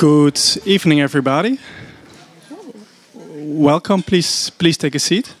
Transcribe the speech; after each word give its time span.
Good 0.00 0.40
evening, 0.64 1.02
everybody. 1.02 1.58
Welcome. 3.12 4.02
Please, 4.02 4.48
please 4.48 4.78
take 4.78 4.94
a 4.94 4.98
seat. 4.98 5.34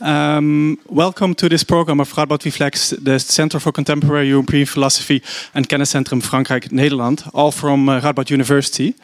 Um, 0.00 0.80
welcome 0.88 1.36
to 1.36 1.48
this 1.48 1.62
program 1.62 2.00
of 2.00 2.12
Radboud 2.12 2.44
Reflects, 2.44 2.90
the 2.90 3.20
Center 3.20 3.60
for 3.60 3.70
Contemporary 3.70 4.26
European 4.26 4.66
Philosophy 4.66 5.22
and 5.54 5.68
Kenniscentrum 5.68 6.20
Frankrijk 6.20 6.72
Nederland, 6.72 7.30
all 7.32 7.52
from 7.52 7.88
uh, 7.88 8.00
Radboud 8.00 8.28
University. 8.28 8.96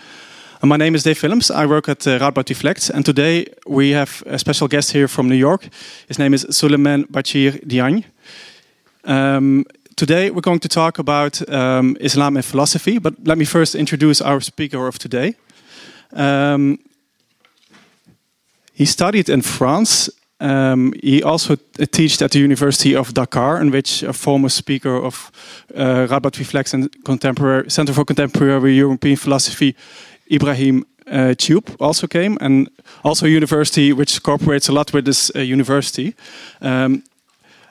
Uh, 0.60 0.66
my 0.66 0.76
name 0.76 0.96
is 0.96 1.04
Dave 1.04 1.22
Willems. 1.22 1.52
I 1.52 1.64
work 1.64 1.88
at 1.88 2.04
uh, 2.04 2.18
Radboud 2.18 2.48
Reflects, 2.48 2.90
and 2.90 3.04
today 3.04 3.46
we 3.64 3.90
have 3.90 4.24
a 4.26 4.36
special 4.36 4.66
guest 4.66 4.90
here 4.90 5.06
from 5.06 5.28
New 5.28 5.38
York. 5.38 5.68
His 6.08 6.18
name 6.18 6.34
is 6.34 6.44
Souleymane 6.46 7.06
Bachir 7.06 7.60
Diagne. 7.68 8.04
Um, 9.04 9.64
today 9.96 10.30
we're 10.30 10.40
going 10.40 10.60
to 10.60 10.68
talk 10.68 10.98
about 10.98 11.48
um, 11.48 11.96
Islam 12.00 12.36
and 12.36 12.44
philosophy, 12.44 12.98
but 12.98 13.14
let 13.24 13.38
me 13.38 13.44
first 13.44 13.74
introduce 13.74 14.20
our 14.20 14.40
speaker 14.40 14.86
of 14.86 14.98
today. 14.98 15.34
Um, 16.12 16.78
he 18.74 18.84
studied 18.84 19.28
in 19.28 19.42
France. 19.42 20.10
Um, 20.40 20.92
he 21.02 21.22
also 21.22 21.56
taught 21.56 22.22
at 22.22 22.30
the 22.32 22.38
University 22.40 22.96
of 22.96 23.14
Dakar, 23.14 23.60
in 23.60 23.70
which 23.70 24.02
a 24.02 24.12
former 24.12 24.48
speaker 24.48 24.96
of 24.96 25.30
uh, 25.74 26.06
Radboud 26.08 26.38
Reflects 26.38 26.74
and 26.74 26.90
Contemporary 27.04 27.70
Center 27.70 27.92
for 27.92 28.04
Contemporary 28.04 28.74
European 28.74 29.16
Philosophy, 29.16 29.76
Ibrahim 30.30 30.84
uh, 31.06 31.34
Thioub, 31.36 31.76
also 31.80 32.06
came, 32.06 32.38
and 32.40 32.68
also 33.04 33.26
a 33.26 33.28
university 33.28 33.92
which 33.92 34.22
cooperates 34.22 34.68
a 34.68 34.72
lot 34.72 34.92
with 34.92 35.04
this 35.04 35.30
uh, 35.36 35.40
university. 35.40 36.14
Um, 36.60 37.04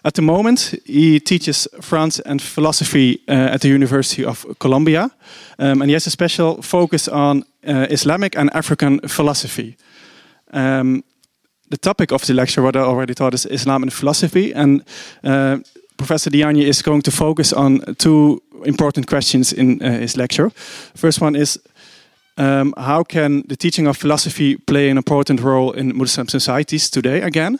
at 0.03 0.13
the 0.13 0.21
moment, 0.21 0.75
he 0.85 1.19
teaches 1.19 1.67
France 1.81 2.19
and 2.19 2.41
philosophy 2.41 3.21
uh, 3.27 3.53
at 3.53 3.61
the 3.61 3.67
University 3.67 4.25
of 4.25 4.45
Columbia, 4.57 5.11
um, 5.59 5.81
and 5.81 5.89
he 5.89 5.93
has 5.93 6.07
a 6.07 6.11
special 6.11 6.61
focus 6.61 7.07
on 7.07 7.43
uh, 7.67 7.85
Islamic 7.89 8.35
and 8.35 8.49
African 8.53 8.99
philosophy. 9.07 9.77
Um, 10.53 11.03
the 11.69 11.77
topic 11.77 12.11
of 12.11 12.25
the 12.25 12.33
lecture, 12.33 12.63
what 12.63 12.75
I 12.75 12.79
already 12.79 13.13
taught, 13.13 13.33
is 13.33 13.45
Islam 13.45 13.83
and 13.83 13.93
philosophy, 13.93 14.53
and 14.53 14.83
uh, 15.23 15.59
Professor 15.97 16.31
Diagne 16.31 16.67
is 16.67 16.81
going 16.81 17.03
to 17.03 17.11
focus 17.11 17.53
on 17.53 17.79
two 17.97 18.41
important 18.65 19.07
questions 19.07 19.53
in 19.53 19.81
uh, 19.81 19.99
his 19.99 20.17
lecture. 20.17 20.49
First 20.95 21.21
one 21.21 21.35
is 21.35 21.59
um, 22.37 22.73
how 22.75 23.03
can 23.03 23.43
the 23.47 23.55
teaching 23.55 23.87
of 23.87 23.97
philosophy 23.97 24.57
play 24.57 24.89
an 24.89 24.97
important 24.97 25.41
role 25.41 25.71
in 25.71 25.95
Muslim 25.95 26.27
societies 26.27 26.89
today 26.89 27.21
again? 27.21 27.59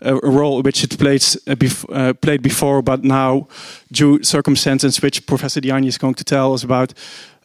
A 0.00 0.14
role 0.14 0.62
which 0.62 0.84
it 0.84 0.98
played, 0.98 1.22
uh, 1.46 1.54
bef 1.56 1.84
uh, 1.92 2.12
played 2.14 2.42
before, 2.42 2.82
but 2.82 3.02
now, 3.02 3.48
due 3.90 4.22
circumstances 4.22 5.02
which 5.02 5.26
Professor 5.26 5.60
Diagne 5.60 5.88
is 5.88 5.98
going 5.98 6.14
to 6.14 6.24
tell 6.24 6.54
us 6.54 6.64
about, 6.64 6.94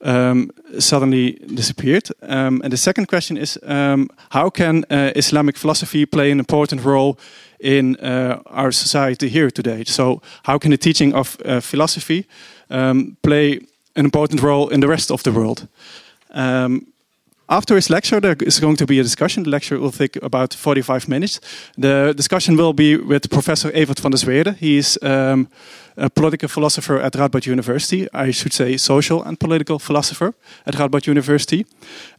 um, 0.03 0.51
suddenly 0.79 1.39
disappeared. 1.55 2.09
Um, 2.21 2.61
and 2.63 2.71
the 2.71 2.77
second 2.77 3.07
question 3.07 3.37
is 3.37 3.59
um, 3.63 4.09
how 4.29 4.49
can 4.49 4.85
uh, 4.89 5.11
Islamic 5.15 5.57
philosophy 5.57 6.05
play 6.05 6.31
an 6.31 6.39
important 6.39 6.83
role 6.83 7.17
in 7.59 7.95
uh, 7.95 8.41
our 8.45 8.71
society 8.71 9.29
here 9.29 9.49
today? 9.51 9.83
So, 9.85 10.21
how 10.43 10.57
can 10.57 10.71
the 10.71 10.77
teaching 10.77 11.15
of 11.15 11.37
uh, 11.45 11.61
philosophy 11.61 12.25
um, 12.69 13.17
play 13.21 13.59
an 13.95 14.05
important 14.05 14.41
role 14.41 14.69
in 14.69 14.81
the 14.81 14.87
rest 14.87 15.11
of 15.11 15.23
the 15.23 15.31
world? 15.31 15.67
Um, 16.31 16.92
after 17.53 17.75
his 17.75 17.89
lecture, 17.89 18.19
there 18.19 18.35
is 18.39 18.59
going 18.59 18.77
to 18.77 18.85
be 18.85 18.99
a 18.99 19.03
discussion. 19.03 19.43
The 19.43 19.49
lecture 19.49 19.79
will 19.79 19.91
take 19.91 20.17
about 20.23 20.53
45 20.55 21.07
minutes. 21.07 21.39
The 21.77 22.13
discussion 22.15 22.57
will 22.57 22.73
be 22.73 22.97
with 22.97 23.29
Professor 23.29 23.71
Evert 23.73 23.99
van 23.99 24.11
der 24.11 24.17
Zweerde. 24.17 24.55
He 24.59 24.77
is 24.77 24.97
um, 25.01 25.47
a 25.95 26.09
political 26.09 26.49
philosopher 26.49 26.99
at 26.99 27.13
Radboud 27.13 27.45
University. 27.45 28.07
I 28.13 28.31
should 28.31 28.53
say 28.53 28.77
social 28.77 29.23
and 29.23 29.37
political 29.37 29.79
philosopher 29.79 30.33
at 30.65 30.75
Radboud 30.75 31.05
University. 31.05 31.65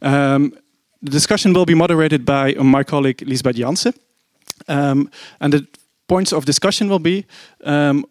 Um, 0.01 0.53
the 1.01 1.11
discussion 1.11 1.53
will 1.53 1.65
be 1.65 1.75
moderated 1.75 2.23
by 2.25 2.53
my 2.53 2.83
colleague 2.83 3.21
Lisbeth 3.27 3.57
Jansen. 3.57 3.93
Um, 4.67 5.09
and 5.39 5.53
the 5.53 5.67
points 6.07 6.33
of 6.33 6.45
discussion 6.45 6.87
will 6.87 6.99
be 6.99 7.25
um, 7.63 8.05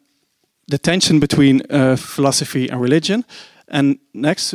the 0.68 0.78
tension 0.78 1.20
between 1.20 1.62
uh, 1.70 1.96
philosophy 1.96 2.68
and 2.70 2.80
religion. 2.82 3.24
And 3.68 3.98
next, 4.12 4.54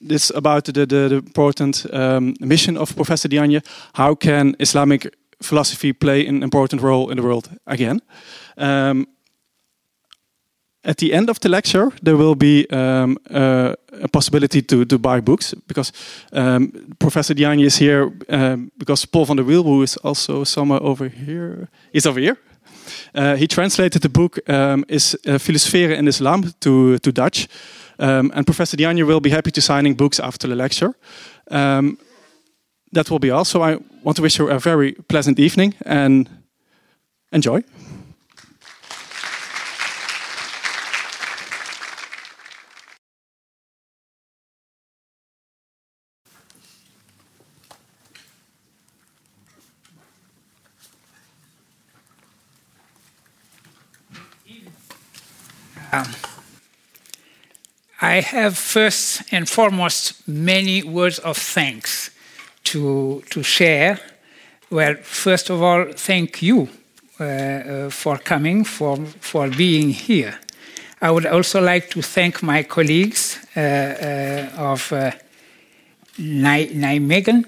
this 0.00 0.30
about 0.30 0.64
the, 0.64 0.72
the, 0.72 0.86
the 0.86 1.16
important 1.16 1.86
um, 1.92 2.34
mission 2.40 2.76
of 2.76 2.94
Professor 2.94 3.28
Diagne. 3.28 3.60
How 3.94 4.14
can 4.14 4.54
Islamic 4.58 5.14
philosophy 5.42 5.92
play 5.92 6.26
an 6.26 6.42
important 6.42 6.82
role 6.82 7.10
in 7.10 7.16
the 7.16 7.22
world 7.22 7.50
again? 7.66 8.00
Um, 8.56 9.06
at 10.84 10.96
the 10.98 11.12
end 11.12 11.28
of 11.28 11.38
the 11.40 11.48
lecture, 11.48 11.90
there 12.02 12.16
will 12.16 12.34
be 12.34 12.66
um, 12.70 13.18
uh, 13.30 13.74
a 14.02 14.08
possibility 14.08 14.62
to, 14.62 14.84
to 14.84 14.98
buy 14.98 15.20
books 15.20 15.54
because 15.66 15.92
um, 16.32 16.72
Professor 16.98 17.34
Diagne 17.34 17.64
is 17.64 17.76
here 17.76 18.12
um, 18.28 18.70
because 18.78 19.04
Paul 19.06 19.26
van 19.26 19.36
der 19.36 19.44
Wiel, 19.44 19.64
who 19.64 19.82
is 19.82 19.96
also 19.98 20.44
somewhere 20.44 20.82
over 20.82 21.08
here, 21.08 21.68
is 21.92 22.06
over 22.06 22.20
here. 22.20 22.36
Uh, 23.14 23.36
he 23.36 23.46
translated 23.46 24.02
the 24.02 24.08
book 24.08 24.38
um, 24.48 24.84
is 24.88 25.14
uh, 25.26 25.38
Filosoferen 25.38 25.98
in 25.98 26.08
Islam 26.08 26.52
to, 26.60 26.98
to 26.98 27.12
Dutch. 27.12 27.48
Um, 27.98 28.30
and 28.34 28.46
Professor 28.46 28.76
Diagne 28.76 29.02
will 29.02 29.20
be 29.20 29.30
happy 29.30 29.50
to 29.50 29.60
signing 29.60 29.94
books 29.94 30.20
after 30.20 30.48
the 30.48 30.54
lecture. 30.54 30.94
Um, 31.50 31.98
that 32.92 33.10
will 33.10 33.18
be 33.18 33.30
all. 33.30 33.44
So 33.44 33.62
I 33.62 33.78
want 34.02 34.16
to 34.16 34.22
wish 34.22 34.38
you 34.38 34.48
a 34.48 34.58
very 34.58 34.92
pleasant 34.92 35.38
evening 35.38 35.74
and 35.84 36.28
enjoy. 37.32 37.62
Um. 55.90 56.27
I 58.00 58.20
have 58.20 58.56
first 58.56 59.22
and 59.32 59.48
foremost 59.48 60.28
many 60.28 60.84
words 60.84 61.18
of 61.18 61.36
thanks 61.36 62.10
to, 62.64 63.24
to 63.30 63.42
share. 63.42 63.98
Well, 64.70 64.94
first 65.02 65.50
of 65.50 65.62
all, 65.62 65.86
thank 65.92 66.40
you 66.40 66.68
uh, 67.18 67.24
uh, 67.24 67.90
for 67.90 68.18
coming, 68.18 68.62
for, 68.62 68.96
for 69.20 69.48
being 69.48 69.90
here. 69.90 70.38
I 71.00 71.10
would 71.10 71.26
also 71.26 71.60
like 71.60 71.90
to 71.90 72.02
thank 72.02 72.40
my 72.42 72.62
colleagues 72.62 73.38
uh, 73.56 73.60
uh 73.60 74.72
of 74.72 74.92
uh, 74.92 75.10
Nijmegen, 76.18 77.44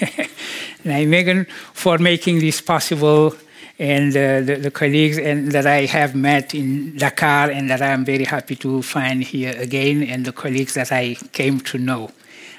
Nijmegen 0.84 1.46
for 1.72 1.98
making 1.98 2.40
this 2.40 2.60
possible 2.60 3.34
and 3.80 4.14
uh, 4.14 4.42
the, 4.42 4.56
the, 4.56 4.70
colleagues 4.70 5.16
and 5.16 5.52
that 5.52 5.66
I 5.66 5.86
have 5.86 6.14
met 6.14 6.54
in 6.54 6.98
Dakar 6.98 7.50
and 7.50 7.70
that 7.70 7.80
I'm 7.80 8.04
very 8.04 8.24
happy 8.24 8.54
to 8.56 8.82
find 8.82 9.22
here 9.22 9.54
again, 9.58 10.02
and 10.02 10.26
the 10.26 10.32
colleagues 10.32 10.74
that 10.74 10.92
I 10.92 11.16
came 11.32 11.60
to 11.60 11.78
know. 11.78 12.10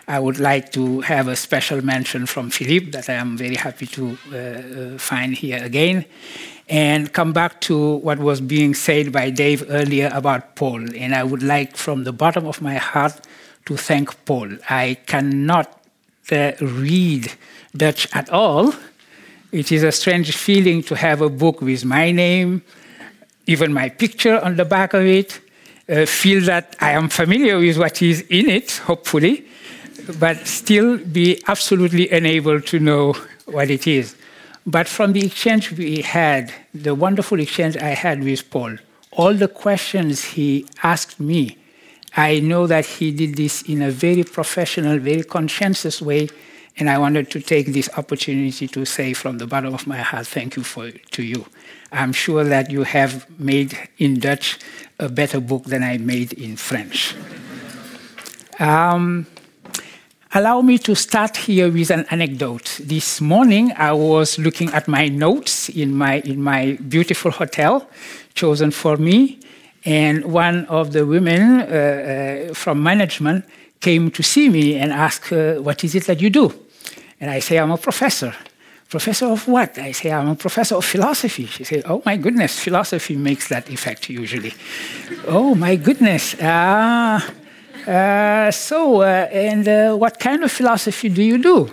I 0.07 0.19
would 0.19 0.39
like 0.39 0.71
to 0.71 1.01
have 1.01 1.27
a 1.27 1.35
special 1.35 1.85
mention 1.85 2.25
from 2.25 2.49
Philippe 2.49 2.89
that 2.91 3.07
I 3.07 3.13
am 3.13 3.37
very 3.37 3.55
happy 3.55 3.85
to 3.85 4.17
uh, 4.33 4.35
uh, 4.35 4.97
find 4.97 5.35
here 5.35 5.63
again. 5.63 6.05
And 6.67 7.13
come 7.13 7.33
back 7.33 7.61
to 7.61 7.97
what 7.97 8.17
was 8.17 8.41
being 8.41 8.73
said 8.73 9.11
by 9.11 9.29
Dave 9.29 9.69
earlier 9.69 10.09
about 10.11 10.55
Paul. 10.55 10.81
And 10.95 11.13
I 11.13 11.23
would 11.23 11.43
like, 11.43 11.77
from 11.77 12.03
the 12.03 12.13
bottom 12.13 12.47
of 12.47 12.61
my 12.61 12.75
heart, 12.75 13.21
to 13.67 13.77
thank 13.77 14.25
Paul. 14.25 14.49
I 14.69 14.97
cannot 15.05 15.81
uh, 16.31 16.53
read 16.59 17.31
Dutch 17.75 18.07
at 18.13 18.29
all, 18.31 18.73
it 19.51 19.71
is 19.71 19.83
a 19.83 19.91
strange 19.91 20.35
feeling 20.35 20.81
to 20.83 20.95
have 20.95 21.21
a 21.21 21.29
book 21.29 21.61
with 21.61 21.83
my 21.83 22.11
name, 22.11 22.61
even 23.47 23.73
my 23.73 23.89
picture 23.89 24.39
on 24.39 24.55
the 24.55 24.65
back 24.65 24.93
of 24.93 25.05
it, 25.05 25.41
uh, 25.89 26.05
feel 26.05 26.41
that 26.45 26.75
I 26.79 26.91
am 26.91 27.09
familiar 27.09 27.57
with 27.59 27.77
what 27.77 28.01
is 28.01 28.21
in 28.29 28.49
it, 28.49 28.71
hopefully, 28.71 29.45
but 30.19 30.47
still 30.47 30.97
be 30.97 31.41
absolutely 31.47 32.09
unable 32.09 32.61
to 32.61 32.79
know 32.79 33.13
what 33.45 33.69
it 33.69 33.87
is. 33.87 34.15
But 34.65 34.87
from 34.87 35.13
the 35.13 35.25
exchange 35.25 35.71
we 35.71 36.01
had, 36.01 36.53
the 36.73 36.95
wonderful 36.95 37.39
exchange 37.39 37.75
I 37.77 37.89
had 37.89 38.23
with 38.23 38.49
Paul, 38.49 38.77
all 39.11 39.33
the 39.33 39.47
questions 39.47 40.23
he 40.23 40.65
asked 40.83 41.19
me, 41.19 41.57
I 42.15 42.39
know 42.39 42.67
that 42.67 42.85
he 42.85 43.11
did 43.11 43.35
this 43.35 43.63
in 43.63 43.81
a 43.81 43.91
very 43.91 44.23
professional, 44.23 44.97
very 44.99 45.23
conscientious 45.23 46.01
way 46.01 46.29
and 46.77 46.89
I 46.89 46.97
wanted 46.97 47.29
to 47.31 47.41
take 47.41 47.67
this 47.67 47.89
opportunity 47.97 48.67
to 48.67 48.85
say 48.85 49.13
from 49.13 49.37
the 49.37 49.47
bottom 49.47 49.73
of 49.73 49.85
my 49.87 49.97
heart, 49.97 50.27
thank 50.27 50.55
you 50.55 50.63
for, 50.63 50.91
to 50.91 51.23
you. 51.23 51.45
I'm 51.91 52.13
sure 52.13 52.43
that 52.43 52.71
you 52.71 52.83
have 52.83 53.27
made 53.39 53.77
in 53.97 54.19
Dutch 54.19 54.57
a 54.99 55.09
better 55.09 55.39
book 55.39 55.65
than 55.65 55.83
I 55.83 55.97
made 55.97 56.33
in 56.33 56.55
French. 56.55 57.15
Um, 58.59 59.27
allow 60.33 60.61
me 60.61 60.77
to 60.79 60.95
start 60.95 61.35
here 61.35 61.69
with 61.69 61.91
an 61.91 62.05
anecdote. 62.09 62.79
This 62.81 63.19
morning, 63.19 63.73
I 63.75 63.91
was 63.91 64.39
looking 64.39 64.69
at 64.71 64.87
my 64.87 65.07
notes 65.09 65.67
in 65.69 65.95
my, 65.95 66.19
in 66.21 66.41
my 66.41 66.77
beautiful 66.87 67.31
hotel 67.31 67.89
chosen 68.33 68.71
for 68.71 68.95
me, 68.97 69.39
and 69.83 70.25
one 70.25 70.65
of 70.67 70.93
the 70.93 71.05
women 71.05 71.61
uh, 71.61 71.65
uh, 72.49 72.53
from 72.53 72.81
management 72.81 73.45
came 73.81 74.11
to 74.11 74.23
see 74.23 74.49
me 74.49 74.77
and 74.77 74.93
asked, 74.93 75.33
uh, 75.33 75.55
What 75.55 75.83
is 75.83 75.95
it 75.95 76.05
that 76.05 76.21
you 76.21 76.29
do? 76.29 76.53
And 77.19 77.29
I 77.29 77.39
say, 77.39 77.57
I'm 77.57 77.71
a 77.71 77.77
professor. 77.77 78.33
Professor 78.89 79.27
of 79.27 79.47
what? 79.47 79.77
I 79.77 79.93
say, 79.93 80.11
I'm 80.11 80.29
a 80.29 80.35
professor 80.35 80.75
of 80.75 80.85
philosophy. 80.85 81.45
She 81.45 81.63
said, 81.63 81.83
Oh 81.85 82.01
my 82.05 82.17
goodness, 82.17 82.59
philosophy 82.59 83.15
makes 83.15 83.47
that 83.49 83.69
effect 83.69 84.09
usually. 84.09 84.53
oh 85.27 85.55
my 85.55 85.75
goodness. 85.75 86.35
Ah. 86.41 87.27
Uh, 87.87 88.51
so, 88.51 89.01
uh, 89.01 89.27
and 89.31 89.67
uh, 89.67 89.95
what 89.95 90.19
kind 90.19 90.43
of 90.43 90.51
philosophy 90.51 91.09
do 91.09 91.23
you 91.23 91.39
do? 91.41 91.69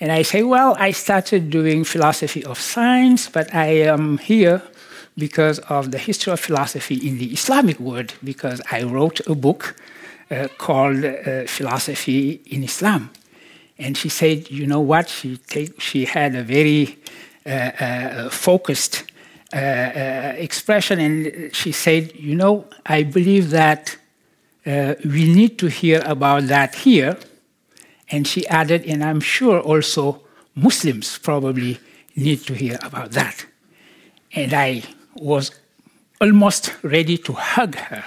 And 0.00 0.12
I 0.12 0.22
say, 0.22 0.42
Well, 0.42 0.76
I 0.78 0.92
started 0.92 1.48
doing 1.48 1.84
philosophy 1.84 2.44
of 2.44 2.58
science, 2.60 3.30
but 3.30 3.54
I 3.54 3.68
am 3.86 4.18
here 4.18 4.62
because 5.16 5.58
of 5.70 5.90
the 5.90 5.98
history 5.98 6.32
of 6.32 6.40
philosophy 6.40 6.96
in 6.96 7.18
the 7.18 7.32
Islamic 7.32 7.78
world, 7.78 8.14
because 8.24 8.60
I 8.70 8.82
wrote 8.82 9.20
a 9.26 9.34
book 9.34 9.76
uh, 10.32 10.48
called 10.56 11.04
uh, 11.04 11.44
Philosophy 11.46 12.40
in 12.46 12.64
Islam. 12.64 13.10
And 13.78 13.98
she 13.98 14.08
said, 14.08 14.50
you 14.50 14.66
know 14.66 14.80
what? 14.80 15.10
She, 15.10 15.36
take, 15.36 15.78
she 15.78 16.06
had 16.06 16.34
a 16.34 16.42
very 16.42 16.96
uh, 17.44 17.50
uh 17.50 18.30
focused 18.30 19.04
expression, 19.52 20.98
and 20.98 21.54
she 21.54 21.72
said, 21.72 22.14
you 22.14 22.34
know, 22.34 22.64
I 22.86 23.02
believe 23.02 23.50
that 23.50 23.98
we 24.64 25.34
need 25.34 25.58
to 25.58 25.66
hear 25.66 26.00
about 26.06 26.44
that 26.44 26.74
here. 26.76 27.18
And 28.08 28.26
she 28.26 28.46
added, 28.46 28.86
and 28.86 29.04
I'm 29.04 29.20
sure 29.20 29.60
also 29.60 30.22
Muslims 30.54 31.18
probably 31.18 31.78
need 32.16 32.46
to 32.46 32.54
hear 32.54 32.78
about 32.82 33.10
that. 33.10 33.44
And 34.32 34.54
I 34.54 34.84
was 35.16 35.50
almost 36.18 36.72
ready 36.82 37.18
to 37.18 37.34
hug 37.34 37.74
her. 37.74 38.04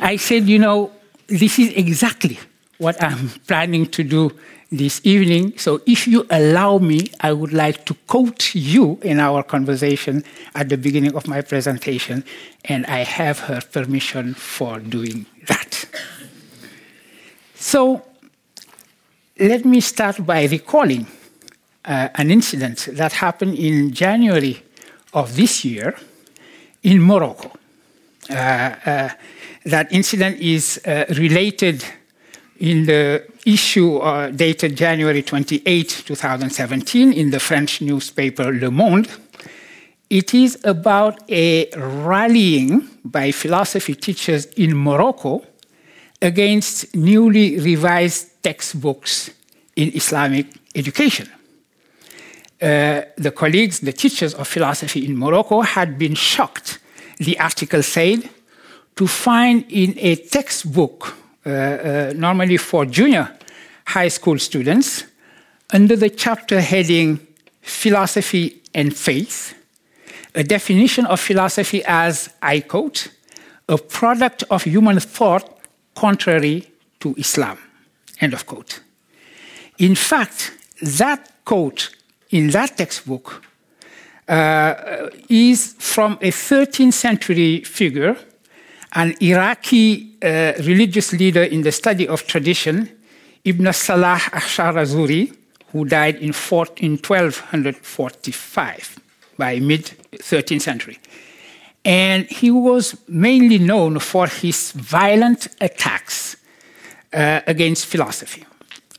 I 0.00 0.16
said, 0.16 0.48
you 0.48 0.60
know, 0.60 0.92
this 1.30 1.58
is 1.58 1.72
exactly 1.74 2.38
what 2.78 3.02
I'm 3.02 3.28
planning 3.46 3.86
to 3.86 4.02
do 4.02 4.32
this 4.72 5.00
evening. 5.04 5.56
So, 5.58 5.80
if 5.86 6.06
you 6.06 6.26
allow 6.30 6.78
me, 6.78 7.10
I 7.20 7.32
would 7.32 7.52
like 7.52 7.84
to 7.86 7.94
quote 8.06 8.54
you 8.54 8.98
in 9.02 9.20
our 9.20 9.42
conversation 9.42 10.24
at 10.54 10.68
the 10.68 10.76
beginning 10.76 11.14
of 11.14 11.26
my 11.26 11.40
presentation, 11.42 12.24
and 12.64 12.86
I 12.86 12.98
have 12.98 13.40
her 13.40 13.60
permission 13.60 14.34
for 14.34 14.78
doing 14.78 15.26
that. 15.46 15.84
So, 17.54 18.02
let 19.38 19.64
me 19.64 19.80
start 19.80 20.24
by 20.24 20.44
recalling 20.44 21.06
uh, 21.84 22.08
an 22.14 22.30
incident 22.30 22.88
that 22.92 23.12
happened 23.12 23.56
in 23.56 23.92
January 23.92 24.62
of 25.12 25.36
this 25.36 25.64
year 25.64 25.96
in 26.82 27.02
Morocco. 27.02 27.50
Uh, 28.28 28.34
uh, 28.34 29.08
that 29.64 29.92
incident 29.92 30.38
is 30.40 30.80
uh, 30.86 31.04
related 31.10 31.84
in 32.58 32.86
the 32.86 33.24
issue 33.46 33.96
uh, 33.96 34.30
dated 34.30 34.76
January 34.76 35.22
28, 35.22 36.02
2017, 36.06 37.12
in 37.12 37.30
the 37.30 37.40
French 37.40 37.80
newspaper 37.80 38.52
Le 38.52 38.70
Monde. 38.70 39.08
It 40.10 40.34
is 40.34 40.58
about 40.64 41.20
a 41.30 41.70
rallying 41.76 42.88
by 43.04 43.32
philosophy 43.32 43.94
teachers 43.94 44.46
in 44.56 44.76
Morocco 44.76 45.42
against 46.20 46.94
newly 46.94 47.58
revised 47.60 48.42
textbooks 48.42 49.30
in 49.76 49.94
Islamic 49.94 50.46
education. 50.74 51.28
Uh, 52.60 53.02
the 53.16 53.32
colleagues, 53.34 53.80
the 53.80 53.92
teachers 53.92 54.34
of 54.34 54.46
philosophy 54.46 55.06
in 55.06 55.16
Morocco, 55.16 55.62
had 55.62 55.98
been 55.98 56.14
shocked, 56.14 56.78
the 57.18 57.38
article 57.40 57.82
said, 57.82 58.28
to 59.00 59.06
find 59.06 59.64
in 59.70 59.94
a 59.96 60.14
textbook, 60.14 61.16
uh, 61.46 61.50
uh, 61.50 62.12
normally 62.14 62.58
for 62.58 62.84
junior 62.84 63.34
high 63.86 64.08
school 64.08 64.38
students, 64.38 65.04
under 65.72 65.96
the 65.96 66.10
chapter 66.10 66.60
heading 66.60 67.18
Philosophy 67.62 68.60
and 68.74 68.94
Faith, 68.94 69.54
a 70.34 70.44
definition 70.44 71.06
of 71.06 71.18
philosophy 71.18 71.82
as, 71.86 72.28
I 72.42 72.60
quote, 72.60 73.08
a 73.70 73.78
product 73.78 74.44
of 74.50 74.64
human 74.64 75.00
thought 75.00 75.48
contrary 75.94 76.70
to 76.98 77.14
Islam, 77.16 77.56
end 78.20 78.34
of 78.34 78.44
quote. 78.44 78.80
In 79.78 79.94
fact, 79.94 80.52
that 80.82 81.26
quote 81.46 81.88
in 82.28 82.50
that 82.50 82.76
textbook 82.76 83.42
uh, 84.28 85.08
is 85.30 85.74
from 85.78 86.18
a 86.20 86.30
13th 86.30 86.92
century 86.92 87.62
figure 87.64 88.14
an 88.92 89.14
Iraqi 89.20 90.16
uh, 90.22 90.52
religious 90.58 91.12
leader 91.12 91.42
in 91.42 91.62
the 91.62 91.72
study 91.72 92.06
of 92.08 92.26
tradition, 92.26 92.88
Ibn 93.44 93.72
Salah 93.72 94.20
Ash-Shahrazuri, 94.32 95.36
who 95.72 95.84
died 95.84 96.16
in, 96.16 96.34
in 96.76 96.98
1245 96.98 98.98
by 99.38 99.60
mid 99.60 99.84
13th 100.12 100.62
century. 100.62 100.98
And 101.84 102.26
he 102.26 102.50
was 102.50 102.96
mainly 103.08 103.58
known 103.58 104.00
for 104.00 104.26
his 104.26 104.72
violent 104.72 105.46
attacks 105.60 106.36
uh, 107.12 107.40
against 107.46 107.86
philosophy. 107.86 108.44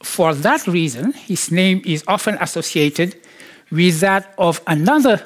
For 0.01 0.33
that 0.33 0.65
reason, 0.65 1.13
his 1.13 1.51
name 1.51 1.81
is 1.85 2.03
often 2.07 2.37
associated 2.41 3.15
with 3.69 3.99
that 3.99 4.33
of 4.37 4.61
another 4.65 5.21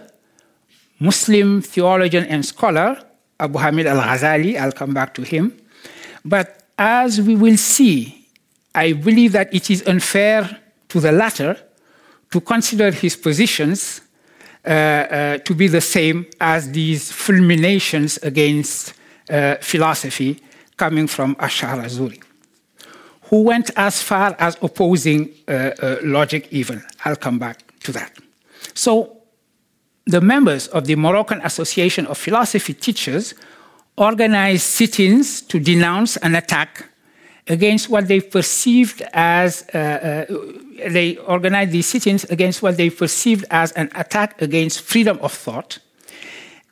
Muslim 1.00 1.62
theologian 1.62 2.26
and 2.26 2.46
scholar, 2.46 3.02
Abu 3.40 3.60
Hamid 3.60 3.88
al 3.88 4.02
Ghazali. 4.02 4.60
I'll 4.60 4.72
come 4.72 4.94
back 4.94 5.14
to 5.16 5.22
him. 5.22 5.54
But 6.24 6.64
as 6.78 7.22
we 7.22 7.36
will 7.36 7.58
see, 7.58 8.28
I 8.74 8.94
believe 8.94 9.32
that 9.34 9.54
it 9.54 9.70
is 9.70 9.86
unfair 9.88 10.60
to 10.90 11.00
the 11.00 11.12
latter 11.12 11.58
to 12.32 12.42
consider 12.42 12.92
his 12.92 13.16
positions 13.16 14.02
uh, 14.66 14.70
uh, 14.70 15.38
to 15.40 15.54
be 15.54 15.68
the 15.68 15.82
same 15.82 16.26
as 16.42 16.72
these 16.72 17.12
fulminations 17.12 18.18
against 18.24 18.94
uh, 19.30 19.56
philosophy 19.62 20.42
coming 20.76 21.08
from 21.08 21.36
Ash-Shahrazuri, 21.40 22.22
who 23.30 23.44
went 23.44 23.72
as 23.76 24.02
far 24.02 24.36
as 24.40 24.58
opposing 24.62 25.30
uh, 25.48 25.52
uh, 25.52 25.98
logic 26.04 26.48
even. 26.52 26.84
I'll 27.06 27.16
come 27.16 27.40
back 27.40 27.62
to 27.82 27.92
that. 27.94 28.12
So 28.74 29.22
the 30.06 30.22
members 30.22 30.68
of 30.68 30.86
the 30.86 30.96
Moroccan 30.96 31.42
Association 31.42 32.06
of 32.08 32.18
Philosophy 32.18 32.74
Teachers 32.74 33.34
organized 33.98 34.62
sit 34.62 35.00
ins 35.00 35.42
to 35.42 35.60
denounce 35.60 36.18
an 36.18 36.36
attack 36.36 36.90
against 37.48 37.90
what 37.90 38.08
they 38.08 38.20
perceived 38.20 39.02
as, 39.14 39.66
uh, 39.74 39.78
uh, 39.78 40.90
they 40.90 41.18
organized 41.18 41.72
these 41.72 41.88
sit 41.88 42.08
ins 42.08 42.24
against 42.26 42.62
what 42.62 42.78
they 42.78 42.90
perceived 42.90 43.46
as 43.50 43.72
an 43.74 43.90
attack 43.96 44.42
against 44.42 44.82
freedom 44.82 45.18
of 45.22 45.32
thought. 45.32 45.80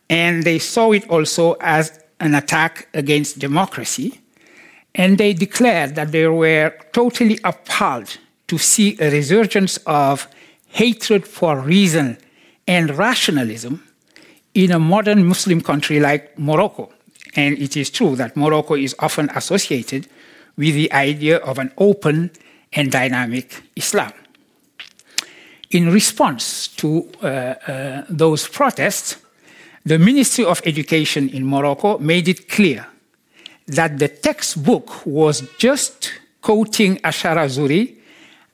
And 0.09 0.43
they 0.43 0.59
saw 0.59 0.91
it 0.91 1.09
also 1.09 1.53
as 1.59 1.99
an 2.19 2.35
attack 2.35 2.87
against 2.93 3.39
democracy. 3.39 4.19
And 4.95 5.17
they 5.17 5.33
declared 5.33 5.95
that 5.95 6.11
they 6.11 6.27
were 6.27 6.75
totally 6.91 7.39
appalled 7.43 8.17
to 8.47 8.57
see 8.59 8.97
a 8.99 9.09
resurgence 9.09 9.77
of 9.87 10.27
hatred 10.67 11.27
for 11.27 11.59
reason 11.59 12.17
and 12.67 12.97
rationalism 12.97 13.83
in 14.53 14.71
a 14.71 14.79
modern 14.79 15.25
Muslim 15.25 15.61
country 15.61 15.99
like 15.99 16.37
Morocco. 16.37 16.91
And 17.35 17.57
it 17.57 17.75
is 17.75 17.89
true 17.89 18.15
that 18.15 18.37
Morocco 18.37 18.75
is 18.75 18.95
often 18.99 19.29
associated 19.35 20.07
with 20.55 20.75
the 20.75 20.91
idea 20.93 21.37
of 21.37 21.57
an 21.57 21.71
open 21.77 22.31
and 22.71 22.91
dynamic 22.91 23.63
Islam. 23.75 24.13
In 25.71 25.91
response 25.91 26.67
to 26.67 27.09
uh, 27.21 27.25
uh, 27.25 28.05
those 28.09 28.47
protests, 28.47 29.17
the 29.85 29.97
Ministry 29.97 30.45
of 30.45 30.61
Education 30.65 31.29
in 31.29 31.45
Morocco 31.45 31.97
made 31.97 32.27
it 32.27 32.47
clear 32.47 32.85
that 33.67 33.97
the 33.97 34.07
textbook 34.07 35.05
was 35.05 35.43
just 35.57 36.13
quoting 36.41 36.99
Ash-Shahrazuri 37.03 37.95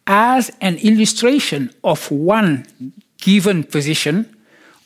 as 0.08 0.52
an 0.62 0.78
illustration 0.78 1.72
of 1.84 2.10
one 2.10 2.66
given 3.22 3.64
position 3.64 4.36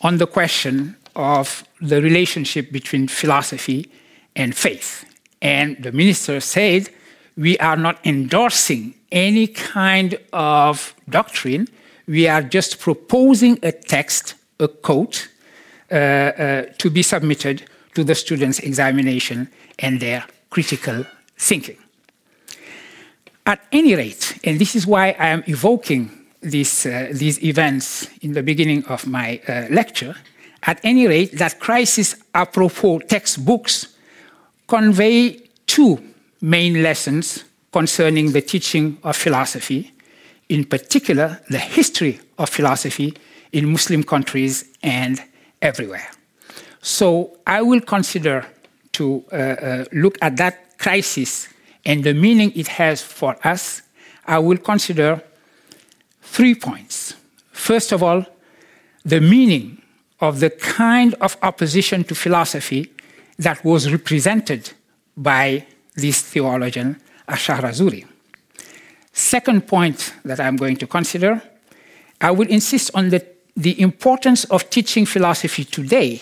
on 0.02 0.18
the 0.18 0.28
question 0.28 0.96
of 1.16 1.64
the 1.82 2.02
relationship 2.02 2.72
between 2.72 3.08
philosophy 3.08 3.90
and 4.36 4.56
faith. 4.56 5.06
And 5.42 5.78
the 5.82 5.92
minister 5.92 6.40
said, 6.40 6.90
We 7.38 7.58
are 7.60 7.78
not 7.78 8.00
endorsing 8.06 8.96
any 9.12 9.48
kind 9.48 10.18
of 10.32 10.96
doctrine, 11.10 11.68
we 12.08 12.28
are 12.28 12.42
just 12.42 12.80
proposing 12.80 13.60
a 13.64 13.72
text, 13.72 14.36
a 14.60 14.68
quote, 14.68 15.30
uh, 15.92 15.96
uh, 15.96 16.66
to 16.80 16.90
be 16.90 17.04
submitted 17.04 17.64
to 17.94 18.04
the 18.04 18.16
students' 18.16 18.60
examination 18.60 19.50
and 19.80 20.00
their 20.00 20.26
critical 20.50 21.06
thinking. 21.38 21.78
At 23.46 23.62
any 23.72 23.96
rate, 23.96 24.40
and 24.44 24.60
this 24.60 24.76
is 24.76 24.88
why 24.88 25.10
I 25.20 25.28
am 25.28 25.44
evoking 25.48 26.23
these, 26.44 26.86
uh, 26.86 27.10
these 27.12 27.44
events 27.44 28.08
in 28.22 28.34
the 28.34 28.44
beginning 28.44 28.86
of 28.86 29.08
my 29.08 29.42
uh, 29.48 29.66
lecture. 29.70 30.16
At 30.64 30.80
any 30.84 31.08
rate, 31.08 31.38
that 31.38 31.60
crisis 31.60 32.16
apropos 32.34 33.00
textbooks 33.00 33.96
convey 34.68 35.42
two 35.66 36.02
main 36.42 36.82
lessons 36.84 37.44
concerning 37.72 38.32
the 38.32 38.42
teaching 38.42 38.98
of 39.04 39.16
philosophy, 39.16 39.92
in 40.50 40.66
particular, 40.66 41.42
the 41.50 41.58
history 41.58 42.20
of 42.38 42.50
philosophy 42.50 43.14
in 43.52 43.72
Muslim 43.72 44.04
countries 44.04 44.66
and 44.82 45.22
everywhere. 45.62 46.10
So 46.82 47.38
I 47.48 47.62
will 47.62 47.82
consider 47.82 48.46
to 48.94 49.24
uh, 49.32 49.36
uh, 49.36 49.86
look 49.92 50.18
at 50.22 50.38
that 50.38 50.78
crisis 50.78 51.48
and 51.86 52.04
the 52.04 52.14
meaning 52.14 52.52
it 52.56 52.68
has 52.68 53.02
for 53.02 53.36
us. 53.46 53.82
I 54.26 54.40
will 54.40 54.58
consider 54.58 55.22
three 56.34 56.56
points. 56.56 57.14
First 57.52 57.92
of 57.92 58.02
all, 58.02 58.26
the 59.06 59.22
meaning 59.22 59.82
of 60.20 60.40
the 60.40 60.50
kind 60.50 61.14
of 61.22 61.38
opposition 61.44 62.04
to 62.06 62.16
philosophy 62.16 62.92
that 63.38 63.64
was 63.64 63.92
represented 63.92 64.72
by 65.16 65.66
this 65.96 66.24
theologian, 66.24 67.00
Ash-Shahrazuri. 67.28 68.08
Second 69.12 69.68
point 69.68 70.14
that 70.26 70.40
I'm 70.40 70.56
going 70.56 70.78
to 70.78 70.88
consider, 70.88 71.40
I 72.20 72.32
will 72.32 72.48
insist 72.48 72.90
on 72.96 73.10
the, 73.10 73.24
the 73.56 73.80
importance 73.80 74.46
of 74.46 74.72
teaching 74.72 75.06
philosophy 75.06 75.64
today 75.64 76.20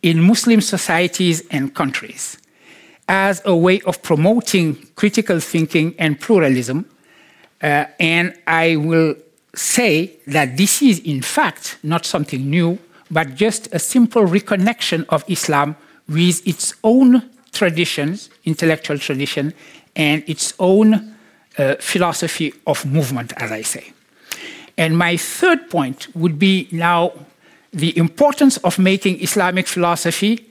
in 0.00 0.22
Muslim 0.22 0.60
societies 0.60 1.42
and 1.50 1.74
countries 1.74 2.38
as 3.08 3.42
a 3.44 3.56
way 3.56 3.80
of 3.80 4.00
promoting 4.00 4.76
critical 4.94 5.40
thinking 5.40 5.96
and 5.98 6.20
pluralism. 6.20 6.84
Uh, 7.60 7.86
and 7.98 8.32
I 8.46 8.76
will 8.76 9.16
say 9.54 10.12
that 10.26 10.56
this 10.56 10.82
is, 10.82 11.00
in 11.00 11.22
fact, 11.22 11.78
not 11.82 12.04
something 12.04 12.48
new, 12.48 12.78
but 13.10 13.34
just 13.34 13.68
a 13.72 13.78
simple 13.78 14.22
reconnection 14.22 15.04
of 15.08 15.24
Islam 15.28 15.76
with 16.08 16.46
its 16.46 16.74
own 16.84 17.28
traditions, 17.52 18.30
intellectual 18.44 18.98
tradition, 18.98 19.52
and 19.96 20.22
its 20.28 20.54
own 20.58 21.14
uh, 21.58 21.74
philosophy 21.80 22.54
of 22.66 22.86
movement, 22.86 23.32
as 23.36 23.50
I 23.50 23.62
say. 23.62 23.92
And 24.78 24.96
my 24.96 25.16
third 25.16 25.68
point 25.68 26.14
would 26.14 26.38
be 26.38 26.68
now 26.70 27.12
the 27.72 27.96
importance 27.98 28.56
of 28.58 28.78
making 28.78 29.20
Islamic 29.20 29.66
philosophy 29.66 30.46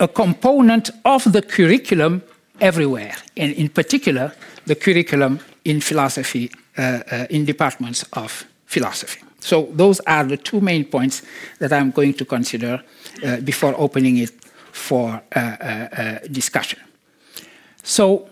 a 0.00 0.08
component 0.08 0.90
of 1.04 1.32
the 1.32 1.42
curriculum 1.42 2.22
everywhere, 2.60 3.14
and 3.36 3.52
in 3.54 3.68
particular, 3.68 4.32
the 4.66 4.74
curriculum 4.74 5.40
in 5.64 5.80
philosophy, 5.80 6.50
in 6.76 7.44
departments 7.44 8.04
of 8.12 8.46
philosophy. 8.66 9.20
So, 9.40 9.68
those 9.72 10.00
are 10.06 10.24
the 10.24 10.38
two 10.38 10.60
main 10.60 10.86
points 10.86 11.22
that 11.58 11.72
I'm 11.72 11.90
going 11.90 12.14
to 12.14 12.24
consider 12.24 12.82
uh, 13.22 13.40
before 13.40 13.74
opening 13.76 14.16
it 14.16 14.30
for 14.72 15.22
uh, 15.36 15.38
uh, 15.38 15.42
uh, 15.42 16.18
discussion. 16.32 16.80
So, 17.82 18.28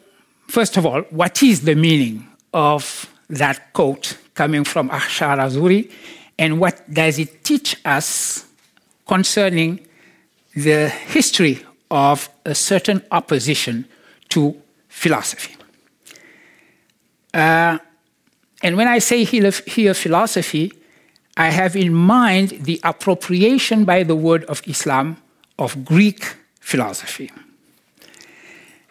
first 0.49 0.76
of 0.78 0.87
all, 0.87 1.02
what 1.11 1.42
is 1.42 1.61
the 1.61 1.75
meaning 1.75 2.26
of 2.54 3.06
that 3.28 3.72
quote 3.75 4.16
coming 4.34 4.64
from 4.64 4.90
Ash-Shahrazuri, 4.90 5.90
and 6.38 6.58
what 6.58 6.82
does 6.92 7.18
it 7.18 7.44
teach 7.44 7.76
us 7.84 8.46
concerning 9.06 9.87
the 10.56 10.88
history 10.88 11.64
of 11.90 12.30
a 12.46 12.54
certain 12.54 13.02
opposition 13.11 13.84
to 14.30 14.56
philosophy? 14.88 15.54
And 18.62 18.76
when 18.76 18.88
I 18.88 18.99
say 18.99 19.25
here, 19.25 19.50
philosophy, 19.95 20.73
I 21.37 21.49
have 21.50 21.75
in 21.75 21.95
mind 21.95 22.50
the 22.64 22.81
appropriation 22.85 23.85
by 23.85 24.02
the 24.02 24.14
word 24.14 24.45
of 24.45 24.62
Islam 24.66 25.16
of 25.59 25.85
Greek 25.85 26.37
philosophy. 26.61 27.31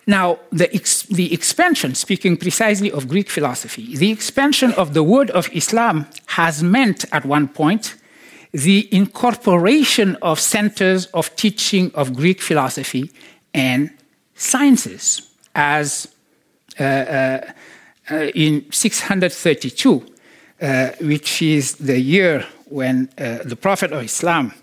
Now, 0.08 0.40
the, 0.52 0.74
ex 0.74 1.04
the 1.04 1.34
expansion, 1.34 1.96
speaking 1.96 2.36
precisely 2.36 2.92
of 2.92 3.08
Greek 3.08 3.30
philosophy, 3.30 3.96
the 3.96 4.12
expansion 4.12 4.74
of 4.74 4.94
the 4.94 5.04
word 5.04 5.30
of 5.32 5.48
Islam 5.54 6.08
has 6.26 6.64
meant 6.64 7.06
at 7.12 7.24
one 7.24 7.48
point 7.48 7.96
the 8.52 8.90
incorporation 8.94 10.18
of 10.22 10.40
centers 10.40 11.06
of 11.08 11.34
teaching 11.36 11.92
of 11.94 12.14
Greek 12.14 12.42
philosophy 12.42 13.12
and 13.54 13.90
sciences, 14.36 15.22
as 15.56 16.08
uh, 16.80 16.84
uh, 16.84 17.52
in 18.10 18.72
632, 18.72 20.06
uh, 20.62 20.90
which 21.02 21.42
is 21.42 21.76
the 21.76 22.00
year 22.00 22.46
when 22.66 23.10
uh, 23.18 23.40
the 23.44 23.56
Prophet 23.56 23.92
of 23.92 24.04
Islam, 24.04 24.54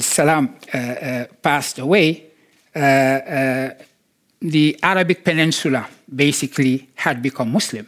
salam, 0.00 0.56
uh, 0.72 1.24
passed 1.42 1.78
away 1.78 2.30
the 4.44 4.78
Arabic 4.82 5.24
Peninsula 5.24 5.88
basically 6.14 6.88
had 6.96 7.22
become 7.22 7.50
Muslim. 7.50 7.86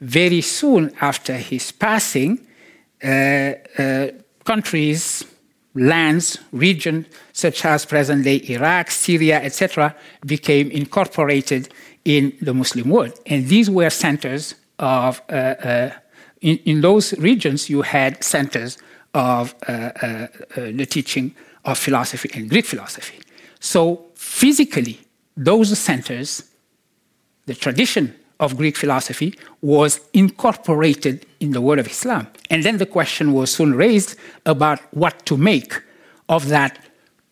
Very 0.00 0.40
soon 0.40 0.92
after 1.00 1.34
his 1.34 1.70
passing, 1.70 2.44
uh, 3.02 3.52
uh, 3.78 4.08
countries, 4.44 5.24
lands, 5.74 6.38
regions 6.50 7.06
such 7.32 7.64
as 7.64 7.86
present 7.86 8.24
day 8.24 8.42
Iraq, 8.48 8.90
Syria, 8.90 9.40
etc., 9.40 9.94
became 10.26 10.70
incorporated 10.72 11.72
in 12.04 12.36
the 12.40 12.54
Muslim 12.54 12.90
world. 12.90 13.18
And 13.26 13.48
these 13.48 13.70
were 13.70 13.90
centers 13.90 14.54
of, 14.78 15.22
uh, 15.28 15.32
uh 15.32 15.90
in, 16.40 16.58
in, 16.64 16.80
those 16.80 17.16
regions, 17.18 17.70
you 17.70 17.82
had 17.82 18.22
centers 18.22 18.76
of 19.14 19.54
uh, 19.66 19.72
uh, 19.72 20.26
the 20.56 20.86
teaching 20.86 21.34
of 21.64 21.78
philosophy 21.78 22.30
and 22.34 22.50
Greek 22.50 22.66
philosophy. 22.66 23.18
So, 23.60 24.06
physically, 24.14 25.00
those 25.36 25.78
centers, 25.78 26.44
the 27.46 27.54
tradition 27.54 28.14
of 28.40 28.56
Greek 28.56 28.76
philosophy, 28.76 29.38
was 29.62 30.00
incorporated 30.12 31.24
in 31.40 31.52
the 31.52 31.60
world 31.60 31.78
of 31.78 31.86
Islam. 31.86 32.26
And 32.50 32.62
then 32.62 32.78
the 32.78 32.86
question 32.86 33.32
was 33.32 33.50
soon 33.50 33.74
raised 33.74 34.16
about 34.44 34.80
what 34.92 35.24
to 35.26 35.36
make 35.36 35.80
of 36.28 36.48
that 36.48 36.78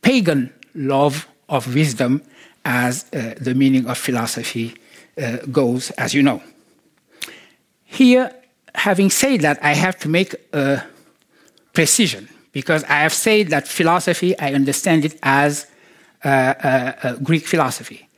pagan 0.01 0.53
love 0.75 1.29
of 1.49 1.75
wisdom 1.75 2.23
as 2.65 3.05
uh, 3.13 3.35
the 3.41 3.55
meaning 3.55 3.87
of 3.87 3.99
philosophy 3.99 4.75
uh, 5.21 5.39
goes, 5.51 5.91
as 5.93 6.15
you 6.15 6.23
know. 6.23 6.43
Here, 7.85 8.35
having 8.75 9.11
said 9.11 9.41
that, 9.41 9.59
I 9.63 9.75
have 9.75 9.99
to 10.01 10.09
make 10.09 10.35
a 10.53 10.83
precision 11.73 12.29
because 12.53 12.85
I 12.85 13.01
have 13.01 13.13
said 13.13 13.49
that 13.49 13.67
philosophy, 13.67 14.39
I 14.39 14.53
understand 14.53 15.05
it 15.05 15.19
as 15.23 15.67
uh, 16.25 16.29
uh, 16.29 16.93
uh, 17.03 17.17
Greek 17.17 17.47
philosophy. 17.47 18.09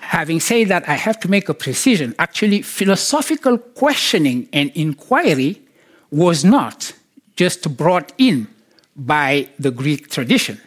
Having 0.00 0.40
said 0.40 0.68
that, 0.68 0.88
I 0.88 0.94
have 0.94 1.18
to 1.20 1.28
make 1.30 1.48
a 1.48 1.54
precision. 1.54 2.14
Actually, 2.18 2.62
philosophical 2.62 3.58
questioning 3.58 4.48
and 4.52 4.70
inquiry 4.74 5.60
was 6.10 6.44
not 6.44 6.92
just 7.36 7.76
brought 7.76 8.12
in 8.18 8.46
by 8.94 9.48
the 9.58 9.70
Greek 9.70 10.10
tradition. 10.10 10.60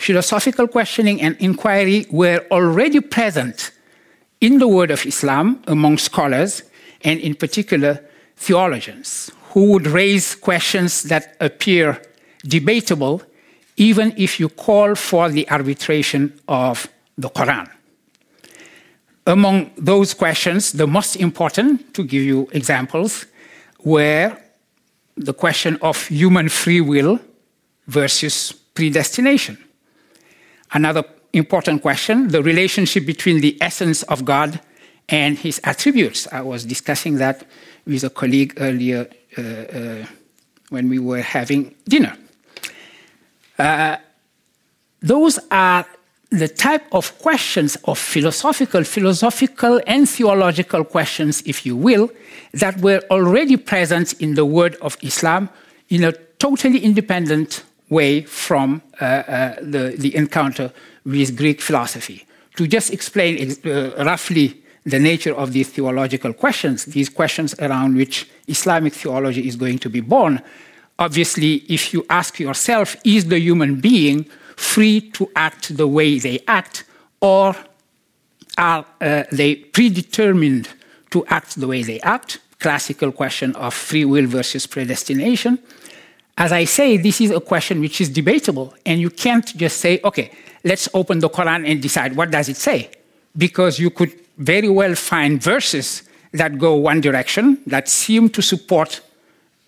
Philosophical 0.00 0.66
questioning 0.66 1.20
and 1.20 1.36
inquiry 1.40 2.06
were 2.10 2.42
already 2.50 3.00
present 3.00 3.70
in 4.40 4.58
the 4.58 4.66
world 4.66 4.90
of 4.90 5.04
Islam 5.04 5.62
among 5.66 5.98
scholars, 5.98 6.62
and 7.02 7.20
in 7.20 7.34
particular, 7.34 8.00
theologians, 8.34 9.30
who 9.52 9.72
would 9.72 9.86
raise 9.86 10.34
questions 10.34 11.02
that 11.02 11.36
appear 11.38 12.00
debatable 12.46 13.20
even 13.76 14.14
if 14.16 14.40
you 14.40 14.48
call 14.48 14.94
for 14.94 15.28
the 15.28 15.46
arbitration 15.50 16.32
of 16.48 16.88
the 17.18 17.28
Quran. 17.28 17.68
Among 19.26 19.70
those 19.76 20.14
questions, 20.14 20.72
the 20.72 20.86
most 20.86 21.16
important, 21.16 21.92
to 21.92 22.04
give 22.04 22.22
you 22.22 22.48
examples, 22.52 23.26
were 23.84 24.34
the 25.14 25.34
question 25.34 25.76
of 25.82 26.06
human 26.06 26.48
free 26.48 26.80
will 26.80 27.18
versus 27.86 28.52
predestination. 28.72 29.58
Another 30.72 31.04
important 31.32 31.82
question 31.82 32.28
the 32.28 32.42
relationship 32.42 33.06
between 33.06 33.40
the 33.40 33.56
essence 33.60 34.02
of 34.04 34.24
God 34.24 34.60
and 35.08 35.38
his 35.38 35.60
attributes. 35.64 36.28
I 36.32 36.40
was 36.42 36.64
discussing 36.64 37.16
that 37.16 37.44
with 37.86 38.04
a 38.04 38.10
colleague 38.10 38.54
earlier 38.58 39.08
uh, 39.36 39.42
uh, 39.42 40.06
when 40.70 40.88
we 40.88 40.98
were 40.98 41.22
having 41.22 41.74
dinner. 41.88 42.16
Uh, 43.58 43.96
those 45.02 45.38
are 45.50 45.84
the 46.30 46.46
type 46.48 46.84
of 46.92 47.18
questions 47.18 47.76
of 47.84 47.98
philosophical, 47.98 48.84
philosophical 48.84 49.80
and 49.86 50.08
theological 50.08 50.84
questions, 50.84 51.42
if 51.44 51.66
you 51.66 51.76
will, 51.76 52.08
that 52.52 52.80
were 52.80 53.02
already 53.10 53.56
present 53.56 54.12
in 54.20 54.34
the 54.34 54.44
word 54.44 54.76
of 54.76 54.96
Islam 55.02 55.48
in 55.88 56.04
a 56.04 56.12
totally 56.38 56.78
independent 56.78 57.64
way 57.90 58.22
from 58.22 58.80
uh, 59.00 59.04
uh, 59.04 59.56
the, 59.60 59.94
the, 59.98 60.14
encounter 60.16 60.72
with 61.04 61.36
Greek 61.36 61.60
philosophy. 61.60 62.24
To 62.56 62.66
just 62.66 62.92
explain 62.92 63.52
uh, 63.64 64.04
roughly 64.04 64.62
the 64.84 64.98
nature 64.98 65.34
of 65.34 65.52
these 65.52 65.68
theological 65.68 66.32
questions, 66.32 66.84
these 66.86 67.08
questions 67.08 67.54
around 67.58 67.96
which 67.96 68.28
Islamic 68.46 68.94
theology 68.94 69.46
is 69.46 69.56
going 69.56 69.78
to 69.80 69.90
be 69.90 70.00
born, 70.00 70.40
obviously, 70.98 71.64
if 71.68 71.92
you 71.92 72.06
ask 72.08 72.38
yourself, 72.38 72.96
is 73.04 73.26
the 73.26 73.38
human 73.38 73.80
being 73.80 74.24
free 74.56 75.00
to 75.00 75.30
act 75.34 75.76
the 75.76 75.88
way 75.88 76.18
they 76.18 76.38
act, 76.46 76.84
or 77.20 77.54
are 78.58 78.84
uh, 79.00 79.24
they 79.32 79.54
predetermined 79.56 80.68
to 81.10 81.24
act 81.26 81.58
the 81.58 81.66
way 81.66 81.82
they 81.82 82.00
act. 82.00 82.38
Classical 82.58 83.10
question 83.10 83.56
of 83.56 83.72
free 83.72 84.04
will 84.04 84.26
versus 84.26 84.66
predestination. 84.66 85.58
As 86.40 86.52
I 86.52 86.64
say, 86.64 86.96
this 86.96 87.20
is 87.20 87.30
a 87.32 87.40
question 87.40 87.80
which 87.80 88.00
is 88.00 88.08
debatable, 88.08 88.72
and 88.86 88.98
you 88.98 89.10
can't 89.10 89.44
just 89.58 89.76
say, 89.76 90.00
okay, 90.02 90.30
let's 90.64 90.88
open 90.94 91.18
the 91.18 91.28
Quran 91.28 91.70
and 91.70 91.82
decide 91.82 92.16
what 92.16 92.30
does 92.30 92.48
it 92.48 92.56
say, 92.56 92.88
because 93.36 93.78
you 93.78 93.90
could 93.90 94.18
very 94.38 94.70
well 94.70 94.94
find 94.94 95.42
verses 95.42 96.02
that 96.32 96.56
go 96.56 96.76
one 96.76 97.02
direction 97.02 97.58
that 97.66 97.88
seem 97.88 98.30
to 98.30 98.40
support 98.40 99.02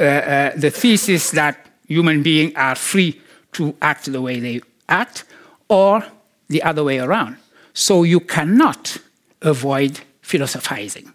uh, 0.00 0.02
uh, 0.02 0.52
the 0.56 0.70
thesis 0.70 1.32
that 1.32 1.66
human 1.88 2.22
beings 2.22 2.54
are 2.56 2.74
free 2.74 3.20
to 3.52 3.76
act 3.82 4.10
the 4.10 4.22
way 4.22 4.40
they 4.40 4.62
act, 4.88 5.24
or 5.68 6.02
the 6.48 6.62
other 6.62 6.82
way 6.84 6.98
around. 7.00 7.36
So 7.74 8.02
you 8.02 8.20
cannot 8.20 8.96
avoid 9.42 10.00
philosophizing. 10.22 11.12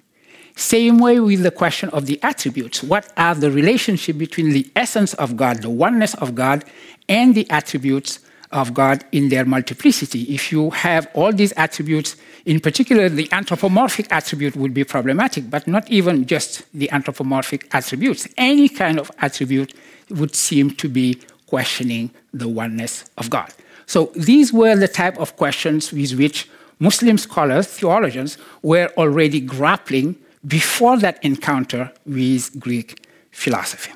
Same 0.57 0.97
way 0.97 1.19
with 1.19 1.43
the 1.43 1.51
question 1.51 1.87
of 1.89 2.07
the 2.07 2.19
attributes. 2.23 2.81
What 2.81 3.13
are 3.15 3.35
the 3.35 3.51
relationship 3.51 4.17
between 4.17 4.49
the 4.49 4.67
essence 4.75 5.13
of 5.13 5.37
God, 5.37 5.61
the 5.61 5.69
oneness 5.69 6.15
of 6.15 6.33
God, 6.33 6.65
and 7.07 7.35
the 7.35 7.47
attributes 7.51 8.19
of 8.51 8.73
God 8.73 9.05
in 9.11 9.29
their 9.29 9.45
multiplicity? 9.45 10.23
If 10.23 10.51
you 10.51 10.71
have 10.71 11.09
all 11.13 11.31
these 11.31 11.53
attributes, 11.57 12.15
in 12.45 12.59
particular, 12.59 13.07
the 13.07 13.31
anthropomorphic 13.31 14.07
attribute 14.09 14.55
would 14.55 14.73
be 14.73 14.83
problematic, 14.83 15.47
but 15.47 15.67
not 15.67 15.87
even 15.91 16.25
just 16.25 16.63
the 16.73 16.89
anthropomorphic 16.89 17.67
attributes. 17.71 18.27
Any 18.35 18.67
kind 18.67 18.99
of 18.99 19.11
attribute 19.19 19.75
would 20.09 20.33
seem 20.33 20.71
to 20.71 20.89
be 20.89 21.21
questioning 21.45 22.09
the 22.33 22.47
oneness 22.47 23.05
of 23.19 23.29
God. 23.29 23.53
So 23.85 24.11
these 24.15 24.51
were 24.51 24.75
the 24.75 24.87
type 24.87 25.19
of 25.19 25.35
questions 25.35 25.93
with 25.93 26.13
which 26.13 26.49
Muslim 26.79 27.19
scholars, 27.19 27.67
theologians, 27.67 28.39
were 28.63 28.91
already 28.97 29.39
grappling 29.39 30.15
before 30.46 30.98
that 30.98 31.24
encounter 31.24 31.91
with 32.06 32.60
Greek 32.60 33.08
philosophy. 33.32 33.91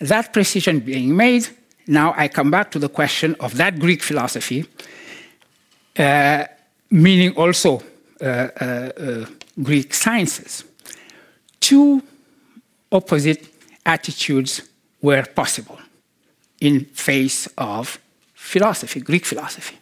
That 0.00 0.32
precision 0.32 0.80
being 0.80 1.16
made, 1.16 1.48
now 1.86 2.14
I 2.16 2.28
come 2.28 2.50
back 2.50 2.70
to 2.72 2.78
the 2.78 2.88
question 2.88 3.36
of 3.40 3.56
that 3.56 3.78
Greek 3.78 4.02
philosophy, 4.02 4.66
uh, 5.98 6.44
meaning 6.90 7.34
also 7.36 7.82
uh, 8.20 8.24
uh, 8.24 8.64
uh 8.64 9.26
Greek 9.62 9.94
sciences. 9.94 10.64
Two 11.60 12.02
opposite 12.90 13.48
attitudes 13.86 14.62
were 15.00 15.24
possible 15.24 15.78
in 16.60 16.84
face 16.86 17.48
of 17.58 17.98
philosophy, 18.34 19.00
Greek 19.00 19.24
philosophy. 19.24 19.76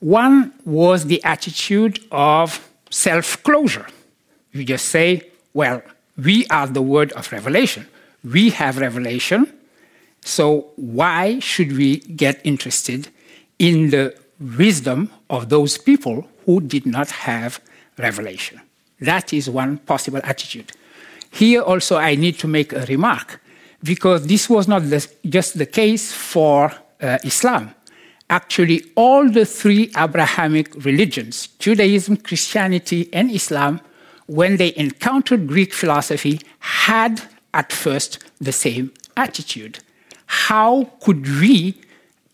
One 0.00 0.52
was 0.64 1.06
the 1.06 1.22
attitude 1.24 2.00
of 2.10 2.66
self 2.90 3.42
closure. 3.42 3.86
You 4.52 4.64
just 4.64 4.86
say, 4.86 5.30
well, 5.52 5.82
we 6.16 6.46
are 6.48 6.66
the 6.66 6.82
word 6.82 7.12
of 7.12 7.30
revelation. 7.32 7.86
We 8.24 8.50
have 8.50 8.78
revelation. 8.78 9.52
So 10.20 10.70
why 10.76 11.38
should 11.38 11.76
we 11.76 11.98
get 11.98 12.40
interested 12.44 13.08
in 13.58 13.90
the 13.90 14.14
wisdom 14.40 15.10
of 15.30 15.48
those 15.48 15.78
people 15.78 16.28
who 16.44 16.60
did 16.60 16.86
not 16.86 17.10
have 17.10 17.60
revelation? 17.98 18.60
That 19.00 19.32
is 19.32 19.48
one 19.48 19.78
possible 19.78 20.20
attitude. 20.24 20.72
Here 21.30 21.62
also, 21.62 21.96
I 21.96 22.14
need 22.14 22.38
to 22.40 22.48
make 22.48 22.72
a 22.72 22.84
remark 22.86 23.40
because 23.82 24.26
this 24.26 24.48
was 24.50 24.66
not 24.66 24.82
just 25.28 25.58
the 25.58 25.66
case 25.66 26.12
for 26.12 26.72
uh, 27.00 27.18
Islam. 27.22 27.74
Actually, 28.30 28.84
all 28.94 29.28
the 29.30 29.46
three 29.46 29.90
Abrahamic 29.96 30.74
religions, 30.84 31.48
Judaism, 31.58 32.16
Christianity, 32.16 33.08
and 33.12 33.30
Islam, 33.30 33.80
when 34.28 34.56
they 34.56 34.72
encountered 34.76 35.46
Greek 35.46 35.74
philosophy, 35.74 36.40
had 36.60 37.22
at 37.52 37.72
first 37.72 38.18
the 38.40 38.52
same 38.52 38.92
attitude. 39.16 39.80
How 40.26 40.84
could 41.00 41.26
we 41.26 41.74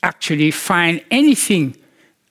actually 0.03 0.51
find 0.51 1.03
anything 1.11 1.77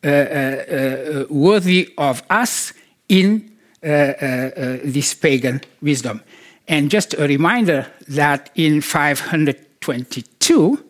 uh, 0.04 0.08
uh, 0.08 0.12
uh, 0.12 1.26
worthy 1.30 1.94
of 1.98 2.22
us 2.30 2.74
in 3.08 3.50
uh, 3.82 3.88
uh, 3.88 4.80
this 4.84 5.14
pagan 5.14 5.62
wisdom? 5.82 6.22
And 6.68 6.92
just 6.92 7.14
a 7.14 7.28
reminder 7.28 7.88
that 8.10 8.50
in 8.56 8.82
522, 8.82 10.86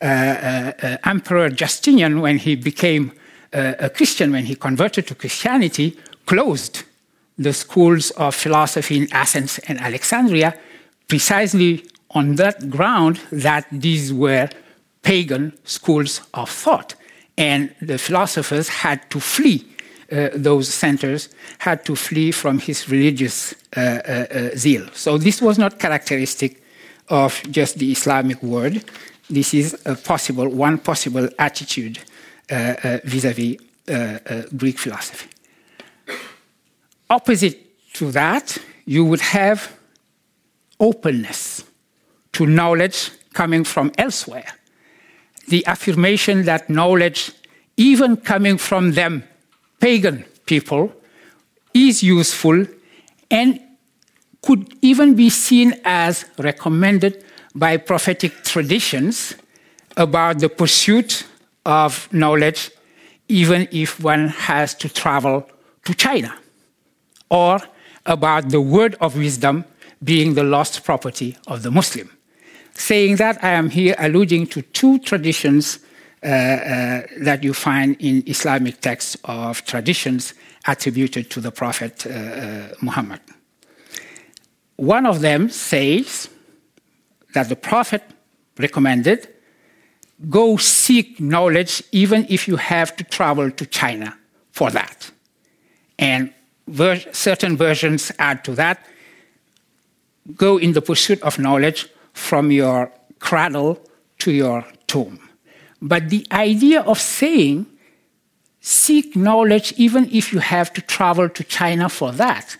uh, 0.00 0.04
uh, 0.04 0.72
uh, 0.82 0.96
Emperor 1.04 1.48
Justinian, 1.48 2.20
when 2.20 2.38
he 2.38 2.56
became 2.56 3.12
a 3.52 3.90
Christian, 3.90 4.32
when 4.32 4.46
he 4.46 4.54
converted 4.54 5.06
to 5.06 5.14
Christianity, 5.14 5.98
closed 6.24 6.84
the 7.42 7.52
schools 7.52 8.10
of 8.12 8.34
philosophy 8.34 8.96
in 8.98 9.12
Athens 9.12 9.58
and 9.68 9.80
Alexandria 9.80 10.54
precisely 11.08 11.84
on 12.10 12.36
that 12.36 12.70
ground 12.70 13.20
that 13.30 13.66
these 13.70 14.12
were 14.12 14.48
pagan 15.02 15.52
schools 15.64 16.20
of 16.34 16.48
thought. 16.48 16.94
And 17.36 17.74
the 17.80 17.98
philosophers 17.98 18.68
had 18.68 19.10
to 19.10 19.20
flee 19.20 19.66
uh, 20.10 20.28
those 20.34 20.68
centers, 20.68 21.30
had 21.58 21.84
to 21.86 21.96
flee 21.96 22.32
from 22.32 22.58
his 22.58 22.88
religious 22.88 23.54
uh, 23.76 23.80
uh, 23.80 24.56
zeal. 24.56 24.86
So 24.92 25.16
this 25.16 25.40
was 25.40 25.58
not 25.58 25.78
characteristic 25.78 26.62
of 27.08 27.42
just 27.50 27.78
the 27.78 27.90
Islamic 27.90 28.42
world 28.42 28.84
this 29.32 29.54
is 29.54 29.80
a 29.86 29.94
possible, 29.94 30.48
one 30.48 30.78
possible 30.78 31.28
attitude 31.38 31.98
vis 32.48 33.24
a 33.24 33.32
vis 33.32 34.48
Greek 34.56 34.78
philosophy. 34.78 35.28
Opposite 37.12 37.58
to 37.92 38.10
that, 38.12 38.56
you 38.86 39.04
would 39.04 39.20
have 39.20 39.70
openness 40.80 41.62
to 42.32 42.46
knowledge 42.46 43.10
coming 43.34 43.64
from 43.64 43.92
elsewhere. 43.98 44.50
The 45.46 45.66
affirmation 45.66 46.46
that 46.46 46.70
knowledge, 46.70 47.32
even 47.76 48.16
coming 48.16 48.56
from 48.56 48.92
them, 48.92 49.24
pagan 49.78 50.24
people, 50.46 50.90
is 51.74 52.02
useful 52.02 52.64
and 53.30 53.60
could 54.40 54.74
even 54.80 55.14
be 55.14 55.28
seen 55.28 55.74
as 55.84 56.24
recommended 56.38 57.22
by 57.54 57.76
prophetic 57.76 58.42
traditions 58.42 59.34
about 59.98 60.38
the 60.38 60.48
pursuit 60.48 61.26
of 61.66 62.10
knowledge, 62.10 62.70
even 63.28 63.68
if 63.70 64.00
one 64.00 64.28
has 64.28 64.74
to 64.76 64.88
travel 64.88 65.46
to 65.84 65.92
China, 65.94 66.32
or 67.32 67.58
about 68.04 68.50
the 68.50 68.60
word 68.60 68.94
of 69.00 69.16
wisdom 69.16 69.64
being 70.04 70.34
the 70.34 70.44
lost 70.44 70.84
property 70.84 71.36
of 71.46 71.62
the 71.62 71.70
Muslim. 71.70 72.10
Saying 72.74 73.16
that, 73.16 73.42
I 73.42 73.52
am 73.52 73.70
here 73.70 73.94
alluding 73.98 74.48
to 74.48 74.62
two 74.62 74.98
traditions 74.98 75.78
uh, 76.22 76.26
uh, 76.26 77.02
that 77.20 77.42
you 77.42 77.54
find 77.54 77.96
in 77.98 78.22
Islamic 78.26 78.80
texts 78.80 79.16
of 79.24 79.64
traditions 79.64 80.34
attributed 80.66 81.30
to 81.30 81.40
the 81.40 81.50
Prophet 81.50 82.06
uh, 82.06 82.10
uh 82.10 82.68
Muhammad. 82.80 83.20
One 84.76 85.06
of 85.06 85.20
them 85.20 85.48
says 85.48 86.28
that 87.34 87.48
the 87.48 87.56
Prophet 87.56 88.02
recommended 88.58 89.28
go 90.28 90.56
seek 90.56 91.18
knowledge 91.18 91.82
even 91.90 92.26
if 92.28 92.46
you 92.46 92.56
have 92.56 92.94
to 92.96 93.04
travel 93.04 93.50
to 93.50 93.66
China 93.66 94.16
for 94.52 94.70
that. 94.70 95.10
And 95.98 96.32
ver 96.66 96.96
certain 97.12 97.56
versions 97.56 98.12
add 98.18 98.44
to 98.44 98.54
that 98.54 98.86
go 100.36 100.56
in 100.56 100.72
the 100.72 100.82
pursuit 100.82 101.20
of 101.22 101.38
knowledge 101.38 101.88
from 102.12 102.50
your 102.50 102.92
cradle 103.18 103.80
to 104.18 104.30
your 104.30 104.64
tomb. 104.86 105.18
But 105.80 106.10
the 106.10 106.26
idea 106.30 106.82
of 106.82 107.00
saying 107.00 107.66
seek 108.60 109.16
knowledge 109.16 109.72
even 109.76 110.08
if 110.12 110.32
you 110.32 110.38
have 110.38 110.72
to 110.74 110.80
travel 110.82 111.28
to 111.28 111.44
China 111.44 111.88
for 111.88 112.12
that 112.12 112.56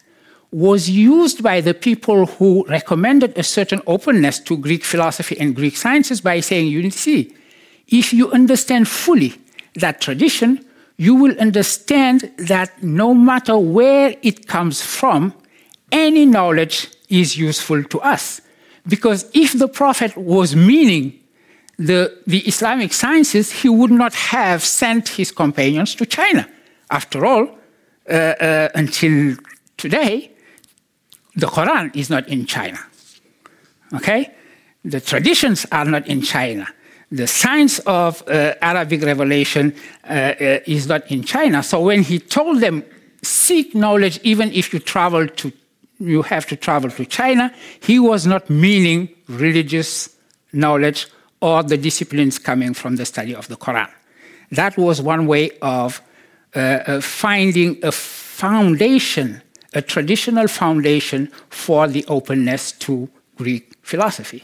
was 0.51 0.91
used 0.91 1.43
by 1.43 1.61
the 1.61 1.73
people 1.73 2.27
who 2.27 2.67
recommended 2.69 3.37
a 3.39 3.43
certain 3.43 3.81
openness 3.87 4.39
to 4.41 4.57
Greek 4.57 4.85
philosophy 4.85 5.39
and 5.39 5.57
Greek 5.57 5.77
sciences 5.77 6.21
by 6.21 6.41
saying, 6.41 6.67
you 6.67 6.91
see, 6.91 7.35
if 7.89 8.13
you 8.13 8.31
understand 8.33 8.87
fully 8.87 9.35
that 9.77 10.01
tradition, 10.01 10.65
you 11.03 11.17
will 11.17 11.37
understand 11.41 12.31
that 12.53 12.71
no 12.81 13.13
matter 13.13 13.59
where 13.59 14.15
it 14.23 14.47
comes 14.47 14.81
from, 14.81 15.35
any 15.91 16.25
knowledge 16.25 16.77
is 17.09 17.37
useful 17.37 17.83
to 17.83 17.99
us. 18.15 18.41
Because 18.87 19.29
if 19.35 19.51
the 19.59 19.67
Prophet 19.67 20.17
was 20.17 20.55
meaning 20.55 21.19
the, 21.77 22.01
the 22.29 22.39
Islamic 22.53 22.93
sciences, 22.93 23.51
he 23.51 23.69
would 23.69 23.91
not 23.91 24.15
have 24.15 24.63
sent 24.63 25.09
his 25.09 25.33
companions 25.33 25.97
to 25.97 26.07
China. 26.07 26.49
After 26.89 27.27
all, 27.27 27.49
uh, 28.09 28.13
uh, 28.13 28.69
until 28.77 29.37
today, 29.77 30.31
the 31.35 31.49
Quran 31.49 31.97
is 31.97 32.11
not 32.11 32.29
in 32.29 32.47
China. 32.47 32.79
Okay? 33.93 34.31
The 34.85 35.01
traditions 35.01 35.67
are 35.73 35.85
not 35.85 36.07
in 36.07 36.23
China. 36.23 36.69
The 37.13 37.27
science 37.27 37.79
of 37.81 38.27
uh, 38.27 38.55
Arabic 38.63 39.03
revelation 39.03 39.75
uh, 40.03 40.13
uh, 40.13 40.59
is 40.67 40.87
not 40.89 41.11
in 41.11 41.23
China. 41.23 41.63
So 41.63 41.83
when 41.83 42.03
he 42.03 42.19
told 42.19 42.61
them, 42.61 42.83
seek 43.23 43.75
knowledge 43.75 44.19
even 44.23 44.51
if 44.53 44.73
you 44.73 44.81
travel 44.81 45.29
to 45.29 45.53
you 46.01 46.23
have 46.23 46.47
to 46.47 46.57
travel 46.57 46.91
to 46.91 47.05
China, 47.05 47.53
he 47.81 48.01
was 48.01 48.27
not 48.27 48.51
meaning 48.51 49.09
religious 49.29 50.17
knowledge 50.53 51.07
or 51.41 51.63
the 51.63 51.77
disciplines 51.77 52.39
coming 52.39 52.75
from 52.75 52.97
the 52.97 53.05
study 53.05 53.35
of 53.35 53.47
the 53.47 53.57
Quran. 53.57 53.91
That 54.51 54.77
was 54.77 55.01
one 55.01 55.27
way 55.27 55.51
of 55.61 56.01
uh, 56.57 56.59
uh, 56.59 57.01
finding 57.01 57.79
a 57.85 57.93
foundation, 57.93 59.43
a 59.75 59.83
traditional 59.83 60.49
foundation 60.49 61.31
for 61.51 61.87
the 61.87 62.05
openness 62.09 62.73
to 62.73 63.09
Greek 63.37 63.73
philosophy. 63.83 64.43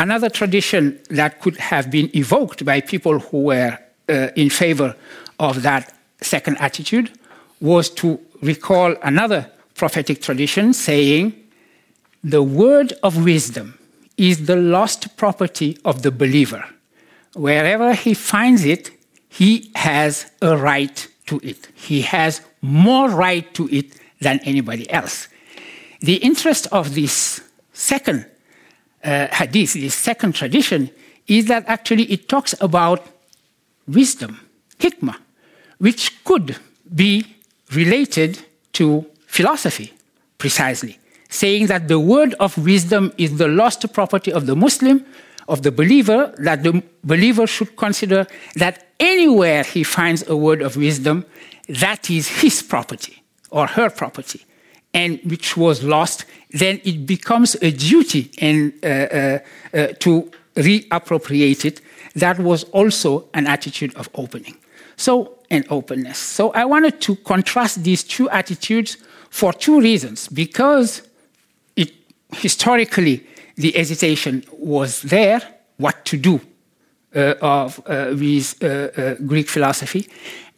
Another 0.00 0.30
tradition 0.30 0.98
that 1.10 1.42
could 1.42 1.58
have 1.58 1.90
been 1.90 2.10
evoked 2.16 2.64
by 2.64 2.80
people 2.80 3.18
who 3.18 3.42
were 3.42 3.78
uh, 4.08 4.28
in 4.34 4.48
favor 4.48 4.96
of 5.38 5.60
that 5.60 5.94
second 6.22 6.56
attitude 6.56 7.10
was 7.60 7.90
to 7.90 8.18
recall 8.40 8.96
another 9.02 9.50
prophetic 9.74 10.22
tradition 10.22 10.72
saying, 10.72 11.34
The 12.24 12.42
word 12.42 12.94
of 13.02 13.22
wisdom 13.22 13.78
is 14.16 14.46
the 14.46 14.56
lost 14.56 15.18
property 15.18 15.76
of 15.84 16.00
the 16.00 16.10
believer. 16.10 16.64
Wherever 17.34 17.92
he 17.92 18.14
finds 18.14 18.64
it, 18.64 18.90
he 19.28 19.70
has 19.74 20.30
a 20.40 20.56
right 20.56 21.06
to 21.26 21.40
it. 21.42 21.68
He 21.74 22.00
has 22.00 22.40
more 22.62 23.10
right 23.10 23.52
to 23.52 23.68
it 23.68 23.98
than 24.18 24.40
anybody 24.44 24.90
else. 24.90 25.28
The 26.00 26.16
interest 26.16 26.68
of 26.72 26.94
this 26.94 27.42
second 27.74 28.29
uh, 29.04 29.28
hadith, 29.32 29.74
this 29.74 29.94
second 29.94 30.34
tradition, 30.34 30.90
is 31.26 31.46
that 31.46 31.64
actually 31.66 32.04
it 32.04 32.28
talks 32.28 32.54
about 32.60 33.06
wisdom, 33.86 34.40
hikmah, 34.78 35.16
which 35.78 36.22
could 36.24 36.56
be 36.94 37.24
related 37.72 38.38
to 38.72 39.06
philosophy, 39.26 39.92
precisely, 40.38 40.98
saying 41.28 41.66
that 41.66 41.88
the 41.88 41.98
word 41.98 42.34
of 42.40 42.56
wisdom 42.58 43.12
is 43.16 43.36
the 43.38 43.48
lost 43.48 43.92
property 43.92 44.32
of 44.32 44.46
the 44.46 44.56
Muslim, 44.56 45.04
of 45.48 45.62
the 45.62 45.72
believer, 45.72 46.34
that 46.38 46.62
the 46.62 46.82
believer 47.04 47.46
should 47.46 47.76
consider 47.76 48.26
that 48.56 48.88
anywhere 48.98 49.62
he 49.62 49.82
finds 49.82 50.26
a 50.28 50.36
word 50.36 50.62
of 50.62 50.76
wisdom, 50.76 51.24
that 51.68 52.10
is 52.10 52.28
his 52.28 52.62
property 52.62 53.22
or 53.50 53.66
her 53.66 53.90
property, 53.90 54.44
and 54.92 55.20
which 55.24 55.56
was 55.56 55.82
lost, 55.82 56.24
then 56.50 56.80
it 56.84 57.06
becomes 57.06 57.54
a 57.62 57.70
duty 57.70 58.30
and, 58.38 58.72
uh, 58.82 58.86
uh, 58.86 59.38
uh, 59.72 59.86
to 60.00 60.30
reappropriate 60.56 61.64
it. 61.64 61.80
That 62.14 62.38
was 62.38 62.64
also 62.64 63.28
an 63.34 63.46
attitude 63.46 63.94
of 63.96 64.08
opening. 64.14 64.56
So, 64.96 65.38
and 65.50 65.64
openness. 65.70 66.18
So, 66.18 66.50
I 66.52 66.64
wanted 66.64 67.00
to 67.02 67.16
contrast 67.16 67.82
these 67.82 68.04
two 68.04 68.28
attitudes 68.30 68.96
for 69.30 69.52
two 69.52 69.80
reasons. 69.80 70.28
Because 70.28 71.02
it, 71.76 71.92
historically, 72.32 73.26
the 73.56 73.72
hesitation 73.72 74.44
was 74.52 75.02
there, 75.02 75.40
what 75.76 76.04
to 76.04 76.16
do 76.16 76.40
uh, 77.14 77.34
of, 77.40 77.80
uh, 77.86 78.14
with 78.16 78.62
uh, 78.62 79.14
Greek 79.26 79.48
philosophy. 79.48 80.06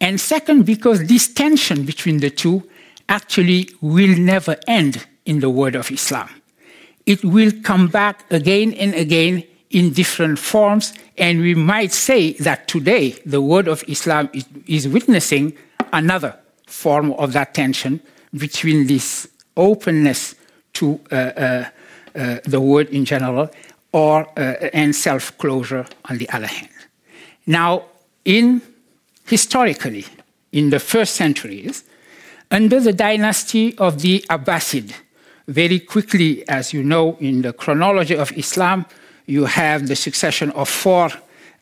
And 0.00 0.20
second, 0.20 0.66
because 0.66 1.04
this 1.06 1.32
tension 1.32 1.84
between 1.84 2.18
the 2.18 2.30
two 2.30 2.68
actually 3.08 3.68
will 3.80 4.16
never 4.18 4.56
end 4.66 5.06
in 5.24 5.40
the 5.40 5.50
world 5.50 5.74
of 5.74 5.90
Islam. 5.90 6.28
It 7.06 7.24
will 7.24 7.52
come 7.62 7.88
back 7.88 8.30
again 8.30 8.74
and 8.74 8.94
again 8.94 9.44
in 9.70 9.92
different 9.92 10.38
forms, 10.38 10.92
and 11.16 11.40
we 11.40 11.54
might 11.54 11.92
say 11.92 12.32
that 12.34 12.68
today 12.68 13.16
the 13.24 13.40
world 13.40 13.68
of 13.68 13.82
Islam 13.88 14.28
is, 14.32 14.46
is 14.66 14.86
witnessing 14.86 15.56
another 15.92 16.36
form 16.66 17.12
of 17.12 17.32
that 17.32 17.54
tension 17.54 18.00
between 18.36 18.86
this 18.86 19.28
openness 19.56 20.34
to 20.74 21.00
uh, 21.10 21.14
uh, 21.14 21.64
uh, 22.14 22.38
the 22.44 22.60
world 22.60 22.88
in 22.88 23.04
general 23.04 23.50
or 23.92 24.26
uh, 24.38 24.68
and 24.72 24.94
self-closure 24.94 25.86
on 26.06 26.18
the 26.18 26.28
other 26.30 26.46
hand. 26.46 26.68
Now, 27.46 27.84
in 28.24 28.62
historically, 29.26 30.04
in 30.52 30.70
the 30.70 30.78
first 30.78 31.14
centuries, 31.14 31.84
under 32.52 32.78
the 32.78 32.92
dynasty 32.92 33.76
of 33.78 34.02
the 34.02 34.24
Abbasid, 34.28 34.92
very 35.48 35.80
quickly, 35.80 36.46
as 36.48 36.72
you 36.72 36.84
know, 36.84 37.16
in 37.18 37.42
the 37.42 37.52
chronology 37.52 38.14
of 38.14 38.30
Islam, 38.36 38.84
you 39.26 39.46
have 39.46 39.88
the 39.88 39.96
succession 39.96 40.50
of 40.52 40.68
four, 40.68 41.10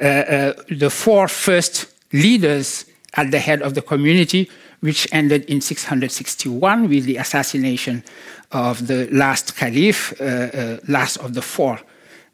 uh, 0.00 0.05
uh, 0.05 0.53
the 0.68 0.90
four 0.90 1.29
first 1.29 1.87
leaders 2.12 2.85
at 3.14 3.31
the 3.31 3.38
head 3.38 3.62
of 3.62 3.74
the 3.74 3.83
community, 3.83 4.50
which 4.81 5.07
ended 5.12 5.44
in 5.44 5.61
661 5.61 6.88
with 6.88 7.05
the 7.05 7.16
assassination 7.16 8.03
of 8.50 8.87
the 8.88 9.09
last 9.12 9.57
caliph, 9.57 10.20
uh, 10.20 10.24
uh, 10.24 10.79
last 10.88 11.16
of 11.18 11.35
the 11.35 11.42
four 11.42 11.79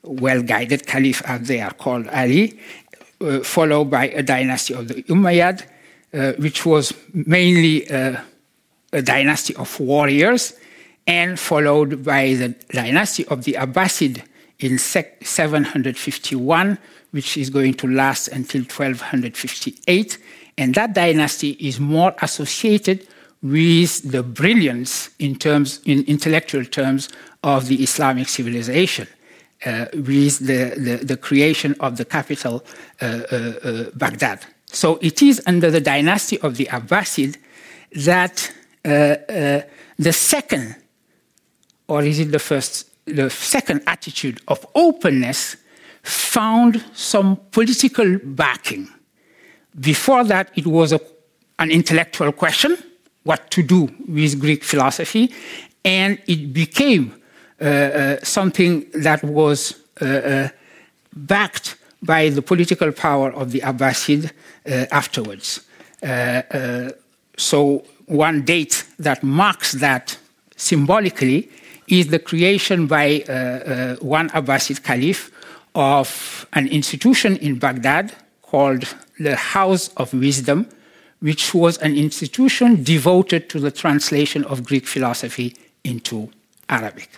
well 0.03 0.41
guided 0.43 0.87
caliph, 0.87 1.23
as 1.27 1.47
they 1.47 1.61
are 1.61 1.73
called 1.73 2.09
Ali, 2.09 2.59
uh, 3.21 3.41
followed 3.41 3.91
by 3.91 4.09
a 4.09 4.23
dynasty 4.23 4.73
of 4.73 4.89
the 4.89 5.03
Umayyad, 5.05 5.65
uh, 6.15 6.33
which 6.39 6.65
was 6.65 6.95
mainly 7.13 7.85
a 8.93 9.03
dynasty 9.03 9.55
of 9.57 9.81
warriors, 9.81 10.55
and 11.07 11.39
followed 11.39 12.05
by 12.05 12.35
the 12.35 12.49
dynasty 12.71 13.25
of 13.27 13.45
the 13.45 13.53
Abbasid 13.55 14.23
in 14.59 14.79
751, 14.79 16.79
which 17.11 17.37
is 17.37 17.51
going 17.51 17.75
to 17.75 17.87
last 17.87 18.29
until 18.29 18.63
1258. 18.63 20.19
And 20.59 20.75
that 20.75 20.95
dynasty 20.95 21.51
is 21.61 21.79
more 21.79 22.15
associated 22.23 23.07
with 23.43 24.11
the 24.11 24.23
brilliance 24.23 25.11
in 25.19 25.37
terms, 25.37 25.81
in 25.85 26.03
intellectual 26.05 26.65
terms, 26.65 27.11
of 27.43 27.69
the 27.69 27.83
Islamic 27.83 28.29
civilization 28.29 29.07
uh, 29.65 29.87
with 29.95 30.41
the, 30.41 30.75
the, 30.77 31.01
the, 31.05 31.17
creation 31.17 31.75
of 31.81 31.97
the 31.97 32.05
capital, 32.05 32.65
uh, 33.01 33.21
uh, 33.31 33.37
uh, 33.37 33.91
Baghdad. 33.95 34.45
So 34.67 34.99
it 35.01 35.23
is 35.23 35.41
under 35.47 35.71
the 35.71 35.81
dynasty 35.81 36.39
of 36.41 36.57
the 36.57 36.67
Abbasid 36.67 37.37
that 37.93 38.53
the 38.87 40.13
second, 40.13 40.77
or 41.89 42.03
is 42.03 42.19
it 42.19 42.31
the 42.31 42.39
first, 42.39 42.91
the 43.05 43.31
second 43.31 43.83
attitude 43.87 44.41
of 44.49 44.67
openness 44.75 45.57
found 46.07 46.85
some 46.95 47.37
political 47.51 48.19
backing. 48.23 48.89
Before 49.79 50.25
that, 50.25 50.51
it 50.55 50.67
was 50.67 50.93
a, 50.93 51.01
an 51.59 51.71
intellectual 51.71 52.33
question 52.33 52.77
what 53.25 53.51
to 53.51 53.63
do 53.63 53.89
with 54.07 54.39
Greek 54.39 54.63
philosophy, 54.63 55.33
and 55.85 56.19
it 56.29 56.53
became 56.53 57.21
uh, 57.61 57.65
uh, 57.65 58.17
something 58.23 58.87
that 58.95 59.25
was 59.25 59.75
uh, 60.01 60.49
backed 61.15 61.77
by 62.03 62.29
the 62.29 62.43
political 62.43 62.93
power 62.93 63.33
of 63.33 63.51
the 63.51 63.61
Abbasid 63.61 64.31
afterwards. 64.93 65.67
so, 67.37 67.85
one 68.07 68.43
date 68.43 68.85
that 68.99 69.23
marks 69.23 69.73
that 69.73 70.17
symbolically 70.57 71.51
is 71.89 72.09
the 72.09 72.19
creation 72.19 72.87
by 72.87 73.25
uh, 73.29 73.33
uh, 73.33 73.97
one 73.97 74.29
Abbasid 74.31 74.83
caliph 74.83 75.31
of 75.75 76.47
an 76.55 76.67
institution 76.69 77.37
in 77.37 77.59
Baghdad 77.59 78.13
called 78.43 78.95
the 79.19 79.37
House 79.37 79.89
of 79.97 80.13
Wisdom, 80.15 80.69
which 81.21 81.55
was 81.55 81.79
an 81.79 81.97
institution 81.97 82.83
devoted 82.83 83.49
to 83.51 83.61
the 83.61 83.71
translation 83.71 84.45
of 84.45 84.65
Greek 84.65 84.87
philosophy 84.87 85.55
into 85.85 86.31
Arabic. 86.69 87.11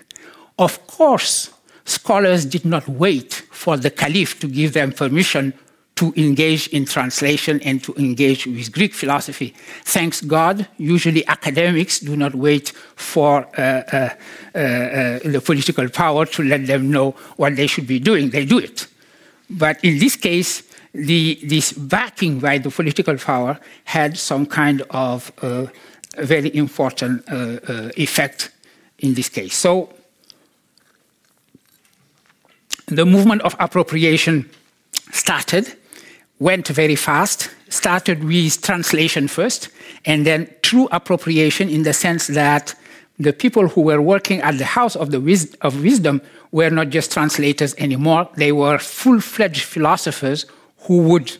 Of 0.58 0.86
course, 0.86 1.50
scholars 1.84 2.44
did 2.44 2.64
not 2.64 2.88
wait 2.88 3.32
for 3.50 3.76
the 3.76 3.90
caliph 3.90 4.38
to 4.40 4.48
give 4.48 4.72
them 4.72 4.92
permission 4.92 5.54
to 5.98 6.12
engage 6.16 6.68
in 6.68 6.84
translation 6.84 7.60
and 7.62 7.82
to 7.82 7.92
engage 7.94 8.46
with 8.46 8.70
Greek 8.70 8.94
philosophy. 8.94 9.52
Thanks 9.84 10.20
God, 10.20 10.68
usually 10.76 11.26
academics 11.26 11.98
do 11.98 12.16
not 12.16 12.36
wait 12.36 12.68
for 12.94 13.44
uh, 13.58 13.60
uh, 13.60 14.08
uh, 14.54 14.58
uh, 14.58 15.18
the 15.24 15.42
political 15.44 15.88
power 15.88 16.24
to 16.24 16.44
let 16.44 16.68
them 16.68 16.88
know 16.88 17.16
what 17.36 17.56
they 17.56 17.66
should 17.66 17.88
be 17.88 17.98
doing. 17.98 18.30
They 18.30 18.44
do 18.44 18.58
it. 18.58 18.86
But 19.50 19.82
in 19.82 19.98
this 19.98 20.14
case, 20.14 20.62
the, 20.94 21.36
this 21.42 21.72
backing 21.72 22.38
by 22.38 22.58
the 22.58 22.70
political 22.70 23.16
power 23.16 23.58
had 23.82 24.16
some 24.16 24.46
kind 24.46 24.82
of 24.90 25.32
uh, 25.42 25.66
very 26.18 26.54
important 26.54 27.24
uh, 27.28 27.90
effect 27.96 28.50
in 29.00 29.14
this 29.14 29.28
case. 29.28 29.56
So 29.56 29.92
the 32.86 33.04
movement 33.04 33.42
of 33.42 33.56
appropriation 33.58 34.48
started, 35.10 35.74
went 36.38 36.68
very 36.68 36.96
fast, 36.96 37.50
started 37.68 38.24
with 38.24 38.62
translation 38.62 39.28
first, 39.28 39.68
and 40.04 40.26
then 40.26 40.48
true 40.62 40.88
appropriation 40.92 41.68
in 41.68 41.82
the 41.82 41.92
sense 41.92 42.28
that 42.28 42.74
the 43.18 43.32
people 43.32 43.68
who 43.68 43.80
were 43.80 44.00
working 44.00 44.40
at 44.42 44.58
the 44.58 44.64
House 44.64 44.94
of, 44.94 45.10
the 45.10 45.20
Wis- 45.20 45.56
of 45.62 45.82
Wisdom 45.82 46.22
were 46.52 46.70
not 46.70 46.90
just 46.90 47.12
translators 47.12 47.74
anymore, 47.76 48.28
they 48.36 48.52
were 48.52 48.78
full 48.78 49.20
fledged 49.20 49.62
philosophers 49.62 50.46
who 50.82 51.02
would 51.02 51.36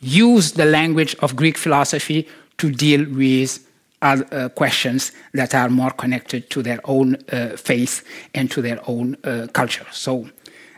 use 0.00 0.52
the 0.52 0.64
language 0.64 1.14
of 1.16 1.36
Greek 1.36 1.58
philosophy 1.58 2.26
to 2.58 2.70
deal 2.70 3.04
with 3.10 3.66
uh, 4.02 4.48
questions 4.50 5.12
that 5.32 5.54
are 5.54 5.68
more 5.68 5.90
connected 5.90 6.50
to 6.50 6.62
their 6.62 6.80
own 6.84 7.16
uh, 7.32 7.56
faith 7.56 8.04
and 8.34 8.50
to 8.50 8.60
their 8.60 8.78
own 8.86 9.16
uh, 9.24 9.46
culture. 9.52 9.86
So, 9.92 10.28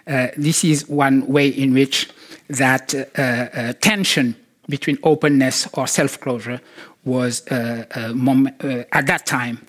uh, 0.07 0.29
this 0.37 0.63
is 0.63 0.89
one 0.89 1.27
way 1.27 1.49
in 1.49 1.75
which 1.75 2.09
that 2.49 2.95
uh, 2.95 3.23
uh, 3.23 3.73
tension 3.81 4.37
between 4.69 4.99
openness 5.03 5.69
or 5.75 5.87
self 5.87 6.21
closure 6.21 6.61
was 7.05 7.47
uh, 7.49 7.85
uh, 7.95 8.83
at 8.93 9.07
that 9.07 9.27
time 9.27 9.65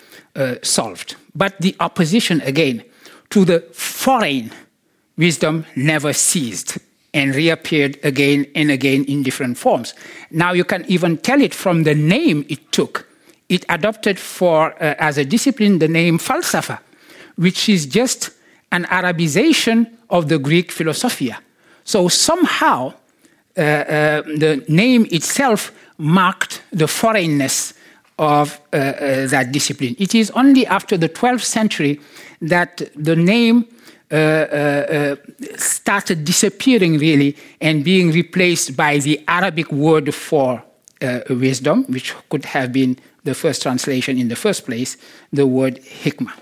solved. 0.64 1.16
But 1.36 1.60
the 1.62 1.76
opposition, 1.80 2.42
again, 2.42 2.84
to 3.30 3.46
the 3.46 3.60
foreign 3.72 4.52
wisdom 5.18 5.66
never 5.76 6.14
ceased 6.14 6.78
and 7.14 7.36
reappeared 7.36 8.00
again 8.04 8.46
and 8.56 8.72
again 8.72 9.04
in 9.06 9.24
different 9.24 9.58
forms. 9.58 9.94
Now 10.32 10.54
you 10.54 10.64
can 10.64 10.86
even 10.88 11.18
tell 11.18 11.42
it 11.42 11.54
from 11.54 11.84
the 11.84 11.96
name 11.96 12.46
it 12.50 12.72
took. 12.72 13.08
It 13.50 13.66
adopted 13.70 14.20
for 14.20 14.74
uh, 14.74 14.96
as 15.00 15.18
a 15.18 15.26
discipline 15.26 15.80
the 15.80 15.88
name 15.88 16.18
falsafa, 16.18 16.80
which 17.36 17.70
is 17.70 17.86
just 17.86 18.32
an 18.72 18.84
Arabization 18.86 19.90
of 20.10 20.28
the 20.28 20.38
Greek 20.38 20.72
philosophia. 20.72 21.40
So 21.88 22.10
somehow 22.10 22.94
uh, 23.58 23.62
uh, 23.62 24.22
the 24.24 24.66
name 24.68 25.08
itself 25.10 25.72
marked 25.98 26.62
the 26.72 26.86
foreignness 26.86 27.74
of 28.20 28.60
uh, 28.74 28.76
uh, 28.76 29.28
that 29.28 29.54
discipline. 29.54 29.96
It 29.98 30.14
is 30.14 30.30
only 30.32 30.66
after 30.66 30.98
the 30.98 31.08
12th 31.08 31.46
century 31.46 32.02
that 32.42 32.82
the 32.94 33.16
name 33.16 33.68
uh, 34.12 34.16
uh, 34.16 35.16
started 35.56 36.26
disappearing 36.26 36.98
really 36.98 37.38
and 37.62 37.86
being 37.86 38.12
replaced 38.12 38.76
by 38.76 38.98
the 38.98 39.24
Arabic 39.26 39.72
word 39.72 40.14
for 40.14 40.62
wisdom, 41.30 41.86
which 41.86 42.14
could 42.28 42.44
have 42.44 42.74
been 42.74 42.98
the 43.24 43.34
first 43.34 43.62
translation 43.62 44.18
in 44.18 44.28
the 44.28 44.36
first 44.36 44.66
place, 44.66 44.98
the 45.32 45.48
word 45.48 45.80
hikmah. 46.04 46.34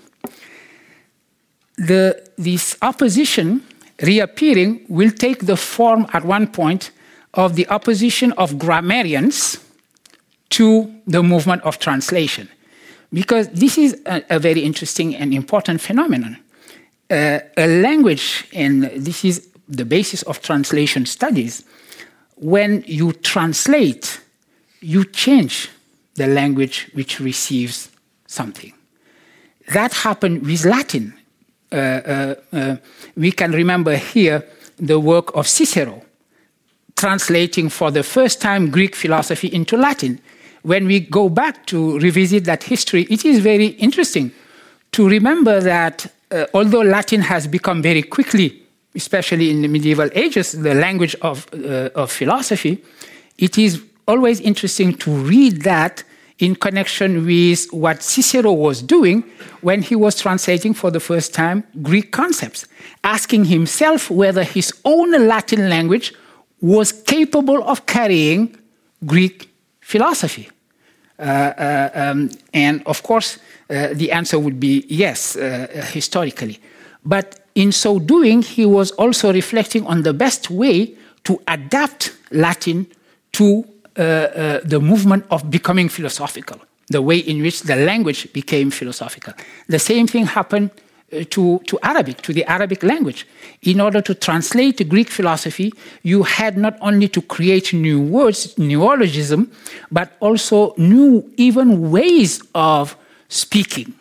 The, 1.77 2.27
this 2.37 2.77
opposition 2.81 3.61
reappearing 4.01 4.85
will 4.87 5.11
take 5.11 5.45
the 5.45 5.57
form 5.57 6.05
at 6.13 6.23
one 6.25 6.47
point 6.47 6.91
of 7.33 7.55
the 7.55 7.67
opposition 7.69 8.31
of 8.33 8.57
grammarians 8.57 9.57
to 10.49 10.93
the 11.07 11.21
movement 11.21 11.61
of 11.63 11.79
translation. 11.79 12.49
Because 13.11 13.47
this 13.49 13.77
is 13.77 14.01
a, 14.05 14.23
a 14.29 14.39
very 14.39 14.61
interesting 14.61 15.15
and 15.15 15.33
important 15.33 15.81
phenomenon 15.81 16.37
uh, 17.09 17.39
a 17.57 17.67
language, 17.67 18.45
and 18.53 18.83
this 18.83 19.23
is 19.23 19.49
the 19.67 19.85
basis 19.85 20.23
of 20.23 20.41
translation 20.41 21.05
studies, 21.05 21.63
when 22.35 22.83
you 22.87 23.13
translate, 23.13 24.21
you 24.81 25.05
change 25.05 25.69
the 26.15 26.27
language 26.27 26.89
which 26.93 27.19
receives 27.19 27.89
something. 28.27 28.73
That 29.73 29.93
happened 29.93 30.45
with 30.45 30.65
Latin. 30.65 31.13
Uh, 31.71 31.75
uh, 31.75 32.35
uh, 32.53 32.75
we 33.15 33.31
can 33.31 33.51
remember 33.51 33.95
here 33.95 34.43
the 34.77 34.99
work 34.99 35.35
of 35.35 35.47
Cicero, 35.47 36.01
translating 36.95 37.69
for 37.69 37.91
the 37.91 38.03
first 38.03 38.41
time 38.41 38.69
Greek 38.69 38.95
philosophy 38.95 39.47
into 39.47 39.77
Latin. 39.77 40.19
When 40.61 40.87
we 40.87 40.99
go 40.99 41.29
back 41.29 41.65
to 41.67 41.99
revisit 41.99 42.45
that 42.45 42.63
history, 42.63 43.03
it 43.09 43.25
is 43.25 43.39
very 43.39 43.67
interesting 43.67 44.31
to 44.91 45.07
remember 45.07 45.59
that 45.59 46.07
uh, 46.31 46.45
although 46.53 46.81
Latin 46.81 47.21
has 47.21 47.47
become 47.47 47.81
very 47.81 48.01
quickly, 48.01 48.61
especially 48.95 49.51
in 49.51 49.61
the 49.61 49.67
medieval 49.67 50.09
ages, 50.13 50.53
the 50.53 50.73
language 50.73 51.15
of, 51.21 51.47
uh, 51.53 51.89
of 51.95 52.11
philosophy, 52.11 52.81
it 53.37 53.57
is 53.57 53.81
always 54.07 54.39
interesting 54.39 54.93
to 54.93 55.11
read 55.11 55.63
that 55.63 56.03
in 56.39 56.55
connection 56.55 57.25
with 57.25 57.67
what 57.71 58.03
Cicero 58.03 58.51
was 58.51 58.81
doing 58.81 59.23
when 59.61 59.81
he 59.81 59.95
was 59.95 60.19
translating 60.19 60.73
for 60.73 60.91
the 60.91 60.99
first 60.99 61.33
time 61.33 61.63
Greek 61.81 62.11
concepts, 62.11 62.65
asking 63.03 63.45
himself 63.45 64.09
whether 64.09 64.43
his 64.43 64.73
own 64.83 65.27
Latin 65.27 65.69
language 65.69 66.13
was 66.59 66.91
capable 66.91 67.63
of 67.63 67.85
carrying 67.85 68.55
Greek 69.05 69.49
philosophy. 69.79 70.49
Uh, 71.17 71.21
uh, 71.21 71.89
um, 71.93 72.29
and 72.53 72.83
of 72.85 73.01
course, 73.03 73.39
uh, 73.69 73.89
the 73.93 74.11
answer 74.11 74.37
would 74.37 74.59
be 74.59 74.85
yes, 74.89 75.37
uh, 75.37 75.67
historically. 75.93 76.59
But 77.05 77.39
in 77.55 77.71
so 77.71 77.99
doing, 77.99 78.41
he 78.41 78.65
was 78.65 78.91
also 78.91 79.31
reflecting 79.31 79.85
on 79.87 80.03
the 80.03 80.13
best 80.13 80.49
way 80.49 80.95
to 81.23 81.39
adapt 81.47 82.13
Latin 82.31 82.87
to 83.33 83.65
the 83.95 84.79
movement 84.81 85.25
of 85.29 85.49
becoming 85.49 85.89
philosophical, 85.89 86.59
the 86.89 87.01
way 87.01 87.17
in 87.17 87.41
which 87.41 87.63
the 87.63 87.75
language 87.75 88.31
became 88.33 88.71
philosophical. 88.71 89.33
The 89.67 89.79
same 89.79 90.07
thing 90.07 90.25
happened 90.25 90.71
uh, 91.13 91.23
to, 91.29 91.59
to 91.67 91.77
Arabic, 91.83 92.21
to 92.23 92.33
the 92.33 92.43
Arabic 92.45 92.81
language. 92.81 93.27
In 93.61 93.79
order 93.79 94.01
to 94.01 94.15
translate 94.15 94.89
Greek 94.89 95.09
philosophy, 95.09 95.71
you 96.01 96.23
had 96.23 96.57
not 96.57 96.77
only 96.81 97.07
to 97.09 97.21
create 97.21 97.73
new 97.73 98.01
words, 98.01 98.57
neologism, 98.57 99.51
but 99.91 100.13
also 100.19 100.73
new, 100.77 101.23
even 101.37 101.91
ways 101.91 102.41
of 102.55 102.97
speaking. 103.29 103.93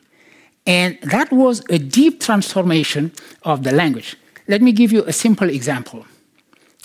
And 0.67 0.99
that 1.03 1.31
was 1.31 1.63
a 1.69 1.79
deep 1.79 2.21
transformation 2.21 3.13
of 3.43 3.65
the 3.65 3.73
language. 3.73 4.17
Let 4.49 4.63
me 4.63 4.73
give 4.73 4.91
you 4.91 5.05
a 5.05 5.13
simple 5.13 5.51
example. 5.51 6.07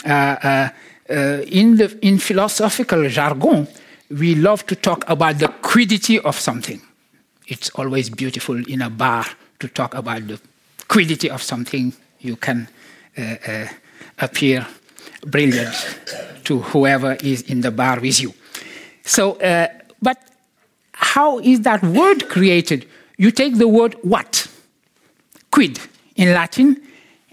Uh, 0.05 0.09
uh, 0.09 0.37
uh, 0.43 0.69
in, 1.09 1.77
the, 1.77 1.97
in 2.01 2.19
philosophical 2.19 3.07
jargon, 3.09 3.67
we 4.09 4.35
love 4.35 4.65
to 4.67 4.75
talk 4.75 5.09
about 5.09 5.39
the 5.39 5.47
quiddity 5.47 6.19
of 6.19 6.39
something. 6.39 6.81
It's 7.47 7.69
always 7.71 8.09
beautiful 8.09 8.63
in 8.67 8.81
a 8.81 8.89
bar 8.89 9.25
to 9.59 9.67
talk 9.67 9.93
about 9.95 10.27
the 10.27 10.39
quiddity 10.87 11.29
of 11.29 11.41
something. 11.41 11.93
You 12.19 12.35
can 12.35 12.67
uh, 13.17 13.35
uh, 13.47 13.67
appear 14.19 14.67
brilliant 15.25 15.73
to 16.45 16.59
whoever 16.59 17.17
is 17.23 17.41
in 17.43 17.61
the 17.61 17.71
bar 17.71 17.99
with 17.99 18.19
you. 18.19 18.33
So, 19.03 19.33
uh, 19.41 19.67
but 20.01 20.17
how 20.93 21.39
is 21.39 21.61
that 21.61 21.83
word 21.83 22.29
created? 22.29 22.87
You 23.17 23.31
take 23.31 23.57
the 23.57 23.67
word 23.67 23.95
what, 24.01 24.47
quid 25.51 25.79
in 26.15 26.33
Latin, 26.33 26.81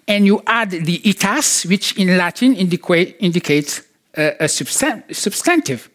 and 0.08 0.26
you 0.26 0.42
add 0.46 0.70
the 0.70 0.98
itas, 0.98 1.66
which 1.66 1.96
in 1.98 2.16
Latin 2.16 2.54
indicates 2.54 3.80
uh, 4.16 4.30
a, 4.40 4.44
a 4.44 4.48
substantive. 4.48 5.90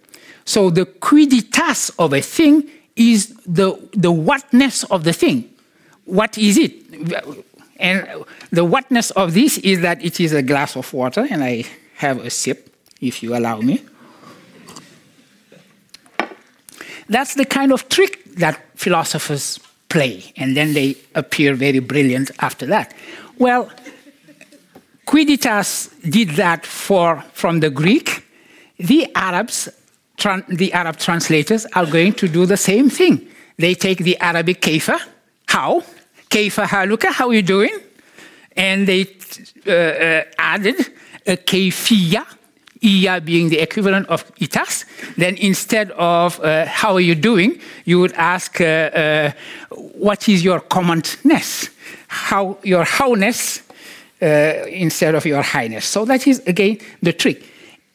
So 0.45 0.69
the 0.69 0.85
quiditas 0.85 1.91
of 1.97 2.13
a 2.13 2.21
thing 2.21 2.69
is 2.95 3.33
the, 3.45 3.77
the 3.93 4.11
whatness 4.11 4.83
of 4.85 5.03
the 5.03 5.13
thing. 5.13 5.49
What 6.05 6.37
is 6.37 6.57
it? 6.57 6.73
And 7.79 8.25
the 8.51 8.65
whatness 8.65 9.11
of 9.11 9.33
this 9.33 9.57
is 9.59 9.81
that 9.81 10.03
it 10.03 10.19
is 10.19 10.33
a 10.33 10.41
glass 10.41 10.75
of 10.75 10.93
water, 10.93 11.25
and 11.29 11.43
I 11.43 11.63
have 11.95 12.19
a 12.19 12.29
sip, 12.29 12.75
if 12.99 13.23
you 13.23 13.35
allow 13.35 13.59
me. 13.61 13.81
That's 17.07 17.33
the 17.35 17.45
kind 17.45 17.71
of 17.71 17.89
trick 17.89 18.23
that 18.35 18.61
philosophers 18.75 19.59
play, 19.89 20.31
and 20.37 20.55
then 20.55 20.73
they 20.73 20.95
appear 21.15 21.53
very 21.55 21.79
brilliant 21.79 22.31
after 22.39 22.65
that. 22.67 22.93
Well, 23.37 23.71
Quiditas 25.05 25.89
did 26.09 26.29
that 26.31 26.65
for, 26.65 27.23
from 27.33 27.59
the 27.59 27.69
Greek. 27.69 28.25
The 28.77 29.13
Arabs, 29.15 29.69
the 30.49 30.73
Arab 30.73 30.97
translators, 30.97 31.65
are 31.75 31.85
going 31.85 32.13
to 32.13 32.27
do 32.27 32.45
the 32.45 32.57
same 32.57 32.89
thing. 32.89 33.27
They 33.57 33.75
take 33.75 33.99
the 33.99 34.17
Arabic 34.19 34.61
kaifa, 34.61 34.99
how? 35.47 35.83
Kaifa 36.29 36.65
haluka, 36.65 37.11
how 37.11 37.27
are 37.27 37.33
you 37.33 37.41
doing? 37.41 37.77
And 38.55 38.87
they 38.87 39.05
uh, 39.67 39.71
uh, 39.71 40.23
added 40.37 40.77
a 41.27 41.37
kaifiya, 41.37 42.25
iya 42.81 43.19
being 43.19 43.49
the 43.49 43.59
equivalent 43.59 44.07
of 44.07 44.23
itas, 44.35 44.85
then 45.15 45.35
instead 45.37 45.91
of 45.91 46.39
uh, 46.39 46.65
how 46.65 46.93
are 46.93 47.01
you 47.01 47.15
doing, 47.15 47.59
you 47.85 47.99
would 47.99 48.13
ask 48.13 48.59
uh, 48.61 48.63
uh, 48.65 49.31
what 49.69 50.27
is 50.27 50.43
your 50.43 50.59
commonness, 50.59 51.69
how 52.07 52.57
your 52.63 52.83
howness 52.83 53.61
instead 54.21 55.15
of 55.15 55.25
your 55.25 55.41
highness. 55.41 55.85
So 55.85 56.05
that 56.05 56.27
is 56.27 56.39
again 56.45 56.77
the 57.01 57.13
trick, 57.13 57.43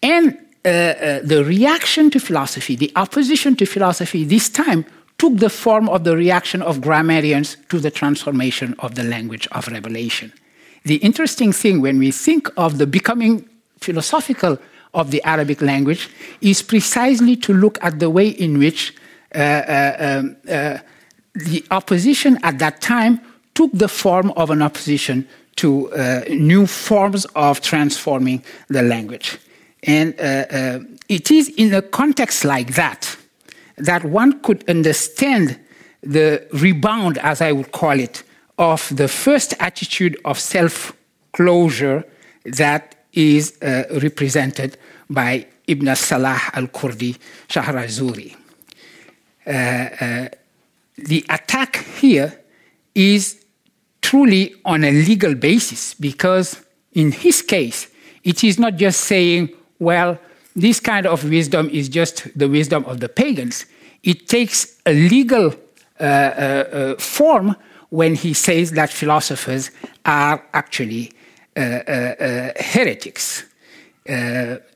and 0.03 0.37
uh, 0.67 0.69
uh, 0.69 1.21
the 1.23 1.45
reaction 1.45 2.11
to 2.11 2.19
philosophy, 2.19 2.75
the 2.75 2.91
opposition 2.97 3.55
to 3.55 3.65
philosophy, 3.65 4.25
this 4.25 4.49
time 4.49 4.85
took 5.17 5.37
the 5.37 5.49
form 5.49 5.89
of 5.89 6.03
the 6.03 6.17
reaction 6.17 6.61
of 6.61 6.81
grammarians 6.81 7.57
to 7.69 7.79
the 7.79 7.91
transformation 7.91 8.75
of 8.81 8.97
the 8.97 9.05
language 9.05 9.47
of 9.53 9.69
revelation. 9.69 10.33
The 10.83 10.97
interesting 10.97 11.53
thing 11.53 11.83
when 11.83 12.01
we 12.01 12.11
think 12.11 12.49
of 12.57 12.79
the 12.79 12.87
becoming 12.87 13.49
philosophical 13.79 14.59
of 14.93 15.13
the 15.13 15.23
Arabic 15.23 15.63
language 15.63 16.09
is 16.41 16.63
precisely 16.63 17.37
to 17.37 17.53
look 17.53 17.79
at 17.81 18.01
the 18.01 18.11
way 18.11 18.29
in 18.29 18.59
which 18.59 18.93
uh, 19.35 19.39
uh, 19.39 19.97
um, 20.01 20.37
uh, 20.51 20.79
the 21.35 21.65
opposition 21.71 22.39
at 22.43 22.59
that 22.59 22.81
time 22.81 23.21
took 23.55 23.71
the 23.73 23.89
form 23.89 24.33
of 24.33 24.51
an 24.51 24.63
opposition 24.63 25.29
to 25.57 25.93
uh, 25.93 26.25
new 26.29 26.67
forms 26.67 27.25
of 27.35 27.61
transforming 27.61 28.43
the 28.69 28.83
language. 28.83 29.39
And 29.83 30.15
uh, 30.19 30.23
uh, 30.23 30.79
it 31.09 31.31
is 31.31 31.49
in 31.57 31.73
a 31.75 31.83
context 31.83 32.45
like 32.45 32.75
that 32.75 33.17
that 33.77 34.05
one 34.05 34.41
could 34.41 34.69
understand 34.69 35.59
the 36.03 36.47
rebound, 36.53 37.19
as 37.19 37.41
I 37.41 37.53
would 37.53 37.73
call 37.73 37.99
it, 37.99 38.23
of 38.59 38.95
the 38.95 39.09
first 39.09 39.55
attitude 39.61 40.17
of 40.25 40.39
self 40.39 40.93
closure 41.33 42.05
that 42.45 42.95
is 43.13 43.59
uh, 43.61 43.85
represented 44.01 44.79
by 45.11 45.47
Ibn 45.67 45.95
Salah 45.97 46.41
al 46.53 46.69
Kurdi 46.69 47.17
Shahrazuri. 47.49 48.35
Uh, 49.47 49.51
uh, 49.51 50.29
the 50.97 51.25
attack 51.29 51.77
here 51.99 52.41
is 52.95 53.45
truly 54.07 54.55
on 54.65 54.85
a 54.85 54.93
legal 54.93 55.35
basis 55.35 55.95
because, 55.95 56.61
in 56.93 57.11
his 57.11 57.43
case, 57.43 57.89
it 58.23 58.45
is 58.45 58.57
not 58.57 58.77
just 58.77 59.01
saying, 59.01 59.49
well, 59.81 60.17
this 60.55 60.79
kind 60.79 61.07
of 61.07 61.29
wisdom 61.29 61.69
is 61.71 61.89
just 61.89 62.17
the 62.39 62.49
wisdom 62.49 62.85
of 62.85 63.01
the 63.01 63.09
pagans. 63.09 63.67
It 64.05 64.29
takes 64.29 64.81
a 64.87 64.93
legal 64.93 65.47
uh, 66.01 66.05
uh, 66.05 66.07
uh, 66.07 66.97
form 66.99 67.57
when 67.91 68.15
he 68.15 68.33
says 68.33 68.71
that 68.73 68.91
philosophers 68.91 69.73
are 70.05 70.41
actually 70.55 71.11
uh, 71.57 71.61
uh, 71.61 72.53
heretics. 72.61 73.45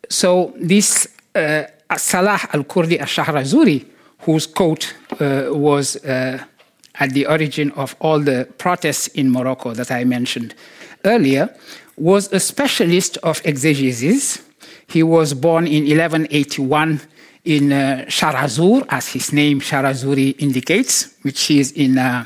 so, 0.09 0.53
this 0.57 1.07
Salah 1.97 2.41
al 2.53 2.65
Kurdi 2.65 2.99
al 2.99 3.07
Shahrazuri, 3.07 3.85
whose 4.27 4.49
quote 4.49 4.95
was 5.21 5.97
at 7.01 7.13
the 7.13 7.27
origin 7.27 7.73
of 7.73 7.97
all 7.99 8.21
the 8.21 8.47
protests 8.59 9.09
in 9.09 9.31
Morocco 9.31 9.75
that 9.75 9.91
I 9.91 10.05
mentioned 10.05 10.55
earlier, 11.05 11.55
was 11.97 12.33
a 12.33 12.41
specialist 12.41 13.19
of 13.23 13.41
exegesis. 13.45 14.43
He 14.87 15.03
was 15.03 15.35
born 15.35 15.67
in 15.67 15.85
1181 15.85 17.01
in 17.45 17.73
uh, 17.73 18.05
Shahrazur, 18.07 18.87
as 18.91 19.09
his 19.09 19.33
name 19.33 19.61
Shahrazuri 19.61 20.37
indicates, 20.39 21.17
which 21.23 21.51
is 21.51 21.73
in, 21.73 21.99
uh, 21.99 22.25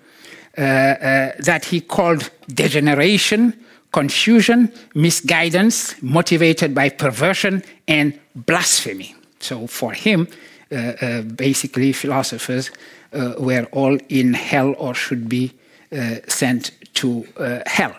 uh, 0.55 0.61
uh, 0.61 1.31
that 1.39 1.65
he 1.65 1.81
called 1.81 2.29
degeneration, 2.47 3.53
confusion, 3.91 4.71
misguidance, 4.93 5.95
motivated 6.01 6.75
by 6.75 6.89
perversion 6.89 7.63
and 7.87 8.19
blasphemy. 8.35 9.15
So 9.39 9.67
for 9.67 9.93
him, 9.93 10.27
uh, 10.71 10.75
uh 10.75 11.21
basically, 11.21 11.91
philosophers 11.93 12.71
uh, 13.13 13.33
were 13.39 13.67
all 13.71 13.97
in 14.09 14.33
hell 14.33 14.75
or 14.77 14.93
should 14.95 15.27
be 15.27 15.53
uh, 15.91 16.15
sent 16.27 16.71
to 16.95 17.25
hell. 17.65 17.95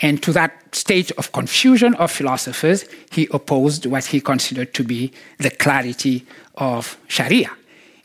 And 0.00 0.22
to 0.22 0.32
that 0.32 0.74
state 0.74 1.10
of 1.12 1.32
confusion 1.32 1.94
of 1.94 2.10
philosophers, 2.10 2.84
he 3.10 3.28
opposed 3.32 3.86
what 3.86 4.04
he 4.04 4.20
considered 4.20 4.74
to 4.74 4.84
be 4.84 5.12
the 5.38 5.50
clarity 5.50 6.26
of 6.56 6.98
Sharia. 7.08 7.50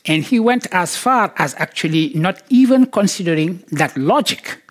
And 0.05 0.23
he 0.23 0.39
went 0.39 0.67
as 0.71 0.95
far 0.95 1.33
as 1.37 1.53
actually 1.57 2.13
not 2.15 2.41
even 2.49 2.85
considering 2.85 3.63
that 3.71 3.95
logic 3.97 4.61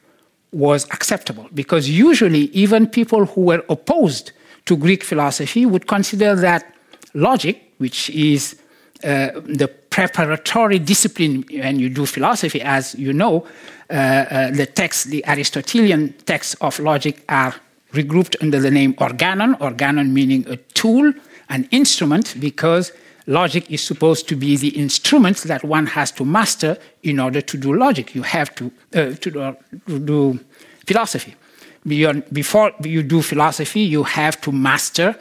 was 0.52 0.84
acceptable, 0.86 1.48
because 1.54 1.88
usually, 1.88 2.44
even 2.46 2.86
people 2.86 3.26
who 3.26 3.42
were 3.42 3.64
opposed 3.68 4.32
to 4.66 4.76
Greek 4.76 5.04
philosophy 5.04 5.64
would 5.64 5.86
consider 5.86 6.34
that 6.34 6.74
logic, 7.14 7.72
which 7.78 8.10
is 8.10 8.56
uh, 9.04 9.30
the 9.44 9.68
preparatory 9.90 10.78
discipline 10.78 11.44
when 11.52 11.78
you 11.78 11.88
do 11.88 12.06
philosophy, 12.06 12.60
as 12.62 12.94
you 12.96 13.12
know, 13.12 13.46
the 13.90 14.68
texts, 14.72 15.04
the 15.04 15.24
Aristotelian 15.26 16.12
texts 16.24 16.54
of 16.60 16.78
logic, 16.78 17.24
are 17.28 17.54
regrouped 17.92 18.36
under 18.40 18.60
the 18.60 18.70
name 18.70 18.94
organon, 18.98 19.54
organon 19.60 20.12
meaning 20.12 20.46
a 20.48 20.56
tool, 20.74 21.12
an 21.48 21.68
instrument, 21.70 22.36
because 22.38 22.92
logic 23.26 23.70
is 23.70 23.82
supposed 23.82 24.28
to 24.28 24.36
be 24.36 24.56
the 24.56 24.68
instrument 24.68 25.38
that 25.44 25.64
one 25.64 25.86
has 25.86 26.10
to 26.12 26.24
master 26.24 26.76
in 27.02 27.18
order 27.18 27.40
to 27.40 27.56
do 27.56 27.74
logic. 27.74 28.14
You 28.14 28.22
have 28.22 28.54
to, 28.56 28.66
uh, 28.94 29.14
to, 29.14 29.30
do, 29.30 29.56
to, 29.86 29.98
do, 29.98 30.40
philosophy. 30.86 31.34
Beyond, 31.86 32.24
before 32.32 32.72
you 32.82 33.02
do 33.02 33.22
philosophy, 33.22 33.80
you 33.80 34.04
have 34.04 34.40
to 34.42 34.52
master 34.52 35.16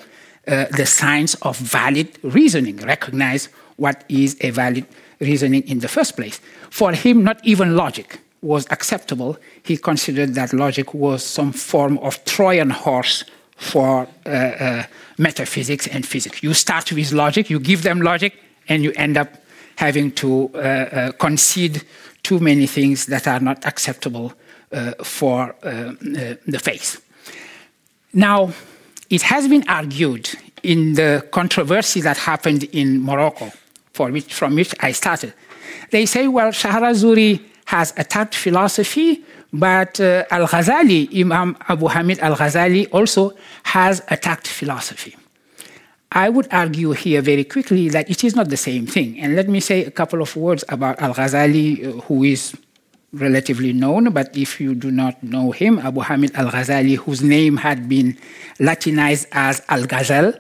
uh, 0.48 0.66
the 0.76 0.86
science 0.86 1.36
of 1.36 1.58
valid 1.58 2.18
reasoning, 2.22 2.78
recognize 2.78 3.50
what 3.78 4.04
is 4.10 4.36
a 4.42 4.50
valid 4.50 4.86
reasoning 5.20 5.68
in 5.68 5.80
the 5.80 5.88
first 5.88 6.16
place. 6.16 6.40
For 6.70 6.92
him, 6.92 7.24
not 7.24 7.40
even 7.46 7.76
logic 7.76 8.20
was 8.42 8.66
acceptable. 8.72 9.38
He 9.64 9.78
considered 9.78 10.36
that 10.36 10.54
logic 10.54 10.94
was 10.94 11.24
some 11.24 11.52
form 11.52 11.98
of 12.00 12.24
Trojan 12.26 12.70
horse 12.70 13.26
for 13.58 14.08
uh, 14.26 14.30
uh, 14.30 14.84
metaphysics 15.18 15.88
and 15.88 16.06
physics. 16.06 16.42
You 16.42 16.54
start 16.54 16.92
with 16.92 17.12
logic, 17.12 17.50
you 17.50 17.60
give 17.60 17.84
them 17.84 18.02
logic, 18.02 18.34
and 18.70 18.84
you 18.84 18.94
end 18.96 19.18
up 19.18 19.30
having 19.76 20.12
to 20.12 20.50
uh, 20.54 20.58
uh 20.58 21.12
concede 21.14 21.84
too 22.24 22.40
many 22.40 22.68
things 22.68 23.06
that 23.06 23.28
are 23.28 23.40
not 23.40 23.66
acceptable 23.66 24.34
uh, 24.72 24.92
for 25.04 25.56
uh, 25.64 25.94
the 26.48 26.60
faith. 26.62 27.02
Now, 28.14 28.54
it 29.10 29.22
has 29.24 29.48
been 29.48 29.64
argued 29.68 30.30
in 30.64 30.94
the 30.94 31.28
controversy 31.32 32.02
that 32.02 32.18
happened 32.18 32.64
in 32.66 33.02
Morocco 33.02 33.52
which, 34.08 34.34
from 34.34 34.56
which 34.56 34.74
I 34.80 34.94
started. 34.94 35.34
They 35.92 36.06
say, 36.06 36.28
well, 36.28 36.52
Shahrazuri 36.52 37.42
has 37.70 37.94
attacked 37.98 38.34
philosophy, 38.34 39.24
but 39.54 40.00
uh, 40.00 40.26
Al 40.32 40.48
Ghazali, 40.48 41.02
Imam 41.22 41.56
Abu 41.68 41.88
Hamid 41.88 42.18
Al 42.20 42.36
Ghazali, 42.36 42.88
also 42.92 43.32
has 43.62 44.02
attacked 44.08 44.48
philosophy. 44.48 45.16
I 46.12 46.30
would 46.30 46.48
argue 46.52 46.92
here 46.94 47.22
very 47.22 47.44
quickly 47.44 47.88
that 47.90 48.10
it 48.10 48.24
is 48.24 48.36
not 48.36 48.50
the 48.50 48.58
same 48.58 48.88
thing. 48.88 49.20
And 49.22 49.36
let 49.36 49.48
me 49.48 49.60
say 49.60 49.86
a 49.86 49.92
couple 49.92 50.20
of 50.24 50.36
words 50.36 50.64
about 50.70 51.00
Al 51.00 51.14
Ghazali, 51.14 51.70
uh, 51.70 52.02
who 52.06 52.24
is 52.24 52.58
relatively 53.14 53.72
known, 53.72 54.10
but 54.18 54.36
if 54.36 54.60
you 54.60 54.74
do 54.74 54.90
not 54.90 55.22
know 55.22 55.52
him, 55.52 55.78
Abu 55.78 56.02
Hamid 56.02 56.32
Al 56.34 56.50
Ghazali, 56.50 56.98
whose 56.98 57.22
name 57.22 57.58
had 57.58 57.88
been 57.88 58.18
Latinized 58.60 59.28
as 59.32 59.62
Algazel 59.70 60.34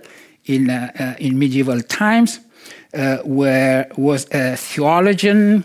in, 0.45 0.71
uh, 0.71 0.91
uh, 0.99 1.13
in 1.19 1.37
medieval 1.37 1.81
times, 1.81 2.39
uh, 2.95 3.17
where 3.23 3.87
was 3.97 4.25
a 4.33 4.55
theologian 4.57 5.63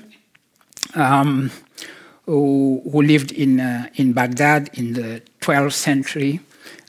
um, 0.94 1.50
who, 2.26 2.82
who, 2.90 3.02
lived 3.02 3.32
in, 3.32 3.60
uh, 3.60 3.88
in 3.94 4.12
Baghdad 4.12 4.70
in 4.74 4.94
the 4.94 5.22
12th 5.40 5.72
century, 5.72 6.40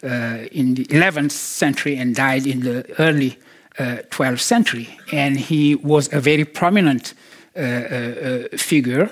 uh, 0.03 0.45
in 0.51 0.75
the 0.75 0.85
11th 0.85 1.31
century, 1.31 1.97
and 1.97 2.15
died 2.15 2.47
in 2.47 2.61
the 2.61 2.85
early 2.99 3.37
12th 3.77 4.33
uh, 4.33 4.37
century. 4.37 4.97
And 5.11 5.37
he 5.37 5.75
was 5.75 6.11
a 6.13 6.21
very 6.21 6.45
prominent 6.45 7.13
uh, 7.55 7.59
uh, 7.59 8.57
figure. 8.57 9.09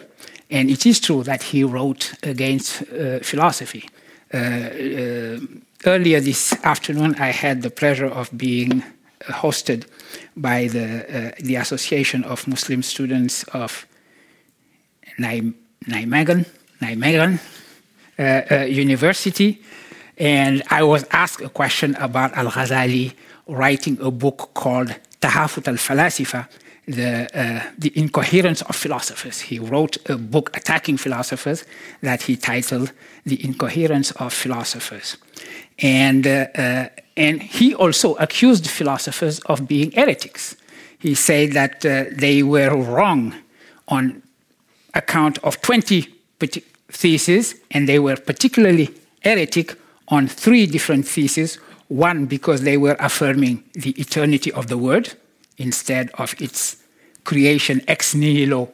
And 0.49 0.69
it 0.69 0.85
is 0.85 0.99
true 0.99 1.23
that 1.23 1.43
he 1.43 1.63
wrote 1.63 2.13
against 2.23 2.83
philosophy. 3.23 3.89
earlier 5.85 6.19
this 6.19 6.53
afternoon, 6.63 7.15
I 7.19 7.31
had 7.31 7.61
the 7.61 7.69
pleasure 7.69 8.07
of 8.07 8.29
being 8.37 8.83
hosted 9.27 9.85
by 10.35 10.67
the, 10.67 11.05
uh, 11.05 11.31
the 11.39 11.55
Association 11.55 12.23
of 12.23 12.47
Muslim 12.47 12.83
Students 12.83 13.43
of 13.53 13.85
Nijmegen, 15.17 16.45
Nijmegen 16.79 17.39
uh, 18.19 18.41
uh, 18.51 18.65
University. 18.65 19.61
And 20.17 20.63
I 20.69 20.83
was 20.83 21.05
asked 21.11 21.41
a 21.41 21.49
question 21.49 21.95
about 21.95 22.33
Al 22.33 22.51
Ghazali 22.51 23.13
writing 23.47 23.97
a 24.01 24.11
book 24.11 24.51
called 24.53 24.95
Tahafut 25.19 25.67
al 25.67 25.75
Falasifa, 25.75 26.47
the, 26.87 27.27
uh, 27.33 27.71
the 27.77 27.91
incoherence 27.97 28.61
of 28.63 28.75
philosophers. 28.75 29.41
He 29.41 29.59
wrote 29.59 29.97
a 30.09 30.17
book 30.17 30.55
attacking 30.55 30.97
philosophers 30.97 31.63
that 32.01 32.23
he 32.23 32.35
titled 32.35 32.91
The 33.25 33.43
Incoherence 33.43 34.11
of 34.11 34.33
Philosophers. 34.33 35.17
And, 35.79 36.27
uh, 36.27 36.47
uh, 36.55 36.89
and 37.15 37.41
he 37.41 37.73
also 37.73 38.15
accused 38.15 38.67
philosophers 38.67 39.39
of 39.41 39.67
being 39.67 39.91
heretics. 39.91 40.55
He 40.99 41.15
said 41.15 41.51
that 41.53 41.85
uh, 41.85 42.05
they 42.11 42.43
were 42.43 42.75
wrong 42.75 43.33
on 43.87 44.22
account 44.93 45.37
of 45.39 45.61
20 45.61 46.07
theses, 46.89 47.55
and 47.71 47.87
they 47.87 47.99
were 47.99 48.15
particularly 48.15 48.93
heretic 49.21 49.75
on 50.07 50.27
three 50.27 50.65
different 50.65 51.07
theses. 51.07 51.55
One, 51.87 52.25
because 52.25 52.61
they 52.61 52.77
were 52.77 52.95
affirming 52.99 53.63
the 53.73 53.91
eternity 53.91 54.51
of 54.51 54.67
the 54.67 54.77
word 54.77 55.13
instead 55.57 56.09
of 56.15 56.39
its 56.41 56.77
creation 57.23 57.81
ex 57.87 58.13
nihilo 58.15 58.69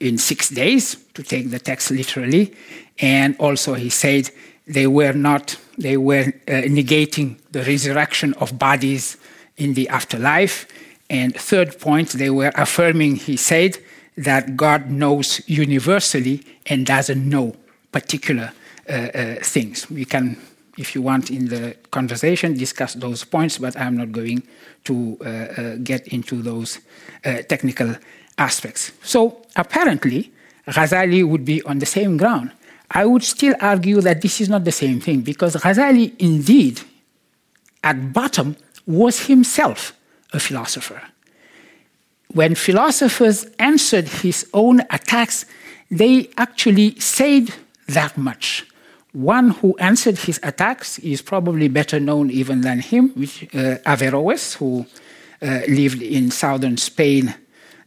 in 0.00 0.18
six 0.18 0.48
days, 0.48 0.96
to 1.14 1.22
take 1.22 1.50
the 1.50 1.58
text 1.58 1.90
literally. 1.90 2.54
And 2.98 3.36
also, 3.38 3.74
he 3.74 3.90
said 3.90 4.30
they 4.66 4.86
were 4.86 5.12
not, 5.12 5.56
they 5.78 5.96
were 5.96 6.32
uh, 6.48 6.52
negating 6.68 7.38
the 7.52 7.62
resurrection 7.64 8.34
of 8.34 8.58
bodies 8.58 9.16
in 9.56 9.74
the 9.74 9.88
afterlife. 9.88 10.66
And 11.08 11.34
third 11.34 11.78
point, 11.78 12.10
they 12.10 12.30
were 12.30 12.52
affirming, 12.54 13.16
he 13.16 13.36
said, 13.36 13.78
that 14.16 14.56
God 14.56 14.90
knows 14.90 15.40
universally 15.48 16.42
and 16.66 16.86
doesn't 16.86 17.28
know 17.28 17.56
particular 17.92 18.52
uh, 18.88 18.92
uh, 18.92 19.34
things. 19.42 19.90
We 19.90 20.04
can, 20.04 20.36
if 20.76 20.94
you 20.94 21.02
want, 21.02 21.30
in 21.30 21.48
the 21.48 21.76
conversation, 21.90 22.54
discuss 22.54 22.94
those 22.94 23.24
points, 23.24 23.58
but 23.58 23.76
I'm 23.76 23.96
not 23.96 24.12
going 24.12 24.42
to 24.84 25.18
uh, 25.20 25.28
uh 25.28 25.76
get 25.76 26.08
into 26.08 26.42
those 26.42 26.80
uh, 27.24 27.42
technical 27.42 27.94
aspects. 28.38 28.92
So 29.02 29.42
apparently, 29.56 30.32
Ghazali 30.66 31.26
would 31.26 31.44
be 31.44 31.62
on 31.62 31.78
the 31.78 31.86
same 31.86 32.16
ground. 32.16 32.52
I 32.90 33.06
would 33.06 33.22
still 33.22 33.54
argue 33.60 34.00
that 34.02 34.20
this 34.20 34.40
is 34.40 34.48
not 34.48 34.64
the 34.64 34.72
same 34.72 35.00
thing 35.00 35.22
because 35.22 35.56
Ghazali, 35.56 36.14
indeed, 36.18 36.80
at 37.82 38.12
bottom, 38.12 38.56
was 38.86 39.26
himself 39.26 39.92
a 40.32 40.40
philosopher. 40.40 41.00
When 42.34 42.54
philosophers 42.54 43.44
answered 43.58 44.08
his 44.08 44.46
own 44.54 44.80
attacks, 44.90 45.44
they 45.90 46.30
actually 46.38 46.98
said 46.98 47.52
that 47.88 48.16
much. 48.16 48.66
One 49.12 49.50
who 49.50 49.76
answered 49.76 50.16
his 50.16 50.40
attacks 50.42 50.98
is 51.00 51.20
probably 51.20 51.68
better 51.68 52.00
known 52.00 52.30
even 52.30 52.62
than 52.62 52.80
him, 52.80 53.10
which 53.10 53.44
uh, 53.54 53.76
Averroes, 53.84 54.54
who 54.54 54.86
uh, 55.42 55.60
lived 55.68 56.00
in 56.00 56.30
southern 56.30 56.78
Spain 56.78 57.34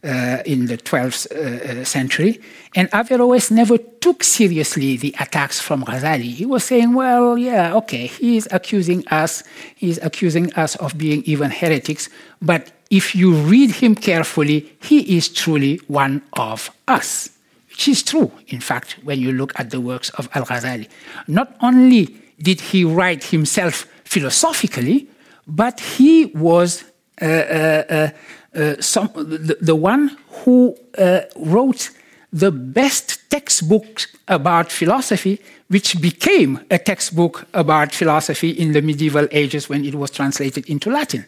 uh, 0.04 0.42
in 0.46 0.66
the 0.66 0.78
12th 0.78 1.26
uh, 1.32 1.80
uh, 1.80 1.84
century. 1.84 2.40
And 2.76 2.88
Averroes 2.92 3.50
never 3.50 3.76
took 3.78 4.22
seriously 4.22 4.96
the 4.96 5.12
attacks 5.18 5.60
from 5.60 5.82
Ghazali. 5.82 6.30
He 6.30 6.46
was 6.46 6.62
saying, 6.62 6.94
well, 6.94 7.36
yeah, 7.36 7.74
okay, 7.74 8.06
he's 8.06 8.46
accusing 8.52 9.02
us, 9.08 9.42
he's 9.74 9.98
accusing 10.04 10.52
us 10.54 10.76
of 10.76 10.96
being 10.96 11.24
even 11.24 11.50
heretics, 11.50 12.08
but 12.40 12.70
if 12.90 13.14
you 13.14 13.34
read 13.34 13.70
him 13.70 13.94
carefully, 13.94 14.72
he 14.82 15.16
is 15.16 15.28
truly 15.28 15.80
one 15.88 16.22
of 16.34 16.70
us. 16.86 17.30
Which 17.68 17.88
is 17.88 18.02
true, 18.02 18.32
in 18.48 18.60
fact, 18.60 18.96
when 19.02 19.20
you 19.20 19.32
look 19.32 19.52
at 19.58 19.70
the 19.70 19.80
works 19.80 20.10
of 20.10 20.28
Al 20.34 20.44
Ghazali. 20.46 20.88
Not 21.28 21.54
only 21.60 22.16
did 22.40 22.60
he 22.60 22.84
write 22.84 23.24
himself 23.24 23.86
philosophically, 24.04 25.08
but 25.46 25.80
he 25.80 26.26
was 26.26 26.84
uh, 27.20 27.24
uh, 27.24 27.84
uh, 27.88 28.10
uh, 28.58 28.74
some, 28.80 29.10
the, 29.14 29.58
the, 29.60 29.74
one 29.74 30.16
who 30.44 30.76
uh, 30.98 31.20
wrote 31.36 31.90
the 32.32 32.50
best 32.50 33.30
textbook 33.30 34.06
about 34.28 34.72
philosophy, 34.72 35.40
which 35.68 36.00
became 36.00 36.60
a 36.70 36.78
textbook 36.78 37.46
about 37.54 37.94
philosophy 37.94 38.50
in 38.50 38.72
the 38.72 38.82
medieval 38.82 39.26
ages 39.30 39.68
when 39.68 39.84
it 39.84 39.94
was 39.94 40.10
translated 40.10 40.66
into 40.68 40.90
Latin. 40.90 41.24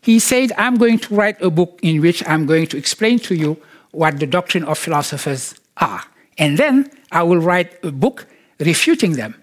He 0.00 0.18
said, 0.18 0.52
I'm 0.56 0.76
going 0.76 0.98
to 1.00 1.14
write 1.14 1.40
a 1.42 1.50
book 1.50 1.78
in 1.82 2.00
which 2.00 2.26
I'm 2.28 2.46
going 2.46 2.66
to 2.68 2.76
explain 2.76 3.18
to 3.20 3.34
you 3.34 3.56
what 3.90 4.18
the 4.18 4.26
doctrine 4.26 4.64
of 4.64 4.78
philosophers 4.78 5.54
are. 5.76 6.02
And 6.36 6.56
then 6.58 6.90
I 7.10 7.22
will 7.22 7.38
write 7.38 7.82
a 7.84 7.90
book 7.90 8.26
refuting 8.60 9.12
them. 9.12 9.34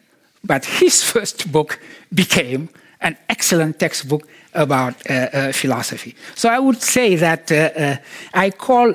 But 0.44 0.66
his 0.66 1.04
first 1.12 1.52
book 1.52 1.80
became 2.14 2.70
an 3.02 3.18
excellent 3.30 3.80
textbook 3.80 4.28
about 4.54 4.96
uh, 5.10 5.14
uh, 5.14 5.52
philosophy. 5.52 6.16
So 6.36 6.50
I 6.50 6.60
would 6.60 6.82
say 6.82 7.16
that 7.18 7.52
uh, 7.52 7.98
I 8.34 8.50
call 8.52 8.94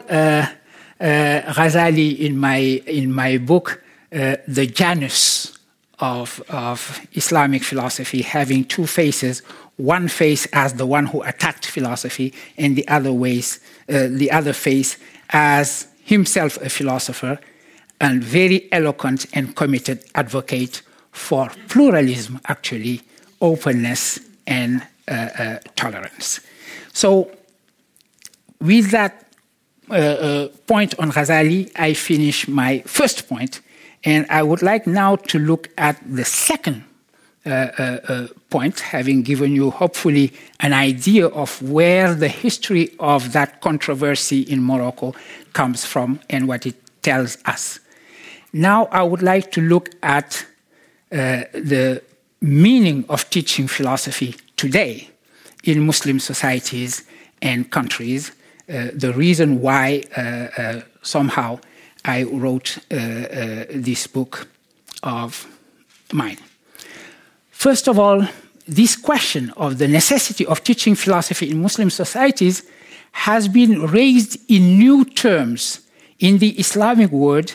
Ghazali 0.98 2.18
in 2.18 2.38
my, 2.38 2.56
in 2.86 3.12
my 3.12 3.38
book 3.38 3.82
the 4.10 4.66
Janus 4.72 5.56
of, 6.00 6.42
of 6.48 7.00
Islamic 7.12 7.62
philosophy, 7.62 8.22
having 8.22 8.64
two 8.64 8.86
faces 8.86 9.42
one 9.80 10.08
face 10.08 10.46
as 10.52 10.74
the 10.74 10.86
one 10.86 11.06
who 11.06 11.22
attacked 11.22 11.66
philosophy, 11.66 12.32
and 12.56 12.76
the 12.76 12.86
other 12.88 13.12
ways, 13.12 13.60
uh, 13.88 14.08
the 14.10 14.30
other 14.30 14.52
face 14.52 14.98
as 15.30 15.86
himself 16.04 16.56
a 16.62 16.68
philosopher 16.68 17.38
and 18.00 18.22
very 18.22 18.68
eloquent 18.72 19.26
and 19.32 19.54
committed 19.56 20.04
advocate 20.14 20.82
for 21.12 21.50
pluralism, 21.68 22.40
actually, 22.46 23.02
openness 23.40 24.20
and 24.46 24.82
uh, 25.08 25.12
uh, 25.14 25.58
tolerance. 25.76 26.40
So, 26.92 27.30
with 28.60 28.90
that 28.90 29.26
uh, 29.90 29.94
uh, 29.94 30.48
point 30.66 30.94
on 30.98 31.10
Ghazali, 31.10 31.70
I 31.76 31.94
finish 31.94 32.46
my 32.48 32.80
first 32.86 33.28
point, 33.28 33.60
and 34.04 34.26
I 34.30 34.42
would 34.42 34.62
like 34.62 34.86
now 34.86 35.16
to 35.16 35.38
look 35.38 35.68
at 35.76 35.96
the 36.06 36.24
second 36.24 36.84
point, 37.44 38.80
having 38.80 39.22
given 39.22 39.52
you 39.52 39.70
hopefully 39.70 40.32
an 40.60 40.72
idea 40.72 41.26
of 41.26 41.62
where 41.62 42.14
the 42.14 42.28
history 42.28 42.94
of 42.98 43.32
that 43.32 43.60
controversy 43.60 44.42
in 44.42 44.62
Morocco 44.62 45.14
comes 45.52 45.84
from 45.84 46.20
and 46.28 46.46
what 46.46 46.66
it 46.66 46.76
tells 47.02 47.38
us. 47.46 47.80
Now, 48.52 48.86
I 48.86 49.02
would 49.02 49.22
like 49.22 49.52
to 49.52 49.60
look 49.60 49.90
at 50.02 50.44
uh, 51.12 51.44
the 51.52 52.02
meaning 52.40 53.04
of 53.08 53.28
teaching 53.30 53.68
philosophy 53.68 54.34
today 54.56 55.08
in 55.64 55.86
Muslim 55.86 56.18
societies 56.18 57.04
and 57.42 57.70
countries. 57.70 58.32
Uh, 58.68 58.88
the 58.94 59.12
reason 59.12 59.60
why 59.60 60.02
uh, 60.16 60.20
uh 60.20 60.80
somehow 61.02 61.58
I 62.04 62.24
wrote 62.24 62.78
uh, 62.90 62.94
uh, 62.94 63.64
this 63.70 64.06
book 64.06 64.48
of 65.02 65.46
mine. 66.12 66.38
First 67.60 67.88
of 67.88 67.98
all, 67.98 68.26
this 68.66 68.96
question 68.96 69.50
of 69.50 69.76
the 69.76 69.86
necessity 69.86 70.46
of 70.46 70.64
teaching 70.64 70.94
philosophy 70.94 71.50
in 71.50 71.60
Muslim 71.60 71.90
societies 71.90 72.62
has 73.12 73.48
been 73.48 73.82
raised 73.82 74.38
in 74.48 74.78
new 74.78 75.04
terms 75.04 75.80
in 76.20 76.38
the 76.38 76.52
Islamic 76.58 77.10
world, 77.10 77.54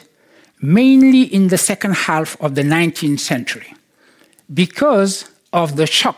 mainly 0.62 1.24
in 1.24 1.47
the 1.47 1.58
second 1.58 1.95
half 1.95 2.39
of 2.39 2.53
the 2.53 2.62
19th 2.62 3.20
century, 3.20 3.74
because 4.53 5.28
of 5.51 5.76
the 5.76 5.88
shock 5.88 6.18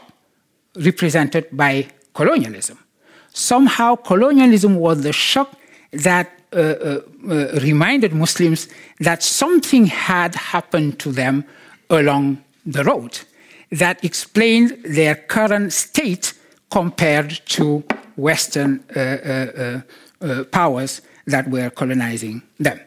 represented 0.75 1.47
by 1.53 1.87
colonialism. 2.13 2.77
Somehow, 3.31 3.95
colonialism 3.95 4.75
was 4.75 5.03
the 5.03 5.13
shock 5.13 5.55
that 5.93 6.29
uh, 6.51 6.57
uh, 6.57 6.99
uh, 7.29 7.59
reminded 7.61 8.11
Muslims 8.11 8.67
that 8.99 9.23
something 9.23 9.85
had 9.85 10.35
happened 10.35 10.99
to 10.99 11.13
them 11.13 11.45
along 11.89 12.43
the 12.65 12.83
road 12.83 13.17
that 13.71 14.03
explained 14.03 14.77
their 14.83 15.15
current 15.15 15.73
state 15.73 16.33
compared 16.69 17.29
to 17.45 17.83
Western 18.15 18.83
uh, 18.95 18.99
uh, 18.99 19.81
uh, 20.21 20.43
powers 20.45 21.01
that 21.25 21.49
were 21.49 21.69
colonizing 21.69 22.41
them. 22.59 22.79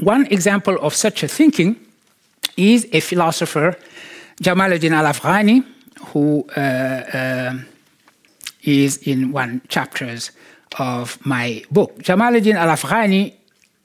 One 0.00 0.26
example 0.26 0.76
of 0.80 0.94
such 0.94 1.22
a 1.22 1.28
thinking 1.28 1.76
is 2.56 2.86
a 2.92 3.00
philosopher, 3.00 3.76
Jamaluddin 4.42 4.92
al 4.92 5.06
Afghani, 5.12 5.64
who 6.08 6.46
uh, 6.56 6.60
uh, 6.60 7.54
is 8.62 8.98
in 8.98 9.32
one 9.32 9.62
chapters 9.68 10.32
of 10.78 11.18
my 11.24 11.64
book. 11.70 11.96
Jamaluddin 12.02 12.54
al 12.54 12.68
Afghani, 12.76 13.32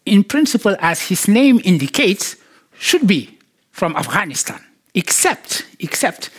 in 0.06 0.24
principle, 0.24 0.76
as 0.80 1.02
his 1.08 1.28
name 1.28 1.62
indicates, 1.64 2.36
should 2.78 3.08
be 3.08 3.38
from 3.72 3.96
Afghanistan, 3.96 4.60
except, 4.94 5.66
except 5.80 6.30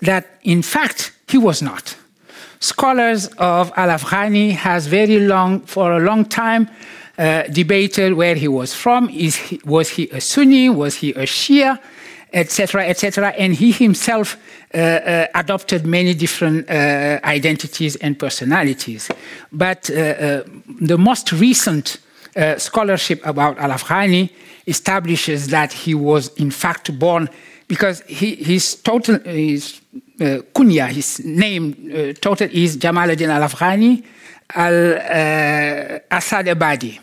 that 0.00 0.38
in 0.42 0.62
fact 0.62 1.12
he 1.28 1.38
was 1.38 1.62
not. 1.62 1.96
Scholars 2.60 3.26
of 3.38 3.72
Al-Afghani 3.76 4.52
has 4.52 4.86
very 4.86 5.18
long, 5.18 5.60
for 5.60 5.92
a 5.92 5.98
long 5.98 6.24
time, 6.24 6.68
uh, 7.18 7.42
debated 7.44 8.14
where 8.14 8.34
he 8.34 8.48
was 8.48 8.74
from. 8.74 9.08
Is 9.10 9.36
he, 9.36 9.60
was 9.64 9.90
he 9.90 10.08
a 10.10 10.20
Sunni? 10.20 10.68
Was 10.68 10.96
he 10.96 11.10
a 11.10 11.26
Shia? 11.26 11.78
Etc. 12.32 12.88
Etc. 12.88 13.28
And 13.36 13.52
he 13.52 13.72
himself 13.72 14.36
uh, 14.72 14.78
uh, 14.78 15.26
adopted 15.34 15.84
many 15.84 16.14
different 16.14 16.70
uh, 16.70 17.20
identities 17.24 17.96
and 17.96 18.18
personalities. 18.18 19.10
But 19.52 19.90
uh, 19.90 19.94
uh, 19.94 20.42
the 20.80 20.96
most 20.96 21.32
recent 21.32 21.98
scholarship 22.58 23.20
about 23.24 23.58
Al-Afghani 23.58 24.30
establishes 24.66 25.48
that 25.48 25.72
he 25.72 25.94
was 25.94 26.28
in 26.36 26.50
fact 26.50 26.96
born 26.98 27.28
because 27.68 28.00
he, 28.02 28.36
his 28.36 28.74
total 28.76 29.18
his 29.20 29.80
uh, 30.20 30.38
kunya, 30.54 30.88
his 30.88 31.24
name 31.24 31.90
uh, 31.90 32.12
total 32.20 32.48
is 32.52 32.76
Jamaluddin 32.76 33.28
Al 33.28 33.48
Afghani 33.48 34.04
Al 34.54 34.92
uh, 34.94 35.98
Asadabadi. 36.10 36.98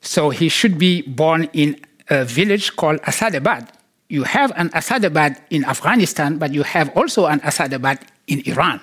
So 0.00 0.30
he 0.30 0.48
should 0.48 0.78
be 0.78 1.02
born 1.02 1.48
in 1.52 1.78
a 2.08 2.24
village 2.24 2.74
called 2.76 3.00
Asadabad. 3.02 3.68
You 4.08 4.24
have 4.24 4.52
an 4.56 4.68
Asadabad 4.70 5.40
in 5.50 5.64
Afghanistan, 5.64 6.38
but 6.38 6.52
you 6.52 6.62
have 6.62 6.94
also 6.96 7.26
an 7.26 7.40
Asadabad 7.40 8.00
in 8.26 8.42
Iran. 8.46 8.80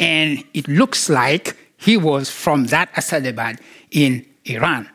And 0.00 0.44
it 0.54 0.68
looks 0.68 1.08
like 1.08 1.56
he 1.76 1.96
was 1.96 2.30
from 2.30 2.66
that 2.66 2.92
Asadabad 2.94 3.60
in 3.90 4.24
Iran. 4.44 4.88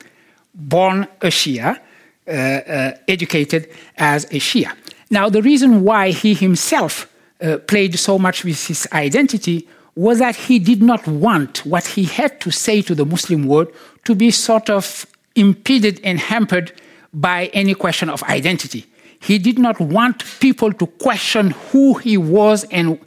Born 0.53 1.07
a 1.21 1.27
Shia, 1.27 1.79
uh, 2.27 2.31
uh, 2.31 2.91
educated 3.07 3.69
as 3.97 4.25
a 4.25 4.39
Shia. 4.39 4.75
Now, 5.09 5.29
the 5.29 5.41
reason 5.41 5.83
why 5.83 6.11
he 6.11 6.33
himself 6.33 7.11
uh, 7.41 7.57
played 7.57 7.97
so 7.97 8.19
much 8.19 8.43
with 8.43 8.67
his 8.67 8.87
identity 8.93 9.67
was 9.95 10.19
that 10.19 10.35
he 10.35 10.59
did 10.59 10.81
not 10.81 11.05
want 11.07 11.65
what 11.65 11.85
he 11.85 12.03
had 12.03 12.39
to 12.41 12.51
say 12.51 12.81
to 12.83 12.95
the 12.95 13.05
Muslim 13.05 13.47
world 13.47 13.71
to 14.05 14.15
be 14.15 14.31
sort 14.31 14.69
of 14.69 15.05
impeded 15.35 15.99
and 16.03 16.19
hampered 16.19 16.71
by 17.13 17.47
any 17.53 17.73
question 17.73 18.09
of 18.09 18.21
identity. 18.23 18.85
He 19.19 19.37
did 19.37 19.59
not 19.59 19.79
want 19.79 20.23
people 20.39 20.71
to 20.73 20.87
question 20.87 21.51
who 21.71 21.95
he 21.95 22.17
was 22.17 22.63
and 22.65 22.99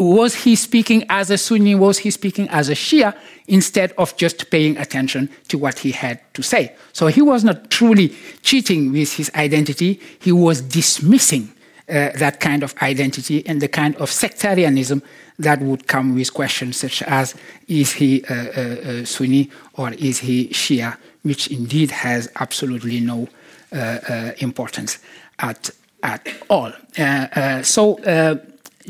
was 0.00 0.34
he 0.34 0.56
speaking 0.56 1.04
as 1.08 1.30
a 1.30 1.38
Sunni, 1.38 1.74
was 1.74 1.98
he 1.98 2.10
speaking 2.10 2.48
as 2.48 2.68
a 2.68 2.74
Shia, 2.74 3.14
instead 3.46 3.92
of 3.98 4.16
just 4.16 4.50
paying 4.50 4.76
attention 4.78 5.28
to 5.48 5.58
what 5.58 5.80
he 5.80 5.92
had 5.92 6.20
to 6.34 6.42
say. 6.42 6.74
So 6.92 7.08
he 7.08 7.20
was 7.20 7.44
not 7.44 7.70
truly 7.70 8.14
cheating 8.42 8.92
with 8.92 9.12
his 9.14 9.30
identity, 9.34 10.00
he 10.20 10.32
was 10.32 10.62
dismissing 10.62 11.52
uh, 11.88 12.10
that 12.16 12.40
kind 12.40 12.62
of 12.62 12.74
identity 12.82 13.44
and 13.46 13.60
the 13.60 13.68
kind 13.68 13.96
of 13.96 14.10
sectarianism 14.10 15.02
that 15.38 15.60
would 15.60 15.86
come 15.88 16.14
with 16.14 16.32
questions 16.32 16.76
such 16.76 17.02
as 17.02 17.34
is 17.66 17.92
he 17.92 18.22
a, 18.30 18.34
a, 18.34 19.00
a 19.00 19.06
Sunni 19.06 19.50
or 19.74 19.90
is 19.94 20.20
he 20.20 20.48
Shia, 20.48 20.96
which 21.22 21.48
indeed 21.48 21.90
has 21.90 22.30
absolutely 22.36 23.00
no 23.00 23.28
uh, 23.72 23.76
uh, 23.76 24.32
importance 24.38 24.98
at, 25.40 25.70
at 26.02 26.28
all. 26.48 26.72
Uh, 26.98 27.02
uh, 27.02 27.62
so 27.62 27.98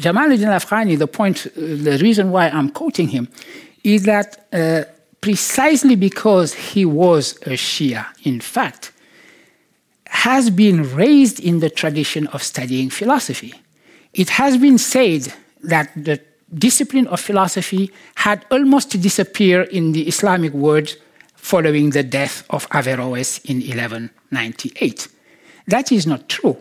Jamaluddin 0.00 0.48
Afghani, 0.48 0.98
the 0.98 1.06
point, 1.06 1.46
the 1.54 1.98
reason 2.00 2.30
why 2.30 2.48
I'm 2.48 2.70
quoting 2.70 3.08
him 3.08 3.28
is 3.84 4.04
that 4.04 4.46
uh, 4.52 4.84
precisely 5.20 5.94
because 5.94 6.54
he 6.54 6.86
was 6.86 7.36
a 7.42 7.50
Shia, 7.50 8.06
in 8.24 8.40
fact, 8.40 8.92
has 10.06 10.48
been 10.48 10.94
raised 10.94 11.38
in 11.38 11.60
the 11.60 11.68
tradition 11.68 12.26
of 12.28 12.42
studying 12.42 12.88
philosophy. 12.88 13.52
It 14.14 14.30
has 14.30 14.56
been 14.56 14.78
said 14.78 15.32
that 15.64 15.90
the 15.94 16.20
discipline 16.54 17.06
of 17.08 17.20
philosophy 17.20 17.92
had 18.16 18.44
almost 18.50 19.00
disappeared 19.00 19.68
in 19.68 19.92
the 19.92 20.08
Islamic 20.08 20.52
world 20.54 20.96
following 21.34 21.90
the 21.90 22.02
death 22.02 22.44
of 22.50 22.66
Averroes 22.70 23.38
in 23.44 23.58
1198. 23.58 25.08
That 25.68 25.92
is 25.92 26.06
not 26.06 26.28
true 26.28 26.56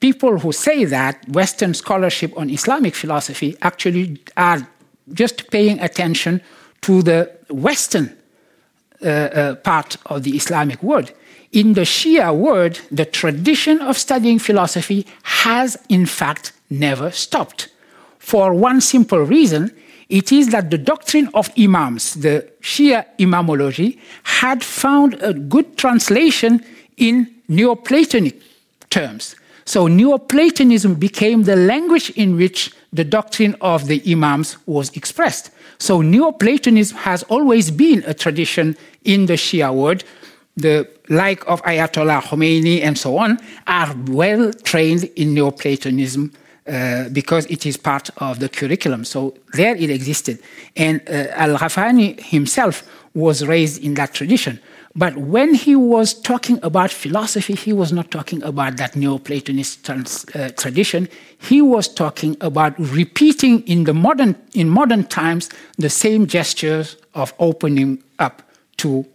people 0.00 0.38
who 0.38 0.52
say 0.52 0.84
that 0.86 1.28
Western 1.28 1.74
scholarship 1.74 2.36
on 2.36 2.50
Islamic 2.50 2.94
philosophy 2.94 3.56
actually 3.62 4.20
are 4.36 4.66
just 5.12 5.50
paying 5.50 5.78
attention 5.80 6.40
to 6.82 7.02
the 7.02 7.30
Western 7.50 8.16
uh, 9.02 9.06
uh, 9.06 9.54
part 9.56 9.96
of 10.06 10.22
the 10.22 10.36
Islamic 10.36 10.82
world. 10.82 11.12
In 11.52 11.74
the 11.74 11.82
Shia 11.82 12.34
world, 12.36 12.80
the 12.90 13.04
tradition 13.04 13.80
of 13.80 13.98
studying 13.98 14.38
philosophy 14.38 15.06
has, 15.22 15.76
in 15.88 16.06
fact, 16.06 16.52
never 16.70 17.10
stopped. 17.10 17.68
For 18.18 18.54
one 18.54 18.80
simple 18.80 19.20
reason, 19.20 19.74
it 20.08 20.32
is 20.32 20.48
that 20.50 20.70
the 20.70 20.78
doctrine 20.78 21.28
of 21.34 21.50
Imams, 21.58 22.14
the 22.14 22.48
Shia 22.60 23.04
Imamology, 23.18 23.98
had 24.22 24.62
found 24.62 25.14
a 25.22 25.32
good 25.32 25.76
translation 25.76 26.64
in 26.96 27.26
Neoplatonic 27.48 28.40
terms. 28.90 29.34
So 29.64 29.86
Neoplatonism 29.86 30.94
became 30.94 31.44
the 31.44 31.56
language 31.56 32.10
in 32.10 32.36
which 32.36 32.72
the 32.92 33.04
doctrine 33.04 33.56
of 33.60 33.86
the 33.86 34.02
Imams 34.10 34.56
was 34.66 34.90
expressed. 34.96 35.50
So 35.78 36.02
Neoplatonism 36.02 36.96
has 36.98 37.22
always 37.24 37.70
been 37.70 38.02
a 38.06 38.14
tradition 38.14 38.76
in 39.04 39.26
the 39.26 39.34
Shia 39.34 39.74
world. 39.74 40.04
The 40.56 40.88
like 41.08 41.46
of 41.48 41.62
Ayatollah 41.62 42.22
Khomeini 42.22 42.82
and 42.82 42.98
so 42.98 43.16
on 43.16 43.38
are 43.66 43.94
well 44.06 44.52
trained 44.52 45.04
in 45.16 45.34
Neoplatonism 45.34 46.32
uh, 46.66 47.08
because 47.08 47.46
it 47.46 47.66
is 47.66 47.76
part 47.76 48.10
of 48.18 48.38
the 48.38 48.48
curriculum. 48.48 49.04
So 49.04 49.34
there 49.54 49.74
it 49.74 49.90
existed. 49.90 50.38
And 50.76 51.00
uh, 51.08 51.28
Al 51.32 51.56
Afghani 51.56 52.20
himself 52.20 52.82
was 53.14 53.46
raised 53.46 53.82
in 53.82 53.94
that 53.94 54.14
tradition. 54.14 54.60
But 54.96 55.16
when 55.16 55.54
he 55.54 55.76
was 55.76 56.14
talking 56.14 56.58
about 56.64 56.90
philosophy, 56.90 57.54
he 57.54 57.72
was 57.72 57.92
not 57.92 58.10
talking 58.10 58.42
about 58.42 58.76
that 58.78 58.94
Neoplatonist 58.94 60.34
uh, 60.34 60.50
tradition. 60.50 61.08
He 61.38 61.62
was 61.62 61.86
talking 61.86 62.36
about 62.40 62.76
repeating 62.78 63.60
in 63.68 63.84
the 63.84 63.94
modern 63.94 64.34
in 64.52 64.68
modern 64.68 65.04
times 65.04 65.48
the 65.78 65.90
same 65.90 66.26
gestures 66.26 66.96
of 67.14 67.32
opening 67.38 68.02
up 68.18 68.42
to 68.78 69.06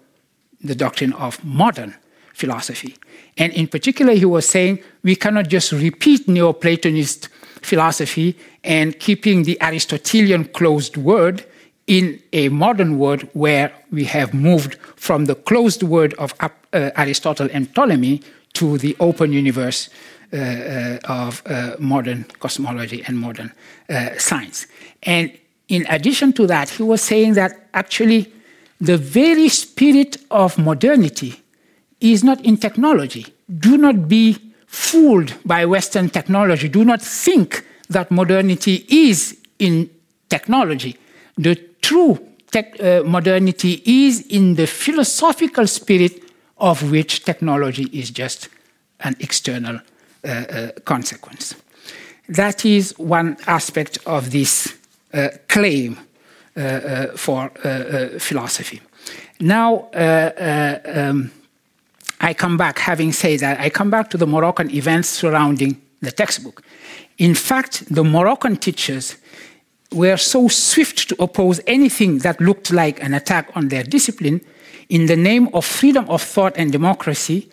the 0.64 0.76
doctrine 0.76 1.12
of 1.14 1.44
modern 1.44 1.94
philosophy. 2.34 2.96
And 3.38 3.52
in 3.54 3.68
particular, 3.68 4.14
he 4.14 4.26
was 4.26 4.48
saying 4.48 4.80
we 5.04 5.16
cannot 5.18 5.50
just 5.50 5.74
repeat 5.74 6.28
Neoplatonist 6.28 7.28
philosophy 7.62 8.38
and 8.64 8.98
keeping 9.00 9.44
the 9.44 9.62
Aristotelian 9.62 10.46
closed 10.46 10.96
word 10.96 11.46
in 11.88 12.20
a 12.34 12.50
modern 12.50 12.98
world 12.98 13.28
where 13.34 13.72
we 13.92 14.06
have 14.06 14.34
moved 14.34 14.76
from 14.96 15.26
the 15.26 15.36
closed 15.36 15.84
world 15.84 16.14
of 16.16 16.34
uh, 16.40 16.50
Aristotle 16.74 17.50
and 17.54 17.74
Ptolemy 17.74 18.22
to 18.54 18.78
the 18.78 18.96
open 19.00 19.32
universe 19.32 19.90
uh, 20.34 20.38
uh, 20.38 21.00
of 21.08 21.44
uh, 21.46 21.76
modern 21.80 22.26
cosmology 22.40 23.04
and 23.08 23.20
modern 23.20 23.52
uh, 23.90 24.10
science. 24.18 24.66
And 25.04 25.32
in 25.68 25.86
addition 25.88 26.34
to 26.34 26.48
that, 26.48 26.70
he 26.70 26.84
was 26.84 27.02
saying 27.02 27.34
that 27.36 27.70
actually 27.74 28.32
the 28.82 28.98
very 28.98 29.50
spirit 29.50 30.18
of 30.32 30.58
modernity 30.58 31.42
is 32.02 32.24
not 32.24 32.42
in 32.42 32.58
technology. 32.58 33.28
Do 33.60 33.78
not 33.78 34.08
be 34.08 34.38
fooled 34.68 35.34
by 35.46 35.66
Western 35.66 36.10
technology. 36.10 36.68
Do 36.68 36.84
not 36.84 37.02
think 37.02 37.64
that 37.90 38.12
modernity 38.12 38.86
is 38.90 39.38
in 39.60 39.90
technology. 40.30 40.98
The 41.38 41.56
true 41.86 42.18
tech, 42.52 42.80
uh, 42.80 43.04
modernity 43.04 43.82
is 43.86 44.22
in 44.28 44.56
the 44.56 44.66
philosophical 44.66 45.68
spirit 45.68 46.24
of 46.58 46.92
which 46.92 47.24
technology 47.24 47.88
is 47.92 48.10
just 48.10 48.50
an 49.02 49.16
external 49.20 49.76
uh, 49.76 50.28
uh, 50.28 50.72
consequence. 50.86 51.56
That 52.30 52.66
is 52.66 52.98
one 52.98 53.38
aspect 53.46 54.00
of 54.06 54.32
this 54.32 54.74
uh, 55.14 55.30
claim 55.48 56.00
uh, 56.58 56.60
uh, 56.60 57.18
for 57.18 57.50
philosophy. 58.20 58.82
Now, 59.40 59.90
um, 59.94 61.32
I 62.20 62.34
come 62.34 62.58
back, 62.58 62.80
having 62.80 63.14
said 63.14 63.40
that, 63.42 63.60
I 63.60 63.70
come 63.70 63.92
back 63.92 64.10
to 64.10 64.18
the 64.18 64.26
Moroccan 64.26 64.72
events 64.72 65.10
surrounding 65.10 65.80
the 66.02 66.12
textbook. 66.12 66.64
In 67.18 67.36
fact, 67.36 67.94
the 67.94 68.04
Moroccan 68.04 68.58
teachers 68.58 69.18
were 69.96 70.18
so 70.18 70.48
swift 70.48 71.10
to 71.10 71.16
oppose 71.22 71.62
anything 71.66 72.20
that 72.20 72.40
looked 72.42 72.72
like 72.72 73.02
an 73.02 73.14
attack 73.14 73.50
on 73.56 73.70
their 73.70 73.84
discipline 73.84 74.42
in 74.90 75.08
the 75.08 75.16
name 75.16 75.50
of 75.54 75.66
freedom 75.66 76.08
of 76.10 76.22
thought 76.22 76.56
and 76.58 76.72
democracy 76.72 77.50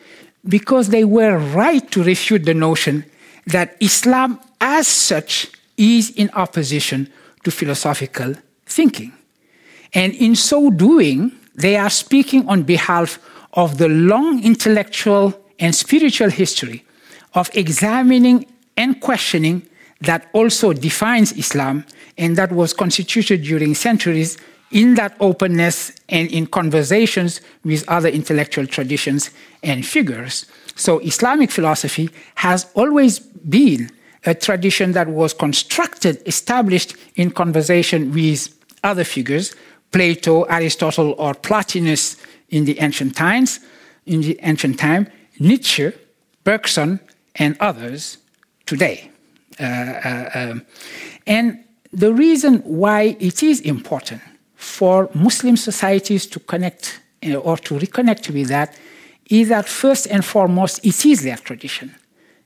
because 0.46 0.88
they 0.88 1.04
were 1.04 1.38
right 1.38 1.90
to 1.92 2.02
refute 2.02 2.44
the 2.44 2.54
notion 2.54 3.04
that 3.46 3.76
Islam 3.80 4.38
as 4.60 4.86
such 4.86 5.50
is 5.76 6.10
in 6.10 6.30
opposition 6.34 7.08
to 7.44 7.50
philosophical 7.50 8.34
thinking. 8.66 9.12
And 9.94 10.14
in 10.14 10.36
so 10.36 10.70
doing, 10.70 11.32
they 11.54 11.76
are 11.76 11.90
speaking 11.90 12.48
on 12.48 12.62
behalf 12.62 13.18
of 13.54 13.78
the 13.78 13.88
long 13.88 14.42
intellectual 14.44 15.34
and 15.58 15.74
spiritual 15.74 16.30
history 16.30 16.84
of 17.34 17.50
examining 17.54 18.46
and 18.76 19.00
questioning 19.00 19.62
that 20.00 20.28
also 20.32 20.72
defines 20.72 21.32
Islam 21.32 21.84
and 22.22 22.36
that 22.36 22.52
was 22.52 22.72
constituted 22.72 23.42
during 23.42 23.74
centuries 23.74 24.38
in 24.70 24.94
that 24.94 25.16
openness 25.18 25.92
and 26.08 26.30
in 26.30 26.46
conversations 26.46 27.40
with 27.64 27.86
other 27.88 28.08
intellectual 28.08 28.64
traditions 28.64 29.30
and 29.64 29.84
figures. 29.84 30.46
So, 30.76 31.00
Islamic 31.00 31.50
philosophy 31.50 32.10
has 32.36 32.70
always 32.74 33.18
been 33.18 33.90
a 34.24 34.34
tradition 34.34 34.92
that 34.92 35.08
was 35.08 35.34
constructed, 35.34 36.22
established 36.24 36.94
in 37.16 37.32
conversation 37.32 38.12
with 38.12 38.56
other 38.84 39.04
figures, 39.04 39.56
Plato, 39.90 40.44
Aristotle, 40.44 41.16
or 41.18 41.34
Plotinus 41.34 42.16
in 42.50 42.64
the 42.66 42.78
ancient 42.78 43.16
times, 43.16 43.58
in 44.06 44.20
the 44.20 44.38
ancient 44.42 44.78
time, 44.78 45.08
Nietzsche, 45.40 45.90
Bergson, 46.44 47.00
and 47.34 47.56
others 47.58 48.18
today. 48.64 49.10
Uh, 49.58 49.64
uh, 49.64 50.30
um, 50.34 50.66
and 51.26 51.64
the 51.92 52.12
reason 52.12 52.58
why 52.60 53.16
it 53.20 53.42
is 53.42 53.60
important 53.60 54.22
for 54.54 55.10
Muslim 55.14 55.56
societies 55.56 56.26
to 56.26 56.40
connect 56.40 57.00
or 57.42 57.56
to 57.58 57.74
reconnect 57.74 58.30
with 58.30 58.48
that 58.48 58.76
is 59.26 59.48
that 59.48 59.68
first 59.68 60.06
and 60.06 60.24
foremost, 60.24 60.84
it 60.84 61.04
is 61.06 61.22
their 61.22 61.36
tradition, 61.36 61.94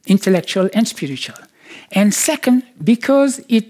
intellectual 0.07 0.68
and 0.74 0.86
spiritual. 0.86 1.36
And 1.92 2.12
second, 2.12 2.64
because 2.82 3.40
it 3.49 3.66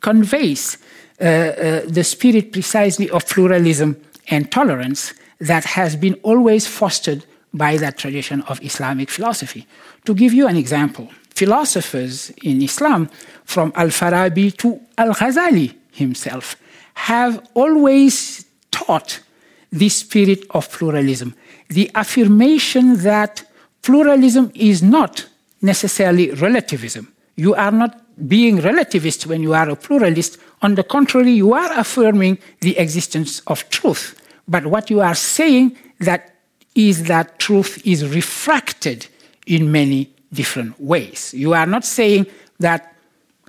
conveys 0.00 0.78
uh, 1.20 1.24
uh, 1.24 1.82
the 1.86 2.02
spirit 2.02 2.52
precisely 2.52 3.10
of 3.10 3.26
pluralism 3.26 3.96
and 4.28 4.50
tolerance 4.50 5.12
that 5.38 5.64
has 5.64 5.96
been 5.96 6.14
always 6.22 6.66
fostered 6.66 7.24
by 7.52 7.76
that 7.76 7.98
tradition 7.98 8.42
of 8.42 8.62
Islamic 8.62 9.10
philosophy. 9.10 9.66
To 10.04 10.14
give 10.14 10.32
you 10.32 10.46
an 10.46 10.56
example, 10.56 11.08
philosophers 11.40 12.30
in 12.42 12.60
Islam, 12.70 13.08
from 13.44 13.72
Al 13.74 13.90
Farabi 14.00 14.46
to 14.62 14.68
Al 14.98 15.12
Ghazali 15.14 15.68
himself, 15.92 16.56
have 16.94 17.34
always 17.54 18.44
taught 18.70 19.20
the 19.72 19.88
spirit 19.88 20.40
of 20.50 20.70
pluralism, 20.70 21.34
the 21.68 21.90
affirmation 21.94 22.84
that 23.08 23.32
pluralism 23.82 24.50
is 24.54 24.82
not 24.82 25.14
necessarily 25.62 26.26
relativism. 26.46 27.04
You 27.36 27.54
are 27.54 27.72
not 27.82 27.92
being 28.28 28.58
relativist 28.58 29.24
when 29.24 29.40
you 29.42 29.54
are 29.54 29.70
a 29.70 29.76
pluralist. 29.76 30.38
On 30.60 30.74
the 30.74 30.84
contrary, 30.84 31.32
you 31.32 31.54
are 31.54 31.72
affirming 31.84 32.36
the 32.60 32.76
existence 32.76 33.40
of 33.46 33.58
truth. 33.70 34.04
But 34.46 34.66
what 34.66 34.90
you 34.90 35.00
are 35.00 35.14
saying 35.14 35.76
that 36.00 36.22
is 36.74 37.04
that 37.04 37.38
truth 37.38 37.72
is 37.86 38.00
refracted 38.14 39.06
in 39.46 39.72
many 39.72 40.10
different 40.32 40.80
ways. 40.80 41.34
You 41.34 41.54
are 41.54 41.66
not 41.66 41.84
saying 41.84 42.26
that 42.58 42.94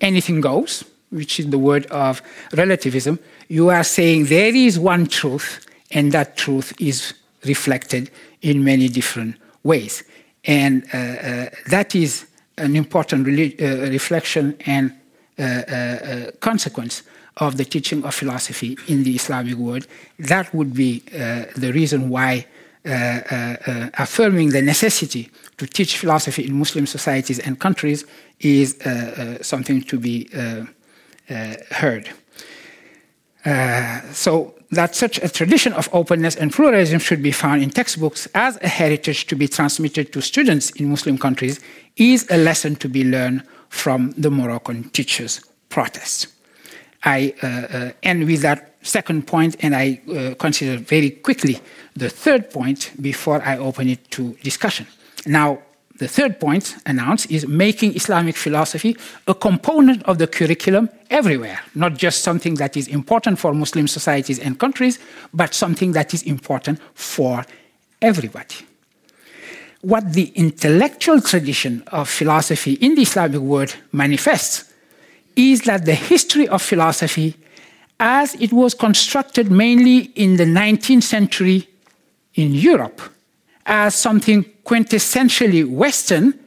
anything 0.02 0.42
goes, 0.42 0.84
which 1.10 1.40
is 1.40 1.50
the 1.50 1.60
word 1.60 1.86
of 1.88 2.22
relativism. 2.54 3.20
You 3.48 3.70
are 3.70 3.84
saying 3.84 4.26
there 4.26 4.56
is 4.56 4.80
one 4.80 5.08
truth, 5.08 5.66
and 5.92 6.12
that 6.14 6.38
truth 6.38 6.74
is 6.80 7.14
reflected 7.46 8.10
in 8.42 8.64
many 8.64 8.88
different 8.88 9.36
ways. 9.64 10.04
And 10.46 10.84
uh, 10.94 10.98
uh, 10.98 11.50
that 11.68 11.96
is 11.96 12.28
an 12.58 12.76
important 12.76 13.28
uh, 13.28 13.92
reflection 13.92 14.56
and 14.66 14.94
uh, 15.40 15.44
uh, 15.44 16.32
consequence 16.40 17.04
of 17.38 17.58
the 17.58 17.66
teaching 17.66 18.04
of 18.04 18.14
philosophy 18.14 18.78
in 18.88 19.04
the 19.04 19.16
Islamic 19.16 19.56
world. 19.56 19.88
That 20.20 20.54
would 20.54 20.74
be 20.74 21.00
the 21.00 21.72
reason 21.74 22.10
why 22.10 22.46
affirming 22.84 24.50
the 24.50 24.62
necessity 24.62 25.32
to 25.58 25.68
teach 25.68 25.98
philosophy 25.98 26.46
in 26.46 26.54
Muslim 26.54 26.86
societies 26.88 27.40
and 27.40 27.60
countries 27.60 28.06
is 28.40 28.78
something 29.42 29.82
to 29.84 30.00
be 30.00 30.30
heard. 31.72 32.10
so 34.14 34.54
that 34.72 34.96
such 34.96 35.22
a 35.22 35.28
tradition 35.28 35.74
of 35.74 35.90
openness 35.92 36.36
and 36.36 36.52
pluralism 36.52 37.00
should 37.00 37.22
be 37.22 37.32
found 37.32 37.62
in 37.62 37.70
textbooks 37.70 38.28
as 38.34 38.58
a 38.62 38.68
heritage 38.68 39.28
to 39.28 39.36
be 39.36 39.48
transmitted 39.48 40.14
to 40.14 40.22
students 40.22 40.72
in 40.72 40.90
Muslim 40.90 41.18
countries 41.18 41.60
is 41.98 42.26
a 42.30 42.38
lesson 42.38 42.76
to 42.78 42.88
be 42.88 43.04
learned 43.04 43.44
from 43.70 44.12
the 44.18 44.32
Moroccan 44.32 44.90
teachers' 44.92 45.42
protests. 45.70 46.28
I 47.04 47.34
uh, 47.42 47.48
uh, 47.48 47.92
end 48.04 48.26
with 48.26 48.42
that 48.42 48.76
second 48.84 49.28
point, 49.28 49.56
and 49.62 49.76
I 49.76 50.02
uh, 50.08 50.36
consider 50.36 50.78
very 50.78 51.10
quickly 51.10 51.60
the 51.96 52.10
third 52.10 52.50
point 52.50 52.92
before 53.02 53.42
I 53.42 53.58
open 53.58 53.90
it 53.90 54.10
to 54.12 54.34
discussion. 54.44 54.88
Now, 55.26 55.60
the 55.98 56.08
third 56.08 56.40
point 56.40 56.78
announced 56.88 57.30
is 57.30 57.48
making 57.48 57.96
Islamic 57.96 58.36
philosophy 58.36 58.98
a 59.28 59.36
component 59.36 60.02
of 60.04 60.18
the 60.18 60.26
curriculum 60.26 60.90
everywhere, 61.12 61.60
not 61.76 61.94
just 61.96 62.24
something 62.24 62.56
that 62.56 62.76
is 62.76 62.88
important 62.88 63.38
for 63.38 63.54
Muslim 63.54 63.88
societies 63.88 64.40
and 64.40 64.60
countries, 64.60 64.98
but 65.32 65.54
something 65.54 65.92
that 65.92 66.14
is 66.14 66.24
important 66.24 66.80
for 66.96 67.46
everybody. 68.02 68.56
What 69.82 70.14
the 70.14 70.32
intellectual 70.36 71.22
tradition 71.22 71.84
of 71.92 72.10
philosophy 72.10 72.74
in 72.74 72.96
the 72.96 73.04
Islamic 73.04 73.42
world 73.42 73.76
manifests 73.92 74.74
is 75.36 75.62
that 75.62 75.86
the 75.86 75.96
history 75.96 76.48
of 76.48 76.64
philosophy, 76.64 77.36
as 78.00 78.34
it 78.42 78.52
was 78.52 78.74
constructed 78.74 79.52
mainly 79.52 80.12
in 80.16 80.38
the 80.38 80.46
19th 80.46 81.04
century 81.04 81.68
in 82.34 82.56
Europe, 82.56 83.02
as 83.66 83.96
something 83.96 84.44
quintessentially 84.66 85.68
Western 85.68 86.38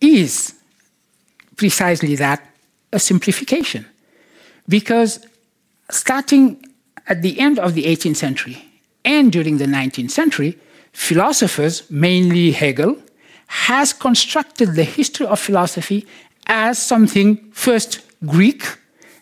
is 0.00 0.54
precisely 1.56 2.16
that 2.16 2.46
a 2.92 2.98
simplification. 2.98 3.86
Because 4.68 5.24
starting 5.90 6.64
at 7.06 7.22
the 7.22 7.38
end 7.38 7.58
of 7.58 7.74
the 7.74 7.84
18th 7.84 8.16
century 8.16 8.62
and 9.04 9.32
during 9.32 9.58
the 9.58 9.66
19th 9.66 10.10
century, 10.10 10.58
philosophers, 10.92 11.90
mainly 11.90 12.52
Hegel, 12.52 12.96
has 13.46 13.92
constructed 13.92 14.74
the 14.74 14.84
history 14.84 15.26
of 15.26 15.38
philosophy 15.38 16.06
as 16.46 16.78
something 16.78 17.36
first 17.52 18.00
Greek, 18.26 18.64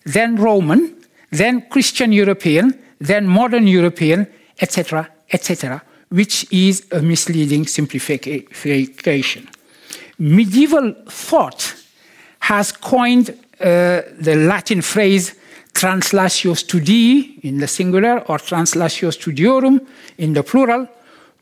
then 0.05 0.37
Roman, 0.37 0.97
then 1.31 1.63
Christian 1.69 2.13
European, 2.13 2.79
then 2.99 3.27
modern 3.27 3.67
European, 3.67 4.27
etc., 4.61 5.09
etc., 5.33 5.83
which 6.11 6.47
is 6.53 6.87
a 6.93 7.01
misleading 7.01 7.67
simplification. 7.67 9.49
Medieval 10.19 10.95
thought 11.09 11.75
has 12.41 12.73
coined 12.73 13.31
uh, 13.31 14.03
the 14.19 14.35
Latin 14.37 14.83
phrase 14.83 15.35
translatio 15.73 16.55
studii 16.55 17.39
in 17.43 17.59
the 17.59 17.67
singular 17.67 18.19
or 18.29 18.39
translatio 18.39 19.11
studiorum 19.11 19.87
in 20.19 20.33
the 20.33 20.43
plural 20.43 20.89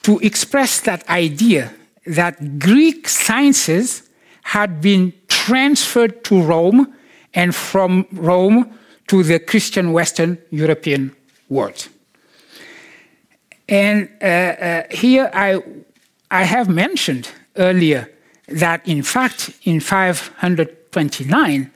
to 0.02 0.18
express 0.20 0.80
that 0.80 1.08
idea 1.08 1.72
that 2.06 2.58
Greek 2.58 3.08
sciences 3.08 4.02
had 4.42 4.80
been 4.80 5.12
transferred 5.28 6.24
to 6.24 6.42
Rome 6.42 6.94
and 7.34 7.54
from 7.54 8.06
Rome 8.12 8.78
to 9.08 9.22
the 9.22 9.38
Christian 9.38 9.92
Western 9.92 10.38
European 10.50 11.14
world. 11.48 11.88
And 13.68 14.08
uh, 14.22 14.24
uh, 14.24 14.82
here 14.90 15.30
I, 15.32 15.62
I 16.30 16.44
have 16.44 16.68
mentioned 16.68 17.30
earlier 17.56 18.10
that 18.48 18.86
in 18.88 19.02
fact 19.02 19.50
in 19.64 19.80
529 19.80 21.70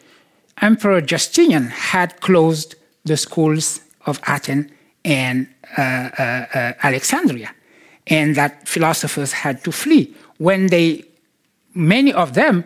Emperor 0.63 1.01
Justinian 1.01 1.67
had 1.67 2.21
closed 2.21 2.77
the 3.05 3.17
schools 3.17 3.81
of 4.07 4.21
Athens 4.27 4.71
and 5.05 5.49
uh, 5.77 5.81
uh, 5.81 6.73
Alexandria, 6.83 7.53
and 8.07 8.37
that 8.37 8.69
philosophers 8.69 9.33
had 9.33 9.65
to 9.65 9.73
flee. 9.73 10.15
When 10.39 10.69
they, 10.69 11.05
many 11.75 12.13
of 12.13 12.35
them, 12.35 12.65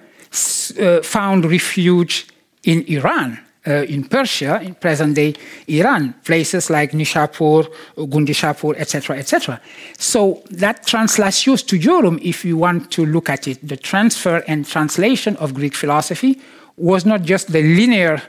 uh, 0.78 1.02
found 1.02 1.46
refuge 1.46 2.26
in 2.64 2.84
Iran, 2.86 3.38
in 3.66 4.04
Persia, 4.04 4.60
in 4.62 4.74
present-day 4.74 5.34
Iran, 5.66 6.14
places 6.24 6.70
like 6.70 6.92
Nishapur, 6.92 7.66
Gundishapur, 7.96 8.76
etc., 8.78 9.18
etc. 9.18 9.60
So 9.98 10.42
that 10.50 10.86
translatio 10.86 11.56
studiorum, 11.56 12.20
if 12.22 12.44
you 12.44 12.56
want 12.56 12.90
to 12.92 13.04
look 13.04 13.28
at 13.28 13.48
it, 13.48 13.66
the 13.66 13.76
transfer 13.76 14.42
and 14.46 14.64
translation 14.64 15.36
of 15.36 15.54
Greek 15.54 15.74
philosophy 15.74 16.40
was 16.76 17.04
not 17.04 17.22
just 17.22 17.52
the 17.52 17.62
linear, 17.62 18.22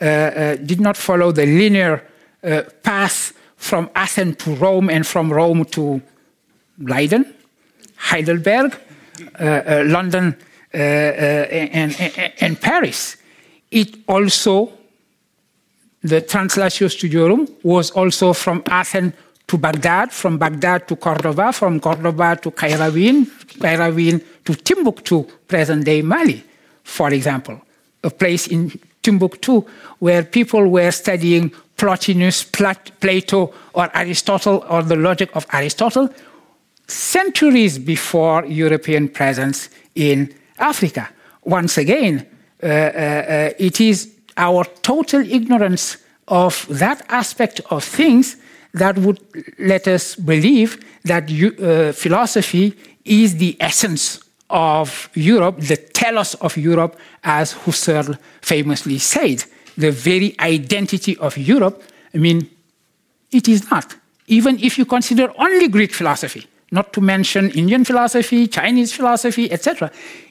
uh, 0.00 0.04
uh, 0.04 0.56
did 0.56 0.80
not 0.80 0.96
follow 0.96 1.32
the 1.32 1.46
linear 1.46 2.02
uh, 2.42 2.62
path 2.82 3.32
from 3.56 3.90
Athens 3.94 4.36
to 4.36 4.54
Rome 4.54 4.88
and 4.88 5.06
from 5.06 5.32
Rome 5.32 5.64
to 5.66 6.00
Leiden, 6.78 7.34
Heidelberg, 7.96 8.74
uh, 9.38 9.44
uh, 9.44 9.82
London, 9.86 10.36
and, 10.72 12.00
and, 12.00 12.32
and 12.40 12.60
Paris 12.60 13.16
it 13.70 13.96
also, 14.06 14.72
the 16.02 16.20
Translatio 16.22 16.88
Studiorum 16.88 17.48
was 17.62 17.90
also 17.90 18.32
from 18.32 18.62
Athens 18.66 19.12
to 19.46 19.58
Baghdad, 19.58 20.12
from 20.12 20.38
Baghdad 20.38 20.86
to 20.88 20.96
Cordoba, 20.96 21.52
from 21.52 21.80
Cordoba 21.80 22.36
to 22.42 22.50
Qayrawan, 22.50 23.26
Qayrawan 23.58 24.24
to 24.44 24.54
Timbuktu, 24.54 25.24
present 25.48 25.84
day 25.84 26.02
Mali, 26.02 26.44
for 26.84 27.12
example. 27.12 27.60
A 28.04 28.10
place 28.10 28.46
in 28.46 28.70
Timbuktu 29.02 29.64
where 29.98 30.22
people 30.22 30.68
were 30.68 30.90
studying 30.90 31.50
Plotinus, 31.76 32.44
Plato, 33.00 33.52
or 33.72 33.90
Aristotle, 33.96 34.64
or 34.68 34.82
the 34.82 34.96
logic 34.96 35.30
of 35.34 35.46
Aristotle, 35.52 36.08
centuries 36.86 37.78
before 37.78 38.44
European 38.46 39.08
presence 39.08 39.68
in 39.94 40.32
Africa. 40.58 41.08
Once 41.42 41.78
again, 41.78 42.26
Uh, 42.62 42.66
uh, 42.66 42.68
uh, 42.68 43.50
it 43.58 43.80
is 43.80 44.10
our 44.36 44.64
total 44.82 45.20
ignorance 45.20 45.96
of 46.28 46.66
that 46.68 47.02
aspect 47.08 47.60
of 47.70 47.82
things 47.82 48.36
that 48.74 48.98
would 48.98 49.18
let 49.58 49.88
us 49.88 50.14
believe 50.14 50.78
that 51.04 51.24
uh, 51.30 51.92
philosophy 51.92 52.76
is 53.04 53.36
the 53.36 53.56
essence 53.60 54.20
of 54.50 55.08
Europe, 55.14 55.58
the 55.60 55.76
telos 55.76 56.34
of 56.34 56.56
Europe, 56.56 56.98
as 57.24 57.54
Husserl 57.54 58.18
famously 58.42 58.98
said. 58.98 59.44
The 59.78 59.90
very 59.90 60.36
identity 60.38 61.16
of 61.16 61.38
Europe, 61.38 61.82
I 62.14 62.18
mean, 62.18 62.48
it 63.32 63.48
is 63.48 63.70
not. 63.70 63.96
Even 64.26 64.58
if 64.58 64.76
you 64.76 64.84
consider 64.84 65.32
only 65.38 65.68
Greek 65.68 65.94
philosophy, 65.94 66.46
not 66.70 66.92
to 66.92 67.00
mention 67.00 67.50
Indian 67.50 67.84
philosophy, 67.84 68.46
Chinese 68.48 68.92
philosophy, 68.92 69.50
etc 69.50 69.90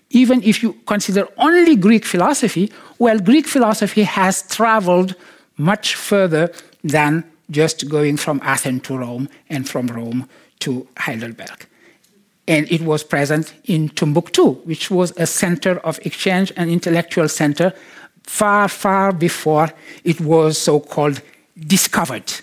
even 0.09 0.41
if 0.43 0.63
you 0.63 0.73
consider 0.85 1.27
only 1.37 1.75
Greek 1.75 2.05
philosophy, 2.05 2.71
well, 2.97 3.19
Greek 3.19 3.47
philosophy 3.47 4.03
has 4.03 4.41
traveled 4.43 5.15
much 5.57 5.95
further 5.95 6.51
than 6.83 7.23
just 7.51 7.89
going 7.89 8.17
from 8.17 8.39
Athens 8.43 8.83
to 8.83 8.97
Rome 8.97 9.29
and 9.49 9.67
from 9.67 9.87
Rome 9.87 10.27
to 10.59 10.87
Heidelberg. 10.97 11.67
and 12.49 12.69
it 12.71 12.81
was 12.81 13.03
present 13.03 13.53
in 13.65 13.89
Timbuktu, 13.89 14.55
which 14.65 14.89
was 14.89 15.13
a 15.17 15.27
center 15.27 15.77
of 15.85 15.99
exchange 16.03 16.51
and 16.57 16.69
intellectual 16.69 17.29
center 17.29 17.71
far, 18.23 18.67
far 18.67 19.11
before 19.13 19.69
it 20.03 20.19
was 20.19 20.57
so 20.57 20.79
called 20.79 21.21
discovered 21.67 22.33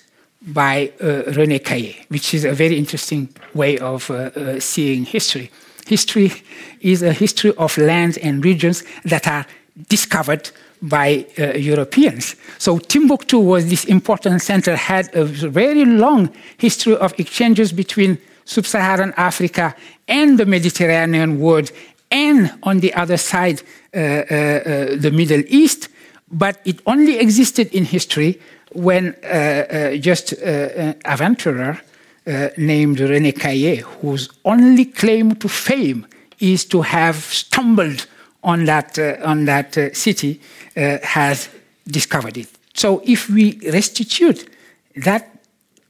by 0.43 0.93
uh, 1.01 1.33
René 1.33 1.59
Caillé, 1.59 2.09
which 2.09 2.35
is 2.35 2.45
a 2.45 2.53
very 2.53 2.79
interesting 2.79 3.29
way 3.53 3.79
of 3.79 4.09
uh, 4.09 4.15
uh, 4.15 4.61
seeing 4.61 5.05
history. 5.05 5.51
History 5.87 6.33
is 6.81 7.03
a 7.03 7.13
history 7.13 7.53
of 7.57 7.79
lands 7.79 8.19
and 8.19 8.45
regions 8.45 8.83
that 9.05 9.27
are 9.29 9.47
discovered 9.89 10.51
by 10.83 11.27
uh, 11.39 11.53
Europeans. 11.53 12.37
So 12.59 12.79
Timbuktu 12.79 13.39
was 13.39 13.69
this 13.69 13.85
important 13.85 14.43
center, 14.43 14.77
had 14.77 15.15
a 15.15 15.25
very 15.25 15.85
long 15.85 16.31
history 16.59 16.97
of 16.97 17.15
exchanges 17.19 17.73
between 17.73 18.19
sub-Saharan 18.45 19.15
Africa 19.17 19.75
and 20.09 20.39
the 20.39 20.47
Mediterranean 20.47 21.41
world, 21.41 21.71
and 22.11 22.53
on 22.63 22.81
the 22.81 22.95
other 22.95 23.17
side, 23.17 23.63
uh, 23.95 23.99
uh, 23.99 24.03
uh 24.03 24.97
the 24.97 25.11
Middle 25.13 25.43
East. 25.49 25.89
But 26.31 26.61
it 26.65 26.81
only 26.87 27.19
existed 27.19 27.73
in 27.73 27.85
history 27.85 28.41
when 28.73 29.15
uh, 29.23 29.27
uh, 29.27 29.97
just 29.97 30.33
an 30.33 30.97
adventurer 31.05 31.81
named 32.57 32.99
René 32.99 33.33
Caillé, 33.33 33.83
whose 34.01 34.29
only 34.45 34.87
claim 34.87 35.37
to 35.37 35.49
fame 35.49 36.07
is 36.41 36.65
to 36.67 36.83
have 36.83 37.17
stumbled 37.17 38.07
on 38.43 38.65
that, 38.65 38.99
on 39.25 39.45
that 39.45 39.97
city, 39.97 40.41
has 40.75 41.49
discovered 41.87 42.37
it. 42.37 42.49
So 42.75 43.01
if 43.05 43.31
we 43.31 43.59
restitute 43.71 44.49
that 44.97 45.31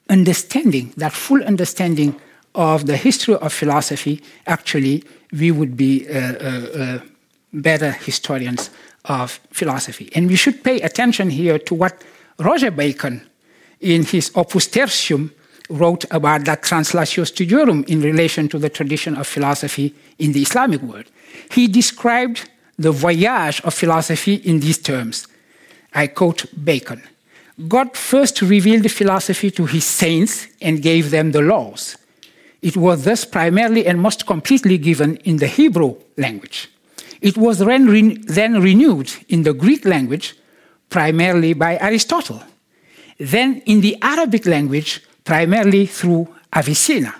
understanding, 0.08 0.92
that 0.96 1.12
full 1.12 1.42
understanding 1.42 2.20
of 2.54 2.86
the 2.86 2.96
history 2.96 3.34
of 3.34 3.52
philosophy, 3.52 4.22
actually, 4.46 5.04
we 5.32 5.50
would 5.50 5.76
be 5.76 6.08
uh, 6.08 6.12
uh, 6.14 6.48
uh, 6.48 6.98
better 7.52 7.90
historians 7.90 8.70
of 9.04 9.40
philosophy. 9.52 10.10
And 10.14 10.28
we 10.28 10.36
should 10.36 10.62
pay 10.64 10.80
attention 10.80 11.30
here 11.30 11.58
to 11.58 11.74
what 11.74 12.02
Roger 12.38 12.70
Bacon, 12.70 13.22
in 13.80 14.04
his 14.04 14.30
Opus 14.34 14.68
Tertium, 14.68 15.30
wrote 15.68 16.04
about 16.10 16.44
that 16.44 16.62
translatio 16.62 17.24
studiorum 17.24 17.88
in 17.88 18.00
relation 18.00 18.48
to 18.48 18.58
the 18.58 18.68
tradition 18.68 19.16
of 19.16 19.26
philosophy 19.26 19.94
in 20.18 20.32
the 20.32 20.42
Islamic 20.42 20.82
world. 20.82 21.06
He 21.50 21.68
described 21.68 22.48
the 22.78 22.92
voyage 22.92 23.60
of 23.62 23.74
philosophy 23.74 24.34
in 24.34 24.60
these 24.60 24.78
terms. 24.78 25.26
I 25.94 26.08
quote 26.08 26.46
Bacon 26.62 27.02
God 27.68 27.96
first 27.96 28.42
revealed 28.42 28.90
philosophy 28.90 29.50
to 29.52 29.64
his 29.64 29.84
saints 29.84 30.46
and 30.60 30.82
gave 30.82 31.10
them 31.10 31.32
the 31.32 31.40
laws. 31.40 31.96
It 32.60 32.76
was 32.76 33.04
thus 33.04 33.24
primarily 33.24 33.86
and 33.86 34.00
most 34.00 34.26
completely 34.26 34.76
given 34.76 35.16
in 35.18 35.38
the 35.38 35.46
Hebrew 35.46 35.96
language. 36.18 36.68
It 37.22 37.38
was 37.38 37.58
then, 37.58 38.20
then 38.26 38.60
renewed 38.60 39.10
in 39.28 39.42
the 39.42 39.54
Greek 39.54 39.86
language 39.86 40.34
primarily 40.90 41.54
by 41.54 41.78
Aristotle, 41.78 42.42
then 43.18 43.62
in 43.64 43.80
the 43.80 43.96
Arabic 44.02 44.44
language 44.44 45.02
primarily 45.26 45.84
through 45.84 46.34
Avicenna. 46.54 47.14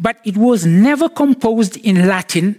But 0.00 0.16
it 0.24 0.38
was 0.38 0.64
never 0.64 1.10
composed 1.10 1.76
in 1.76 2.08
Latin 2.08 2.58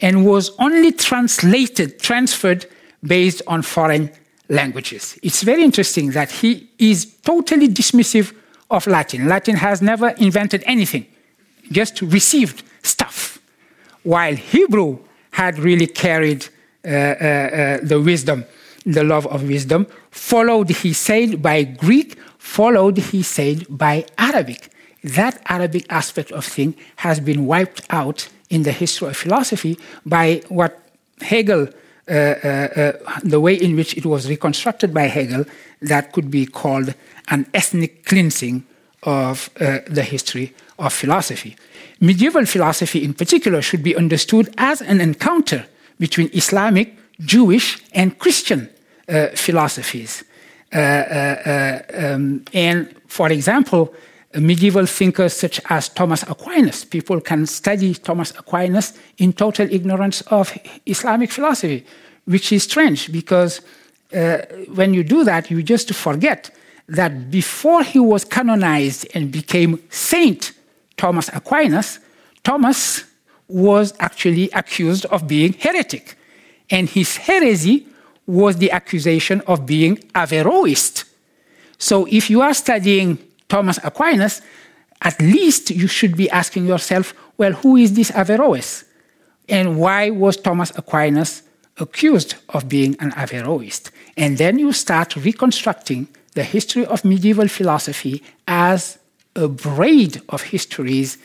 and 0.00 0.24
was 0.24 0.52
only 0.60 0.92
translated, 0.92 1.98
transferred 1.98 2.66
based 3.02 3.42
on 3.48 3.62
foreign 3.62 4.12
languages. 4.48 5.18
It's 5.22 5.42
very 5.42 5.64
interesting 5.64 6.12
that 6.12 6.30
he 6.30 6.68
is 6.78 7.16
totally 7.22 7.66
dismissive 7.68 8.32
of 8.70 8.86
Latin. 8.86 9.26
Latin 9.26 9.56
has 9.56 9.82
never 9.82 10.10
invented 10.10 10.62
anything 10.66 11.06
just 11.70 12.02
received 12.02 12.62
stuff, 12.82 13.38
while 14.02 14.34
Hebrew 14.34 14.98
had 15.30 15.58
really 15.58 15.86
carried 15.86 16.46
uh, 16.84 16.88
uh, 16.88 16.92
uh, 16.92 17.78
the 17.82 18.00
wisdom, 18.00 18.44
the 18.84 19.04
love 19.04 19.26
of 19.26 19.42
wisdom, 19.48 19.86
followed, 20.10 20.70
he 20.70 20.92
said, 20.92 21.42
by 21.42 21.64
Greek, 21.64 22.16
followed, 22.46 22.96
he 23.12 23.22
said, 23.22 23.66
by 23.68 24.06
Arabic. 24.16 24.70
That 25.02 25.34
Arabic 25.46 25.84
aspect 25.90 26.30
of 26.32 26.44
thing 26.44 26.74
has 26.96 27.20
been 27.20 27.46
wiped 27.46 27.82
out 27.90 28.28
in 28.48 28.62
the 28.62 28.72
history 28.72 29.08
of 29.08 29.16
philosophy 29.16 29.78
by 30.04 30.42
what 30.48 30.72
Hegel, 31.20 31.68
uh, 32.08 32.12
uh, 32.12 32.16
uh, 32.16 32.92
the 33.24 33.40
way 33.40 33.54
in 33.54 33.76
which 33.76 33.96
it 33.96 34.06
was 34.06 34.28
reconstructed 34.28 34.94
by 34.94 35.06
Hegel, 35.08 35.44
that 35.82 36.12
could 36.12 36.30
be 36.30 36.46
called 36.46 36.94
an 37.28 37.46
ethnic 37.52 38.04
cleansing 38.04 38.64
of 39.02 39.50
the 39.96 40.02
history 40.02 40.52
of 40.78 40.92
philosophy. 40.92 41.56
Medieval 42.00 42.46
philosophy, 42.46 43.04
in 43.04 43.14
particular, 43.14 43.62
should 43.62 43.82
be 43.82 43.94
understood 43.96 44.52
as 44.58 44.80
an 44.80 45.00
encounter 45.00 45.66
between 45.98 46.28
Islamic, 46.32 46.88
Jewish, 47.20 47.78
and 47.92 48.18
Christian 48.18 48.68
uh, 49.08 49.28
philosophies. 49.34 50.24
Uh, 50.76 50.78
uh, 50.78 51.42
uh 51.46 52.14
um, 52.14 52.44
and 52.52 52.94
for 53.08 53.32
example, 53.32 53.94
medieval 54.34 54.86
thinkers 54.86 55.32
such 55.32 55.60
as 55.70 55.88
Thomas 55.88 56.22
Aquinas, 56.24 56.84
people 56.84 57.20
can 57.20 57.46
study 57.46 57.94
Thomas 57.94 58.30
Aquinas 58.32 58.92
in 59.18 59.32
total 59.32 59.72
ignorance 59.72 60.20
of 60.22 60.52
Islamic 60.84 61.30
philosophy, 61.30 61.84
which 62.26 62.52
is 62.52 62.64
strange 62.64 63.10
because 63.10 63.60
uh, 64.14 64.38
when 64.74 64.94
you 64.94 65.02
do 65.02 65.24
that, 65.24 65.50
you 65.50 65.62
just 65.62 65.92
forget 65.94 66.50
that 66.88 67.30
before 67.30 67.82
he 67.82 67.98
was 67.98 68.24
canonized 68.24 69.06
and 69.14 69.32
became 69.32 69.82
saint, 69.90 70.52
Thomas 70.96 71.28
Aquinas, 71.32 71.98
Thomas 72.44 73.04
was 73.48 73.94
actually 73.98 74.50
accused 74.50 75.06
of 75.06 75.26
being 75.26 75.52
heretic. 75.54 76.16
And 76.70 76.88
his 76.88 77.16
heresy 77.16 77.86
was 78.26 78.56
the 78.56 78.70
accusation 78.70 79.40
of 79.46 79.66
being 79.66 79.96
Averroist. 80.14 81.04
So 81.78 82.06
if 82.10 82.30
you 82.30 82.40
are 82.42 82.54
studying 82.54 83.18
Thomas 83.48 83.78
Aquinas, 83.84 84.42
at 85.02 85.20
least 85.20 85.70
you 85.70 85.86
should 85.86 86.16
be 86.16 86.28
asking 86.30 86.66
yourself, 86.66 87.14
well, 87.36 87.52
who 87.52 87.76
is 87.76 87.94
this 87.94 88.10
Averroist? 88.10 88.84
And 89.48 89.78
why 89.78 90.10
was 90.10 90.36
Thomas 90.36 90.72
Aquinas 90.76 91.42
accused 91.78 92.34
of 92.48 92.68
being 92.68 92.96
an 92.98 93.12
Averroist? 93.12 93.90
And 94.16 94.38
then 94.38 94.58
you 94.58 94.72
start 94.72 95.14
reconstructing 95.16 96.08
the 96.34 96.42
history 96.42 96.84
of 96.86 97.04
medieval 97.04 97.48
philosophy 97.48 98.22
as 98.48 98.98
a 99.36 99.48
braid 99.48 100.22
of 100.30 100.42
histories 100.42 101.18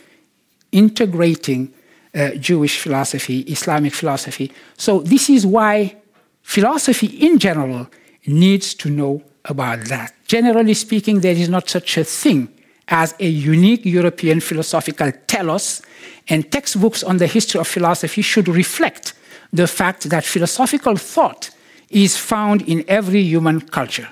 integrating 0.71 1.73
uh, 2.13 2.31
Jewish 2.31 2.79
philosophy, 2.79 3.39
Islamic 3.41 3.93
philosophy. 3.93 4.51
So, 4.77 4.99
this 4.99 5.29
is 5.29 5.45
why 5.45 5.95
philosophy 6.41 7.07
in 7.07 7.39
general 7.39 7.87
needs 8.25 8.73
to 8.75 8.89
know 8.89 9.23
about 9.45 9.85
that. 9.85 10.13
Generally 10.27 10.75
speaking, 10.75 11.21
there 11.21 11.35
is 11.35 11.49
not 11.49 11.69
such 11.69 11.97
a 11.97 12.03
thing 12.03 12.49
as 12.87 13.15
a 13.19 13.27
unique 13.27 13.85
European 13.85 14.39
philosophical 14.39 15.11
telos, 15.27 15.81
and 16.27 16.51
textbooks 16.51 17.03
on 17.03 17.17
the 17.17 17.27
history 17.27 17.59
of 17.59 17.67
philosophy 17.67 18.21
should 18.21 18.47
reflect 18.47 19.13
the 19.53 19.67
fact 19.67 20.09
that 20.09 20.23
philosophical 20.23 20.95
thought 20.97 21.49
is 21.89 22.17
found 22.17 22.61
in 22.63 22.83
every 22.87 23.21
human 23.21 23.61
culture. 23.61 24.07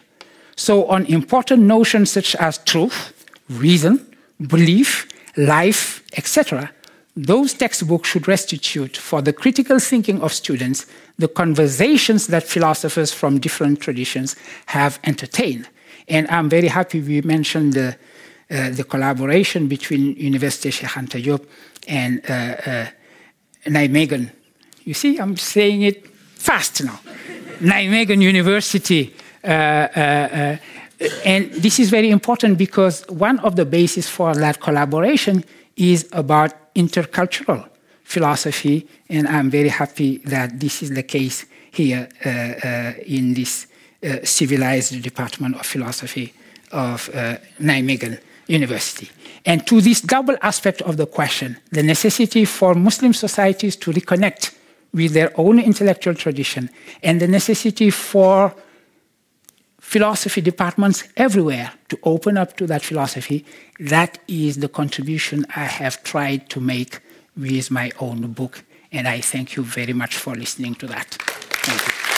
So, 0.55 0.85
on 0.87 1.05
important 1.05 1.63
notions 1.63 2.11
such 2.11 2.35
as 2.35 2.57
truth, 2.59 3.13
reason, 3.49 4.05
belief, 4.47 5.07
life, 5.37 6.03
etc., 6.17 6.71
those 7.15 7.53
textbooks 7.53 8.09
should 8.09 8.27
restitute 8.27 8.95
for 8.95 9.21
the 9.21 9.33
critical 9.33 9.79
thinking 9.79 10.21
of 10.21 10.33
students 10.33 10.85
the 11.19 11.27
conversations 11.27 12.27
that 12.27 12.43
philosophers 12.43 13.13
from 13.13 13.39
different 13.39 13.79
traditions 13.79 14.35
have 14.65 14.99
entertained. 15.03 15.67
And 16.07 16.27
I'm 16.29 16.49
very 16.49 16.67
happy 16.67 17.01
we 17.01 17.21
mentioned 17.21 17.73
the, 17.73 17.95
uh, 18.49 18.69
the 18.71 18.83
collaboration 18.83 19.67
between 19.67 20.15
University 20.15 20.71
Cheikh 20.71 20.89
Anta 20.89 21.45
and 21.87 22.21
uh, 22.27 22.33
uh, 22.33 22.87
Nijmegen. 23.65 24.31
You 24.85 24.95
see, 24.95 25.19
I'm 25.19 25.37
saying 25.37 25.83
it 25.83 26.07
fast 26.07 26.83
now. 26.83 26.99
Nijmegen 27.59 28.21
University 28.21 29.13
uh, 29.43 29.47
uh, 29.47 29.99
uh, 29.99 30.57
and 31.23 31.51
this 31.53 31.79
is 31.79 31.89
very 31.89 32.09
important 32.09 32.57
because 32.57 33.07
one 33.07 33.39
of 33.39 33.55
the 33.55 33.65
bases 33.65 34.09
for 34.09 34.35
that 34.35 34.59
collaboration 34.59 35.45
is 35.77 36.09
about 36.11 36.73
intercultural 36.75 37.68
philosophy, 38.09 38.87
and 39.07 39.27
I'm 39.27 39.51
very 39.51 39.69
happy 39.69 40.17
that 40.25 40.59
this 40.59 40.81
is 40.81 40.89
the 40.89 41.03
case 41.03 41.45
here 41.71 42.09
uh, 42.25 42.29
uh, 42.29 42.93
in 43.05 43.35
this 43.35 43.67
uh, 44.03 44.17
civilized 44.23 44.99
department 45.03 45.55
of 45.55 45.65
philosophy 45.65 46.33
of 46.71 47.09
uh, 47.13 47.37
Nijmegen 47.59 48.19
University. 48.47 49.09
And 49.45 49.65
to 49.67 49.79
this 49.79 50.01
double 50.01 50.37
aspect 50.41 50.81
of 50.81 50.97
the 50.97 51.05
question, 51.05 51.57
the 51.71 51.83
necessity 51.83 52.45
for 52.45 52.73
Muslim 52.73 53.13
societies 53.13 53.75
to 53.75 53.91
reconnect 53.91 54.55
with 54.91 55.13
their 55.13 55.31
own 55.39 55.59
intellectual 55.59 56.15
tradition, 56.15 56.69
and 57.03 57.21
the 57.21 57.27
necessity 57.27 57.91
for 57.91 58.55
philosophy 59.79 60.41
departments 60.41 61.03
everywhere 61.15 61.71
to 61.89 61.99
open 62.03 62.37
up 62.37 62.57
to 62.57 62.65
that 62.65 62.81
philosophy. 62.81 63.45
That 63.79 64.17
is 64.27 64.57
the 64.57 64.67
contribution 64.67 65.45
I 65.55 65.65
have 65.65 66.03
tried 66.03 66.49
to 66.49 66.59
make 66.59 67.01
with 67.39 67.71
my 67.71 67.91
own 67.99 68.31
book. 68.33 68.63
And 68.91 69.07
I 69.07 69.21
thank 69.21 69.55
you 69.55 69.63
very 69.63 69.93
much 69.93 70.17
for 70.17 70.35
listening 70.35 70.75
to 70.75 70.87
that. 70.87 71.07
Thank 71.09 72.03
you. 72.03 72.08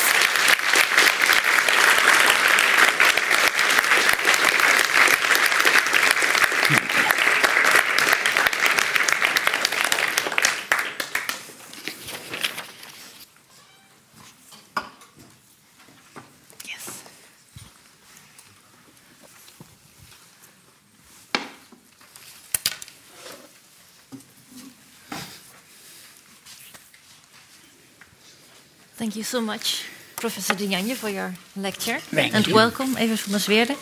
Thank 29.11 29.17
you 29.17 29.23
so 29.25 29.41
much, 29.41 29.83
Professor 30.15 30.55
De 30.55 30.95
for 30.95 31.09
your 31.09 31.33
lecture. 31.57 31.99
Thank 31.99 32.33
and 32.33 32.47
you. 32.47 32.55
welcome, 32.55 32.95
Evert 32.95 33.19
van 33.19 33.31
der 33.33 33.39
Zweerde. 33.39 33.75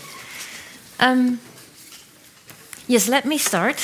Um, 0.99 1.39
yes, 2.87 3.07
let 3.07 3.25
me 3.25 3.37
start. 3.37 3.77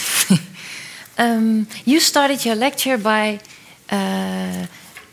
um, 1.20 1.68
you 1.86 2.00
started 2.00 2.44
your 2.46 2.56
lecture 2.56 2.98
by, 2.98 3.40
uh, 3.92 4.66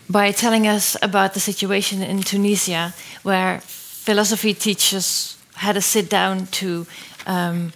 by 0.08 0.32
telling 0.32 0.66
us 0.66 0.96
about 1.02 1.34
the 1.34 1.40
situation 1.40 2.02
in 2.02 2.22
Tunisia, 2.22 2.94
where 3.24 3.60
philosophy 3.60 4.54
teachers 4.54 5.36
had 5.56 5.76
a 5.76 5.82
sit 5.82 6.08
down 6.08 6.46
to, 6.46 6.86
um, 7.26 7.74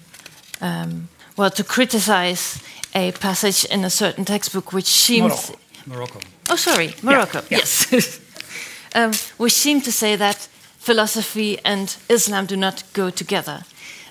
um, 0.63 1.09
well, 1.37 1.51
to 1.51 1.63
criticize 1.63 2.59
a 2.95 3.13
passage 3.13 3.67
in 3.67 3.85
a 3.85 3.91
certain 3.91 4.25
textbook 4.25 4.73
which 4.73 4.87
seems. 4.87 5.51
Morocco. 5.51 5.59
Morocco. 5.87 6.21
Oh, 6.49 6.57
sorry, 6.57 6.95
Morocco. 7.03 7.43
yeah. 7.51 7.59
Yes. 7.59 8.21
um, 8.97 9.13
seemed 9.49 9.85
to 9.85 9.93
say 9.93 10.17
that 10.17 10.49
philosophy 10.79 11.59
and 11.65 11.97
Islam 12.09 12.47
do 12.47 12.57
not 12.57 12.83
go 12.93 13.11
together. 13.11 13.63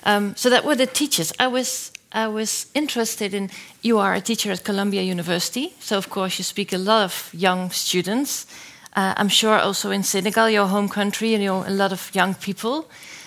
Um, 0.04 0.34
so 0.36 0.48
that 0.50 0.64
were 0.64 0.76
the 0.76 0.86
teachers. 0.86 1.32
I 1.40 1.48
was 1.48 1.92
I 2.12 2.28
was 2.28 2.66
interested 2.74 3.34
in. 3.34 3.50
You 3.82 3.98
are 3.98 4.14
a 4.14 4.20
teacher 4.20 4.52
at 4.52 4.64
Columbia 4.64 5.02
University, 5.02 5.74
so 5.80 5.96
of 5.96 6.08
course 6.08 6.38
you 6.38 6.44
speak 6.44 6.72
a 6.72 6.78
lot 6.78 7.04
of 7.04 7.30
young 7.34 7.70
students. 7.72 8.46
Uh, 8.96 9.12
I'm 9.16 9.28
sure 9.28 9.58
also 9.58 9.90
in 9.90 10.04
Senegal, 10.04 10.48
your 10.48 10.68
home 10.68 10.88
country, 10.88 11.32
you 11.32 11.38
know 11.38 11.64
a 11.66 11.70
lot 11.70 11.92
of 11.92 12.10
young 12.14 12.34
people. 12.34 12.86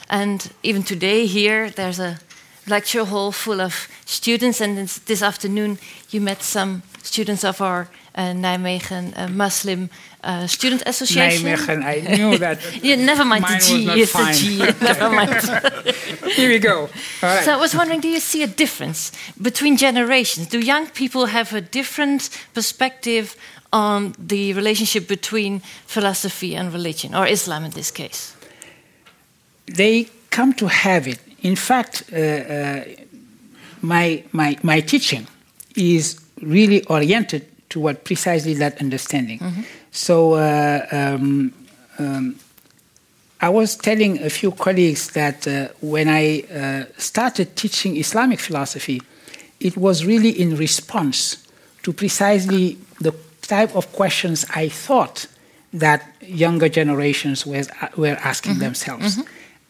And 0.09 0.51
even 0.63 0.83
today 0.83 1.27
here, 1.27 1.69
there's 1.69 1.99
a 1.99 2.17
lecture 2.65 3.05
hall 3.05 3.31
full 3.31 3.61
of 3.61 3.87
students. 4.05 4.61
And 4.61 4.77
this, 5.05 5.21
afternoon, 5.21 5.77
you 6.09 6.21
met 6.21 6.41
some 6.41 6.81
students 7.03 7.43
of 7.43 7.61
our 7.61 7.87
Nijmegen 8.15 9.13
uh, 9.17 9.27
Muslim 9.29 9.89
uh, 10.23 10.47
Student 10.47 10.87
Association. 10.87 11.45
Nijmegen, 11.45 11.83
I 11.83 12.15
knew 12.15 12.37
that. 12.37 12.59
Yeah, 12.83 12.95
never 12.97 13.25
mind 13.25 13.41
Mine 13.41 13.59
the 13.59 13.65
G. 13.65 14.01
It's 14.01 14.11
the 14.11 14.17
fine. 14.19 14.33
G. 14.33 14.57
never 14.81 15.09
mind. 15.09 15.41
Here 16.35 16.49
we 16.49 16.59
go. 16.59 16.77
All 16.79 16.89
right. 17.21 17.43
So 17.43 17.53
I 17.53 17.57
was 17.57 17.73
wondering, 17.73 18.01
do 18.01 18.07
you 18.07 18.19
see 18.19 18.43
a 18.43 18.47
difference 18.47 19.11
between 19.41 19.77
generations? 19.77 20.47
Do 20.47 20.59
young 20.59 20.87
people 20.87 21.27
have 21.27 21.53
a 21.53 21.61
different 21.61 22.29
perspective 22.53 23.35
on 23.71 24.13
the 24.17 24.53
relationship 24.53 25.07
between 25.07 25.61
philosophy 25.85 26.55
and 26.55 26.73
religion, 26.73 27.15
or 27.15 27.27
Islam 27.27 27.65
in 27.65 27.71
this 27.71 27.91
case? 27.91 28.35
they 29.75 30.07
come 30.29 30.53
to 30.53 30.67
have 30.67 31.07
it. 31.07 31.19
In 31.41 31.55
fact, 31.55 32.03
uh, 32.11 32.17
uh, 32.17 32.83
my, 33.81 34.23
my, 34.31 34.57
my 34.63 34.81
teaching 34.81 35.27
is 35.75 36.19
really 36.41 36.83
oriented 36.85 37.45
toward 37.69 38.03
precisely 38.03 38.53
that 38.55 38.79
understanding. 38.81 39.39
So 39.91 40.33
uh, 40.33 40.85
um, 40.91 41.53
um, 41.97 42.35
I 43.41 43.49
was 43.49 43.75
telling 43.77 44.21
a 44.21 44.29
few 44.29 44.51
colleagues 44.51 45.11
that 45.11 45.47
uh, 45.47 45.69
when 45.81 46.09
I 46.09 46.41
uh, 46.41 46.85
started 46.97 47.55
teaching 47.55 47.95
Islamic 47.97 48.39
philosophy, 48.39 49.01
it 49.59 49.77
was 49.77 50.05
really 50.05 50.29
in 50.29 50.55
response 50.57 51.47
to 51.83 51.93
precisely 51.93 52.77
the 52.99 53.13
type 53.41 53.75
of 53.75 53.91
questions 53.93 54.45
I 54.55 54.69
thought 54.69 55.27
that 55.73 56.05
younger 56.21 56.67
generations 56.69 57.45
was, 57.45 57.69
were 57.95 58.17
asking 58.23 58.59
themselves 58.59 59.19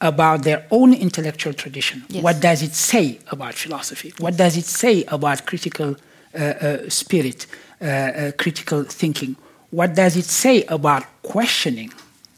about 0.01 0.43
their 0.43 0.65
own 0.71 0.93
intellectual 0.93 1.53
tradition. 1.53 2.03
Yes. 2.09 2.23
What 2.23 2.39
does 2.39 2.63
it 2.63 2.73
say 2.73 3.19
about 3.31 3.53
philosophy? 3.53 4.13
What 4.17 4.37
does 4.37 4.57
it 4.57 4.65
say 4.65 5.03
about 5.05 5.45
critical 5.45 5.95
uh, 6.33 6.37
uh, 6.37 6.89
spirit, 6.89 7.47
uh, 7.81 7.85
uh, 7.85 8.31
critical 8.37 8.83
thinking? 8.83 9.35
What 9.71 9.95
does 9.95 10.17
it 10.17 10.25
say 10.25 10.63
about 10.63 11.03
questioning, 11.21 11.93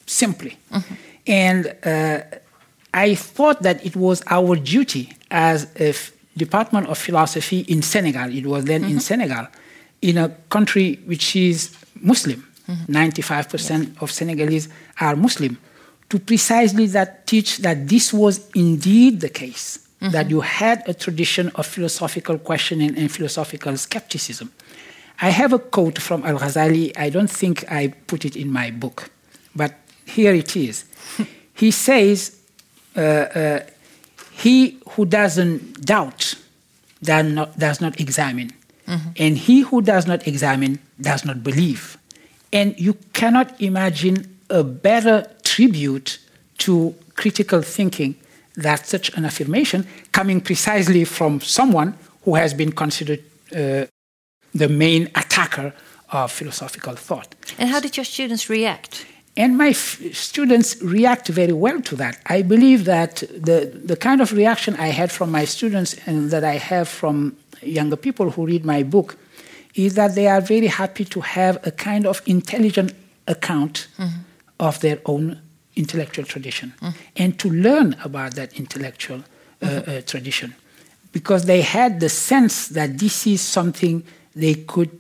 simply? 0.06 0.58
And 1.28 1.76
uh, 1.84 2.22
I 2.94 3.16
thought 3.16 3.62
that 3.62 3.86
it 3.86 3.96
was 3.96 4.22
our 4.28 4.56
duty 4.56 5.14
as 5.30 5.68
a 5.80 5.94
Department 6.38 6.88
of 6.88 6.98
Philosophy 6.98 7.60
in 7.62 7.82
Senegal, 7.82 8.34
it 8.36 8.46
was 8.46 8.66
then 8.66 8.84
in 8.84 9.00
Senegal, 9.00 9.48
in 10.02 10.18
a 10.18 10.30
country 10.50 11.00
which 11.06 11.36
is 11.36 11.76
Muslim. 11.96 12.48
95% 12.88 14.02
of 14.02 14.12
Senegalese 14.12 14.70
are 15.00 15.16
Muslim. 15.16 15.58
To 16.10 16.20
precisely 16.20 16.88
that 16.88 17.28
teach 17.28 17.58
that 17.58 17.88
this 17.88 18.14
was 18.14 18.50
indeed 18.56 19.22
the 19.22 19.30
case, 19.30 19.80
that 20.00 20.30
you 20.30 20.42
had 20.42 20.84
a 20.88 20.94
tradition 20.94 21.50
of 21.56 21.66
philosophical 21.66 22.38
questioning 22.40 22.98
and 22.98 23.12
philosophical 23.12 23.78
skepticism. 23.78 24.52
I 25.22 25.30
have 25.30 25.54
a 25.54 25.60
quote 25.60 26.00
from 26.00 26.24
Al 26.26 26.40
Ghazali. 26.40 26.98
I 26.98 27.10
don't 27.12 27.30
think 27.30 27.72
I 27.72 27.90
put 28.08 28.26
it 28.26 28.36
in 28.36 28.52
my 28.52 28.72
book, 28.72 29.12
but 29.56 29.76
here 30.06 30.34
it 30.34 30.56
is. 30.56 30.86
he 31.54 31.70
says, 31.70 32.40
uh, 32.98 33.00
uh, 33.00 33.60
He 34.32 34.80
who 34.90 35.06
doesn't 35.06 35.86
doubt 35.86 36.36
does 37.04 37.26
not, 37.32 37.60
does 37.60 37.80
not 37.82 38.00
examine, 38.00 38.52
and 39.18 39.38
he 39.38 39.62
who 39.62 39.82
does 39.82 40.08
not 40.08 40.28
examine 40.28 40.80
does 41.00 41.24
not 41.24 41.44
believe. 41.44 41.98
And 42.52 42.78
you 42.80 42.94
cannot 43.14 43.62
imagine 43.62 44.38
a 44.50 44.64
better 44.64 45.26
tribute 45.44 46.20
to 46.58 46.94
critical 47.16 47.62
thinking 47.62 48.16
than 48.56 48.78
such 48.78 49.16
an 49.16 49.26
affirmation 49.26 49.88
coming 50.12 50.42
precisely 50.42 51.06
from 51.06 51.40
someone 51.42 51.96
who 52.24 52.36
has 52.36 52.54
been 52.54 52.72
considered 52.72 53.24
uh, 53.56 53.86
the 54.54 54.68
main 54.68 55.10
attacker 55.16 55.74
of 56.10 56.32
philosophical 56.32 56.96
thought. 56.96 57.36
And 57.58 57.70
how 57.70 57.80
did 57.80 57.96
your 57.98 58.06
students 58.06 58.50
react? 58.50 59.06
And 59.38 59.58
my 59.58 59.70
f- 59.70 60.02
students 60.14 60.82
react 60.82 61.30
very 61.30 61.54
well 61.54 61.82
to 61.82 61.96
that. 61.96 62.20
I 62.26 62.42
believe 62.42 62.84
that 62.86 63.18
the, 63.18 63.72
the 63.86 63.96
kind 63.96 64.20
of 64.22 64.34
reaction 64.34 64.76
I 64.76 64.88
had 64.88 65.10
from 65.12 65.32
my 65.32 65.46
students 65.46 65.96
and 66.06 66.32
that 66.32 66.44
I 66.44 66.58
have 66.58 66.90
from 66.90 67.38
younger 67.62 67.96
people 67.96 68.30
who 68.32 68.46
read 68.46 68.66
my 68.66 68.84
book 68.84 69.18
is 69.74 69.94
that 69.94 70.16
they 70.16 70.28
are 70.28 70.42
very 70.42 70.68
happy 70.68 71.06
to 71.06 71.22
have 71.22 71.66
a 71.66 71.72
kind 71.72 72.06
of 72.06 72.22
intelligent 72.26 72.94
account 73.28 73.88
of 74.60 74.80
their 74.82 75.00
own 75.06 75.40
intellectual 75.76 76.26
tradition 76.26 76.74
and 77.16 77.40
to 77.40 77.50
learn 77.50 77.96
about 78.04 78.36
that 78.36 78.54
intellectual 78.60 79.24
uh, 79.62 79.66
uh, 79.66 80.02
tradition 80.02 80.54
because 81.14 81.46
they 81.46 81.62
had 81.62 82.00
the 82.02 82.10
sense 82.10 82.68
that 82.70 82.98
this 82.98 83.26
is 83.28 83.40
something 83.40 84.04
they 84.36 84.56
could 84.56 84.92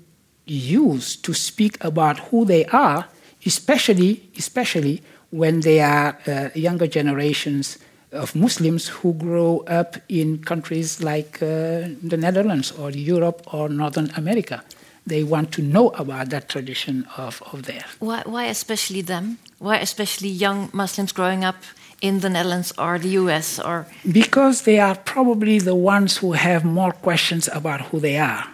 use 0.45 1.15
to 1.17 1.33
speak 1.33 1.81
about 1.83 2.19
who 2.19 2.45
they 2.45 2.65
are, 2.65 3.07
especially 3.45 4.29
especially 4.37 5.01
when 5.29 5.61
they 5.61 5.79
are 5.79 6.17
uh, 6.27 6.49
younger 6.53 6.87
generations 6.87 7.77
of 8.11 8.35
Muslims 8.35 8.87
who 8.89 9.13
grow 9.13 9.59
up 9.67 9.95
in 10.09 10.43
countries 10.43 11.01
like 11.01 11.41
uh, 11.41 11.87
the 12.03 12.17
Netherlands 12.17 12.71
or 12.71 12.91
Europe 12.91 13.41
or 13.53 13.69
Northern 13.69 14.11
America. 14.17 14.63
They 15.07 15.23
want 15.23 15.51
to 15.53 15.61
know 15.61 15.89
about 15.89 16.29
that 16.29 16.47
tradition 16.49 17.07
of, 17.17 17.41
of 17.51 17.63
theirs. 17.63 17.85
Why, 17.99 18.21
why 18.25 18.45
especially 18.45 19.01
them? 19.01 19.39
Why 19.57 19.77
especially 19.77 20.29
young 20.29 20.69
Muslims 20.73 21.11
growing 21.11 21.43
up 21.43 21.55
in 22.01 22.19
the 22.19 22.29
Netherlands 22.29 22.73
or 22.77 22.99
the 22.99 23.09
US 23.09 23.59
or 23.59 23.87
Because 24.11 24.63
they 24.63 24.79
are 24.79 24.95
probably 24.95 25.59
the 25.59 25.75
ones 25.75 26.17
who 26.17 26.33
have 26.33 26.65
more 26.65 26.91
questions 26.91 27.49
about 27.53 27.81
who 27.81 27.99
they 27.99 28.17
are. 28.17 28.45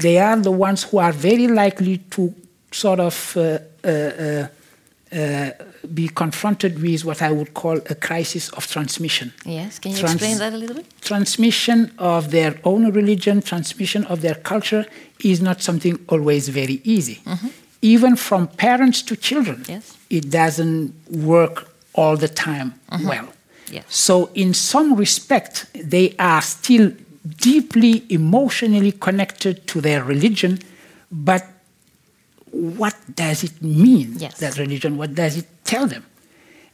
They 0.00 0.18
are 0.18 0.36
the 0.36 0.50
ones 0.50 0.84
who 0.84 0.98
are 0.98 1.12
very 1.12 1.46
likely 1.48 1.98
to 2.10 2.34
sort 2.70 3.00
of 3.00 3.36
uh, 3.36 3.58
uh, 3.84 3.88
uh, 3.88 4.46
uh, 5.14 5.50
be 5.92 6.08
confronted 6.08 6.80
with 6.80 7.04
what 7.04 7.20
I 7.20 7.30
would 7.30 7.52
call 7.52 7.76
a 7.90 7.94
crisis 7.94 8.48
of 8.50 8.66
transmission. 8.66 9.32
yes? 9.44 9.78
Can 9.78 9.90
you 9.92 9.98
Trans- 9.98 10.14
explain 10.14 10.38
that 10.38 10.52
a 10.54 10.56
little 10.56 10.76
bit? 10.76 10.86
Transmission 11.02 11.92
of 11.98 12.30
their 12.30 12.54
own 12.64 12.90
religion, 12.92 13.42
transmission 13.42 14.04
of 14.06 14.20
their 14.22 14.36
culture 14.36 14.86
is 15.24 15.40
not 15.42 15.60
something 15.62 15.98
always 16.08 16.48
very 16.48 16.80
easy. 16.84 17.20
Even 17.82 18.16
from 18.16 18.46
parents 18.48 19.02
to 19.02 19.16
children, 19.16 19.64
Yes. 19.68 19.96
it 20.08 20.30
doesn't 20.30 20.92
work 21.10 21.68
all 21.94 22.16
the 22.16 22.28
time 22.28 22.74
well. 23.04 23.28
Yes. 23.70 23.84
So, 23.88 24.30
in 24.34 24.54
some 24.54 24.94
respect, 24.96 25.66
they 25.74 26.14
are 26.18 26.42
still 26.42 26.92
deeply 27.24 28.04
emotionally 28.08 28.92
connected 28.92 29.66
to 29.68 29.80
their 29.80 30.02
religion 30.02 30.58
but 31.10 31.44
what 32.50 32.94
does 33.14 33.44
it 33.44 33.62
mean, 33.62 34.14
Yes. 34.18 34.38
that 34.40 34.58
religion? 34.58 34.98
What 34.98 35.14
does 35.14 35.36
it 35.38 35.46
tell 35.64 35.86
them? 35.86 36.04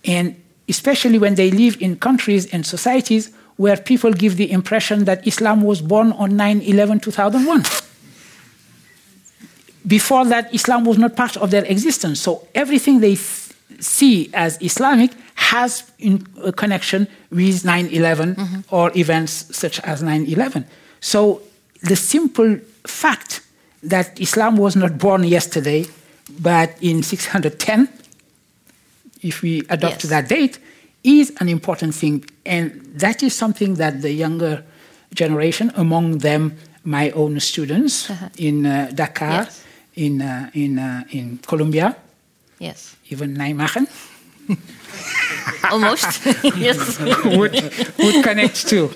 And 0.05 0.34
especially 0.68 1.18
when 1.18 1.34
they 1.36 1.51
live 1.53 1.76
in 1.80 1.96
countries 1.96 2.46
and 2.46 2.66
societies 2.66 3.30
where 3.57 3.76
people 3.76 4.12
give 4.12 4.36
the 4.36 4.51
impression 4.51 5.05
that 5.05 5.24
Islam 5.26 5.62
was 5.62 5.80
born 5.80 6.12
on 6.12 6.36
9 6.36 6.62
11 6.62 6.99
2001. 7.01 7.62
Before 9.86 10.24
that, 10.26 10.53
Islam 10.55 10.84
was 10.84 10.99
not 10.99 11.16
part 11.16 11.36
of 11.36 11.51
their 11.51 11.64
existence. 11.64 12.20
So 12.20 12.46
everything 12.55 13.01
they 13.01 13.14
th- 13.14 13.47
see 13.80 14.30
as 14.34 14.58
Islamic 14.60 15.10
has 15.34 15.84
in 15.98 16.26
a 16.44 16.52
connection 16.52 17.06
with 17.30 17.64
9 17.64 17.86
11 17.86 18.64
or 18.70 18.90
events 18.96 19.56
such 19.56 19.80
as 19.80 20.02
9 20.02 20.24
11. 20.26 20.64
So 21.00 21.42
the 21.82 21.96
simple 21.96 22.58
fact 22.86 23.40
that 23.82 24.20
Islam 24.20 24.56
was 24.56 24.74
not 24.76 24.98
born 24.98 25.22
yesterday, 25.24 25.86
but 26.40 26.70
in 26.80 27.02
610, 27.02 27.88
if 29.22 29.42
we 29.42 29.60
adopt 29.68 30.04
Yes. 30.04 30.10
that 30.10 30.28
date, 30.28 30.58
is 31.04 31.32
an 31.40 31.48
important 31.48 31.94
thing. 31.94 32.24
And 32.44 32.70
that 33.00 33.22
is 33.22 33.34
something 33.34 33.74
that 33.76 34.02
the 34.02 34.10
younger 34.12 34.64
generation, 35.14 35.70
among 35.76 36.18
them 36.18 36.52
my 36.84 37.10
own 37.10 37.38
students 37.40 38.10
in 38.36 38.66
uh, 38.66 38.90
Dakar, 38.94 39.44
Yes. 39.44 39.64
in, 39.94 40.22
uh, 40.22 40.50
in, 40.54 40.78
uh, 40.78 41.04
in 41.10 41.38
Colombia, 41.46 41.96
Yes. 42.59 42.96
even 43.11 43.36
Nijmegen, 43.36 43.86
Almost. 45.70 46.24
yes. 46.56 46.98
would, 47.00 47.52
would 47.98 48.24
connect 48.24 48.68
to. 48.68 48.88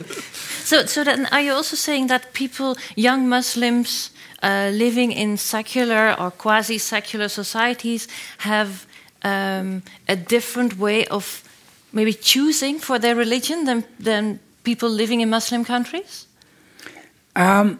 So, 0.64 0.86
so 0.86 1.04
then 1.04 1.26
are 1.26 1.40
you 1.40 1.52
also 1.52 1.76
saying 1.76 2.06
that 2.08 2.32
people, 2.32 2.76
young 2.96 3.28
Muslims 3.28 4.10
uh, 4.42 4.70
living 4.72 5.12
in 5.12 5.36
secular 5.36 6.14
or 6.18 6.30
quasi-secular 6.30 7.28
societies, 7.28 8.08
have 8.38 8.86
um, 9.22 9.82
a 10.08 10.16
different 10.16 10.78
way 10.78 11.04
of 11.06 11.42
maybe 11.92 12.12
choosing 12.12 12.78
for 12.78 12.98
their 12.98 13.14
religion 13.14 13.64
than 13.64 13.84
than 14.00 14.40
people 14.64 14.88
living 14.88 15.20
in 15.20 15.30
Muslim 15.30 15.64
countries? 15.64 16.26
Um, 17.36 17.78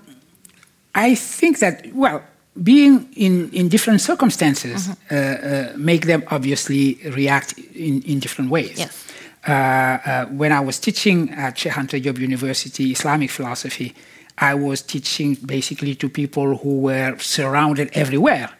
I 0.94 1.14
think 1.14 1.58
that, 1.58 1.92
well, 1.94 2.22
being 2.60 3.08
in, 3.16 3.50
in 3.50 3.68
different 3.68 4.00
circumstances 4.00 4.88
uh, 5.10 5.14
uh, 5.14 5.72
make 5.76 6.06
them 6.06 6.22
obviously 6.30 6.98
react 7.04 7.58
in, 7.58 8.02
in 8.02 8.18
different 8.18 8.50
ways. 8.50 8.78
Yes. 8.78 9.06
Uh, 9.46 9.52
uh, 9.52 10.26
when 10.26 10.52
I 10.52 10.60
was 10.60 10.78
teaching 10.78 11.30
at 11.30 11.56
Cheikh 11.56 11.72
Anta 11.72 12.00
Diop 12.00 12.18
University 12.18 12.92
Islamic 12.92 13.30
philosophy, 13.30 13.94
I 14.38 14.54
was 14.54 14.82
teaching 14.82 15.34
basically 15.34 15.94
to 15.96 16.08
people 16.08 16.56
who 16.56 16.80
were 16.80 17.16
surrounded 17.18 17.90
everywhere 17.94 18.50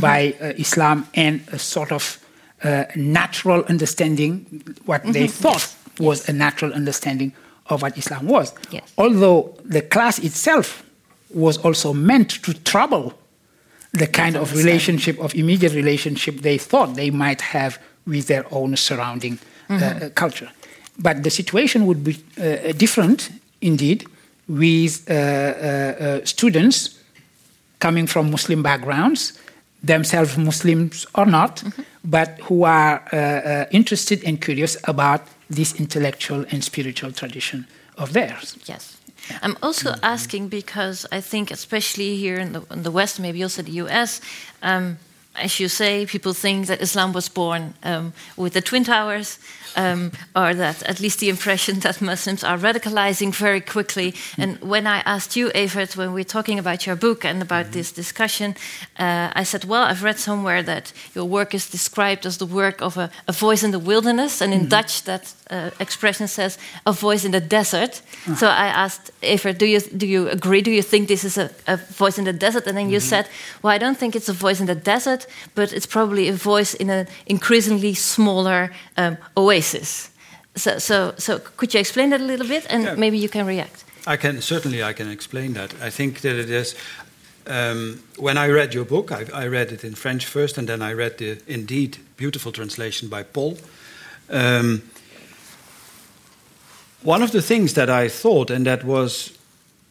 by 0.00 0.34
uh, 0.40 0.52
Islam 0.58 1.08
and 1.14 1.40
a 1.52 1.58
sort 1.58 1.92
of 1.92 2.18
uh, 2.62 2.84
natural 2.96 3.64
understanding, 3.64 4.64
what 4.84 5.02
they 5.04 5.26
thought 5.26 5.74
was 5.98 6.28
a 6.28 6.32
natural 6.32 6.72
understanding 6.72 7.32
of 7.66 7.82
what 7.82 7.96
Islam 7.96 8.26
was. 8.26 8.52
Yes. 8.70 8.92
Although 8.98 9.56
the 9.64 9.82
class 9.82 10.18
itself 10.18 10.84
was 11.30 11.58
also 11.58 11.92
meant 11.92 12.30
to 12.42 12.54
trouble 12.64 13.14
the 13.96 14.06
kind 14.06 14.36
of 14.36 14.54
relationship, 14.54 15.18
of 15.18 15.34
immediate 15.34 15.74
relationship 15.74 16.40
they 16.40 16.58
thought 16.58 16.94
they 16.94 17.10
might 17.10 17.40
have 17.40 17.78
with 18.06 18.26
their 18.26 18.44
own 18.50 18.76
surrounding 18.76 19.38
uh, 19.70 19.74
uh, 19.74 20.08
culture. 20.14 20.50
But 20.98 21.22
the 21.22 21.30
situation 21.30 21.86
would 21.86 22.02
be 22.04 22.14
uh, 22.38 22.72
different 22.72 23.30
indeed 23.60 24.06
with 24.48 25.08
uh, 25.10 25.12
uh, 25.12 25.16
uh, 25.16 26.24
students 26.24 26.98
coming 27.78 28.06
from 28.06 28.30
Muslim 28.30 28.62
backgrounds, 28.62 29.38
themselves 29.82 30.36
Muslims 30.38 31.06
or 31.14 31.26
not, 31.26 31.62
but 32.04 32.38
who 32.42 32.64
are 32.64 33.02
uh, 33.12 33.16
uh, 33.16 33.66
interested 33.70 34.22
and 34.24 34.40
curious 34.40 34.76
about 34.84 35.22
this 35.50 35.78
intellectual 35.78 36.44
and 36.50 36.64
spiritual 36.64 37.12
tradition 37.12 37.66
of 37.96 38.12
theirs. 38.12 38.56
Yes. 38.66 38.95
I'm 39.42 39.56
also 39.62 39.94
asking 40.02 40.48
because 40.48 41.06
I 41.12 41.20
think, 41.20 41.50
especially 41.50 42.16
here 42.16 42.38
in 42.38 42.52
the, 42.52 42.62
in 42.70 42.82
the 42.82 42.90
West, 42.90 43.20
maybe 43.20 43.42
also 43.42 43.62
the 43.62 43.72
US, 43.72 44.20
um, 44.62 44.98
as 45.34 45.60
you 45.60 45.68
say, 45.68 46.06
people 46.06 46.32
think 46.32 46.66
that 46.66 46.80
Islam 46.80 47.12
was 47.12 47.28
born 47.28 47.74
um, 47.82 48.12
with 48.36 48.54
the 48.54 48.60
Twin 48.60 48.84
Towers, 48.84 49.38
um, 49.76 50.10
or 50.34 50.54
that 50.54 50.82
at 50.82 51.00
least 51.00 51.20
the 51.20 51.28
impression 51.28 51.80
that 51.80 52.00
Muslims 52.00 52.42
are 52.42 52.58
radicalizing 52.58 53.34
very 53.34 53.60
quickly. 53.60 54.14
And 54.38 54.58
when 54.60 54.86
I 54.86 55.02
asked 55.04 55.36
you, 55.36 55.50
Evert, 55.54 55.96
when 55.96 56.12
we 56.12 56.20
were 56.20 56.24
talking 56.24 56.58
about 56.58 56.86
your 56.86 56.96
book 56.96 57.24
and 57.24 57.42
about 57.42 57.72
this 57.72 57.92
discussion, 57.92 58.56
uh, 58.98 59.30
I 59.34 59.44
said, 59.44 59.64
Well, 59.64 59.84
I've 59.84 60.02
read 60.02 60.18
somewhere 60.18 60.62
that 60.62 60.92
your 61.14 61.26
work 61.26 61.54
is 61.54 61.70
described 61.70 62.26
as 62.26 62.38
the 62.38 62.46
work 62.46 62.80
of 62.80 62.96
a, 62.96 63.10
a 63.28 63.32
voice 63.32 63.62
in 63.62 63.70
the 63.70 63.78
wilderness, 63.78 64.40
and 64.40 64.52
in 64.52 64.68
Dutch, 64.68 65.02
that 65.04 65.34
uh, 65.50 65.70
expression 65.78 66.28
says 66.28 66.58
a 66.86 66.92
voice 66.92 67.24
in 67.24 67.32
the 67.32 67.40
desert. 67.40 68.02
So 68.36 68.48
I 68.48 68.66
asked 68.66 69.12
Evert, 69.22 69.58
do 69.58 69.66
you, 69.66 69.80
do 69.80 70.06
you 70.06 70.28
agree? 70.28 70.62
Do 70.62 70.70
you 70.70 70.82
think 70.82 71.08
this 71.08 71.24
is 71.24 71.38
a, 71.38 71.50
a 71.66 71.76
voice 71.76 72.18
in 72.18 72.24
the 72.24 72.32
desert? 72.32 72.66
And 72.66 72.76
then 72.76 72.90
you 72.90 73.00
said, 73.00 73.28
Well, 73.62 73.72
I 73.72 73.78
don't 73.78 73.96
think 73.96 74.16
it's 74.16 74.28
a 74.28 74.32
voice 74.32 74.60
in 74.60 74.66
the 74.66 74.74
desert, 74.74 75.26
but 75.54 75.72
it's 75.72 75.86
probably 75.86 76.28
a 76.28 76.32
voice 76.32 76.74
in 76.74 76.90
an 76.90 77.06
increasingly 77.26 77.94
smaller 77.94 78.72
um, 78.96 79.16
oasis. 79.36 79.65
So, 80.54 80.78
so, 80.78 81.14
so 81.18 81.38
could 81.56 81.74
you 81.74 81.80
explain 81.80 82.10
that 82.10 82.20
a 82.20 82.24
little 82.24 82.46
bit, 82.46 82.66
and 82.70 82.84
Yeah. 82.84 82.94
maybe 82.96 83.18
you 83.18 83.28
can 83.28 83.46
react? 83.46 83.84
I 84.06 84.16
can 84.16 84.40
certainly 84.40 84.82
I 84.82 84.92
can 84.94 85.10
explain 85.10 85.52
that. 85.54 85.74
I 85.82 85.90
think 85.90 86.20
that 86.20 86.36
it 86.36 86.50
is. 86.50 86.74
Um, 87.46 88.02
when 88.18 88.36
I 88.38 88.48
read 88.48 88.74
your 88.74 88.84
book, 88.86 89.10
I, 89.10 89.44
I 89.44 89.48
read 89.48 89.72
it 89.72 89.84
in 89.84 89.94
French 89.94 90.26
first, 90.26 90.58
and 90.58 90.66
then 90.68 90.82
I 90.82 90.94
read 90.94 91.16
the 91.18 91.38
indeed 91.46 91.98
beautiful 92.16 92.52
translation 92.52 93.08
by 93.08 93.22
Paul. 93.24 93.58
Um, 94.30 94.82
one 97.02 97.22
of 97.24 97.30
the 97.30 97.42
things 97.42 97.72
that 97.72 97.88
I 97.88 98.08
thought, 98.08 98.50
and 98.50 98.66
that 98.66 98.82
was 98.84 99.32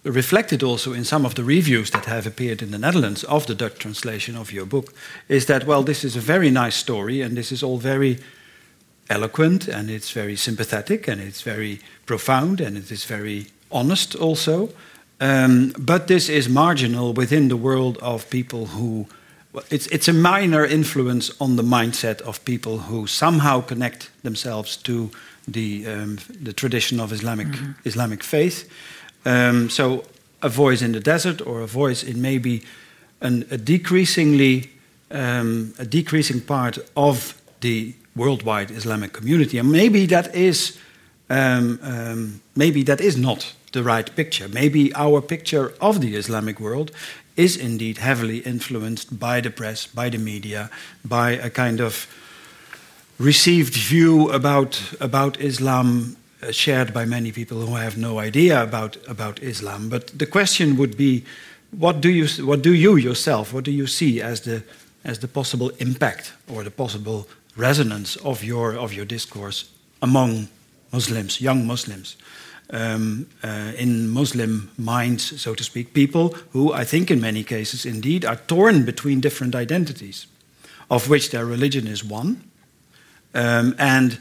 reflected 0.03 0.63
also 0.63 0.93
in 0.93 1.05
some 1.05 1.25
of 1.25 1.33
the 1.33 1.43
reviews 1.43 1.89
that 1.89 2.05
have 2.05 2.27
appeared 2.27 2.61
in 2.61 2.71
the 2.71 2.77
Netherlands 2.77 3.23
of 3.23 3.45
the 3.45 3.55
Dutch 3.55 3.77
translation 3.77 4.37
of 4.37 4.51
your 4.51 4.65
book, 4.65 4.93
is 5.27 5.45
that 5.45 5.65
well, 5.65 5.83
this 5.83 6.03
is 6.03 6.15
a 6.15 6.21
very 6.21 6.49
nice 6.49 6.75
story, 6.75 7.21
and 7.21 7.35
this 7.35 7.51
is 7.51 7.63
all 7.63 7.77
very 7.77 8.17
eloquent 9.09 9.67
and 9.67 9.89
it's 9.89 10.11
very 10.11 10.35
sympathetic 10.35 11.07
and 11.07 11.21
it's 11.21 11.41
very 11.41 11.79
profound 12.05 12.61
and 12.61 12.77
it 12.77 12.91
is 12.91 13.05
very 13.05 13.47
honest 13.71 14.15
also. 14.15 14.69
Um, 15.21 15.73
but 15.77 16.07
this 16.07 16.29
is 16.29 16.49
marginal 16.49 17.13
within 17.13 17.47
the 17.47 17.57
world 17.57 17.97
of 18.01 18.29
people 18.29 18.65
who. 18.67 19.07
well, 19.53 19.63
It's, 19.69 19.87
it's 19.87 20.07
a 20.07 20.13
minor 20.13 20.65
influence 20.65 21.31
on 21.39 21.55
the 21.55 21.63
mindset 21.63 22.21
of 22.21 22.43
people 22.43 22.77
who 22.77 23.07
somehow 23.07 23.61
connect 23.61 24.09
themselves 24.23 24.77
to 24.77 25.09
the, 25.47 25.87
um, 25.87 26.17
the 26.43 26.53
tradition 26.53 26.99
of 26.99 27.11
Islamic, 27.11 27.47
Islamic 27.85 28.23
faith. 28.23 28.69
Um, 29.25 29.69
so, 29.69 30.03
a 30.41 30.49
voice 30.49 30.81
in 30.81 30.91
the 30.91 30.99
desert 30.99 31.41
or 31.41 31.61
a 31.61 31.67
voice 31.67 32.03
in 32.03 32.21
maybe 32.21 32.61
an, 33.21 33.45
a 33.49 33.57
decreasingly 33.57 34.69
um, 35.11 35.73
a 35.79 35.85
decreasing 35.85 36.41
part 36.41 36.77
of 36.95 37.41
the 37.61 37.93
worldwide 38.15 38.71
Islamic 38.71 39.13
community, 39.13 39.57
and 39.57 39.71
maybe 39.71 40.05
that 40.07 40.33
is 40.35 40.77
um, 41.29 41.79
um, 41.81 42.41
maybe 42.55 42.83
that 42.83 43.01
is 43.01 43.17
not 43.17 43.53
the 43.71 43.83
right 43.83 44.15
picture. 44.15 44.47
Maybe 44.47 44.93
our 44.95 45.21
picture 45.21 45.73
of 45.81 45.99
the 45.99 46.15
Islamic 46.15 46.59
world 46.59 46.91
is 47.35 47.57
indeed 47.57 47.97
heavily 47.97 48.37
influenced 48.37 49.19
by 49.19 49.41
the 49.41 49.49
press, 49.49 49.87
by 49.87 50.09
the 50.09 50.17
media, 50.17 50.69
by 51.03 51.31
a 51.31 51.49
kind 51.49 51.81
of 51.81 52.07
received 53.19 53.75
view 53.75 54.29
about 54.31 54.93
about 54.99 55.39
Islam 55.39 56.15
uh, 56.41 56.51
shared 56.51 56.93
by 56.93 57.05
many 57.05 57.31
people 57.31 57.57
who 57.65 57.75
have 57.75 57.97
no 57.97 58.19
idea 58.19 58.61
about 58.61 58.97
about 59.07 59.41
Islam. 59.43 59.89
But 59.89 60.17
the 60.17 60.25
question 60.25 60.77
would 60.77 60.95
be, 60.97 61.23
what 61.71 62.01
do 62.01 62.09
you 62.09 62.27
what 62.45 62.61
do 62.61 62.73
you 62.73 62.97
yourself 62.97 63.53
what 63.53 63.63
do 63.63 63.71
you 63.71 63.87
see 63.87 64.21
as 64.21 64.41
the 64.41 64.63
as 65.03 65.19
the 65.19 65.27
possible 65.27 65.71
impact 65.79 66.33
or 66.47 66.63
the 66.63 66.71
possible 66.71 67.27
resonance 67.55 68.15
of 68.17 68.43
your 68.43 68.75
of 68.75 68.93
your 68.93 69.05
discourse 69.05 69.69
among 70.01 70.47
Muslims, 70.91 71.41
young 71.41 71.65
Muslims, 71.65 72.15
um, 72.69 73.27
uh, 73.43 73.71
in 73.77 74.09
Muslim 74.09 74.71
minds, 74.77 75.41
so 75.41 75.53
to 75.53 75.63
speak, 75.63 75.93
people 75.93 76.35
who 76.51 76.73
I 76.73 76.85
think 76.85 77.11
in 77.11 77.21
many 77.21 77.43
cases 77.43 77.85
indeed 77.85 78.25
are 78.25 78.39
torn 78.47 78.85
between 78.85 79.21
different 79.21 79.55
identities, 79.55 80.27
of 80.89 81.09
which 81.09 81.29
their 81.29 81.45
religion 81.45 81.87
is 81.87 82.03
one, 82.03 82.43
um, 83.33 83.75
and 83.77 84.17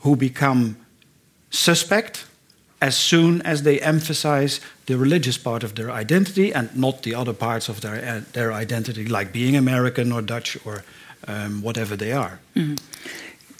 who 0.00 0.16
become 0.16 0.76
suspect 1.50 2.24
as 2.80 2.96
soon 2.96 3.42
as 3.42 3.62
they 3.62 3.80
emphasize 3.80 4.60
the 4.86 4.96
religious 4.96 5.38
part 5.38 5.62
of 5.62 5.74
their 5.74 5.90
identity 5.90 6.52
and 6.52 6.74
not 6.74 7.02
the 7.02 7.14
other 7.14 7.32
parts 7.32 7.68
of 7.68 7.80
their, 7.80 7.94
uh, 7.94 8.20
their 8.32 8.52
identity, 8.52 9.06
like 9.06 9.32
being 9.32 9.56
American 9.56 10.12
or 10.12 10.22
Dutch 10.22 10.58
or 10.66 10.82
um, 11.28 11.62
whatever 11.62 11.96
they 11.96 12.12
are. 12.12 12.40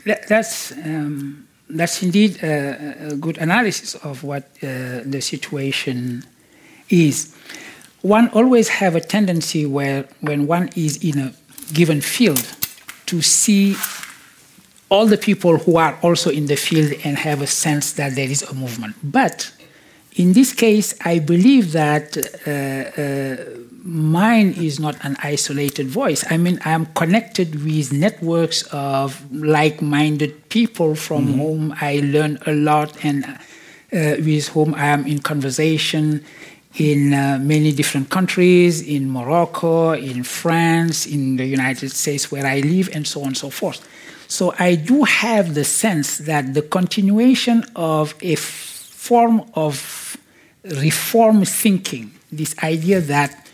That, 0.05 0.29
that's 0.29 0.73
um, 0.73 1.47
that's 1.69 2.03
indeed 2.03 2.43
a, 2.43 3.13
a 3.13 3.17
good 3.17 3.39
analysis 3.39 3.95
of 3.95 4.25
what 4.25 4.45
uh, 4.63 5.01
the 5.05 5.21
situation 5.21 6.25
is. 6.89 7.35
one 8.03 8.29
always 8.31 8.69
have 8.69 8.97
a 8.97 9.01
tendency 9.01 9.65
where 9.65 10.05
when 10.21 10.47
one 10.47 10.69
is 10.75 11.03
in 11.03 11.19
a 11.19 11.33
given 11.73 12.01
field 12.01 12.45
to 13.07 13.23
see 13.23 13.77
all 14.91 15.07
the 15.07 15.17
people 15.17 15.57
who 15.59 15.77
are 15.77 15.99
also 16.03 16.29
in 16.31 16.47
the 16.47 16.57
field 16.57 16.93
and 17.05 17.17
have 17.17 17.41
a 17.41 17.47
sense 17.47 17.93
that 17.93 18.15
there 18.15 18.29
is 18.29 18.43
a 18.43 18.55
movement. 18.55 18.95
But 19.03 19.51
in 20.17 20.35
this 20.35 20.53
case, 20.53 20.95
I 21.05 21.19
believe 21.21 21.73
that 21.73 22.17
uh, 22.47 23.01
uh, 23.01 23.63
mine 23.83 24.53
is 24.53 24.79
not 24.79 25.03
an 25.05 25.17
isolated 25.23 25.89
voice. 25.89 26.25
I 26.31 26.37
mean, 26.37 26.59
I 26.65 26.73
am 26.73 26.87
connected 26.87 27.65
with 27.65 27.93
networks 27.93 28.63
of 28.73 29.25
like 29.33 29.81
minded 29.81 30.49
people 30.51 30.95
from 30.95 31.29
mm-hmm. 31.29 31.41
whom 31.41 31.75
I 31.81 32.01
learn 32.05 32.39
a 32.47 32.53
lot 32.53 33.05
and 33.05 33.25
uh, 33.25 33.39
with 33.91 34.49
whom 34.49 34.75
I 34.75 34.87
am 34.87 35.07
in 35.07 35.21
conversation 35.21 36.25
in 36.77 37.13
uh, 37.13 37.39
many 37.41 37.73
different 37.73 38.09
countries, 38.11 38.81
in 38.81 39.11
Morocco, 39.11 39.93
in 39.93 40.25
France, 40.25 41.07
in 41.07 41.37
the 41.37 41.45
United 41.45 41.91
States 41.91 42.33
where 42.33 42.47
I 42.47 42.61
live, 42.61 42.89
and 42.95 43.07
so 43.07 43.21
on 43.21 43.29
and 43.29 43.37
so 43.37 43.51
forth. 43.51 43.87
So 44.29 44.55
I 44.59 44.77
do 44.77 45.05
have 45.05 45.55
the 45.55 45.65
sense 45.65 46.19
that 46.19 46.55
the 46.55 46.63
continuation 46.63 47.65
of 47.77 48.15
a 48.23 48.37
form 49.03 49.43
of 49.55 50.17
reform 50.63 51.45
thinking, 51.45 52.13
this 52.31 52.55
idea 52.63 53.01
that 53.01 53.49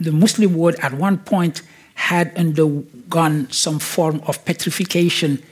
the 0.00 0.10
Muslim 0.10 0.54
world 0.56 0.76
at 0.80 0.94
one 0.94 1.18
point 1.18 1.60
had 1.92 2.34
undergone 2.38 3.50
some 3.50 3.78
form 3.78 4.22
of 4.26 4.42
petrification 4.46 5.42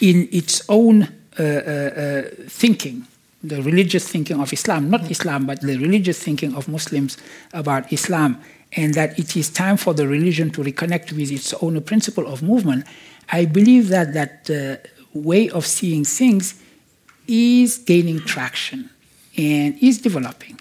in 0.00 0.28
its 0.30 0.62
own 0.68 1.02
uh, 1.02 1.42
uh, 1.42 1.42
uh, 1.42 2.22
thinking, 2.46 3.04
the 3.42 3.60
religious 3.62 4.08
thinking 4.08 4.38
of 4.40 4.52
Islam, 4.52 4.90
not 4.90 5.10
Islam, 5.10 5.44
but 5.44 5.60
the 5.60 5.76
religious 5.76 6.22
thinking 6.22 6.54
of 6.54 6.68
Muslims 6.68 7.18
about 7.52 7.92
Islam, 7.92 8.40
and 8.76 8.94
that 8.94 9.18
it 9.18 9.36
is 9.36 9.50
time 9.50 9.76
for 9.76 9.92
the 9.92 10.06
religion 10.06 10.50
to 10.50 10.62
reconnect 10.62 11.10
with 11.12 11.32
its 11.32 11.52
own 11.54 11.82
principle 11.82 12.28
of 12.28 12.44
movement. 12.44 12.86
I 13.32 13.46
believe 13.46 13.88
that 13.88 14.14
that 14.14 14.48
uh, 14.48 14.76
way 15.12 15.50
of 15.50 15.66
seeing 15.66 16.04
things 16.04 16.54
is 17.26 17.78
gaining 17.78 18.20
traction 18.20 18.90
and 19.36 19.76
is 19.82 19.98
developing. 19.98 20.60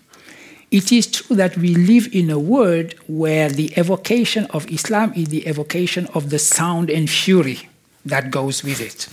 It 0.71 0.91
is 0.91 1.05
true 1.05 1.35
that 1.35 1.55
we 1.55 1.75
live 1.75 2.09
in 2.13 2.31
a 2.31 2.39
world 2.39 2.95
where 3.07 3.49
the 3.49 3.71
evocation 3.77 4.45
of 4.47 4.69
Islam 4.71 5.13
is 5.15 5.27
the 5.29 5.45
evocation 5.47 6.07
of 6.15 6.31
the 6.31 6.39
sound 6.39 6.89
and 6.89 7.07
fury 7.07 7.69
that 8.05 8.31
goes 8.31 8.63
with 8.63 8.81
it. 8.81 9.07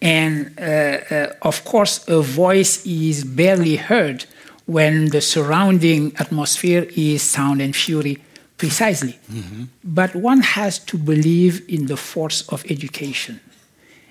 And 0.00 0.58
uh, 0.58 0.62
uh, 0.62 1.32
of 1.42 1.64
course, 1.64 2.06
a 2.08 2.20
voice 2.20 2.84
is 2.84 3.22
barely 3.22 3.76
heard 3.76 4.26
when 4.66 5.10
the 5.10 5.20
surrounding 5.20 6.12
atmosphere 6.18 6.88
is 6.96 7.22
sound 7.22 7.62
and 7.62 7.74
fury 7.74 8.18
precisely. 8.58 9.18
Mm-hmm. 9.30 9.64
But 9.84 10.14
one 10.16 10.40
has 10.40 10.78
to 10.90 10.98
believe 10.98 11.62
in 11.68 11.86
the 11.86 11.96
force 11.96 12.48
of 12.48 12.64
education. 12.68 13.40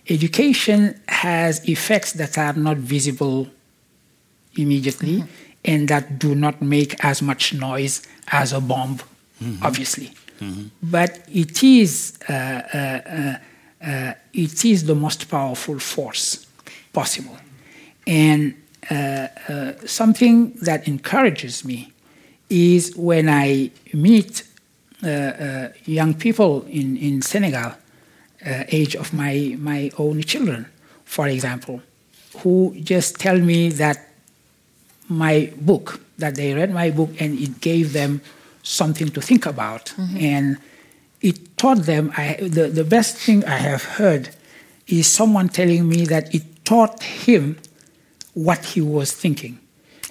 Education 0.09 0.99
has 1.07 1.67
effects 1.67 2.13
that 2.13 2.37
are 2.37 2.53
not 2.53 2.77
visible 2.77 3.47
immediately 4.55 5.17
mm-hmm. 5.17 5.27
and 5.65 5.87
that 5.87 6.19
do 6.19 6.35
not 6.35 6.61
make 6.61 7.03
as 7.03 7.21
much 7.21 7.53
noise 7.53 8.01
as 8.27 8.53
a 8.53 8.59
bomb, 8.59 8.97
mm-hmm. 9.41 9.63
obviously. 9.63 10.11
Mm-hmm. 10.39 10.67
But 10.83 11.23
it 11.31 11.63
is, 11.63 12.17
uh, 12.27 12.33
uh, 12.33 12.77
uh, 12.77 13.37
uh, 13.85 14.13
it 14.33 14.65
is 14.65 14.85
the 14.85 14.95
most 14.95 15.29
powerful 15.29 15.79
force 15.79 16.47
possible. 16.91 17.37
And 18.07 18.55
uh, 18.89 19.27
uh, 19.47 19.73
something 19.85 20.51
that 20.61 20.87
encourages 20.87 21.63
me 21.63 21.93
is 22.49 22.95
when 22.95 23.29
I 23.29 23.71
meet 23.93 24.43
uh, 25.03 25.07
uh, 25.07 25.69
young 25.85 26.13
people 26.13 26.65
in, 26.65 26.97
in 26.97 27.21
Senegal, 27.21 27.73
uh, 28.45 28.63
age 28.69 28.95
of 28.95 29.13
my, 29.13 29.55
my 29.59 29.91
own 29.97 30.21
children, 30.23 30.65
for 31.05 31.27
example, 31.27 31.81
who 32.39 32.75
just 32.81 33.19
tell 33.19 33.37
me 33.37 33.69
that 33.69 34.07
my 35.09 35.51
book, 35.59 35.99
that 36.17 36.35
they 36.35 36.53
read 36.53 36.73
my 36.73 36.89
book 36.89 37.09
and 37.19 37.37
it 37.39 37.59
gave 37.61 37.93
them 37.93 38.21
something 38.63 39.09
to 39.09 39.21
think 39.21 39.45
about. 39.45 39.85
Mm-hmm. 39.97 40.17
And 40.17 40.57
it 41.21 41.57
taught 41.57 41.79
them, 41.79 42.11
I, 42.17 42.37
the, 42.41 42.67
the 42.67 42.83
best 42.83 43.17
thing 43.17 43.43
I 43.45 43.57
have 43.57 43.83
heard 43.83 44.29
is 44.87 45.07
someone 45.07 45.49
telling 45.49 45.87
me 45.87 46.05
that 46.05 46.33
it 46.33 46.65
taught 46.65 47.03
him 47.03 47.57
what 48.33 48.63
he 48.63 48.81
was 48.81 49.11
thinking 49.11 49.59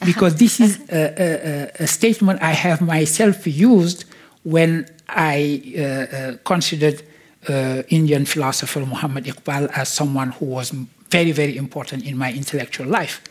because 0.04 0.36
this 0.36 0.60
is 0.60 0.80
a, 0.90 1.72
a, 1.78 1.84
a, 1.84 1.86
statement 1.86 2.40
I 2.42 2.52
have 2.52 2.80
myself 2.80 3.46
used 3.46 4.04
when 4.42 4.88
I 5.08 5.62
uh, 5.76 5.82
uh, 5.82 6.36
considered 6.44 7.02
uh, 7.48 7.82
Indian 7.88 8.24
philosopher 8.24 8.80
Muhammad 8.80 9.24
Iqbal 9.24 9.70
as 9.74 9.88
someone 9.88 10.30
who 10.32 10.46
was 10.46 10.70
very, 11.10 11.32
very 11.32 11.56
important 11.56 12.04
in 12.04 12.16
my 12.16 12.32
intellectual 12.32 12.86
life. 12.86 13.22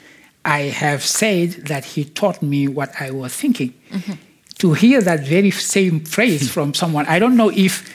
I 0.45 0.61
have 0.83 1.03
said 1.03 1.51
that 1.67 1.85
he 1.85 2.05
taught 2.05 2.41
me 2.41 2.67
what 2.67 2.91
I 2.99 3.11
was 3.11 3.33
thinking. 3.33 3.73
Mm-hmm. 3.91 4.13
To 4.59 4.73
hear 4.73 5.01
that 5.01 5.21
very 5.21 5.51
same 5.51 6.01
phrase 6.01 6.51
from 6.55 6.73
someone, 6.73 7.05
I 7.07 7.19
don't 7.19 7.37
know 7.37 7.49
if 7.49 7.87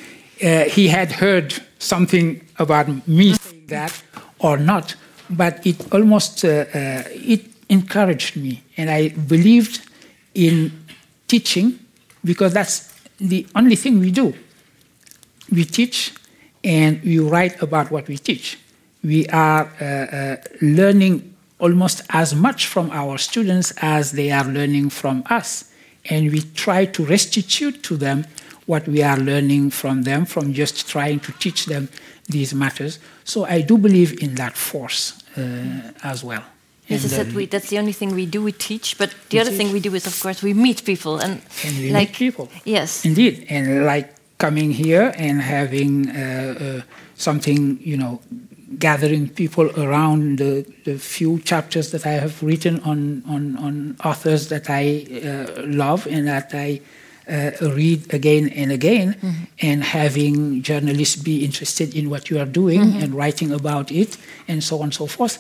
uh, 0.43 0.65
he 0.65 0.89
had 0.89 1.13
heard 1.13 1.55
something 1.79 2.41
about 2.59 3.07
me 3.07 3.35
saying 3.35 3.67
that 3.67 4.03
or 4.39 4.57
not, 4.57 4.95
but 5.31 5.67
it 5.67 5.93
almost 5.93 6.45
uh, 6.45 6.49
uh, 6.49 7.03
it 7.09 7.45
encouraged 7.69 8.37
me, 8.37 8.63
and 8.77 8.91
I 8.91 9.09
believed 9.09 9.81
in 10.35 10.73
teaching 11.29 11.79
because 12.25 12.53
that's 12.53 12.93
the 13.19 13.47
only 13.55 13.77
thing 13.77 14.01
we 14.01 14.11
do. 14.11 14.35
We 15.51 15.65
teach 15.65 16.15
and 16.63 17.03
we 17.03 17.19
write 17.19 17.63
about 17.63 17.91
what 17.91 18.09
we 18.09 18.19
teach. 18.19 18.59
We 19.03 19.27
are 19.29 19.71
uh, 19.81 19.85
uh, 19.85 20.37
learning 20.63 21.35
almost 21.59 22.03
as 22.11 22.35
much 22.35 22.67
from 22.67 22.91
our 22.91 23.19
students 23.19 23.73
as 23.79 24.13
they 24.13 24.31
are 24.31 24.45
learning 24.45 24.91
from 24.91 25.23
us. 25.29 25.71
And 26.11 26.31
we 26.31 26.41
try 26.55 26.87
to 26.87 27.05
restitute 27.05 27.83
to 27.85 27.97
them 27.97 28.27
what 28.67 28.87
we 28.89 29.03
are 29.03 29.19
learning 29.19 29.71
from 29.71 30.03
them, 30.03 30.25
from 30.25 30.53
just 30.53 30.89
trying 30.89 31.21
to 31.21 31.33
teach 31.33 31.67
them 31.67 31.89
these 32.29 32.55
matters. 32.55 32.99
So 33.25 33.45
I 33.45 33.61
do 33.61 33.77
believe 33.79 34.23
in 34.23 34.35
that 34.37 34.57
force 34.57 35.23
uh, 35.37 35.93
as 36.03 36.25
well. 36.25 36.45
Yes, 36.89 37.11
that 37.17 37.33
we, 37.33 37.47
that's 37.47 37.71
the 37.71 37.79
only 37.79 37.93
thing 37.93 38.15
we 38.15 38.27
do. 38.27 38.43
We 38.43 38.53
teach, 38.53 38.99
but 38.99 39.15
the 39.31 39.41
other 39.41 39.51
teach. 39.51 39.59
thing 39.59 39.73
we 39.73 39.81
do 39.81 39.95
is, 39.95 40.07
of 40.07 40.21
course, 40.21 40.43
we 40.43 40.53
meet 40.53 40.85
people 40.85 41.19
and, 41.19 41.41
and 41.65 41.79
we 41.79 41.91
like 41.91 42.11
meet 42.11 42.17
people. 42.17 42.51
Yes, 42.65 43.07
indeed, 43.07 43.47
and 43.49 43.87
like 43.87 44.15
coming 44.39 44.71
here 44.71 45.13
and 45.17 45.41
having 45.41 46.11
uh, 46.11 46.55
uh, 46.61 46.83
something, 47.15 47.79
you 47.81 47.97
know, 47.97 48.21
gathering 48.79 49.29
people 49.29 49.71
around 49.81 50.39
the, 50.39 50.67
the 50.85 50.99
few 50.99 51.39
chapters 51.41 51.93
that 51.93 52.07
I 52.07 52.13
have 52.13 52.43
written 52.43 52.81
on 52.81 53.23
on, 53.29 53.57
on 53.57 53.97
authors 54.05 54.49
that 54.49 54.69
I 54.69 55.07
uh, 55.25 55.63
love 55.67 56.07
and 56.07 56.27
that 56.29 56.53
I. 56.55 56.81
Uh, 57.27 57.53
read 57.73 58.13
again 58.13 58.51
and 58.51 58.71
again, 58.71 59.15
mm-hmm. 59.15 59.45
and 59.63 59.83
having 59.83 60.61
journalists 60.61 61.17
be 61.17 61.43
interested 61.43 61.95
in 61.95 62.11
what 62.11 62.29
you 62.29 62.39
are 62.39 62.45
doing 62.45 62.83
mm-hmm. 62.83 63.03
and 63.03 63.15
writing 63.15 63.51
about 63.51 63.91
it, 63.91 64.19
and 64.47 64.63
so 64.63 64.77
on 64.77 64.83
and 64.83 64.95
so 64.95 65.07
forth 65.07 65.39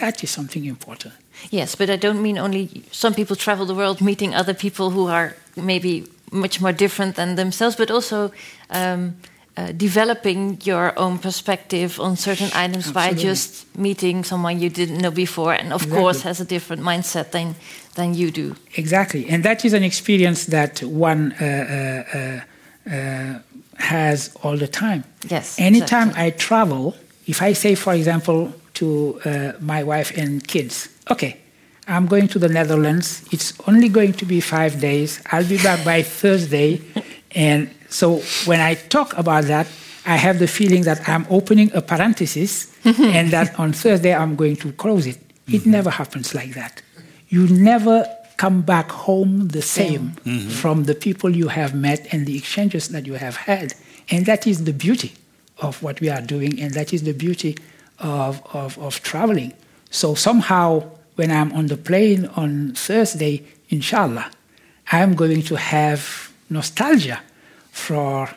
that 0.00 0.22
is 0.24 0.30
something 0.30 0.64
important. 0.64 1.14
Yes, 1.50 1.74
but 1.74 1.90
I 1.90 1.96
don't 1.96 2.22
mean 2.22 2.38
only 2.38 2.84
some 2.90 3.14
people 3.14 3.36
travel 3.36 3.66
the 3.66 3.74
world 3.74 4.00
meeting 4.00 4.34
other 4.34 4.54
people 4.54 4.90
who 4.90 5.06
are 5.08 5.36
maybe 5.56 6.06
much 6.32 6.60
more 6.60 6.72
different 6.72 7.16
than 7.16 7.36
themselves, 7.36 7.76
but 7.76 7.90
also 7.90 8.32
um, 8.70 9.14
uh, 9.56 9.72
developing 9.72 10.58
your 10.64 10.98
own 10.98 11.18
perspective 11.18 12.00
on 12.00 12.16
certain 12.16 12.50
items 12.54 12.88
Absolutely. 12.88 13.14
by 13.14 13.22
just 13.22 13.76
meeting 13.76 14.24
someone 14.24 14.60
you 14.60 14.70
didn't 14.70 14.98
know 14.98 15.10
before, 15.10 15.52
and 15.52 15.72
of 15.72 15.82
exactly. 15.82 15.98
course 15.98 16.22
has 16.22 16.40
a 16.40 16.44
different 16.44 16.82
mindset 16.82 17.30
than 17.30 17.54
than 17.94 18.14
you 18.14 18.30
do. 18.30 18.54
Exactly, 18.76 19.28
and 19.28 19.44
that 19.44 19.64
is 19.64 19.72
an 19.72 19.82
experience 19.82 20.46
that 20.46 20.82
one. 20.82 21.32
Uh, 21.40 21.44
uh, 21.44 22.18
uh, 22.18 22.94
uh 22.94 23.38
has 23.82 24.34
all 24.42 24.56
the 24.56 24.68
time. 24.68 25.04
Yes. 25.28 25.58
Anytime 25.58 26.08
exactly. 26.08 26.26
I 26.26 26.30
travel, 26.30 26.94
if 27.26 27.42
I 27.42 27.52
say, 27.52 27.74
for 27.74 27.94
example, 27.94 28.52
to 28.74 29.20
uh, 29.24 29.52
my 29.60 29.82
wife 29.82 30.16
and 30.16 30.46
kids. 30.46 30.88
Okay, 31.10 31.36
I'm 31.88 32.06
going 32.06 32.28
to 32.28 32.38
the 32.38 32.48
Netherlands. 32.48 33.26
It's 33.32 33.52
only 33.66 33.88
going 33.88 34.12
to 34.14 34.24
be 34.24 34.40
five 34.40 34.80
days. 34.80 35.20
I'll 35.32 35.46
be 35.46 35.58
back 35.58 35.84
by 35.84 36.02
Thursday. 36.02 36.80
And 37.32 37.70
so 37.88 38.18
when 38.44 38.60
I 38.60 38.74
talk 38.74 39.16
about 39.18 39.44
that, 39.44 39.66
I 40.06 40.16
have 40.16 40.38
the 40.38 40.48
feeling 40.48 40.82
that 40.82 41.08
I'm 41.08 41.26
opening 41.30 41.70
a 41.74 41.82
parenthesis 41.82 42.72
and 42.84 43.30
that 43.30 43.58
on 43.58 43.72
Thursday 43.72 44.14
I'm 44.14 44.36
going 44.36 44.56
to 44.56 44.72
close 44.72 45.06
it. 45.06 45.18
It 45.48 45.62
mm-hmm. 45.62 45.70
never 45.70 45.90
happens 45.90 46.34
like 46.34 46.54
that. 46.54 46.82
You 47.28 47.48
never 47.48 48.06
come 48.36 48.62
back 48.62 48.90
home 48.90 49.48
the 49.48 49.62
same 49.62 50.10
mm-hmm. 50.24 50.48
from 50.50 50.84
the 50.84 50.94
people 50.94 51.30
you 51.30 51.48
have 51.48 51.74
met 51.74 52.12
and 52.12 52.26
the 52.26 52.36
exchanges 52.36 52.88
that 52.88 53.06
you 53.06 53.14
have 53.14 53.36
had. 53.36 53.74
And 54.10 54.26
that 54.26 54.46
is 54.46 54.64
the 54.64 54.72
beauty 54.72 55.12
of 55.58 55.82
what 55.82 56.00
we 56.00 56.10
are 56.10 56.20
doing, 56.20 56.60
and 56.60 56.74
that 56.74 56.92
is 56.92 57.04
the 57.04 57.12
beauty 57.12 57.56
of, 58.00 58.42
of, 58.52 58.78
of 58.78 59.00
traveling. 59.02 59.52
So 59.90 60.14
somehow, 60.14 60.90
when 61.16 61.30
I'm 61.30 61.52
on 61.52 61.66
the 61.66 61.76
plane 61.76 62.26
on 62.36 62.72
Thursday, 62.74 63.44
inshallah, 63.68 64.30
I'm 64.90 65.14
going 65.14 65.42
to 65.42 65.56
have 65.56 66.32
nostalgia 66.50 67.20
for 67.70 68.28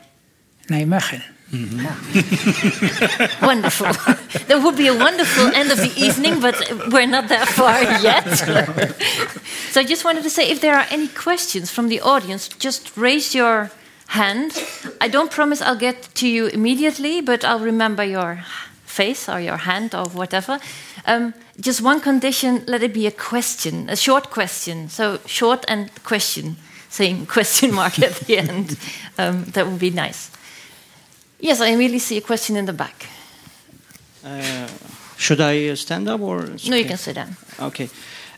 Nijmegen. 0.69 1.23
Wonderful. 3.41 3.87
that 4.47 4.61
would 4.63 4.75
be 4.75 4.87
a 4.87 4.97
wonderful 4.97 5.47
end 5.53 5.71
of 5.71 5.77
the 5.77 5.93
evening, 5.95 6.41
but 6.41 6.55
we're 6.91 7.07
not 7.07 7.29
that 7.29 7.47
far 7.47 7.81
yet. 8.01 8.27
so 9.71 9.79
I 9.79 9.83
just 9.83 10.03
wanted 10.03 10.23
to 10.23 10.29
say 10.29 10.49
if 10.49 10.59
there 10.59 10.75
are 10.75 10.85
any 10.89 11.07
questions 11.07 11.71
from 11.71 11.87
the 11.87 12.01
audience, 12.01 12.49
just 12.49 12.97
raise 12.97 13.33
your 13.35 13.71
hand. 14.07 14.51
I 14.99 15.07
don't 15.07 15.31
promise 15.31 15.61
I'll 15.61 15.77
get 15.77 16.09
to 16.15 16.27
you 16.27 16.47
immediately, 16.47 17.21
but 17.21 17.45
I'll 17.45 17.59
remember 17.59 18.03
your 18.03 18.43
face 18.83 19.29
or 19.29 19.39
your 19.39 19.57
hand 19.57 19.93
or 19.95 20.05
whatever. 20.09 20.59
Um, 21.05 21.33
just 21.59 21.81
one 21.81 22.01
condition 22.01 22.63
let 22.67 22.83
it 22.83 22.93
be 22.93 23.07
a 23.07 23.11
question, 23.11 23.89
a 23.89 23.95
short 23.95 24.29
question. 24.29 24.89
So 24.89 25.19
short 25.25 25.65
and 25.67 25.89
question, 26.03 26.57
saying 26.89 27.25
question 27.35 27.73
mark 27.73 27.99
at 27.99 28.15
the 28.15 28.37
end. 28.37 28.77
Um, 29.17 29.45
that 29.53 29.65
would 29.65 29.79
be 29.79 29.91
nice. 29.91 30.31
Yes, 31.39 31.61
I 31.61 31.73
really 31.75 31.99
see 31.99 32.17
a 32.17 32.21
question 32.21 32.55
in 32.55 32.65
the 32.65 32.73
back. 32.73 33.05
Uh, 34.23 34.67
should 35.17 35.39
I 35.39 35.69
uh, 35.69 35.75
stand 35.75 36.09
up 36.09 36.21
or? 36.21 36.47
No, 36.67 36.75
you 36.75 36.85
can 36.85 36.97
sit 36.97 37.15
down. 37.15 37.35
Okay. 37.59 37.89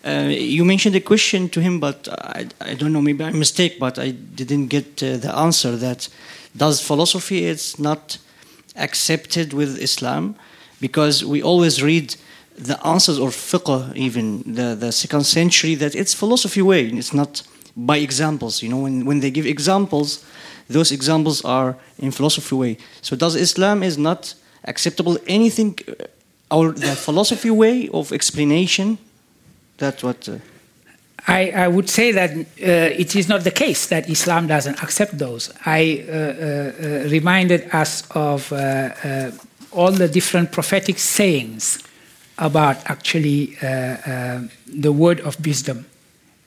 Uh, 0.06 0.30
you 0.30 0.64
mentioned 0.64 0.95
a 0.95 1.02
question 1.02 1.49
to 1.49 1.60
him, 1.60 1.80
but 1.80 2.07
I, 2.10 2.48
I 2.61 2.76
don't 2.76 2.94
know, 2.94 3.02
maybe 3.02 3.23
I 3.23 3.31
mistake, 3.31 3.80
but 3.80 3.98
I 3.98 4.11
didn't 4.11 4.68
get 4.68 5.02
uh, 5.03 5.18
the 5.18 5.35
answer. 5.35 5.76
That 5.76 6.07
does 6.56 6.81
philosophy 6.81 7.45
it's 7.45 7.80
not 7.80 8.18
accepted 8.76 9.53
with 9.53 9.77
Islam 9.81 10.35
because 10.80 11.26
we 11.26 11.41
always 11.41 11.81
read 11.81 12.15
the 12.57 12.85
answers 12.85 13.19
or 13.19 13.29
fiqh, 13.29 13.95
even 13.95 14.41
the, 14.45 14.75
the 14.75 14.91
second 14.91 15.25
century, 15.25 15.75
that 15.75 15.95
it's 15.95 16.13
philosophy 16.13 16.61
way. 16.61 16.88
It's 16.88 17.13
not 17.13 17.43
by 17.75 17.97
examples. 17.97 18.63
You 18.63 18.69
know, 18.69 18.77
when, 18.77 19.05
when 19.05 19.19
they 19.19 19.31
give 19.31 19.45
examples, 19.45 20.25
those 20.67 20.91
examples 20.91 21.45
are 21.45 21.77
in 21.99 22.11
philosophy 22.11 22.55
way. 22.55 22.77
So 23.01 23.15
does 23.15 23.35
Islam 23.35 23.84
is 23.84 23.97
not 23.97 24.34
acceptable 24.65 25.17
anything 25.27 25.77
uh, 25.88 26.55
or 26.55 26.71
the 26.71 26.95
philosophy 26.95 27.51
way 27.51 27.89
of 27.93 28.11
explanation? 28.11 28.97
That's 29.77 30.03
what. 30.03 30.27
Uh, 30.27 30.38
I, 31.27 31.51
I, 31.51 31.67
would 31.67 31.89
say 31.89 32.13
that 32.13 32.31
uh, 32.31 33.01
it 33.01 33.15
is 33.15 33.27
not 33.27 33.43
the 33.43 33.51
case 33.51 33.88
that 33.88 34.09
Islam 34.09 34.47
doesn't 34.47 34.81
accept 34.81 35.17
those. 35.17 35.51
I 35.65 36.05
uh, 36.07 36.13
uh, 36.13 36.15
uh 36.15 37.09
reminded 37.09 37.69
us 37.73 38.09
of 38.11 38.51
all 39.71 39.91
the 39.91 40.07
different 40.07 40.51
prophetic 40.51 40.97
sayings 40.97 41.84
about 42.38 42.77
actually 42.89 43.57
uh, 43.61 43.68
uh, 43.68 44.41
the 44.68 44.91
word 44.91 45.19
of 45.22 45.43
wisdom 45.45 45.85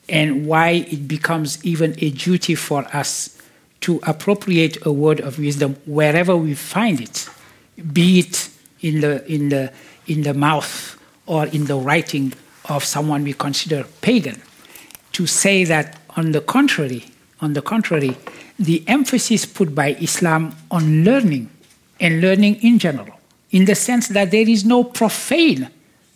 and 0.08 0.46
why 0.46 0.70
it 0.90 1.06
becomes 1.06 1.64
even 1.64 1.94
a 1.98 2.10
duty 2.10 2.54
for 2.54 2.84
us 2.94 3.38
to 3.80 4.00
appropriate 4.06 4.76
a 4.84 4.92
word 4.92 5.20
of 5.20 5.38
wisdom 5.38 5.76
wherever 5.86 6.36
we 6.36 6.54
find 6.54 7.00
it, 7.00 7.28
be 7.92 8.20
it 8.20 8.50
in 8.82 9.00
the, 9.00 9.24
in 9.32 9.48
the, 9.48 9.72
in 10.06 10.22
the 10.22 10.34
mouth 10.34 10.98
or 11.26 11.46
in 11.46 11.66
the 11.66 11.76
writing 11.76 12.32
of 12.68 12.84
someone 12.84 13.22
we 13.22 13.32
consider 13.32 13.84
pagan, 14.00 14.40
to 15.12 15.26
say 15.26 15.64
that 15.64 15.98
on 16.16 16.32
the 16.32 16.40
contrary, 16.40 17.04
on 17.40 17.54
the 17.54 17.62
contrary, 17.62 18.16
the 18.58 18.84
emphasis 18.86 19.46
put 19.46 19.74
by 19.74 19.94
Islam 19.94 20.54
on 20.70 21.04
learning 21.04 21.48
and 21.98 22.20
learning 22.20 22.56
in 22.56 22.78
general, 22.78 23.18
in 23.50 23.64
the 23.64 23.74
sense 23.74 24.08
that 24.08 24.30
there 24.30 24.48
is 24.48 24.64
no 24.64 24.84
profane 24.84 25.70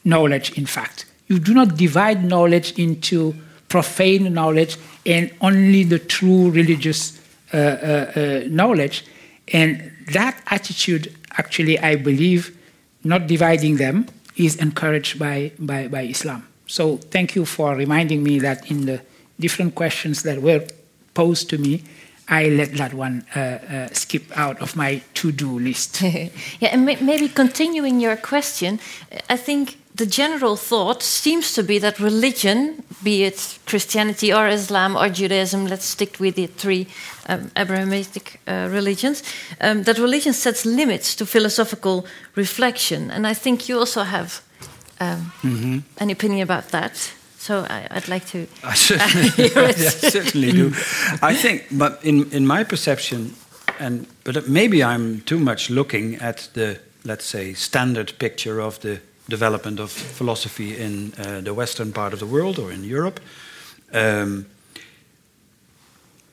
knowledge, 0.05 0.56
in 0.59 0.66
fact. 0.66 1.06
You 1.28 1.39
do 1.39 1.55
not 1.55 1.76
divide 1.76 2.24
knowledge 2.24 2.78
into 2.78 3.35
profane 3.68 4.32
knowledge 4.32 4.76
and 5.06 5.32
only 5.40 5.85
the 5.85 5.98
true 5.98 6.51
religious 6.51 7.20
uh, 7.52 7.56
uh, 7.56 8.12
uh, 8.16 8.40
knowledge. 8.48 9.05
And 9.52 9.90
that 10.12 10.40
attitude, 10.47 11.14
actually, 11.32 11.78
I 11.78 11.97
believe, 11.97 12.56
not 13.02 13.26
dividing 13.26 13.76
them, 13.76 14.06
is 14.36 14.56
encouraged 14.56 15.18
by, 15.18 15.52
by, 15.59 15.89
by 15.89 16.02
Islam. 16.02 16.47
So 16.66 16.97
thank 16.97 17.35
you 17.35 17.44
for 17.44 17.74
reminding 17.74 18.22
me 18.22 18.39
that 18.40 18.70
in 18.70 18.86
the 18.86 19.02
different 19.39 19.74
questions 19.74 20.22
that 20.22 20.40
were 20.40 20.66
posed 21.14 21.51
to 21.51 21.59
me, 21.59 21.82
I 22.28 22.48
let 22.48 22.72
that 22.74 22.94
one 22.94 23.26
uh, 23.36 23.39
uh, 23.39 23.89
skip 23.93 24.24
out 24.36 24.60
of 24.62 24.76
my 24.76 25.02
to-do 25.14 25.59
list. 25.59 26.01
yeah, 26.02 26.31
and 26.72 26.86
maybe 26.86 27.28
continuing 27.28 28.01
your 28.01 28.16
question, 28.16 28.81
I 29.28 29.36
think 29.36 29.76
the 29.94 30.06
general 30.06 30.56
thought 30.56 31.02
seems 31.02 31.54
to 31.54 31.62
be 31.62 31.78
that 31.78 32.00
religion, 32.00 32.82
be 33.02 33.24
it 33.24 33.58
Christianity 33.64 34.32
or 34.32 34.48
Islam 34.48 34.96
or 34.96 35.08
Judaism, 35.08 35.66
let's 35.66 35.84
stick 35.84 36.18
with 36.18 36.34
the 36.34 36.48
three 36.48 36.88
um, 37.28 37.50
Abrahamic 37.56 38.40
uh, 38.48 38.68
religions, 38.72 39.22
um, 39.60 39.84
that 39.84 39.98
religion 39.98 40.32
sets 40.32 40.64
limits 40.64 41.14
to 41.14 41.26
philosophical 41.26 42.06
reflection. 42.34 43.10
And 43.10 43.24
I 43.24 43.34
think 43.34 43.68
you 43.68 43.78
also 43.78 44.02
have 44.02 44.42
um, 45.00 45.32
mm 45.42 45.56
-hmm. 45.62 45.82
an 45.96 46.10
opinion 46.10 46.50
about 46.50 46.70
that. 46.70 47.12
So 47.38 47.64
I, 47.68 47.86
would 47.90 48.08
like 48.08 48.26
to. 48.32 48.38
I 48.72 48.76
certainly, 48.76 49.32
yeah, 49.54 49.90
certainly 50.10 50.52
do. 50.52 50.66
I 51.30 51.36
think, 51.36 51.62
but 51.70 51.92
in, 52.02 52.26
in 52.30 52.46
my 52.46 52.64
perception, 52.64 53.34
and 53.78 54.06
but 54.22 54.48
maybe 54.48 54.76
I'm 54.76 55.22
too 55.24 55.38
much 55.38 55.68
looking 55.68 56.22
at 56.22 56.48
the 56.52 56.76
let's 57.02 57.28
say 57.28 57.54
standard 57.54 58.12
picture 58.16 58.62
of 58.62 58.78
the 58.78 59.00
development 59.28 59.80
of 59.80 59.90
philosophy 59.90 60.76
in 60.76 61.12
uh, 61.18 61.40
the 61.40 61.55
western 61.55 61.92
part 61.92 62.12
of 62.12 62.18
the 62.18 62.26
world 62.26 62.59
or 62.59 62.72
in 62.72 62.84
Europe. 62.84 63.20
Um, 63.92 64.46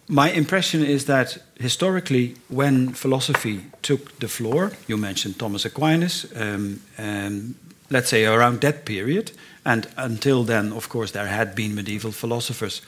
my 0.07 0.29
impression 0.31 0.83
is 0.83 1.05
that 1.05 1.37
historically, 1.55 2.35
when 2.49 2.93
philosophy 2.93 3.61
took 3.81 4.19
the 4.19 4.27
floor, 4.27 4.71
you 4.87 4.97
mentioned 4.97 5.39
Thomas 5.39 5.65
Aquinas, 5.65 6.25
um, 6.35 6.81
um, 6.97 7.55
let's 7.89 8.09
say 8.09 8.25
around 8.25 8.59
that 8.61 8.83
period, 8.83 9.31
and 9.63 9.87
until 9.95 10.43
then, 10.43 10.73
of 10.73 10.89
course, 10.89 11.11
there 11.11 11.27
had 11.27 11.55
been 11.55 11.75
medieval 11.75 12.11
philosophers, 12.11 12.81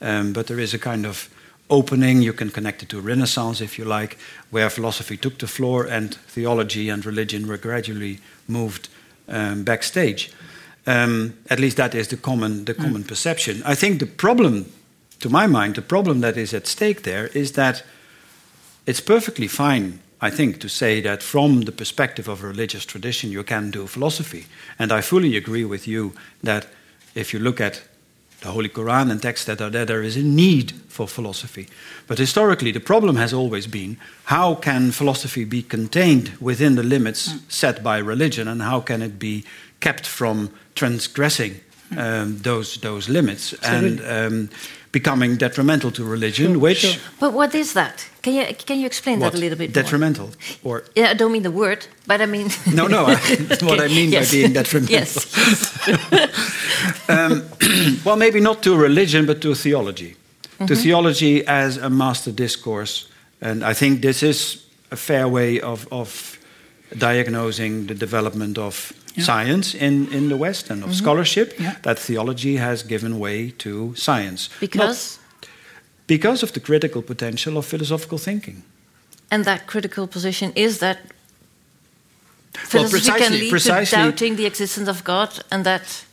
um, 0.00 0.32
but 0.32 0.46
there 0.46 0.60
is 0.60 0.72
a 0.72 0.78
kind 0.78 1.04
of 1.04 1.28
opening, 1.68 2.22
you 2.22 2.32
can 2.32 2.50
connect 2.50 2.82
it 2.82 2.88
to 2.90 3.00
Renaissance 3.00 3.60
if 3.60 3.78
you 3.78 3.84
like, 3.84 4.16
where 4.50 4.70
philosophy 4.70 5.16
took 5.16 5.38
the 5.38 5.46
floor 5.46 5.84
and 5.84 6.14
theology 6.14 6.88
and 6.88 7.04
religion 7.04 7.48
were 7.48 7.58
gradually 7.58 8.20
moved 8.46 8.88
um, 9.28 9.64
backstage. 9.64 10.32
Um, 10.86 11.34
at 11.50 11.60
least 11.60 11.76
that 11.76 11.94
is 11.94 12.08
the 12.08 12.16
common, 12.16 12.64
the 12.64 12.74
common 12.74 13.04
mm. 13.04 13.08
perception. 13.08 13.62
I 13.64 13.74
think 13.74 13.98
the 13.98 14.06
problem, 14.06 14.66
to 15.20 15.28
my 15.28 15.46
mind, 15.46 15.74
the 15.74 15.82
problem 15.82 16.20
that 16.20 16.36
is 16.36 16.54
at 16.54 16.66
stake 16.66 17.02
there 17.02 17.26
is 17.34 17.52
that 17.52 17.84
it's 18.86 19.00
perfectly 19.00 19.48
fine, 19.48 20.00
I 20.20 20.30
think, 20.30 20.60
to 20.60 20.68
say 20.68 21.02
that 21.02 21.22
from 21.22 21.62
the 21.62 21.72
perspective 21.72 22.26
of 22.26 22.42
a 22.42 22.46
religious 22.46 22.86
tradition 22.86 23.30
you 23.30 23.44
can 23.44 23.70
do 23.70 23.86
philosophy. 23.86 24.46
And 24.78 24.90
I 24.90 25.02
fully 25.02 25.36
agree 25.36 25.64
with 25.64 25.86
you 25.86 26.14
that 26.42 26.66
if 27.14 27.34
you 27.34 27.38
look 27.38 27.60
at 27.60 27.82
the 28.40 28.48
Holy 28.48 28.68
Quran 28.68 29.10
and 29.10 29.20
texts 29.20 29.46
that 29.46 29.60
are 29.60 29.70
there, 29.70 29.84
there 29.84 30.02
is 30.02 30.16
a 30.16 30.22
need 30.22 30.72
for 30.88 31.08
philosophy. 31.08 31.66
But 32.06 32.18
historically, 32.18 32.72
the 32.72 32.80
problem 32.80 33.16
has 33.16 33.32
always 33.32 33.66
been 33.66 33.96
how 34.24 34.54
can 34.54 34.92
philosophy 34.92 35.44
be 35.44 35.62
contained 35.62 36.32
within 36.40 36.76
the 36.76 36.82
limits 36.82 37.32
mm. 37.32 37.40
set 37.50 37.82
by 37.82 37.98
religion, 37.98 38.48
and 38.48 38.62
how 38.62 38.80
can 38.80 39.02
it 39.02 39.18
be 39.18 39.44
kept 39.80 40.06
from 40.06 40.50
transgressing 40.74 41.60
mm. 41.90 41.98
um, 41.98 42.38
those 42.38 42.80
those 42.80 43.08
limits 43.08 43.54
and 43.62 44.00
um, 44.00 44.50
becoming 44.92 45.36
detrimental 45.36 45.90
to 45.92 46.04
religion, 46.04 46.52
sure, 46.52 46.58
which. 46.58 46.78
Sure. 46.78 47.00
But 47.20 47.32
what 47.32 47.54
is 47.54 47.72
that? 47.72 48.08
Can 48.22 48.34
you 48.34 48.54
can 48.54 48.78
you 48.78 48.86
explain 48.86 49.20
what? 49.20 49.32
that 49.32 49.38
a 49.38 49.40
little 49.40 49.58
bit? 49.58 49.72
Detrimental, 49.72 50.30
more? 50.62 50.78
or 50.78 50.84
yeah, 50.94 51.10
I 51.10 51.14
don't 51.14 51.32
mean 51.32 51.42
the 51.42 51.50
word, 51.50 51.86
but 52.06 52.20
I 52.20 52.26
mean. 52.26 52.48
no, 52.74 52.86
no. 52.86 53.04
what 53.62 53.80
I 53.80 53.88
mean 53.88 54.10
yes. 54.10 54.30
by 54.30 54.36
being 54.36 54.52
detrimental. 54.52 54.94
yes. 54.94 55.08
um, 57.08 57.44
well, 58.04 58.16
maybe 58.16 58.40
not 58.40 58.62
to 58.62 58.76
religion, 58.76 59.26
but 59.26 59.40
to 59.40 59.54
theology. 59.54 60.10
Mm 60.10 60.16
-hmm. 60.58 60.66
To 60.66 60.74
theology 60.74 61.44
as 61.46 61.78
a 61.78 61.88
master 61.88 62.34
discourse, 62.34 63.06
and 63.40 63.62
I 63.62 63.74
think 63.74 64.00
this 64.00 64.22
is 64.22 64.58
a 64.90 64.96
fair 64.96 65.30
way 65.30 65.62
of 65.62 65.86
of 65.88 66.38
diagnosing 66.96 67.86
the 67.86 67.94
development 67.94 68.58
of 68.58 68.92
yeah. 69.18 69.26
science 69.26 69.74
in, 69.74 70.12
in 70.12 70.28
the 70.28 70.36
West 70.36 70.70
and 70.70 70.82
of 70.82 70.88
mm 70.88 70.94
-hmm. 70.94 70.98
scholarship, 70.98 71.58
yeah. 71.58 71.74
that 71.80 72.04
theology 72.04 72.58
has 72.58 72.86
given 72.86 73.18
way 73.18 73.52
to 73.56 73.92
science. 73.94 74.50
Because? 74.60 74.86
Not 74.86 75.18
because 76.08 76.42
of 76.42 76.52
the 76.52 76.60
critical 76.60 77.02
potential 77.02 77.56
of 77.56 77.66
philosophical 77.66 78.18
thinking. 78.18 78.62
And 79.30 79.44
that 79.44 79.66
critical 79.66 80.06
position 80.08 80.52
is 80.54 80.78
that 80.78 80.98
philosophy 82.52 83.10
well, 83.10 83.18
can 83.18 83.32
lead 83.32 83.50
precisely, 83.50 83.96
to 83.96 84.10
doubting 84.10 84.36
the 84.36 84.46
existence 84.46 84.88
of 84.88 85.04
God, 85.04 85.44
and 85.50 85.64
that 85.64 86.04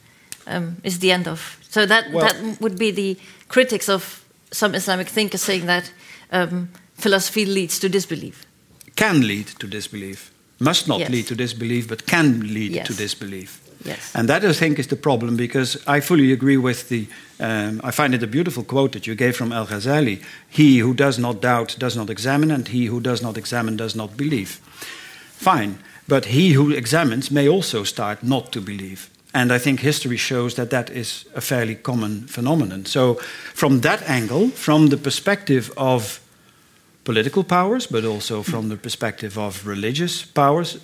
um, 0.47 0.75
is 0.83 0.99
the 0.99 1.11
end 1.11 1.27
of. 1.27 1.57
So 1.69 1.85
that, 1.85 2.11
well, 2.11 2.25
that 2.25 2.59
would 2.59 2.77
be 2.77 2.91
the 2.91 3.17
critics 3.47 3.89
of 3.89 4.25
some 4.51 4.75
Islamic 4.75 5.07
thinkers 5.07 5.41
saying 5.41 5.65
that 5.65 5.91
um, 6.31 6.69
philosophy 6.95 7.45
leads 7.45 7.79
to 7.79 7.89
disbelief. 7.89 8.45
Can 8.95 9.25
lead 9.27 9.47
to 9.59 9.67
disbelief 9.67 10.31
must 10.59 10.87
not 10.87 10.99
yes. 10.99 11.09
lead 11.09 11.27
to 11.27 11.35
disbelief, 11.35 11.87
but 11.87 12.05
can 12.05 12.53
lead 12.53 12.71
yes. 12.71 12.87
to 12.87 12.93
disbelief. 12.93 13.61
Yes. 13.85 14.15
And 14.15 14.27
that, 14.29 14.43
I 14.43 14.53
think, 14.53 14.79
is 14.79 14.87
the 14.87 14.95
problem 14.95 15.35
because 15.37 15.77
I 15.87 15.99
fully 15.99 16.31
agree 16.31 16.57
with 16.57 16.89
the. 16.89 17.07
Um, 17.39 17.81
I 17.83 17.91
find 17.91 18.15
it 18.15 18.23
a 18.23 18.27
beautiful 18.27 18.63
quote 18.63 18.93
that 18.93 19.05
you 19.05 19.15
gave 19.15 19.35
from 19.35 19.51
Al 19.51 19.67
Ghazali 19.67 20.23
He 20.49 20.79
who 20.79 20.93
does 20.93 21.19
not 21.19 21.41
doubt 21.41 21.75
does 21.79 21.95
not 21.95 22.09
examine, 22.09 22.51
and 22.51 22.67
he 22.67 22.85
who 22.85 22.99
does 22.99 23.21
not 23.21 23.37
examine 23.37 23.77
does 23.77 23.95
not 23.95 24.17
believe. 24.17 24.59
Fine, 25.37 25.77
but 26.07 26.25
he 26.25 26.53
who 26.53 26.71
examines 26.71 27.29
may 27.29 27.47
also 27.47 27.83
start 27.83 28.23
not 28.23 28.51
to 28.51 28.61
believe. 28.61 29.09
And 29.33 29.51
I 29.51 29.59
think 29.59 29.81
history 29.81 30.17
shows 30.17 30.55
that 30.55 30.69
that 30.69 30.89
is 30.89 31.25
a 31.35 31.41
fairly 31.41 31.75
common 31.75 32.27
phenomenon. 32.27 32.85
So, 32.85 33.15
from 33.53 33.81
that 33.81 34.01
angle, 34.09 34.49
from 34.49 34.87
the 34.87 34.97
perspective 34.97 35.71
of 35.75 36.21
political 37.05 37.43
powers, 37.43 37.87
but 37.87 38.03
also 38.03 38.43
from 38.43 38.69
the 38.69 38.75
perspective 38.77 39.37
of 39.37 39.65
religious 39.67 40.25
powers, 40.25 40.77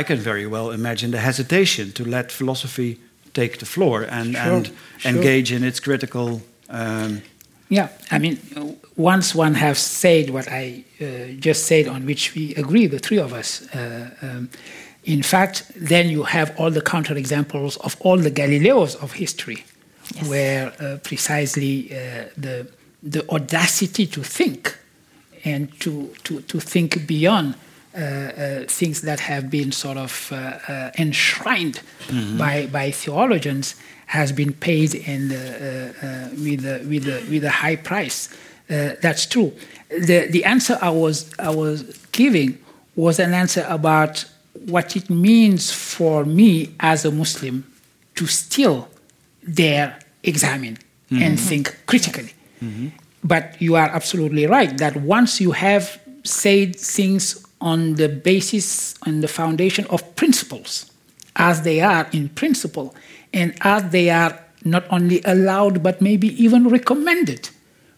I 0.00 0.02
can 0.04 0.18
very 0.18 0.46
well 0.46 0.70
imagine 0.70 1.10
the 1.10 1.18
hesitation 1.20 1.92
to 1.92 2.04
let 2.04 2.32
philosophy 2.32 2.96
take 3.32 3.58
the 3.58 3.66
floor 3.66 4.02
and, 4.02 4.34
Sure, 4.34 4.42
and 4.52 4.66
sure. 4.98 5.10
engage 5.12 5.52
in 5.52 5.62
its 5.64 5.80
critical. 5.80 6.40
Um, 6.70 7.20
Yeah, 7.68 7.88
I 8.12 8.18
mean, 8.18 8.38
once 8.96 9.34
one 9.38 9.54
has 9.54 9.78
said 9.78 10.30
what 10.30 10.46
I 10.48 10.84
uh, 11.00 11.04
just 11.40 11.66
said, 11.66 11.88
on 11.88 12.06
which 12.06 12.32
we 12.34 12.54
agree, 12.54 12.86
the 12.88 12.98
three 13.00 13.18
of 13.20 13.32
us, 13.32 13.62
uh, 13.74 14.10
um, 14.22 14.48
in 15.04 15.22
fact, 15.22 15.64
then 15.88 16.08
you 16.08 16.22
have 16.24 16.52
all 16.58 16.70
the 16.70 16.80
counterexamples 16.80 17.76
of 17.78 17.96
all 18.00 18.18
the 18.22 18.30
Galileos 18.30 18.94
of 19.02 19.12
history, 19.12 19.64
Yes. 20.14 20.28
where 20.28 20.72
uh, 20.80 20.98
precisely 21.02 21.88
uh, 21.90 21.96
the, 22.40 22.66
the 23.10 23.28
audacity 23.28 24.06
to 24.06 24.22
think 24.22 24.76
and 25.46 25.80
to, 25.80 26.08
to, 26.24 26.40
to 26.42 26.60
think 26.60 27.06
beyond 27.06 27.54
uh, 27.94 27.98
uh, 27.98 28.64
things 28.68 29.00
that 29.02 29.20
have 29.20 29.48
been 29.48 29.72
sort 29.72 29.96
of 29.96 30.30
uh, 30.32 30.36
uh, 30.36 30.90
enshrined 30.98 31.80
by, 32.36 32.66
by 32.66 32.90
theologians 32.90 33.74
has 34.06 34.32
been 34.32 34.52
paid 34.52 34.94
in 34.94 35.28
the, 35.28 35.94
uh, 36.02 36.06
uh, 36.06 36.28
with, 36.44 36.64
a, 36.66 36.84
with, 36.86 37.08
a, 37.08 37.24
with 37.30 37.44
a 37.44 37.50
high 37.50 37.76
price. 37.76 38.28
Uh, 38.68 38.90
that's 39.00 39.24
true. 39.26 39.52
The, 39.88 40.28
the 40.30 40.44
answer 40.44 40.76
I 40.82 40.90
was, 40.90 41.30
I 41.38 41.50
was 41.50 41.82
giving 42.12 42.58
was 42.96 43.18
an 43.18 43.32
answer 43.32 43.64
about 43.68 44.24
what 44.66 44.96
it 44.96 45.08
means 45.08 45.70
for 45.72 46.24
me 46.24 46.74
as 46.80 47.04
a 47.04 47.10
Muslim 47.10 47.64
to 48.16 48.26
still 48.26 48.88
dare 49.52 49.98
examine 50.22 50.76
and 51.10 51.38
think 51.38 51.76
critically. 51.86 52.32
But 53.26 53.60
you 53.60 53.74
are 53.74 53.88
absolutely 53.88 54.46
right 54.46 54.72
that 54.78 54.94
once 54.96 55.40
you 55.40 55.52
have 55.52 55.84
said 56.22 56.76
things 56.76 57.44
on 57.60 57.94
the 57.94 58.08
basis, 58.08 58.94
and 59.06 59.22
the 59.22 59.28
foundation 59.40 59.84
of 59.94 60.00
principles, 60.14 60.90
as 61.34 61.62
they 61.62 61.80
are 61.80 62.06
in 62.12 62.28
principle, 62.28 62.94
and 63.32 63.54
as 63.62 63.90
they 63.90 64.10
are 64.10 64.32
not 64.64 64.84
only 64.90 65.20
allowed 65.24 65.82
but 65.82 66.00
maybe 66.00 66.28
even 66.42 66.68
recommended 66.68 67.50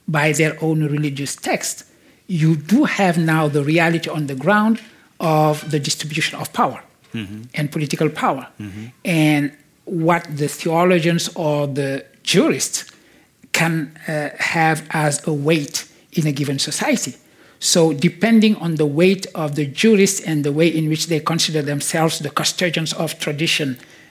by 0.06 0.32
their 0.32 0.56
own 0.62 0.78
religious 0.84 1.34
text, 1.36 1.84
you 2.26 2.56
do 2.56 2.84
have 2.84 3.18
now 3.18 3.48
the 3.48 3.64
reality 3.64 4.08
on 4.08 4.26
the 4.26 4.34
ground 4.34 4.80
of 5.20 5.70
the 5.70 5.80
distribution 5.80 6.38
of 6.38 6.52
power 6.52 6.80
mm-hmm. 7.12 7.42
and 7.54 7.72
political 7.72 8.08
power. 8.08 8.46
Mm-hmm. 8.60 8.86
And 9.04 9.56
what 9.84 10.24
the 10.36 10.48
theologians 10.48 11.28
or 11.34 11.66
the 11.66 12.04
jurists 12.22 12.84
can 13.58 13.74
uh, 14.06 14.30
have 14.38 14.78
as 14.90 15.14
a 15.26 15.32
weight 15.32 15.76
in 16.12 16.24
a 16.26 16.32
given 16.40 16.58
society. 16.70 17.14
So, 17.58 17.92
depending 17.92 18.54
on 18.56 18.76
the 18.76 18.86
weight 18.86 19.26
of 19.34 19.56
the 19.56 19.66
jurists 19.66 20.20
and 20.20 20.44
the 20.44 20.52
way 20.52 20.68
in 20.68 20.88
which 20.88 21.04
they 21.08 21.20
consider 21.32 21.60
themselves 21.72 22.20
the 22.20 22.30
custodians 22.30 22.92
of 22.92 23.18
tradition, 23.18 23.68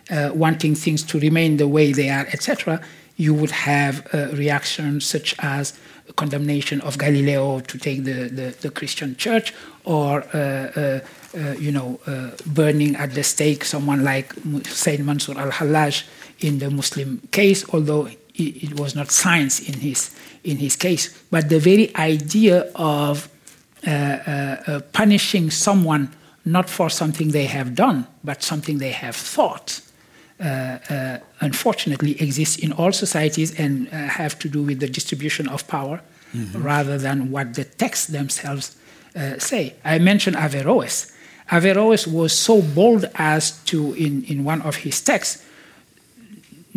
uh, 0.09 0.31
wanting 0.33 0.75
things 0.75 1.01
to 1.03 1.19
remain 1.27 1.55
the 1.57 1.67
way 1.67 1.93
they 1.93 2.09
are, 2.09 2.25
etc., 2.35 2.81
you 3.15 3.33
would 3.33 3.51
have 3.51 3.95
uh, 4.13 4.27
reactions 4.43 5.05
such 5.05 5.33
as 5.39 5.63
condemnation 6.17 6.81
of 6.81 6.97
Galileo 6.97 7.61
to 7.61 7.77
take 7.77 8.03
the, 8.03 8.27
the, 8.39 8.47
the 8.63 8.69
Christian 8.69 9.15
church, 9.15 9.53
or 9.85 10.23
uh, 10.33 10.37
uh, 10.37 10.99
uh, 11.37 11.51
you 11.65 11.71
know, 11.71 11.99
burning 12.45 12.95
at 12.97 13.13
the 13.13 13.23
stake 13.23 13.63
someone 13.63 14.03
like 14.03 14.33
Sayyid 14.65 15.05
Mansur 15.05 15.37
al-Hallaj 15.37 16.03
in 16.39 16.59
the 16.59 16.69
Muslim 16.69 17.21
case, 17.31 17.63
although 17.73 18.09
it, 18.37 18.63
it 18.63 18.79
was 18.79 18.95
not 18.95 19.11
science 19.11 19.59
in 19.59 19.79
his 19.79 20.15
in 20.43 20.57
his 20.57 20.75
case. 20.75 21.03
But 21.29 21.49
the 21.49 21.59
very 21.59 21.95
idea 21.95 22.71
of 22.75 23.29
uh, 23.85 23.89
uh, 23.89 23.91
uh, 24.67 24.79
punishing 24.93 25.51
someone 25.51 26.13
not 26.45 26.69
for 26.69 26.89
something 26.89 27.31
they 27.31 27.45
have 27.45 27.75
done, 27.75 28.07
but 28.23 28.41
something 28.41 28.77
they 28.77 28.91
have 28.91 29.15
thought, 29.15 29.81
uh, 30.39 30.43
uh, 30.89 31.19
unfortunately 31.41 32.19
exists 32.21 32.57
in 32.57 32.71
all 32.71 32.91
societies 32.91 33.59
and 33.59 33.87
uh, 33.87 33.97
have 34.07 34.39
to 34.39 34.47
do 34.47 34.63
with 34.63 34.79
the 34.79 34.87
distribution 34.87 35.47
of 35.49 35.67
power 35.67 36.01
rather 36.53 36.97
than 36.99 37.31
what 37.31 37.55
the 37.55 37.63
texts 37.63 38.07
themselves 38.07 38.77
uh, 39.15 39.39
say. 39.39 39.73
I 39.83 39.97
mentioned 39.97 40.35
Averroes. 40.35 41.11
Averroes 41.49 42.05
was 42.05 42.37
so 42.37 42.61
bold 42.61 43.05
as 43.15 43.57
to, 43.63 43.93
in, 43.93 44.23
in 44.25 44.43
one 44.43 44.61
of 44.61 44.75
his 44.75 45.01
texts, 45.01 45.43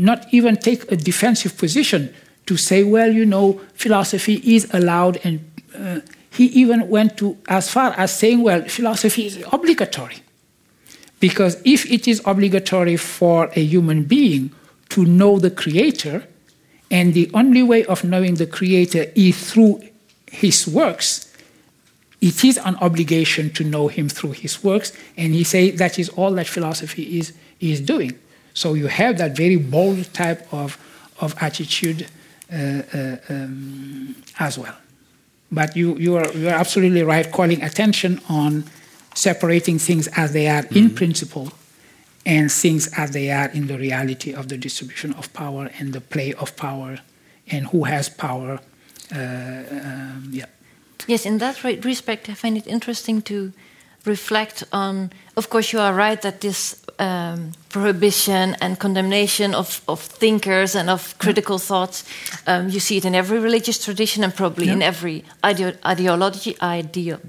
not 0.00 0.26
even 0.32 0.56
take 0.56 0.90
a 0.90 0.96
defensive 0.96 1.56
position 1.58 2.12
to 2.46 2.56
say, 2.56 2.82
well, 2.82 3.12
you 3.12 3.26
know, 3.26 3.60
philosophy 3.74 4.40
is 4.44 4.68
allowed, 4.72 5.20
and 5.24 5.40
uh, 5.76 6.00
he 6.30 6.46
even 6.46 6.88
went 6.88 7.16
to 7.18 7.36
as 7.48 7.70
far 7.70 7.92
as 7.92 8.16
saying, 8.16 8.42
well, 8.42 8.62
philosophy 8.62 9.26
is 9.26 9.44
obligatory. 9.52 10.16
Because 11.20 11.60
if 11.64 11.90
it 11.90 12.08
is 12.08 12.22
obligatory 12.24 12.96
for 12.96 13.50
a 13.54 13.62
human 13.62 14.04
being 14.04 14.52
to 14.88 15.04
know 15.04 15.38
the 15.38 15.50
Creator, 15.50 16.24
and 16.90 17.14
the 17.14 17.30
only 17.34 17.62
way 17.62 17.84
of 17.84 18.02
knowing 18.02 18.34
the 18.34 18.46
Creator 18.46 19.12
is 19.14 19.52
through 19.52 19.82
his 20.30 20.66
works, 20.66 21.32
it 22.20 22.44
is 22.44 22.58
an 22.58 22.76
obligation 22.76 23.50
to 23.50 23.64
know 23.64 23.88
him 23.88 24.08
through 24.08 24.32
his 24.32 24.64
works, 24.64 24.92
and 25.16 25.34
he 25.34 25.44
says 25.44 25.78
that 25.78 25.98
is 25.98 26.08
all 26.10 26.32
that 26.32 26.46
philosophy 26.46 27.18
is, 27.18 27.32
is 27.60 27.80
doing. 27.80 28.18
So 28.60 28.74
you 28.74 28.88
have 28.88 29.16
that 29.16 29.34
very 29.34 29.56
bold 29.56 30.12
type 30.12 30.46
of, 30.52 30.76
of 31.18 31.34
attitude 31.40 32.06
uh, 32.52 32.82
uh, 32.92 33.16
um, 33.30 34.14
as 34.38 34.58
well. 34.58 34.76
But 35.50 35.74
you, 35.78 35.96
you, 35.96 36.16
are, 36.18 36.30
you 36.32 36.48
are 36.48 36.60
absolutely 36.64 37.02
right, 37.02 37.32
calling 37.32 37.62
attention 37.62 38.20
on 38.28 38.64
separating 39.14 39.78
things 39.78 40.08
as 40.08 40.34
they 40.34 40.46
are 40.46 40.66
in 40.72 40.90
principle 40.90 41.52
and 42.26 42.52
things 42.52 42.92
as 42.98 43.12
they 43.12 43.30
are 43.30 43.48
in 43.48 43.66
the 43.66 43.78
reality 43.78 44.34
of 44.34 44.48
the 44.48 44.58
distribution 44.58 45.14
of 45.14 45.32
power 45.32 45.70
and 45.78 45.94
the 45.94 46.02
play 46.02 46.34
of 46.34 46.54
power 46.56 46.98
and 47.50 47.68
who 47.68 47.84
has 47.84 48.10
power. 48.10 48.60
Uh, 49.10 49.18
um, 49.18 50.28
yeah. 50.32 50.44
Yes, 51.06 51.24
in 51.24 51.38
that 51.38 51.64
re- 51.64 51.80
respect, 51.80 52.28
I 52.28 52.34
find 52.34 52.58
it 52.58 52.66
interesting 52.66 53.22
to 53.22 53.54
reflect 54.04 54.64
on. 54.70 55.12
Of 55.36 55.48
course, 55.48 55.72
you 55.72 55.80
are 55.80 55.94
right 55.94 56.20
that 56.22 56.40
this 56.40 56.79
um, 57.00 57.52
prohibition 57.70 58.54
and 58.60 58.78
condemnation 58.78 59.54
of, 59.54 59.80
of 59.86 60.00
thinkers 60.00 60.74
and 60.74 60.90
of 60.90 61.14
critical 61.18 61.58
thoughts, 61.58 62.04
um, 62.46 62.68
you 62.68 62.78
see 62.80 62.96
it 62.98 63.04
in 63.04 63.14
every 63.14 63.38
religious 63.38 63.82
tradition 63.82 64.22
and 64.24 64.34
probably 64.34 64.68
in 64.68 64.82
every 64.82 65.24
ideo- 65.42 65.76
ideology. 65.84 66.54
Ideo- 66.60 67.20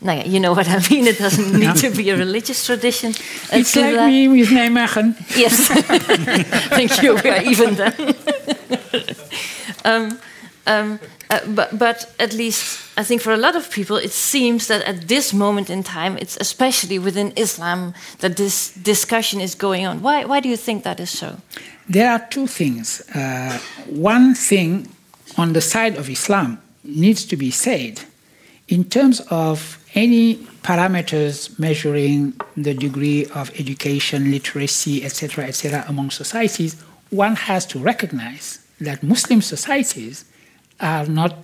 nou 0.00 0.14
ja, 0.16 0.24
you 0.24 0.40
know 0.40 0.54
what 0.54 0.66
I 0.68 0.78
mean. 0.90 1.06
It 1.06 1.18
doesn't 1.18 1.52
need 1.52 1.76
to 1.76 1.90
be 1.90 2.10
a 2.10 2.16
religious 2.16 2.64
tradition. 2.64 3.10
uh, 3.52 3.56
It's 3.60 3.76
like 3.76 3.94
that. 3.94 4.08
me 4.08 4.28
with 4.28 4.50
Nijmegen. 4.50 5.14
Yes. 5.36 5.68
Thank 6.76 7.02
you. 7.02 7.14
We 7.22 7.30
are 7.30 7.42
even 7.44 7.74
then. 7.74 7.92
um, 9.84 10.18
um, 10.66 11.00
uh, 11.30 11.40
but, 11.48 11.78
but 11.78 12.14
at 12.18 12.32
least 12.32 12.80
I 12.96 13.04
think 13.04 13.22
for 13.22 13.32
a 13.32 13.36
lot 13.36 13.56
of 13.56 13.70
people, 13.70 13.96
it 13.96 14.12
seems 14.12 14.66
that 14.68 14.82
at 14.82 15.08
this 15.08 15.32
moment 15.32 15.70
in 15.70 15.82
time, 15.82 16.18
it's 16.18 16.36
especially 16.40 16.98
within 16.98 17.32
Islam 17.36 17.94
that 18.18 18.36
this 18.36 18.72
discussion 18.74 19.40
is 19.40 19.54
going 19.54 19.86
on. 19.86 20.02
Why, 20.02 20.24
why 20.24 20.40
do 20.40 20.48
you 20.48 20.56
think 20.56 20.84
that 20.84 21.00
is 21.00 21.10
so? 21.10 21.38
There 21.88 22.10
are 22.10 22.26
two 22.30 22.46
things. 22.46 23.00
Uh, 23.14 23.58
one 23.86 24.34
thing 24.34 24.88
on 25.36 25.52
the 25.52 25.60
side 25.60 25.96
of 25.96 26.08
Islam 26.08 26.60
needs 26.84 27.24
to 27.26 27.36
be 27.36 27.50
said 27.50 28.00
in 28.68 28.84
terms 28.84 29.20
of 29.30 29.78
any 29.94 30.36
parameters 30.62 31.58
measuring 31.58 32.34
the 32.56 32.74
degree 32.74 33.26
of 33.34 33.50
education, 33.58 34.30
literacy, 34.30 35.04
etc., 35.04 35.44
etc., 35.44 35.84
among 35.88 36.10
societies, 36.10 36.80
one 37.10 37.36
has 37.36 37.66
to 37.66 37.78
recognize 37.78 38.64
that 38.80 39.02
Muslim 39.02 39.42
societies 39.42 40.24
are 40.80 41.06
not 41.06 41.36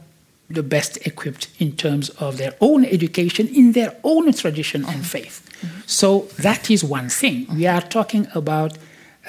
the 0.51 0.63
best 0.63 1.07
equipped 1.07 1.49
in 1.59 1.73
terms 1.73 2.09
of 2.21 2.39
their 2.39 2.55
own 2.61 2.85
education 2.85 3.47
in 3.49 3.73
their 3.73 3.95
own 4.03 4.33
tradition 4.33 4.85
and 4.87 5.07
faith. 5.07 5.45
So 5.87 6.29
that 6.39 6.71
is 6.71 6.83
one 6.83 7.09
thing. 7.09 7.47
We 7.55 7.67
are 7.67 7.83
talking 7.83 8.27
about 8.35 8.79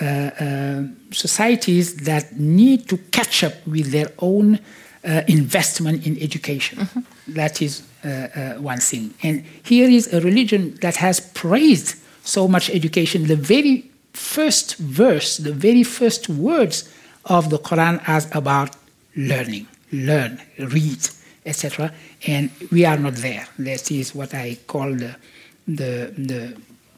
uh, 0.01 0.05
uh, 0.05 0.83
societies 1.11 1.95
that 2.05 2.39
need 2.39 2.87
to 2.87 2.97
catch 3.11 3.43
up 3.43 3.53
with 3.67 3.91
their 3.91 4.11
own 4.19 4.59
uh, 5.03 5.21
investment 5.27 6.05
in 6.05 6.21
education. 6.21 6.87
That 7.27 7.61
is 7.61 7.83
uh, 8.03 8.07
uh, 8.07 8.53
one 8.55 8.79
thing. 8.79 9.13
And 9.23 9.43
here 9.63 9.89
is 9.89 10.13
a 10.13 10.21
religion 10.21 10.75
that 10.81 10.95
has 10.97 11.19
praised 11.19 11.95
so 12.23 12.47
much 12.47 12.69
education. 12.69 13.27
The 13.27 13.35
very 13.35 13.89
first 14.13 14.77
verse, 14.77 15.37
the 15.37 15.53
very 15.53 15.83
first 15.83 16.29
words 16.29 16.89
of 17.25 17.49
the 17.49 17.57
Quran 17.59 18.01
as 18.07 18.27
about 18.33 18.75
learning, 19.15 19.67
learn, 19.91 20.41
read, 20.57 20.99
etc. 21.45 21.91
And 22.27 22.51
we 22.71 22.85
are 22.85 22.97
not 22.97 23.15
there. 23.15 23.47
That 23.59 23.91
is 23.91 24.13
what 24.13 24.33
I 24.33 24.57
call 24.67 24.93
the, 24.93 25.15
the, 25.67 26.13
the 26.17 26.57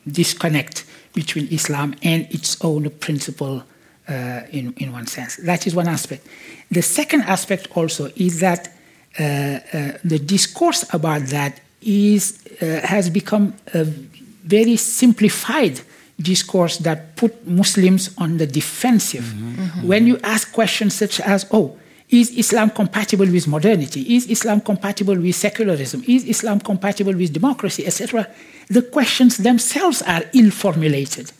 disconnect 0.09 0.85
between 1.13 1.47
Islam 1.51 1.95
and 2.03 2.27
its 2.31 2.63
own 2.63 2.89
principle 2.89 3.63
uh, 4.07 4.41
in, 4.51 4.73
in 4.77 4.91
one 4.91 5.07
sense. 5.07 5.37
That 5.37 5.67
is 5.67 5.75
one 5.75 5.87
aspect. 5.87 6.27
The 6.69 6.81
second 6.81 7.23
aspect 7.23 7.67
also 7.75 8.09
is 8.15 8.39
that 8.39 8.73
uh, 9.19 9.23
uh, 9.23 9.91
the 10.03 10.19
discourse 10.19 10.85
about 10.93 11.23
that 11.27 11.59
is, 11.81 12.39
uh, 12.61 12.81
has 12.83 13.09
become 13.09 13.53
a 13.73 13.83
very 13.83 14.77
simplified 14.77 15.81
discourse 16.19 16.77
that 16.77 17.15
put 17.15 17.45
Muslims 17.47 18.11
on 18.17 18.37
the 18.37 18.47
defensive. 18.47 19.23
Mm-hmm. 19.23 19.61
Mm-hmm. 19.61 19.87
When 19.87 20.07
you 20.07 20.19
ask 20.23 20.53
questions 20.53 20.95
such 20.95 21.19
as, 21.19 21.45
oh, 21.51 21.77
is 22.11 22.29
Islam 22.37 22.69
compatible 22.69 23.25
with 23.25 23.47
modernity? 23.47 24.15
Is 24.15 24.27
Islam 24.27 24.59
compatible 24.59 25.15
with 25.15 25.33
secularism? 25.33 26.03
Is 26.05 26.25
Islam 26.25 26.59
compatible 26.59 27.13
with 27.13 27.31
democracy, 27.31 27.85
etc.? 27.85 28.27
The 28.67 28.81
questions 28.81 29.37
themselves 29.37 30.01
are 30.01 30.23
ill 30.33 30.51
formulated 30.51 31.31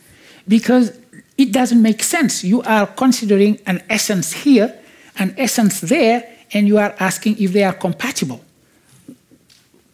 because 0.48 0.98
it 1.36 1.52
doesn't 1.52 1.80
make 1.80 2.02
sense. 2.02 2.42
You 2.42 2.62
are 2.62 2.86
considering 2.86 3.58
an 3.66 3.82
essence 3.90 4.32
here, 4.32 4.74
an 5.18 5.34
essence 5.36 5.80
there, 5.80 6.26
and 6.54 6.66
you 6.66 6.78
are 6.78 6.94
asking 6.98 7.36
if 7.38 7.52
they 7.52 7.64
are 7.64 7.74
compatible. 7.74 8.42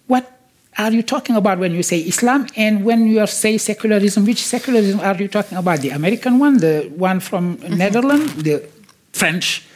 What 0.07 0.31
are 0.77 0.93
you 0.93 1.03
talking 1.03 1.35
about 1.35 1.59
when 1.59 1.73
you 1.73 1.83
say 1.83 1.99
Islam 1.99 2.47
and 2.57 2.85
when 2.85 3.09
you 3.09 3.27
say 3.27 3.59
secularism? 3.59 4.25
Which 4.25 4.45
secularism 4.45 5.01
are 5.01 5.17
you 5.17 5.27
talking 5.27 5.59
about? 5.59 5.81
The 5.81 5.91
American 5.91 6.39
one, 6.39 6.59
the 6.59 6.91
one 6.95 7.19
from 7.19 7.57
mm-hmm. 7.57 7.77
Netherlands, 7.77 8.35
the 8.43 8.65
French 9.13 9.68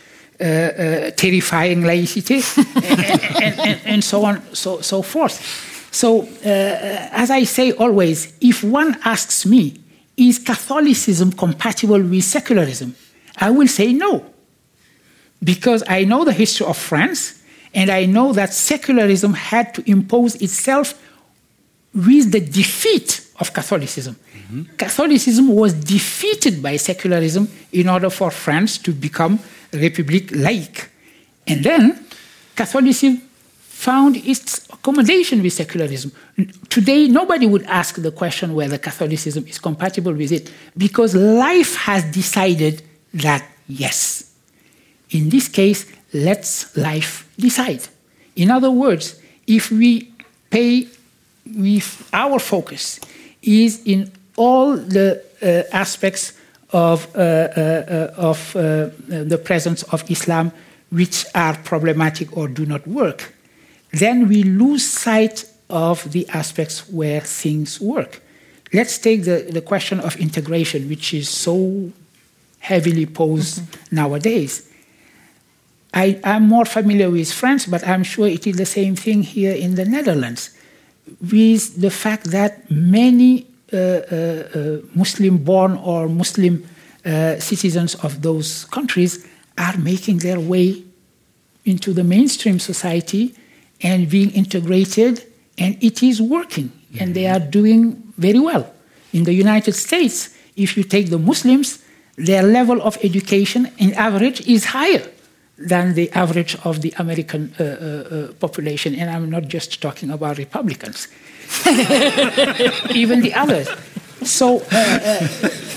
terrifying 1.16 1.82
laicity, 1.82 2.42
and, 2.76 3.60
and, 3.60 3.80
and, 3.84 4.04
so 4.04 4.24
on, 4.24 4.42
so 4.54 4.80
so 4.80 5.02
forth. 5.02 5.40
So, 5.90 6.22
uh, 6.22 7.08
as 7.12 7.30
I 7.30 7.44
say 7.44 7.72
always, 7.72 8.32
if 8.40 8.64
one 8.64 8.98
asks 9.04 9.44
me, 9.44 9.74
is 10.16 10.38
Catholicism 10.38 11.32
compatible 11.32 12.02
with 12.02 12.24
secularism? 12.24 12.94
I 13.36 13.50
will 13.50 13.68
say 13.68 13.92
no, 13.92 14.24
because 15.42 15.82
I 15.88 16.04
know 16.04 16.24
the 16.24 16.32
history 16.32 16.66
of 16.66 16.78
France 16.78 17.42
and 17.74 17.90
I 17.90 18.06
know 18.06 18.32
that 18.32 18.52
secularism 18.52 19.34
had 19.34 19.74
to 19.74 19.90
impose 19.90 20.34
itself 20.36 21.00
with 21.94 22.32
the 22.32 22.40
defeat 22.40 23.26
of 23.38 23.52
Catholicism. 23.52 24.16
Mm-hmm. 24.16 24.76
Catholicism 24.76 25.48
was 25.48 25.72
defeated 25.72 26.62
by 26.62 26.76
secularism 26.76 27.48
in 27.72 27.88
order 27.88 28.10
for 28.10 28.30
France 28.30 28.78
to 28.78 28.92
become 28.92 29.38
republic 29.72 30.30
laic. 30.32 30.88
And 31.46 31.64
then 31.64 32.04
Catholicism 32.54 33.22
found 33.58 34.16
its 34.16 34.68
accommodation 34.70 35.42
with 35.42 35.52
secularism. 35.52 36.12
Today, 36.68 37.08
nobody 37.08 37.46
would 37.46 37.64
ask 37.64 37.96
the 37.96 38.12
question 38.12 38.54
whether 38.54 38.78
Catholicism 38.78 39.44
is 39.46 39.58
compatible 39.58 40.12
with 40.12 40.30
it 40.30 40.52
because 40.76 41.14
life 41.14 41.74
has 41.76 42.04
decided 42.12 42.82
that 43.14 43.44
yes. 43.66 44.32
In 45.10 45.28
this 45.30 45.48
case, 45.48 45.90
let's 46.12 46.76
life 46.76 47.28
decide. 47.38 47.82
In 48.36 48.50
other 48.50 48.70
words, 48.70 49.20
if 49.46 49.70
we 49.70 50.12
pay, 50.48 50.86
if 51.44 52.08
our 52.14 52.38
focus 52.38 53.00
is 53.42 53.82
in 53.84 54.10
all 54.36 54.76
the 54.76 55.22
uh, 55.42 55.62
aspects 55.76 56.32
of, 56.72 57.14
uh, 57.14 57.18
uh, 57.18 58.14
of 58.16 58.56
uh, 58.56 58.88
the 59.08 59.40
presence 59.42 59.82
of 59.84 60.10
Islam 60.10 60.52
which 60.90 61.24
are 61.34 61.56
problematic 61.56 62.36
or 62.36 62.48
do 62.48 62.66
not 62.66 62.86
work, 62.86 63.34
then 63.92 64.28
we 64.28 64.42
lose 64.42 64.84
sight 64.84 65.44
of 65.70 66.12
the 66.12 66.28
aspects 66.28 66.88
where 66.90 67.20
things 67.20 67.80
work. 67.80 68.20
Let's 68.72 68.98
take 68.98 69.24
the, 69.24 69.48
the 69.50 69.62
question 69.62 70.00
of 70.00 70.16
integration, 70.16 70.88
which 70.88 71.14
is 71.14 71.28
so 71.28 71.90
heavily 72.58 73.06
posed 73.06 73.60
mm-hmm. 73.60 73.96
nowadays. 73.96 74.68
I, 75.94 76.20
am 76.24 76.48
more 76.48 76.64
familiar 76.64 77.10
with 77.10 77.32
France, 77.32 77.66
but 77.66 77.86
I'm 77.86 78.02
sure 78.02 78.26
it 78.26 78.46
is 78.46 78.56
the 78.56 78.66
same 78.66 78.96
thing 78.96 79.22
here 79.22 79.54
in 79.54 79.74
the 79.74 79.84
Netherlands, 79.84 80.56
with 81.20 81.80
the 81.80 81.90
fact 81.90 82.30
that 82.30 82.70
many 82.70 83.46
Muslim 84.94 85.38
born 85.38 85.72
or 85.76 86.08
Muslim 86.08 86.64
uh, 87.04 87.38
citizens 87.38 87.94
of 87.96 88.22
those 88.22 88.64
countries 88.66 89.26
are 89.58 89.76
making 89.78 90.18
their 90.18 90.38
way 90.38 90.82
into 91.64 91.92
the 91.92 92.04
mainstream 92.04 92.58
society 92.58 93.34
and 93.82 94.08
being 94.08 94.30
integrated, 94.30 95.24
and 95.58 95.76
it 95.82 96.02
is 96.02 96.20
working, 96.20 96.68
mm-hmm. 96.68 97.02
and 97.02 97.14
they 97.14 97.26
are 97.26 97.40
doing 97.40 98.12
very 98.18 98.38
well. 98.38 98.72
In 99.12 99.24
the 99.24 99.32
United 99.32 99.74
States, 99.74 100.36
if 100.56 100.76
you 100.76 100.84
take 100.84 101.10
the 101.10 101.18
Muslims, 101.18 101.82
their 102.16 102.42
level 102.42 102.80
of 102.82 102.96
education 103.02 103.70
in 103.78 103.94
average 103.94 104.46
is 104.46 104.66
higher 104.66 105.04
than 105.58 105.94
the 105.94 106.10
average 106.12 106.56
of 106.64 106.82
the 106.82 106.92
American 106.98 107.54
uh, 107.58 107.62
uh, 107.62 107.66
uh, 107.66 108.32
population. 108.34 108.94
And 108.94 109.10
I'm 109.10 109.30
not 109.30 109.44
just 109.48 109.80
talking 109.80 110.10
about 110.10 110.38
Republicans, 110.38 111.08
even 112.94 113.20
the 113.20 113.32
others. 113.34 113.68
So 114.24 114.58
uh, 114.58 114.60
uh, 114.60 115.28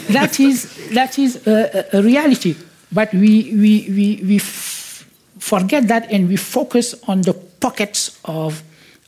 that 0.10 0.40
is, 0.40 0.90
that 0.94 1.18
is 1.18 1.46
a, 1.48 1.86
a 1.94 2.02
reality. 2.02 2.56
But 2.92 3.14
we, 3.14 3.52
we, 3.54 3.88
we, 3.90 4.24
we 4.24 4.36
f- 4.38 5.10
forget 5.40 5.88
that 5.88 6.12
and 6.12 6.28
we 6.30 6.38
focus 6.38 6.96
on 7.08 7.22
the 7.22 7.34
pockets 7.34 8.20
of, 8.26 8.64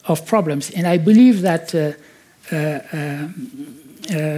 of 0.05 0.25
problems. 0.25 0.71
And 0.71 0.87
I 0.87 0.97
believe 0.97 1.41
that 1.41 1.73
uh, 1.75 1.91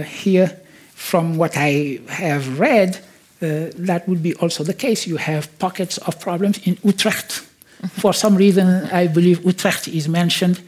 here, 0.02 0.60
from 0.94 1.36
what 1.36 1.56
I 1.56 2.00
have 2.08 2.58
read, 2.58 2.96
uh, 3.42 3.70
that 3.76 4.06
would 4.06 4.22
be 4.22 4.34
also 4.34 4.62
the 4.62 4.74
case. 4.74 5.06
You 5.06 5.16
have 5.16 5.48
pockets 5.58 5.96
of 5.98 6.20
problems 6.20 6.58
in 6.66 6.76
Utrecht. 6.84 7.46
For 7.92 8.12
some 8.12 8.36
reason, 8.36 8.84
I 8.92 9.06
believe 9.06 9.42
Utrecht 9.46 9.88
is 9.88 10.06
mentioned 10.08 10.60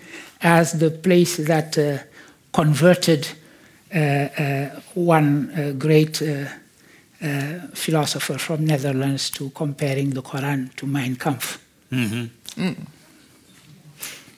as 0.43 0.73
the 0.73 0.91
place 0.91 1.37
that 1.37 1.79
uh, 1.79 1.99
converted 2.53 3.29
uh, 3.95 3.99
uh 3.99 4.81
one 4.95 5.51
uh, 5.51 5.73
great 5.79 6.23
uh, 6.23 6.49
philosopher 7.75 8.39
from 8.39 8.65
Netherlands 8.65 9.31
to 9.31 9.51
comparing 9.51 10.11
the 10.11 10.23
Quran 10.23 10.75
to 10.75 10.87
Mein 10.87 11.17
Kampf. 11.17 11.59
Mm-hmm. 11.91 12.63
Mm. 12.63 12.77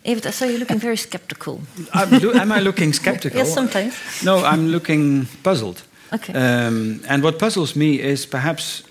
Evert, 0.05 0.26
I 0.26 0.31
saw 0.31 0.44
you 0.44 0.59
looking 0.59 0.78
very 0.78 0.97
skeptical. 0.97 1.60
am 1.94 2.52
I 2.52 2.60
looking 2.60 2.93
skeptical? 3.02 3.39
yes, 3.39 3.55
sometimes. 3.55 3.94
No, 4.22 4.44
I'm 4.44 4.68
looking 4.68 5.26
puzzled. 5.43 5.82
Okay. 6.12 6.35
Um, 6.35 7.01
and 7.09 7.22
what 7.22 7.39
puzzles 7.39 7.74
me 7.74 8.01
is 8.01 8.26
perhaps, 8.26 8.82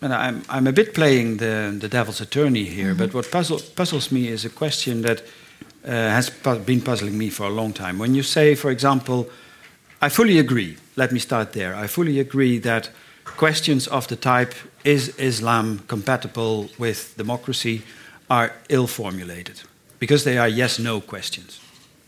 and 0.00 0.14
I'm, 0.14 0.42
I'm 0.48 0.66
a 0.66 0.72
bit 0.72 0.94
playing 0.94 1.36
the, 1.36 1.76
the 1.78 1.88
devil's 1.88 2.20
attorney 2.20 2.64
here, 2.64 2.94
mm-hmm. 2.94 2.98
but 2.98 3.14
what 3.14 3.30
puzzle, 3.30 3.60
puzzles 3.76 4.10
me 4.10 4.28
is 4.28 4.46
a 4.46 4.50
question 4.50 5.02
that 5.02 5.22
uh, 5.84 5.90
has 5.90 6.30
pu- 6.30 6.58
been 6.58 6.80
puzzling 6.80 7.16
me 7.16 7.30
for 7.30 7.46
a 7.46 7.50
long 7.50 7.72
time. 7.72 7.98
When 7.98 8.14
you 8.14 8.22
say, 8.22 8.54
for 8.54 8.70
example, 8.70 9.28
I 10.00 10.08
fully 10.08 10.38
agree, 10.38 10.76
let 10.96 11.12
me 11.12 11.18
start 11.18 11.52
there. 11.52 11.74
I 11.74 11.86
fully 11.86 12.20
agree 12.20 12.58
that 12.60 12.90
questions 13.24 13.88
of 13.88 14.06
the 14.06 14.16
type, 14.16 14.54
is 14.84 15.08
Islam 15.18 15.80
compatible 15.86 16.68
with 16.78 17.14
democracy, 17.16 17.82
are 18.28 18.52
ill 18.68 18.86
formulated 18.86 19.62
because 19.98 20.24
they 20.24 20.38
are 20.38 20.48
yes 20.48 20.78
no 20.78 21.00
questions. 21.00 21.60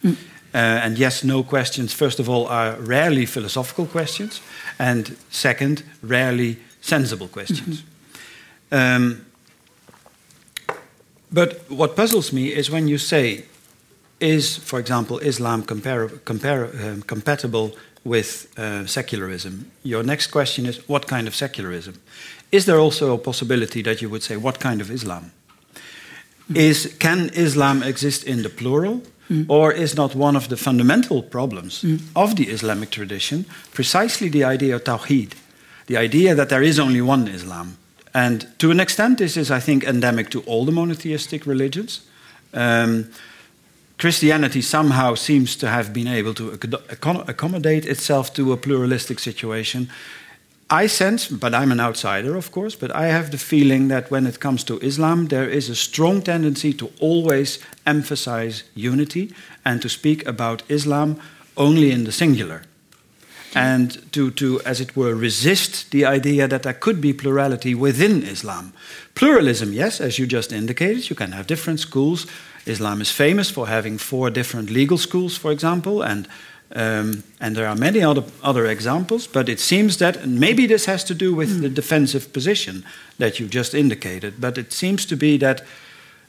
Mm. 0.02 0.16
Uh, 0.52 0.56
and 0.84 0.98
yes, 0.98 1.22
no 1.22 1.42
questions, 1.42 1.92
first 1.92 2.18
of 2.18 2.28
all, 2.28 2.46
are 2.48 2.74
rarely 2.80 3.26
philosophical 3.26 3.86
questions, 3.86 4.40
and 4.78 5.16
second, 5.30 5.84
rarely 6.02 6.56
sensible 6.80 7.28
questions. 7.28 7.82
Mm-hmm. 8.72 9.04
Um, 9.04 9.26
but 11.32 11.60
what 11.68 11.96
puzzles 11.96 12.32
me 12.32 12.52
is 12.52 12.70
when 12.70 12.88
you 12.88 12.98
say, 12.98 13.44
is, 14.20 14.56
for 14.56 14.78
example, 14.78 15.18
Islam 15.18 15.64
um, 15.68 17.02
compatible 17.02 17.76
with 18.04 18.52
uh, 18.58 18.86
secularism? 18.86 19.70
Your 19.82 20.02
next 20.02 20.28
question 20.28 20.66
is, 20.66 20.88
what 20.88 21.06
kind 21.06 21.26
of 21.26 21.34
secularism? 21.34 21.94
Is 22.52 22.64
there 22.64 22.78
also 22.78 23.14
a 23.14 23.18
possibility 23.18 23.82
that 23.82 24.02
you 24.02 24.10
would 24.10 24.22
say, 24.22 24.36
what 24.36 24.58
kind 24.58 24.80
of 24.80 24.90
Islam? 24.90 25.30
Mm-hmm. 26.44 26.56
Is, 26.56 26.96
can 26.98 27.30
Islam 27.34 27.82
exist 27.82 28.24
in 28.24 28.42
the 28.42 28.50
plural? 28.50 29.02
Mm. 29.30 29.46
Or 29.48 29.72
is 29.72 29.94
not 29.94 30.16
one 30.16 30.34
of 30.34 30.48
the 30.48 30.56
fundamental 30.56 31.22
problems 31.22 31.82
mm. 31.82 32.00
of 32.16 32.34
the 32.34 32.48
Islamic 32.48 32.90
tradition 32.90 33.44
precisely 33.72 34.28
the 34.28 34.42
idea 34.42 34.74
of 34.74 34.82
tawhid, 34.82 35.34
the 35.86 35.96
idea 35.96 36.34
that 36.34 36.48
there 36.48 36.64
is 36.64 36.80
only 36.80 37.00
one 37.00 37.28
Islam? 37.28 37.76
And 38.12 38.46
to 38.58 38.70
an 38.70 38.80
extent, 38.80 39.18
this 39.18 39.36
is, 39.36 39.50
I 39.50 39.60
think, 39.60 39.84
endemic 39.84 40.30
to 40.30 40.40
all 40.42 40.64
the 40.64 40.72
monotheistic 40.72 41.46
religions. 41.46 42.00
Um, 42.52 43.10
Christianity 43.98 44.62
somehow 44.62 45.14
seems 45.14 45.56
to 45.56 45.68
have 45.68 45.92
been 45.92 46.08
able 46.08 46.34
to 46.34 46.52
acco- 46.52 47.28
accommodate 47.28 47.86
itself 47.86 48.32
to 48.34 48.52
a 48.52 48.56
pluralistic 48.56 49.18
situation. 49.18 49.90
I 50.70 50.86
sense, 50.86 51.28
but 51.28 51.52
I'm 51.52 51.72
an 51.72 51.80
outsider, 51.80 52.36
of 52.36 52.50
course, 52.50 52.76
but 52.76 52.94
I 52.94 53.08
have 53.08 53.30
the 53.30 53.38
feeling 53.38 53.88
that 53.88 54.10
when 54.10 54.26
it 54.26 54.38
comes 54.38 54.64
to 54.64 54.78
Islam, 54.80 55.26
there 55.26 55.48
is 55.48 55.68
a 55.68 55.74
strong 55.74 56.22
tendency 56.22 56.72
to 56.74 56.90
always 57.00 57.58
emphasize 57.84 58.62
unity 58.74 59.34
and 59.64 59.82
to 59.82 59.88
speak 59.88 60.26
about 60.26 60.62
Islam 60.68 61.20
only 61.56 61.90
in 61.90 62.04
the 62.04 62.12
singular. 62.12 62.62
And 63.54 64.12
to, 64.12 64.30
to, 64.30 64.60
as 64.64 64.80
it 64.80 64.96
were, 64.96 65.14
resist 65.14 65.90
the 65.90 66.04
idea 66.04 66.46
that 66.46 66.62
there 66.62 66.72
could 66.72 67.00
be 67.00 67.12
plurality 67.12 67.74
within 67.74 68.22
Islam. 68.22 68.72
Pluralism, 69.14 69.72
yes, 69.72 70.00
as 70.00 70.18
you 70.18 70.26
just 70.26 70.52
indicated, 70.52 71.10
you 71.10 71.16
can 71.16 71.32
have 71.32 71.46
different 71.46 71.80
schools. 71.80 72.26
Islam 72.66 73.00
is 73.00 73.10
famous 73.10 73.50
for 73.50 73.66
having 73.66 73.98
four 73.98 74.30
different 74.30 74.70
legal 74.70 74.98
schools, 74.98 75.36
for 75.36 75.50
example, 75.50 76.02
and 76.02 76.28
um, 76.72 77.24
and 77.40 77.56
there 77.56 77.66
are 77.66 77.74
many 77.74 78.00
other, 78.00 78.22
other 78.42 78.66
examples, 78.66 79.26
but 79.26 79.48
it 79.48 79.58
seems 79.58 79.96
that 79.96 80.28
maybe 80.28 80.66
this 80.66 80.86
has 80.86 81.02
to 81.04 81.14
do 81.14 81.34
with 81.34 81.48
mm. 81.48 81.62
the 81.62 81.68
defensive 81.68 82.32
position 82.32 82.84
that 83.18 83.40
you 83.40 83.48
just 83.48 83.74
indicated, 83.74 84.34
but 84.40 84.56
it 84.56 84.72
seems 84.72 85.04
to 85.06 85.16
be 85.16 85.36
that 85.38 85.64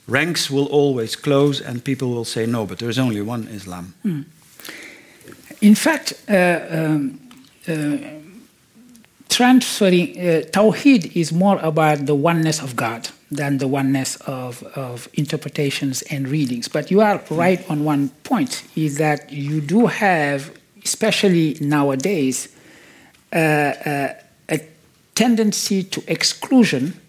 ranks 0.07 0.49
will 0.49 0.65
always 0.65 1.15
close 1.15 1.61
and 1.61 1.83
people 1.83 2.09
will 2.09 2.25
say, 2.25 2.47
no, 2.47 2.65
but 2.65 2.79
there's 2.79 2.97
only 2.97 3.21
one 3.21 3.47
Islam. 3.49 3.93
Mm. 4.03 4.25
In 5.61 5.75
fact, 5.75 6.13
uh, 6.27 6.59
um, 6.71 7.19
uh, 7.67 7.97
transferring 9.29 10.17
uh, 10.17 10.41
Tawheed 10.49 11.15
is 11.15 11.31
more 11.31 11.59
about 11.59 12.07
the 12.07 12.15
oneness 12.15 12.59
of 12.59 12.75
God 12.75 13.09
than 13.29 13.59
the 13.59 13.67
oneness 13.67 14.15
of, 14.27 14.63
of 14.75 15.07
interpretations 15.13 16.01
and 16.03 16.27
readings. 16.27 16.67
But 16.67 16.89
you 16.89 16.99
are 17.01 17.21
right 17.29 17.63
on 17.69 17.83
one 17.85 18.09
point 18.23 18.63
is 18.75 18.97
that 18.97 19.31
you 19.31 19.61
do 19.61 19.85
have, 19.85 20.51
especially 20.83 21.57
nowadays, 21.61 22.49
uh, 23.31 23.37
uh, 23.37 24.13
a 24.49 24.59
tendency 25.13 25.83
to 25.83 26.03
exclusion 26.07 26.99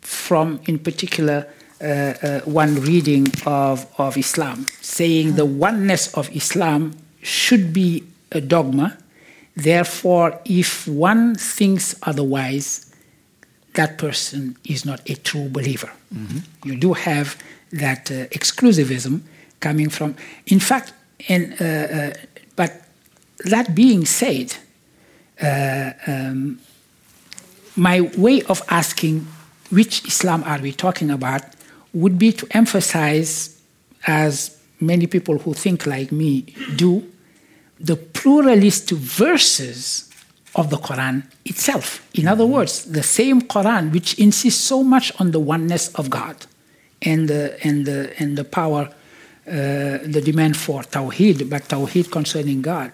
from, 0.00 0.60
in 0.66 0.78
particular, 0.80 1.46
uh 1.80 2.40
one 2.44 2.80
reading 2.80 3.26
of, 3.46 3.86
of 3.98 4.16
Islam, 4.16 4.66
saying 4.80 5.34
the 5.34 5.44
oneness 5.44 6.14
of 6.14 6.34
Islam 6.34 6.94
should 7.24 7.72
be 7.72 8.04
a 8.32 8.40
dogma. 8.40 8.96
Therefore, 9.56 10.40
if 10.44 10.86
one 10.86 11.34
thinks 11.36 11.94
otherwise, 12.02 12.94
that 13.74 13.98
person 13.98 14.56
is 14.64 14.84
not 14.84 15.00
a 15.08 15.14
true 15.16 15.48
believer. 15.48 15.90
Mm-hmm. 16.14 16.68
You 16.68 16.76
do 16.76 16.92
have 16.92 17.36
that 17.72 18.10
uh, 18.10 18.26
exclusivism 18.28 19.22
coming 19.60 19.88
from, 19.90 20.14
in 20.46 20.60
fact, 20.60 20.92
and, 21.28 21.54
uh, 21.60 21.64
uh, 21.64 22.12
but 22.56 22.82
that 23.44 23.74
being 23.74 24.04
said, 24.04 24.56
uh, 25.42 25.92
um, 26.06 26.60
my 27.76 28.02
way 28.16 28.42
of 28.42 28.62
asking 28.68 29.26
which 29.70 30.06
Islam 30.06 30.44
are 30.44 30.60
we 30.60 30.72
talking 30.72 31.10
about 31.10 31.42
would 31.92 32.18
be 32.18 32.32
to 32.32 32.46
emphasize, 32.50 33.60
as 34.06 34.56
many 34.80 35.06
people 35.06 35.38
who 35.38 35.54
think 35.54 35.86
like 35.86 36.12
me 36.12 36.42
do, 36.76 37.10
the 37.78 37.96
pluralist 37.96 38.90
verses 38.90 40.10
of 40.54 40.70
the 40.70 40.76
Quran 40.76 41.24
itself. 41.44 42.08
In 42.14 42.28
other 42.28 42.46
words, 42.46 42.84
the 42.84 43.02
same 43.02 43.42
Quran 43.42 43.92
which 43.92 44.18
insists 44.18 44.62
so 44.62 44.82
much 44.82 45.12
on 45.20 45.32
the 45.32 45.40
oneness 45.40 45.88
of 45.94 46.10
God 46.10 46.46
and 47.02 47.28
the, 47.28 47.58
and 47.66 47.86
the, 47.86 48.12
and 48.18 48.38
the 48.38 48.44
power, 48.44 48.88
uh, 49.46 49.50
the 49.50 50.22
demand 50.24 50.56
for 50.56 50.82
Tawheed, 50.82 51.50
but 51.50 51.62
Tawheed 51.62 52.10
concerning 52.10 52.62
God, 52.62 52.92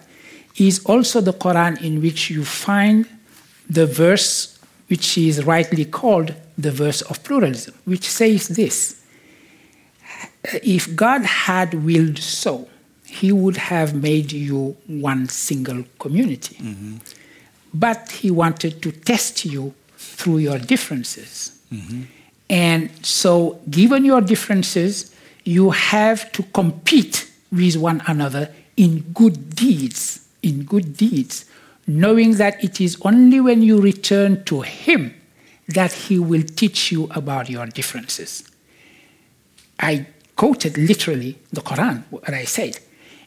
is 0.57 0.83
also 0.85 1.21
the 1.21 1.33
Quran 1.33 1.81
in 1.81 2.01
which 2.01 2.29
you 2.29 2.43
find 2.43 3.07
the 3.69 3.85
verse 3.85 4.59
which 4.87 5.17
is 5.17 5.45
rightly 5.45 5.85
called 5.85 6.33
the 6.57 6.71
verse 6.71 7.01
of 7.03 7.23
pluralism, 7.23 7.73
which 7.85 8.09
says 8.09 8.49
this 8.49 9.01
If 10.43 10.93
God 10.95 11.21
had 11.21 11.73
willed 11.85 12.17
so, 12.17 12.67
he 13.11 13.31
would 13.31 13.57
have 13.57 13.93
made 13.93 14.31
you 14.31 14.75
one 14.87 15.27
single 15.27 15.83
community. 15.99 16.55
Mm-hmm 16.55 16.97
but 17.73 18.11
he 18.11 18.31
wanted 18.31 18.81
to 18.81 18.91
test 18.91 19.45
you 19.45 19.73
through 19.97 20.39
your 20.39 20.59
differences. 20.59 21.59
Mm-hmm. 21.71 22.01
And 22.49 23.05
so, 23.05 23.61
given 23.69 24.03
your 24.03 24.21
differences, 24.21 25.15
you 25.45 25.71
have 25.71 26.31
to 26.33 26.43
compete 26.43 27.31
with 27.51 27.77
one 27.77 28.01
another 28.07 28.53
in 28.75 28.99
good 29.13 29.55
deeds, 29.55 30.27
in 30.43 30.63
good 30.63 30.97
deeds, 30.97 31.45
knowing 31.87 32.35
that 32.35 32.61
it 32.63 32.81
is 32.81 32.97
only 33.03 33.39
when 33.39 33.61
you 33.61 33.79
return 33.79 34.43
to 34.45 34.61
him 34.61 35.13
that 35.69 35.93
he 35.93 36.19
will 36.19 36.43
teach 36.43 36.91
you 36.91 37.09
about 37.11 37.49
your 37.49 37.65
differences. 37.67 38.49
I 39.79 40.05
quoted 40.35 40.77
literally 40.77 41.39
the 41.53 41.61
Quran, 41.61 42.03
what 42.09 42.29
I 42.29 42.43
said. 42.43 42.79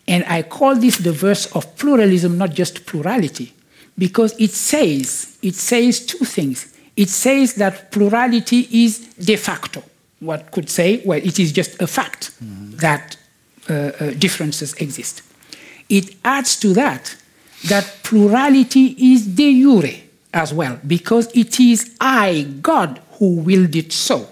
And 0.07 0.25
I 0.25 0.43
call 0.43 0.77
this 0.77 0.99
the 0.99 1.13
verse 1.13 1.47
of 1.55 1.77
pluralism, 1.77 2.37
not 2.37 2.53
just 2.55 2.87
plurality 2.87 3.55
because 3.97 4.39
it 4.39 4.51
says 4.51 5.39
it 5.43 5.55
says 5.55 6.05
two 6.05 6.25
things. 6.25 6.73
It 6.97 7.09
says 7.09 7.55
that 7.55 7.91
plurality 7.91 8.69
is 8.71 9.15
de 9.15 9.37
facto. 9.37 9.83
What 10.21 10.53
could 10.53 10.71
say, 10.71 11.03
well, 11.05 11.19
it 11.19 11.39
is 11.39 11.53
just 11.53 11.81
a 11.83 11.87
fact 11.87 12.31
mm-hmm. 12.43 12.77
that 12.77 13.17
uh, 13.69 13.73
uh, 13.73 14.11
differences 14.13 14.75
exist. 14.75 15.23
It 15.89 16.17
adds 16.25 16.57
to 16.61 16.73
that 16.75 17.17
that 17.69 17.85
plurality 18.03 18.95
is 19.13 19.27
de 19.27 19.61
jure 19.61 19.91
as 20.33 20.53
well, 20.53 20.79
because 20.87 21.35
it 21.35 21.61
is 21.61 21.97
I, 22.01 22.47
God, 22.61 23.01
who 23.19 23.37
willed 23.37 23.75
it 23.75 23.93
so. 23.93 24.29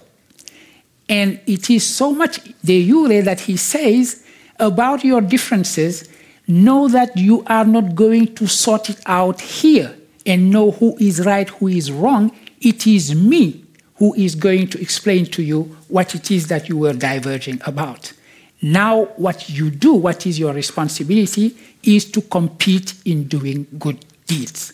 And 1.09 1.41
it 1.47 1.71
is 1.71 1.85
so 1.85 2.13
much 2.13 2.41
de 2.65 2.87
jure 2.87 3.23
that 3.23 3.41
he 3.41 3.57
says 3.57 4.22
about 4.63 5.05
your 5.05 5.21
differences 5.21 6.09
know 6.47 6.89
that 6.89 7.17
you 7.17 7.45
are 7.47 7.65
not 7.65 7.95
going 7.95 8.35
to 8.35 8.47
sort 8.47 8.91
it 8.91 9.01
out 9.07 9.41
here 9.41 9.95
and 10.25 10.51
know 10.51 10.71
who 10.71 10.97
is 10.99 11.25
right, 11.25 11.49
who 11.49 11.69
is 11.69 11.91
wrong. 11.91 12.33
It 12.61 12.87
is 12.87 13.15
me 13.15 13.65
who 13.97 14.15
is 14.15 14.35
going 14.35 14.69
to 14.69 14.81
explain 14.81 15.27
to 15.27 15.43
you 15.43 15.77
what 15.89 16.15
it 16.15 16.31
is 16.31 16.49
that 16.49 16.69
you 16.69 16.79
were 16.79 16.93
diverging 16.93 17.61
about. 17.67 18.13
Now, 18.61 19.07
what 19.17 19.51
you 19.51 19.71
do, 19.71 19.95
what 19.95 20.27
is 20.27 20.39
your 20.39 20.53
responsibility, 20.53 21.57
is 21.83 22.11
to 22.13 22.21
compete 22.23 22.95
in 23.05 23.25
doing 23.25 23.67
good 23.79 24.05
deeds. 24.27 24.73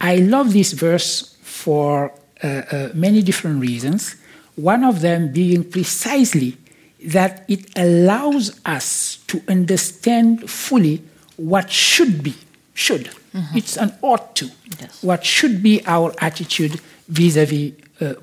I 0.00 0.16
love 0.16 0.52
this 0.52 0.72
verse 0.72 1.36
for 1.42 2.12
uh, 2.42 2.46
uh, 2.46 2.88
many 2.94 3.22
different 3.22 3.60
reasons, 3.60 4.16
one 4.56 4.84
of 4.84 5.00
them 5.00 5.32
being 5.32 5.64
precisely 5.64 6.56
that 7.04 7.44
it 7.48 7.70
allows 7.76 8.60
us 8.64 9.18
to 9.26 9.42
understand 9.48 10.48
fully 10.48 11.02
what 11.36 11.70
should 11.70 12.22
be, 12.22 12.34
should. 12.74 13.10
Mm-hmm. 13.34 13.56
It's 13.56 13.76
an 13.76 13.94
ought 14.00 14.36
to. 14.36 14.50
Yes. 14.80 15.02
What 15.02 15.24
should 15.24 15.62
be 15.62 15.82
our 15.86 16.14
attitude 16.20 16.80
vis 17.08 17.36
a 17.36 17.44
vis 17.44 17.72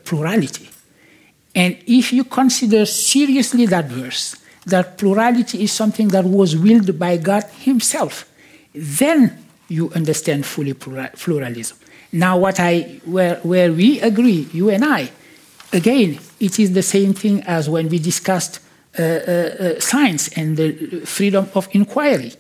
plurality. 0.03 0.69
And 1.55 1.77
if 1.85 2.13
you 2.13 2.23
consider 2.23 2.85
seriously 2.85 3.65
that 3.67 3.85
verse, 3.85 4.35
that 4.65 4.97
plurality 4.97 5.63
is 5.63 5.71
something 5.71 6.09
that 6.09 6.25
was 6.25 6.55
willed 6.55 6.97
by 6.97 7.17
God 7.17 7.43
Himself, 7.59 8.29
then 8.73 9.37
you 9.67 9.91
understand 9.93 10.45
fully 10.45 10.73
pluralism. 10.73 11.77
Now, 12.11 12.37
what 12.37 12.59
I, 12.59 12.99
where, 13.05 13.35
where 13.37 13.71
we 13.71 14.01
agree, 14.01 14.47
you 14.51 14.69
and 14.69 14.83
I, 14.83 15.11
again, 15.71 16.19
it 16.39 16.59
is 16.59 16.73
the 16.73 16.83
same 16.83 17.13
thing 17.13 17.41
as 17.43 17.69
when 17.69 17.89
we 17.89 17.99
discussed 17.99 18.59
science 19.79 20.29
and 20.37 20.57
the 20.57 21.01
freedom 21.05 21.47
of 21.55 21.67
inquiry. 21.71 22.33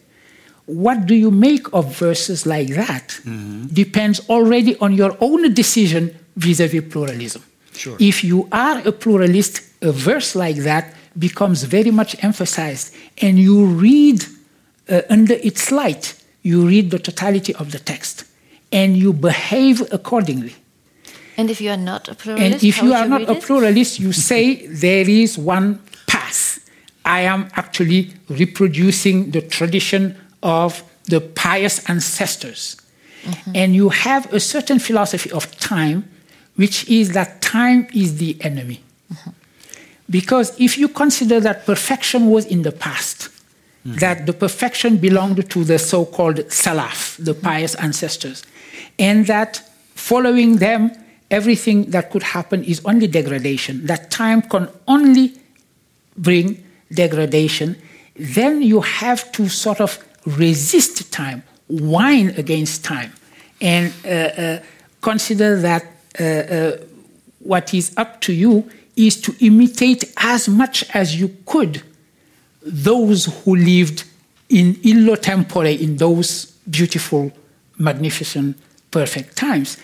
What 0.65 1.05
do 1.05 1.15
you 1.15 1.31
make 1.31 1.67
of 1.73 1.97
verses 1.97 2.45
like 2.45 2.69
that 2.69 3.09
mm-hmm. 3.09 3.67
depends 3.67 4.21
already 4.29 4.77
on 4.77 4.93
your 4.93 5.17
own 5.19 5.53
decision 5.53 6.15
vis 6.35 6.59
a 6.59 6.67
vis 6.67 6.83
pluralism. 6.89 7.43
Sure. 7.73 7.97
If 7.99 8.23
you 8.23 8.47
are 8.51 8.79
a 8.87 8.91
pluralist, 8.91 9.61
a 9.81 9.91
verse 9.91 10.35
like 10.35 10.57
that 10.57 10.93
becomes 11.17 11.63
very 11.63 11.91
much 11.91 12.21
emphasized, 12.23 12.93
and 13.21 13.39
you 13.39 13.65
read 13.65 14.23
uh, 14.89 15.01
under 15.09 15.35
its 15.35 15.71
light, 15.71 16.15
you 16.41 16.67
read 16.67 16.91
the 16.91 16.99
totality 16.99 17.53
of 17.55 17.71
the 17.71 17.79
text, 17.79 18.25
and 18.71 18.97
you 18.97 19.13
behave 19.13 19.81
accordingly. 19.91 20.55
And 21.37 21.49
if 21.49 21.61
you 21.61 21.71
are 21.71 21.77
not 21.77 22.07
a 22.09 22.15
pluralist, 22.15 22.53
and 22.53 22.63
if 22.63 22.81
you 22.81 22.93
are 22.93 23.07
not 23.07 23.29
a 23.29 23.35
pluralist, 23.35 23.99
you 23.99 24.11
say 24.11 24.67
there 24.85 25.09
is 25.09 25.37
one 25.37 25.79
path. 26.11 26.59
I 27.05 27.21
am 27.21 27.47
actually 27.55 28.13
reproducing 28.29 29.31
the 29.31 29.41
tradition 29.41 30.15
of 30.43 30.83
the 31.05 31.21
pious 31.21 31.75
ancestors. 31.89 32.77
Mm-hmm. 33.23 33.51
And 33.55 33.75
you 33.75 33.89
have 33.89 34.31
a 34.33 34.39
certain 34.39 34.79
philosophy 34.79 35.31
of 35.31 35.43
time, 35.57 36.09
which 36.55 36.89
is 36.89 37.13
that 37.13 37.41
time 37.41 37.87
is 37.93 38.17
the 38.17 38.37
enemy. 38.41 38.79
Mm-hmm. 39.13 39.29
Because 40.09 40.47
if 40.59 40.77
you 40.77 40.87
consider 40.89 41.39
that 41.39 41.65
perfection 41.65 42.29
was 42.29 42.45
in 42.45 42.63
the 42.63 42.71
past, 42.71 43.29
that 43.83 44.25
the 44.27 44.33
perfection 44.33 44.97
belonged 44.97 45.49
to 45.49 45.63
the 45.63 45.79
so 45.79 46.05
called 46.05 46.35
Salaf, 46.49 47.17
the 47.23 47.33
pious 47.33 47.73
ancestors, 47.75 48.43
and 48.99 49.25
that 49.25 49.57
following 49.95 50.57
them, 50.57 50.91
everything 51.31 51.89
that 51.89 52.11
could 52.11 52.21
happen 52.21 52.63
is 52.63 52.81
only 52.85 53.07
degradation, 53.07 53.85
that 53.87 54.11
time 54.11 54.41
can 54.43 54.69
only 54.87 55.33
bring 56.17 56.63
degradation, 56.93 57.75
then 58.15 58.61
you 58.61 58.81
have 58.81 59.31
to 59.31 59.47
sort 59.47 59.81
of 59.81 59.97
resist 60.25 61.11
time, 61.11 61.43
whine 61.67 62.29
against 62.37 62.83
time, 62.83 63.11
and 63.59 63.93
uh, 64.05 64.09
uh, 64.09 64.59
consider 65.01 65.59
that 65.59 65.83
uh, 66.19 66.23
uh, 66.23 66.77
what 67.39 67.73
is 67.73 67.93
up 67.97 68.21
to 68.21 68.33
you 68.33 68.69
is 68.95 69.19
to 69.21 69.33
imitate 69.39 70.03
as 70.17 70.47
much 70.47 70.83
as 70.93 71.19
you 71.19 71.35
could 71.45 71.81
those 72.61 73.25
who 73.43 73.55
lived 73.55 74.03
in 74.49 74.77
illo 74.83 75.15
tempore, 75.15 75.65
in 75.65 75.97
those 75.97 76.45
beautiful, 76.69 77.31
magnificent, 77.77 78.57
perfect 78.91 79.35
times. 79.35 79.77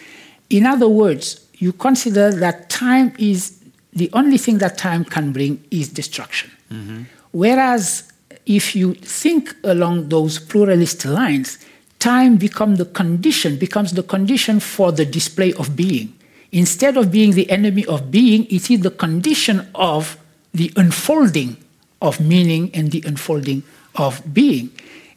In 0.50 0.66
other 0.66 0.88
words, 0.88 1.48
you 1.58 1.74
consider 1.74 2.32
that 2.32 2.70
time 2.70 3.14
is 3.18 3.57
the 3.98 4.10
only 4.14 4.38
thing 4.38 4.60
that 4.60 4.78
time 4.78 5.04
can 5.04 5.32
bring 5.32 5.64
is 5.72 5.90
destruction. 5.90 6.52
Mm-hmm. 6.72 7.04
Whereas 7.32 8.12
if 8.46 8.76
you 8.76 8.94
think 8.94 9.56
along 9.64 10.10
those 10.10 10.38
pluralist 10.40 11.04
lines, 11.06 11.58
time 12.00 12.38
becomes 12.38 12.78
the 12.78 12.86
condition, 12.86 13.58
becomes 13.58 13.94
the 13.94 14.04
condition 14.04 14.60
for 14.60 14.92
the 14.92 15.06
display 15.06 15.52
of 15.54 15.76
being. 15.76 16.14
Instead 16.52 16.96
of 16.96 17.12
being 17.12 17.32
the 17.32 17.50
enemy 17.50 17.86
of 17.88 18.12
being, 18.12 18.46
it 18.46 18.70
is 18.70 18.82
the 18.82 18.92
condition 18.92 19.68
of 19.74 20.18
the 20.54 20.72
unfolding 20.78 21.58
of 22.02 22.20
meaning 22.20 22.70
and 22.74 22.92
the 22.92 23.04
unfolding 23.06 23.64
of 23.96 24.22
being. 24.32 24.70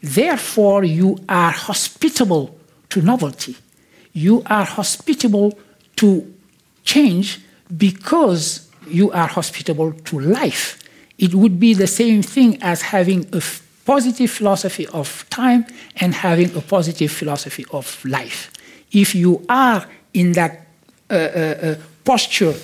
Therefore, 0.02 0.84
you 0.84 1.18
are 1.28 1.52
hospitable 1.52 2.58
to 2.88 3.02
novelty. 3.02 3.56
You 4.14 4.42
are 4.46 4.64
hospitable 4.64 5.58
to 5.96 6.34
change 6.82 7.40
because 7.76 8.69
you 8.90 9.10
are 9.12 9.26
hospitable 9.26 9.92
to 9.92 10.20
life. 10.20 10.78
It 11.18 11.34
would 11.34 11.60
be 11.60 11.74
the 11.74 11.86
same 11.86 12.22
thing 12.22 12.62
as 12.62 12.82
having 12.82 13.26
a 13.32 13.42
positive 13.84 14.30
philosophy 14.30 14.86
of 14.88 15.26
time 15.30 15.66
and 15.96 16.14
having 16.14 16.54
a 16.56 16.60
positive 16.60 17.10
philosophy 17.10 17.64
of 17.72 18.04
life. 18.04 18.50
If 18.92 19.14
you 19.14 19.44
are 19.48 19.86
in 20.14 20.32
that 20.32 20.66
uh, 21.10 21.14
uh, 21.14 21.16
uh, 21.16 21.74
posture 22.04 22.54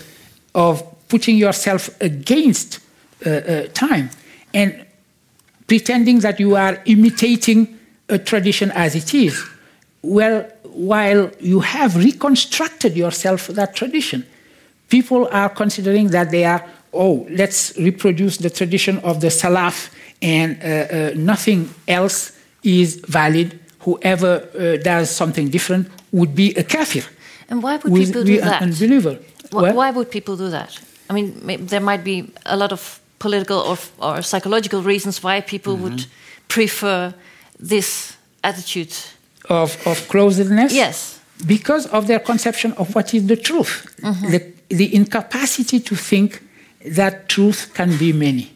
of 0.54 0.82
putting 1.08 1.36
yourself 1.36 1.90
against 2.00 2.80
uh, 3.24 3.30
uh, 3.30 3.66
time 3.74 4.10
and 4.54 4.86
pretending 5.66 6.20
that 6.20 6.40
you 6.40 6.56
are 6.56 6.80
imitating 6.86 7.78
a 8.08 8.18
tradition 8.18 8.70
as 8.72 8.94
it 8.94 9.14
is, 9.14 9.44
well, 10.02 10.48
while 10.62 11.30
you 11.40 11.60
have 11.60 11.96
reconstructed 11.96 12.96
yourself 12.96 13.48
that 13.48 13.74
tradition, 13.74 14.24
people 14.88 15.28
are 15.30 15.48
considering 15.48 16.08
that 16.08 16.30
they 16.30 16.44
are, 16.44 16.64
oh, 16.92 17.26
let's 17.30 17.76
reproduce 17.76 18.38
the 18.38 18.50
tradition 18.50 18.98
of 18.98 19.20
the 19.20 19.28
Salaf 19.28 19.90
and 20.22 20.58
uh, 20.62 20.66
uh, 20.66 21.10
nothing 21.14 21.68
else 21.88 22.32
is 22.62 22.96
valid. 23.08 23.58
Whoever 23.80 24.48
uh, 24.58 24.82
does 24.82 25.10
something 25.10 25.48
different 25.48 25.88
would 26.12 26.34
be 26.34 26.54
a 26.54 26.64
kafir. 26.64 27.04
And 27.48 27.62
why 27.62 27.76
would 27.76 27.94
people 27.94 28.24
do 28.24 28.40
that? 28.40 28.62
Unbeliever. 28.62 29.18
Why, 29.50 29.72
why 29.72 29.90
would 29.90 30.10
people 30.10 30.36
do 30.36 30.50
that? 30.50 30.78
I 31.08 31.12
mean, 31.12 31.66
there 31.66 31.80
might 31.80 32.02
be 32.02 32.32
a 32.44 32.56
lot 32.56 32.72
of 32.72 33.00
political 33.18 33.58
or, 33.58 33.78
or 33.98 34.22
psychological 34.22 34.82
reasons 34.82 35.22
why 35.22 35.40
people 35.40 35.74
mm 35.74 35.78
-hmm. 35.78 35.82
would 35.82 36.06
prefer 36.48 37.14
this 37.68 38.12
attitude 38.40 38.92
of, 39.48 39.86
of 39.86 40.06
closedness. 40.08 40.72
Yes. 40.72 41.18
Because 41.46 41.88
of 41.90 42.06
their 42.06 42.22
conception 42.22 42.72
of 42.76 42.94
what 42.94 43.12
is 43.12 43.26
the 43.26 43.36
truth, 43.36 43.84
mm 44.02 44.12
-hmm. 44.12 44.30
the, 44.30 44.55
the, 44.68 44.94
incapacity 44.94 45.80
to 45.80 45.94
think 45.94 46.42
that 46.84 47.28
truth 47.28 47.72
can 47.74 47.96
be 47.96 48.12
many, 48.12 48.50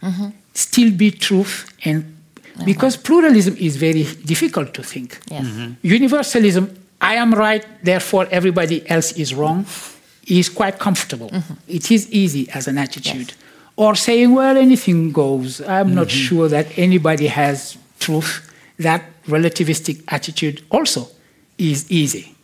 mm 0.00 0.12
-hmm. 0.12 0.32
still 0.52 0.90
be 0.90 1.10
truth, 1.10 1.64
and 1.84 2.04
because 2.64 2.98
pluralism 2.98 3.54
is 3.58 3.76
very 3.76 4.06
difficult 4.24 4.72
to 4.72 4.82
think. 4.82 5.18
Yes. 5.30 5.46
Universalism, 5.82 6.64
I 7.00 7.16
am 7.18 7.34
right, 7.34 7.64
therefore 7.82 8.26
everybody 8.30 8.82
else 8.86 9.14
is 9.14 9.32
wrong, 9.32 9.66
is 10.24 10.52
quite 10.52 10.76
comfortable. 10.78 11.30
It 11.66 11.90
is 11.90 12.06
easy 12.10 12.46
as 12.50 12.68
an 12.68 12.78
attitude. 12.78 13.28
Yes 13.28 13.44
or 13.76 13.94
saying, 13.94 14.34
well, 14.34 14.56
anything 14.56 15.12
goes. 15.12 15.60
I'm 15.60 15.86
mm-hmm. 15.86 15.94
not 15.94 16.10
sure 16.10 16.48
that 16.48 16.66
anybody 16.78 17.26
has 17.26 17.76
truth. 18.00 18.52
That 18.78 19.04
relativistic 19.26 20.02
attitude 20.08 20.64
also 20.70 21.08
is 21.58 21.90
easy. 21.90 22.34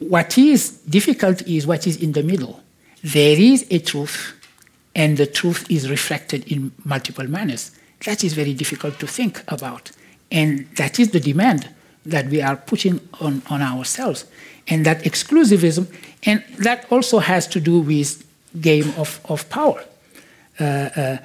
What 0.00 0.36
is 0.36 0.70
difficult 0.88 1.46
is 1.46 1.66
what 1.66 1.86
is 1.86 1.96
in 1.96 2.12
the 2.12 2.22
middle. 2.22 2.60
There 3.02 3.38
is 3.38 3.66
a 3.70 3.78
truth, 3.78 4.34
and 4.94 5.16
the 5.16 5.26
truth 5.26 5.70
is 5.70 5.88
reflected 5.88 6.50
in 6.50 6.72
multiple 6.84 7.28
manners. 7.28 7.70
That 8.04 8.24
is 8.24 8.34
very 8.34 8.54
difficult 8.54 8.98
to 8.98 9.06
think 9.06 9.42
about. 9.48 9.92
And 10.32 10.66
that 10.76 10.98
is 10.98 11.10
the 11.10 11.20
demand 11.20 11.68
that 12.06 12.26
we 12.26 12.40
are 12.40 12.56
putting 12.56 13.00
on, 13.20 13.42
on 13.48 13.62
ourselves. 13.62 14.24
And 14.68 14.84
that 14.86 15.02
exclusivism, 15.04 15.86
and 16.24 16.42
that 16.58 16.90
also 16.90 17.18
has 17.18 17.46
to 17.48 17.60
do 17.60 17.80
with 17.80 18.26
game 18.60 18.92
of, 18.96 19.20
of 19.28 19.48
power 19.48 19.84
uh, 20.60 20.64
uh, 20.64 21.16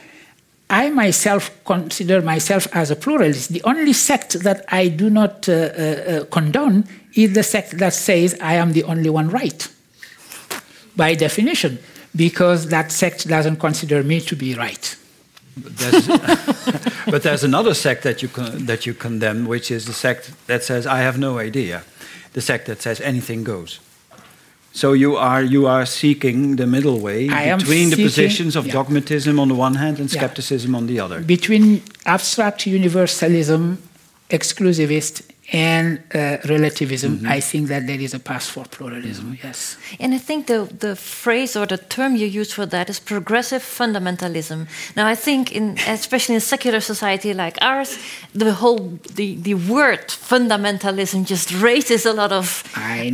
I 0.70 0.90
myself 0.90 1.52
consider 1.64 2.22
myself 2.22 2.68
as 2.74 2.90
a 2.90 2.96
pluralist. 2.96 3.54
The 3.54 3.62
only 3.64 3.94
sect 3.94 4.40
that 4.44 4.66
I 4.70 4.88
do 4.88 5.10
not 5.10 5.48
uh, 5.48 6.26
condone 6.32 6.86
is 7.16 7.34
the 7.34 7.44
sect 7.44 7.78
that 7.80 7.94
says 7.94 8.38
I 8.42 8.56
am 8.56 8.74
the 8.74 8.84
only 8.84 9.10
one 9.10 9.30
right, 9.30 9.68
by 10.96 11.16
definition, 11.16 11.80
because 12.16 12.68
that 12.70 12.92
sect 12.92 13.28
doesn't 13.28 13.58
consider 13.58 14.04
me 14.04 14.22
to 14.22 14.36
be 14.36 14.56
right. 14.56 14.96
But 15.58 15.78
there's, 15.78 16.08
but 17.06 17.24
there's 17.24 17.44
another 17.44 17.74
sect 17.74 18.04
that 18.04 18.22
you 18.22 18.28
that 18.28 18.86
you 18.86 18.94
condemn, 18.94 19.46
which 19.46 19.72
is 19.72 19.86
the 19.86 19.94
sect 19.94 20.32
that 20.48 20.64
says 20.64 20.86
I 20.86 21.00
have 21.00 21.18
no 21.18 21.40
idea, 21.40 21.84
the 22.34 22.42
sect 22.42 22.68
that 22.68 22.82
says 22.82 23.00
anything 23.02 23.44
goes. 23.44 23.80
So 24.74 24.92
you 24.92 25.16
are 25.16 25.42
you 25.42 25.68
are 25.68 25.86
seeking 25.86 26.58
the 26.58 26.68
middle 26.68 27.00
way 27.00 27.30
I 27.30 27.56
between 27.56 27.92
the 27.92 28.04
positions 28.04 28.58
of 28.58 28.68
yeah. 28.68 28.74
dogmatism 28.74 29.40
on 29.40 29.48
the 29.48 29.56
one 29.56 29.76
hand 29.76 30.00
and 30.00 30.12
skepticism 30.12 30.72
yeah. 30.72 30.78
on 30.78 30.88
the 30.88 31.00
other. 31.00 31.22
Between 31.22 31.82
abstract 32.06 32.68
universalism, 32.68 33.78
exclusivist, 34.30 35.22
and 35.52 36.02
uh, 36.14 36.38
relativism, 36.50 37.18
mm-hmm. 37.18 37.28
I 37.28 37.40
think 37.40 37.68
that 37.68 37.86
there 37.86 38.00
is 38.00 38.14
a 38.14 38.20
path 38.20 38.46
for 38.46 38.66
pluralism. 38.66 39.26
Mm-hmm. 39.26 39.48
Yes, 39.48 39.78
and 40.00 40.14
I 40.14 40.18
think 40.18 40.48
the 40.48 40.66
the 40.80 40.96
phrase 40.96 41.56
or 41.56 41.66
the 41.68 41.78
term 41.78 42.16
you 42.16 42.26
use 42.26 42.52
for 42.52 42.66
that 42.66 42.90
is 42.90 43.00
progressive 43.00 43.62
fundamentalism. 43.62 44.68
Now, 44.96 45.08
I 45.08 45.16
think 45.16 45.52
in 45.52 45.78
especially 45.88 46.36
in 46.36 46.38
a 46.38 46.42
secular 46.42 46.80
society 46.80 47.34
like 47.34 47.58
ours, 47.62 48.00
the 48.34 48.54
whole 48.54 49.00
the 49.14 49.36
the 49.36 49.54
word 49.54 50.08
fundamentalism 50.08 51.26
just 51.26 51.52
raises 51.62 52.06
a 52.06 52.14
lot 52.14 52.32
of 52.32 52.64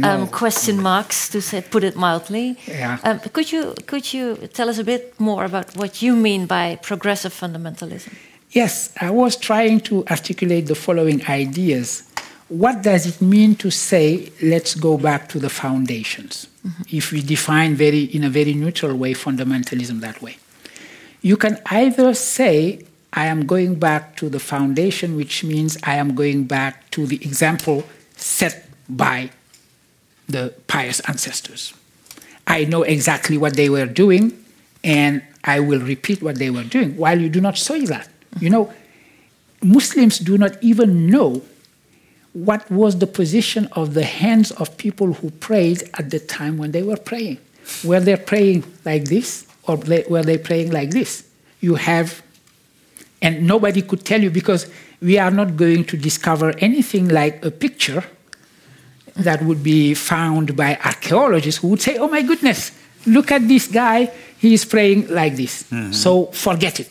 um, 0.03 0.27
question 0.27 0.81
marks 0.81 1.29
to 1.29 1.41
say 1.41 1.61
put 1.61 1.83
it 1.83 1.95
mildly. 1.95 2.57
Yeah. 2.65 2.97
Um, 3.03 3.19
could 3.19 3.51
you 3.51 3.73
could 3.87 4.13
you 4.13 4.35
tell 4.53 4.69
us 4.69 4.77
a 4.79 4.83
bit 4.83 5.19
more 5.19 5.43
about 5.43 5.75
what 5.75 6.01
you 6.01 6.15
mean 6.15 6.45
by 6.45 6.77
progressive 6.81 7.33
fundamentalism? 7.33 8.13
Yes, 8.51 8.93
I 8.99 9.11
was 9.11 9.37
trying 9.37 9.79
to 9.81 10.05
articulate 10.07 10.67
the 10.67 10.75
following 10.75 11.25
ideas 11.29 12.03
what 12.51 12.81
does 12.81 13.05
it 13.07 13.21
mean 13.21 13.55
to 13.55 13.71
say, 13.71 14.29
let's 14.41 14.75
go 14.75 14.97
back 14.97 15.29
to 15.29 15.39
the 15.39 15.49
foundations? 15.49 16.47
Mm-hmm. 16.67 16.97
If 16.97 17.13
we 17.13 17.21
define 17.21 17.75
very, 17.75 18.03
in 18.03 18.25
a 18.25 18.29
very 18.29 18.53
neutral 18.53 18.97
way 18.97 19.13
fundamentalism 19.13 20.01
that 20.01 20.21
way. 20.21 20.35
You 21.21 21.37
can 21.37 21.59
either 21.67 22.13
say, 22.13 22.85
I 23.13 23.27
am 23.27 23.45
going 23.45 23.75
back 23.75 24.17
to 24.17 24.27
the 24.27 24.39
foundation, 24.39 25.15
which 25.15 25.45
means 25.45 25.77
I 25.83 25.95
am 25.95 26.13
going 26.13 26.43
back 26.43 26.91
to 26.91 27.05
the 27.05 27.15
example 27.23 27.85
set 28.17 28.67
by 28.89 29.29
the 30.27 30.53
pious 30.67 30.99
ancestors. 31.07 31.73
I 32.47 32.65
know 32.65 32.83
exactly 32.83 33.37
what 33.37 33.55
they 33.55 33.69
were 33.69 33.85
doing, 33.85 34.37
and 34.83 35.23
I 35.45 35.61
will 35.61 35.79
repeat 35.79 36.21
what 36.21 36.35
they 36.35 36.49
were 36.49 36.65
doing, 36.65 36.97
while 36.97 37.17
you 37.17 37.29
do 37.29 37.39
not 37.39 37.57
say 37.57 37.85
that. 37.85 38.09
You 38.41 38.49
know, 38.49 38.73
Muslims 39.63 40.19
do 40.19 40.37
not 40.37 40.61
even 40.61 41.07
know 41.07 41.43
what 42.33 42.69
was 42.71 42.99
the 42.99 43.07
position 43.07 43.67
of 43.73 43.93
the 43.93 44.03
hands 44.03 44.51
of 44.51 44.77
people 44.77 45.13
who 45.13 45.31
prayed 45.31 45.89
at 45.95 46.09
the 46.09 46.19
time 46.19 46.57
when 46.57 46.71
they 46.71 46.83
were 46.83 46.97
praying. 46.97 47.37
Were 47.83 47.99
they 47.99 48.15
praying 48.15 48.63
like 48.85 49.05
this 49.05 49.45
or 49.67 49.77
were 49.77 50.23
they 50.23 50.37
praying 50.37 50.71
like 50.71 50.91
this? 50.91 51.27
You 51.59 51.75
have, 51.75 52.21
and 53.21 53.45
nobody 53.45 53.81
could 53.81 54.05
tell 54.05 54.21
you 54.21 54.31
because 54.31 54.69
we 55.01 55.17
are 55.17 55.31
not 55.31 55.57
going 55.57 55.83
to 55.85 55.97
discover 55.97 56.53
anything 56.59 57.09
like 57.09 57.43
a 57.45 57.51
picture 57.51 58.03
that 59.15 59.41
would 59.43 59.61
be 59.61 59.93
found 59.93 60.55
by 60.55 60.77
archaeologists 60.83 61.61
who 61.61 61.69
would 61.69 61.81
say, 61.81 61.97
oh 61.97 62.07
my 62.07 62.21
goodness, 62.21 62.71
look 63.05 63.31
at 63.31 63.47
this 63.47 63.67
guy. 63.67 64.09
he 64.41 64.55
is 64.55 64.65
praying 64.65 65.07
like 65.09 65.35
this. 65.35 65.63
Mm-hmm. 65.63 65.91
So 65.91 66.27
forget 66.27 66.79
it. 66.79 66.89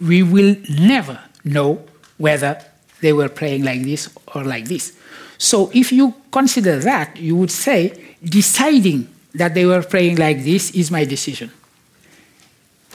We 0.00 0.22
will 0.22 0.56
never 0.70 1.20
know 1.44 1.84
whether 2.16 2.64
they 3.04 3.12
were 3.12 3.28
praying 3.28 3.62
like 3.64 3.82
this 3.82 4.08
or 4.34 4.44
like 4.44 4.64
this. 4.64 4.96
So 5.36 5.70
if 5.74 5.92
you 5.92 6.14
consider 6.32 6.78
that, 6.78 7.18
you 7.18 7.36
would 7.36 7.50
say 7.50 8.16
deciding 8.24 9.08
that 9.34 9.52
they 9.52 9.66
were 9.66 9.82
praying 9.82 10.16
like 10.16 10.42
this 10.42 10.70
is 10.70 10.90
my 10.90 11.04
decision. 11.04 11.50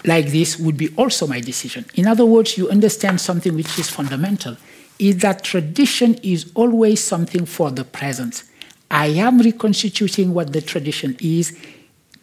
Like 0.04 0.28
this 0.28 0.58
would 0.58 0.78
be 0.78 0.90
also 0.96 1.28
my 1.28 1.42
decision. 1.42 1.86
In 1.94 2.08
other 2.08 2.26
words, 2.26 2.58
you 2.58 2.70
understand 2.70 3.22
something 3.22 3.54
which 3.56 3.78
is 3.78 3.90
fundamental 3.90 4.58
is 4.98 5.18
that 5.18 5.44
tradition 5.44 6.16
is 6.24 6.52
always 6.56 7.00
something 7.04 7.46
for 7.46 7.70
the 7.70 7.84
present. 7.84 8.44
I 8.90 9.08
am 9.08 9.40
reconstituting 9.40 10.34
what 10.34 10.54
the 10.54 10.62
tradition 10.62 11.18
is 11.20 11.56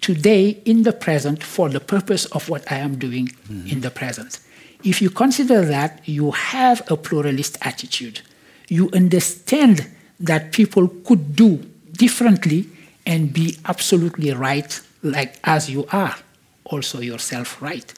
today 0.00 0.60
in 0.64 0.82
the 0.82 0.92
present 0.92 1.44
for 1.44 1.68
the 1.68 1.80
purpose 1.80 2.26
of 2.26 2.48
what 2.48 2.72
I 2.72 2.78
am 2.78 2.98
doing 2.98 3.30
in 3.70 3.80
the 3.80 3.90
present. 3.90 4.40
If 4.85 5.03
you 5.03 5.11
consider 5.11 5.65
that, 5.65 6.07
you 6.09 6.31
have 6.32 6.82
a 6.90 6.97
pluralist 6.97 7.59
attitude. 7.62 8.20
You 8.69 8.90
understand 8.93 9.89
that 10.20 10.53
people 10.53 10.89
could 11.05 11.36
do 11.36 11.57
differently 11.93 12.69
and 13.05 13.32
be 13.32 13.57
absolutely 13.65 14.32
right, 14.32 14.81
like 15.03 15.36
as 15.44 15.70
you 15.70 15.86
are, 15.93 16.16
also 16.65 17.01
yourself 17.01 17.61
right. 17.62 17.93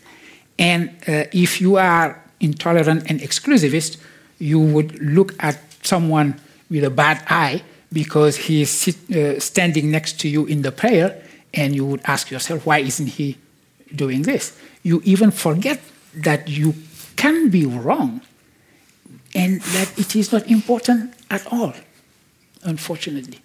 And 0.59 0.91
uh, 1.07 1.25
if 1.33 1.61
you 1.61 1.77
are 1.77 2.23
intolerant 2.41 3.11
and 3.11 3.21
exclusivist, 3.21 3.99
you 4.39 4.61
would 4.61 5.01
look 5.01 5.35
at 5.43 5.59
someone 5.83 6.41
with 6.71 6.85
a 6.85 6.91
bad 6.91 7.25
eye 7.29 7.63
because 7.93 8.37
he 8.37 8.63
is 8.63 8.71
sit, 8.71 8.97
uh, 9.11 9.41
standing 9.41 9.91
next 9.91 10.21
to 10.21 10.29
you 10.29 10.47
in 10.47 10.63
the 10.63 10.73
prayer, 10.73 11.23
and 11.55 11.75
you 11.75 11.85
would 11.85 12.03
ask 12.05 12.31
yourself, 12.31 12.67
why 12.67 12.79
isn't 12.79 13.07
he 13.07 13.39
doing 13.95 14.23
this? 14.23 14.59
You 14.83 15.01
even 15.05 15.31
forget 15.31 15.81
that 16.15 16.49
you 16.49 16.75
can 17.17 17.51
be 17.51 17.67
wrong 17.67 18.21
and 19.35 19.61
that 19.61 19.99
it 19.99 20.17
is 20.17 20.33
not 20.33 20.47
important 20.51 21.15
at 21.31 21.47
all, 21.53 21.73
unfortunately. 22.63 23.39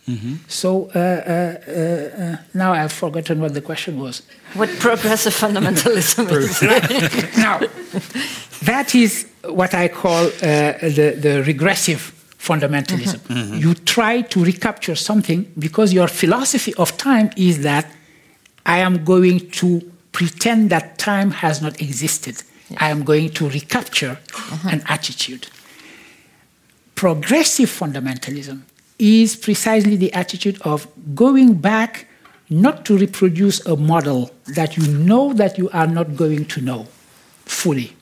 So 0.48 0.90
uh, 0.96 1.00
uh, 1.00 1.00
uh, 1.00 2.24
uh, 2.24 2.38
now 2.54 2.74
I've 2.74 2.94
forgotten 2.94 3.42
what 3.42 3.54
the 3.54 3.62
question 3.62 4.00
was. 4.00 4.22
What 4.54 4.70
progressive 4.80 5.36
fundamentalism 5.44 6.32
is. 6.32 6.62
now, 7.38 7.60
that 8.64 8.96
is 8.96 9.28
what 9.46 9.74
I 9.74 9.88
call 9.88 10.28
uh, 10.28 10.32
the, 10.42 11.18
the 11.20 11.44
regressive 11.46 12.14
fundamentalism. 12.40 13.60
You 13.60 13.74
try 13.74 14.22
to 14.22 14.44
recapture 14.44 14.96
something 14.96 15.52
because 15.58 15.94
your 15.94 16.08
philosophy 16.08 16.74
of 16.76 16.98
time 16.98 17.32
is 17.38 17.64
that 17.64 17.86
I 18.66 18.80
am 18.80 19.04
going 19.04 19.50
to 19.62 19.92
pretend 20.12 20.70
that 20.70 20.98
time 20.98 21.32
has 21.32 21.62
not 21.62 21.82
existed. 21.82 22.44
I 22.78 22.90
am 22.90 23.04
going 23.04 23.30
to 23.32 23.50
recapture 23.50 24.20
uh-huh. 24.34 24.70
an 24.70 24.84
attitude. 24.88 25.48
Progressive 26.96 27.70
fundamentalism 27.70 28.62
is 29.00 29.36
precisely 29.36 29.96
the 29.96 30.14
attitude 30.14 30.62
of 30.62 30.88
going 31.16 31.56
back 31.56 32.08
not 32.50 32.86
to 32.86 32.98
reproduce 32.98 33.66
a 33.66 33.76
model 33.76 34.32
that 34.46 34.78
you 34.78 34.88
know 34.88 35.34
that 35.34 35.58
you 35.58 35.70
are 35.72 35.88
not 35.88 36.16
going 36.16 36.46
to 36.46 36.62
know 36.62 36.88
fully, 37.46 37.96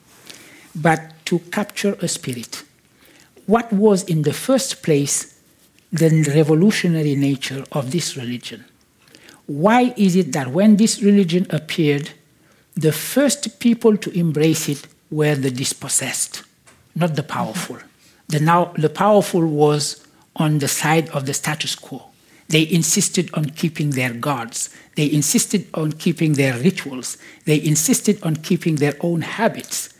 but 0.74 1.12
to 1.24 1.38
capture 1.50 1.96
a 2.00 2.08
spirit. 2.08 2.62
What 3.46 3.72
was 3.72 4.04
in 4.04 4.22
the 4.22 4.32
first 4.32 4.82
place 4.82 5.40
the 5.90 6.10
revolutionary 6.34 7.16
nature 7.16 7.64
of 7.72 7.90
this 7.90 8.16
religion? 8.16 8.64
Why 9.46 9.92
is 9.96 10.16
it 10.16 10.32
that 10.32 10.48
when 10.48 10.76
this 10.76 11.02
religion 11.02 11.46
appeared, 11.50 12.10
the 12.74 12.92
first 12.92 13.60
people 13.60 13.96
to 13.96 14.10
embrace 14.18 14.68
it 14.68 14.86
were 15.10 15.34
the 15.34 15.50
dispossessed, 15.50 16.42
not 16.94 17.16
the 17.16 17.22
powerful? 17.22 17.78
The, 18.28 18.40
now, 18.40 18.72
the 18.76 18.88
powerful 18.88 19.46
was 19.46 20.06
on 20.36 20.58
the 20.58 20.68
side 20.68 21.08
of 21.10 21.26
the 21.26 21.34
status 21.34 21.74
quo. 21.74 22.02
They 22.48 22.68
insisted 22.68 23.30
on 23.34 23.50
keeping 23.50 23.90
their 23.90 24.12
gods. 24.12 24.70
They 24.96 25.10
insisted 25.10 25.66
on 25.74 25.92
keeping 25.92 26.34
their 26.34 26.58
rituals. 26.58 27.18
They 27.44 27.62
insisted 27.62 28.22
on 28.22 28.36
keeping 28.36 28.76
their 28.76 28.94
own 29.00 29.22
habits 29.22 29.90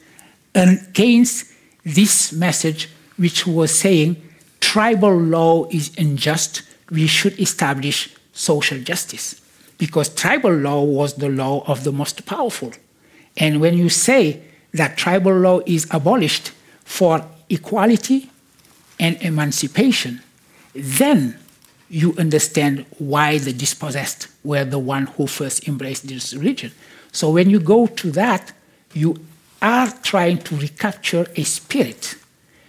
against 0.54 1.52
this 1.84 2.32
message, 2.32 2.88
which 3.16 3.46
was 3.46 3.74
saying 3.74 4.16
tribal 4.60 5.16
law 5.16 5.66
is 5.70 5.92
unjust, 5.98 6.62
we 6.90 7.06
should 7.06 7.38
establish 7.38 8.14
social 8.32 8.78
justice. 8.78 9.41
Because 9.82 10.14
tribal 10.14 10.52
law 10.52 10.84
was 10.84 11.14
the 11.14 11.28
law 11.28 11.64
of 11.66 11.82
the 11.82 11.90
most 11.90 12.24
powerful. 12.24 12.72
And 13.36 13.60
when 13.60 13.76
you 13.76 13.88
say 13.88 14.40
that 14.72 14.96
tribal 14.96 15.36
law 15.36 15.58
is 15.66 15.88
abolished 15.90 16.52
for 16.84 17.26
equality 17.50 18.30
and 19.00 19.20
emancipation, 19.20 20.20
then 20.72 21.36
you 21.90 22.14
understand 22.16 22.86
why 22.98 23.38
the 23.38 23.52
dispossessed 23.52 24.28
were 24.44 24.64
the 24.64 24.78
one 24.78 25.06
who 25.06 25.26
first 25.26 25.66
embraced 25.66 26.06
this 26.06 26.32
religion. 26.32 26.70
So 27.10 27.30
when 27.30 27.50
you 27.50 27.58
go 27.58 27.88
to 27.88 28.12
that, 28.12 28.52
you 28.92 29.16
are 29.60 29.90
trying 30.04 30.38
to 30.44 30.54
recapture 30.58 31.26
a 31.34 31.42
spirit. 31.42 32.14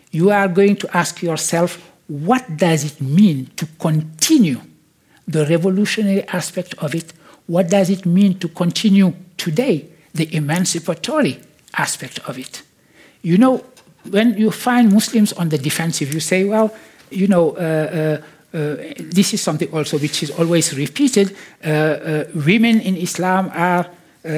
You 0.09 0.31
are 0.31 0.47
going 0.47 0.77
to 0.77 0.97
ask 0.97 1.21
yourself, 1.21 1.91
what 2.07 2.57
does 2.57 2.83
it 2.83 2.99
mean 2.99 3.51
to 3.57 3.67
continue 3.77 4.61
the 5.27 5.45
revolutionary 5.45 6.23
aspect 6.29 6.73
of 6.79 6.95
it? 6.95 7.13
What 7.47 7.69
does 7.69 7.89
it 7.89 8.05
mean 8.05 8.39
to 8.39 8.47
continue 8.47 9.13
today 9.37 9.87
the 10.13 10.33
emancipatory 10.35 11.39
aspect 11.77 12.19
of 12.27 12.37
it? 12.37 12.61
You 13.21 13.37
know, 13.37 13.63
when 14.09 14.37
you 14.37 14.51
find 14.51 14.93
Muslims 14.93 15.33
on 15.33 15.49
the 15.49 15.57
defensive, 15.57 16.13
you 16.13 16.19
say, 16.19 16.43
well, 16.43 16.73
you 17.09 17.27
know, 17.27 17.51
uh, 17.51 18.19
uh, 18.53 18.57
uh, 18.57 18.75
this 18.99 19.33
is 19.33 19.41
something 19.41 19.71
also 19.73 19.97
which 19.97 20.23
is 20.23 20.31
always 20.31 20.77
repeated. 20.77 21.35
Uh, 21.63 21.67
uh, 21.67 22.23
women 22.35 22.79
in 22.81 22.95
Islam 22.97 23.49
are 23.53 23.87
uh, 24.25 24.29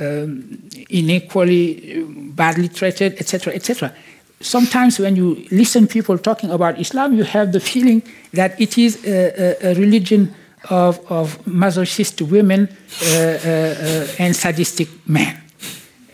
um, 0.00 0.68
inequally 0.88 2.04
badly 2.34 2.68
treated, 2.68 3.14
etc., 3.20 3.52
etc. 3.54 3.94
Sometimes 4.40 4.98
when 4.98 5.16
you 5.16 5.46
listen 5.50 5.86
people 5.86 6.18
talking 6.18 6.50
about 6.50 6.78
Islam, 6.78 7.14
you 7.14 7.24
have 7.24 7.52
the 7.52 7.60
feeling 7.60 8.02
that 8.32 8.60
it 8.60 8.76
is 8.76 9.04
a, 9.04 9.66
a, 9.66 9.70
a 9.70 9.74
religion 9.74 10.34
of, 10.70 11.00
of 11.10 11.38
masochist 11.44 12.20
women 12.22 12.68
uh, 12.68 13.06
uh, 13.06 14.06
and 14.18 14.34
sadistic 14.34 14.88
men. 15.06 15.40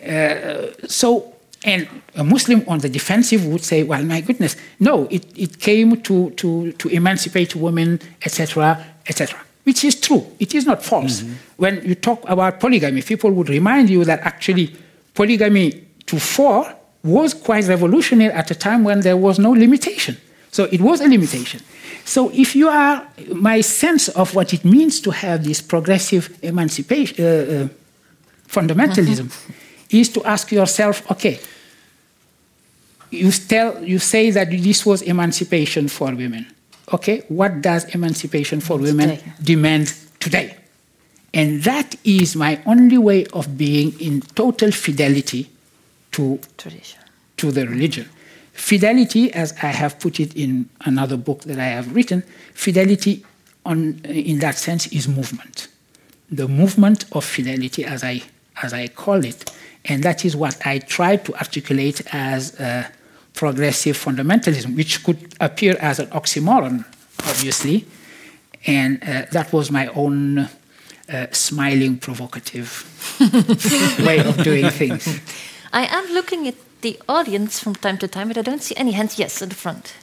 Uh, 0.06 0.72
so 0.86 1.34
and 1.64 1.86
a 2.14 2.24
Muslim 2.24 2.64
on 2.66 2.78
the 2.78 2.88
defensive 2.88 3.46
would 3.46 3.62
say, 3.62 3.82
well, 3.82 4.02
my 4.02 4.20
goodness, 4.22 4.56
no, 4.78 5.06
it, 5.10 5.26
it 5.36 5.58
came 5.58 6.00
to, 6.02 6.30
to, 6.30 6.72
to 6.72 6.88
emancipate 6.88 7.54
women, 7.54 8.00
etc., 8.24 8.84
etc., 9.06 9.38
which 9.64 9.84
is 9.84 10.00
true. 10.00 10.26
It 10.38 10.54
is 10.54 10.64
not 10.64 10.82
false. 10.82 11.20
Mm-hmm. 11.20 11.34
When 11.58 11.86
you 11.86 11.94
talk 11.94 12.22
about 12.28 12.60
polygamy, 12.60 13.02
people 13.02 13.30
would 13.32 13.50
remind 13.50 13.90
you 13.90 14.04
that 14.06 14.20
actually 14.20 14.74
polygamy 15.14 15.86
to 16.06 16.18
four 16.18 16.74
was 17.02 17.34
quite 17.34 17.66
revolutionary 17.66 18.32
at 18.32 18.50
a 18.50 18.54
time 18.54 18.84
when 18.84 19.00
there 19.00 19.16
was 19.16 19.38
no 19.38 19.50
limitation. 19.50 20.16
So 20.50 20.64
it 20.64 20.80
was 20.80 21.00
a 21.00 21.08
limitation. 21.08 21.60
So 22.04 22.30
if 22.30 22.56
you 22.56 22.68
are, 22.68 23.06
my 23.34 23.60
sense 23.60 24.08
of 24.08 24.34
what 24.34 24.52
it 24.52 24.64
means 24.64 25.00
to 25.02 25.10
have 25.10 25.44
this 25.44 25.60
progressive 25.60 26.36
emancipation, 26.42 27.24
uh, 27.24 27.28
uh, 27.28 27.68
fundamentalism, 28.48 29.32
is 29.90 30.08
to 30.10 30.24
ask 30.24 30.50
yourself, 30.52 31.08
okay, 31.10 31.38
you, 33.10 33.30
tell, 33.30 33.82
you 33.82 33.98
say 33.98 34.30
that 34.30 34.50
this 34.50 34.84
was 34.86 35.02
emancipation 35.02 35.88
for 35.88 36.14
women. 36.14 36.46
Okay, 36.92 37.22
what 37.28 37.62
does 37.62 37.84
emancipation 37.94 38.60
for 38.60 38.78
women 38.78 39.10
today. 39.10 39.32
demand 39.42 39.94
today? 40.18 40.56
And 41.32 41.62
that 41.62 41.94
is 42.02 42.34
my 42.34 42.60
only 42.66 42.98
way 42.98 43.26
of 43.26 43.56
being 43.56 43.98
in 44.00 44.20
total 44.20 44.72
fidelity 44.72 45.48
to, 46.12 46.40
Tradition. 46.56 47.00
to 47.36 47.50
the 47.50 47.66
religion. 47.66 48.08
Fidelity, 48.52 49.32
as 49.32 49.52
I 49.62 49.68
have 49.68 49.98
put 49.98 50.20
it 50.20 50.36
in 50.36 50.68
another 50.82 51.16
book 51.16 51.42
that 51.42 51.58
I 51.58 51.66
have 51.66 51.94
written, 51.94 52.22
fidelity 52.54 53.24
on, 53.64 54.00
in 54.04 54.38
that 54.40 54.56
sense 54.56 54.86
is 54.88 55.08
movement. 55.08 55.68
The 56.30 56.46
movement 56.46 57.04
of 57.12 57.24
fidelity, 57.24 57.84
as 57.84 58.04
I, 58.04 58.22
as 58.62 58.72
I 58.72 58.88
call 58.88 59.24
it, 59.24 59.50
and 59.84 60.02
that 60.02 60.24
is 60.24 60.36
what 60.36 60.64
I 60.66 60.78
try 60.78 61.16
to 61.16 61.34
articulate 61.36 62.02
as 62.12 62.58
uh, 62.60 62.88
progressive 63.34 63.96
fundamentalism, 63.96 64.76
which 64.76 65.02
could 65.02 65.34
appear 65.40 65.76
as 65.80 65.98
an 65.98 66.06
oxymoron, 66.08 66.84
obviously. 67.26 67.86
And 68.66 69.02
uh, 69.02 69.26
that 69.32 69.52
was 69.52 69.70
my 69.70 69.86
own 69.88 70.38
uh, 71.10 71.26
smiling, 71.32 71.96
provocative 71.96 72.84
way 74.06 74.18
of 74.18 74.36
doing 74.42 74.68
things. 74.70 75.20
I 75.72 75.86
am 75.86 76.12
looking 76.12 76.48
at 76.48 76.56
the 76.80 76.98
audience 77.08 77.60
from 77.60 77.74
time 77.74 77.98
to 77.98 78.08
time, 78.08 78.28
but 78.28 78.38
I 78.38 78.42
don't 78.42 78.62
see 78.62 78.74
any 78.76 78.92
hands. 78.92 79.18
Yes, 79.18 79.40
in 79.40 79.50
the 79.50 79.54
front. 79.54 79.94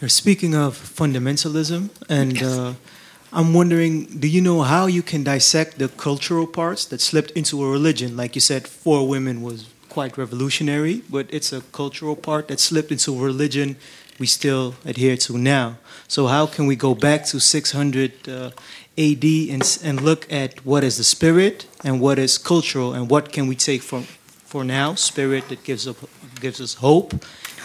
You're 0.00 0.08
speaking 0.10 0.54
of 0.54 0.76
fundamentalism, 0.76 1.88
and 2.08 2.42
uh, 2.42 2.74
I'm 3.32 3.54
wondering, 3.54 4.04
do 4.06 4.28
you 4.28 4.40
know 4.40 4.62
how 4.62 4.86
you 4.86 5.02
can 5.02 5.24
dissect 5.24 5.78
the 5.78 5.88
cultural 5.88 6.46
parts 6.46 6.84
that 6.86 7.00
slipped 7.00 7.30
into 7.30 7.64
a 7.64 7.70
religion? 7.70 8.16
Like 8.16 8.34
you 8.34 8.40
said, 8.40 8.68
for 8.68 9.08
women 9.08 9.40
was 9.40 9.66
quite 9.88 10.18
revolutionary, 10.18 11.02
but 11.08 11.26
it's 11.30 11.52
a 11.52 11.62
cultural 11.72 12.16
part 12.16 12.48
that 12.48 12.60
slipped 12.60 12.92
into 12.92 13.18
a 13.18 13.24
religion 13.24 13.76
we 14.18 14.26
still 14.26 14.74
adhere 14.84 15.16
to 15.16 15.38
now. 15.38 15.76
So 16.08 16.26
how 16.26 16.46
can 16.46 16.66
we 16.66 16.76
go 16.76 16.94
back 16.94 17.24
to 17.26 17.40
600 17.40 18.28
uh, 18.28 18.50
AD 18.98 19.24
and, 19.24 19.78
and 19.82 20.00
look 20.00 20.32
at 20.32 20.64
what 20.64 20.84
is 20.84 20.96
the 20.96 21.04
spirit 21.04 21.66
and 21.84 22.00
what 22.00 22.18
is 22.18 22.38
cultural, 22.38 22.94
and 22.94 23.10
what 23.10 23.32
can 23.32 23.46
we 23.46 23.56
take 23.56 23.82
from 23.82 24.04
for 24.44 24.64
now 24.64 24.94
spirit 24.94 25.48
that 25.48 25.64
gives 25.64 25.86
up 25.86 25.96
gives 26.40 26.60
us 26.60 26.74
hope, 26.74 27.12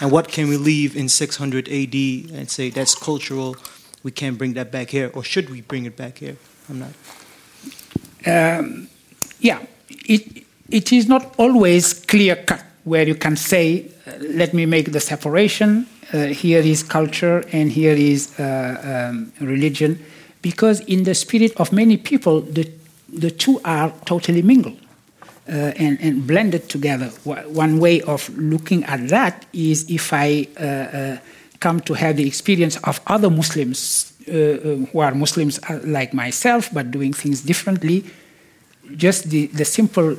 and 0.00 0.10
what 0.10 0.28
can 0.28 0.48
we 0.48 0.56
leave 0.56 0.96
in 0.96 1.08
600 1.08 1.68
AD 1.68 1.94
and 1.94 2.50
say 2.50 2.70
that's 2.70 2.94
cultural? 2.94 3.56
We 4.02 4.10
can't 4.10 4.36
bring 4.36 4.54
that 4.54 4.72
back 4.72 4.90
here, 4.90 5.10
or 5.14 5.22
should 5.22 5.48
we 5.48 5.60
bring 5.60 5.86
it 5.86 5.96
back 5.96 6.18
here? 6.18 6.36
I'm 6.68 6.80
not. 6.80 6.92
um, 8.26 8.88
yeah, 9.40 9.60
it, 9.88 10.44
it 10.68 10.92
is 10.92 11.08
not 11.08 11.34
always 11.38 11.94
clear 11.94 12.36
cut 12.36 12.64
where 12.84 13.06
you 13.06 13.14
can 13.14 13.36
say, 13.36 13.90
uh, 14.06 14.12
let 14.20 14.52
me 14.52 14.66
make 14.66 14.92
the 14.92 15.00
separation. 15.00 15.86
Uh, 16.12 16.26
here 16.26 16.60
is 16.60 16.82
culture 16.82 17.42
and 17.52 17.72
here 17.72 17.94
is 17.94 18.38
uh, 18.38 19.08
um, 19.10 19.32
religion, 19.40 19.98
because 20.42 20.80
in 20.80 21.04
the 21.04 21.14
spirit 21.14 21.52
of 21.58 21.72
many 21.72 21.96
people, 21.96 22.40
the, 22.40 22.70
the 23.08 23.30
two 23.30 23.60
are 23.64 23.92
totally 24.04 24.42
mingled. 24.42 24.78
Uh, 25.48 25.72
and, 25.76 26.00
and 26.00 26.24
blended 26.24 26.68
together. 26.68 27.06
One 27.24 27.80
way 27.80 28.00
of 28.02 28.28
looking 28.38 28.84
at 28.84 29.08
that 29.08 29.44
is 29.52 29.90
if 29.90 30.12
I 30.12 30.46
uh, 30.56 30.62
uh, 30.62 31.18
come 31.58 31.80
to 31.80 31.94
have 31.94 32.16
the 32.16 32.24
experience 32.24 32.76
of 32.84 33.00
other 33.08 33.28
Muslims 33.28 34.12
uh, 34.28 34.32
who 34.32 35.00
are 35.00 35.12
Muslims 35.12 35.58
like 35.82 36.14
myself 36.14 36.70
but 36.72 36.92
doing 36.92 37.12
things 37.12 37.40
differently, 37.42 38.04
just 38.94 39.30
the, 39.30 39.46
the 39.48 39.64
simple 39.64 40.16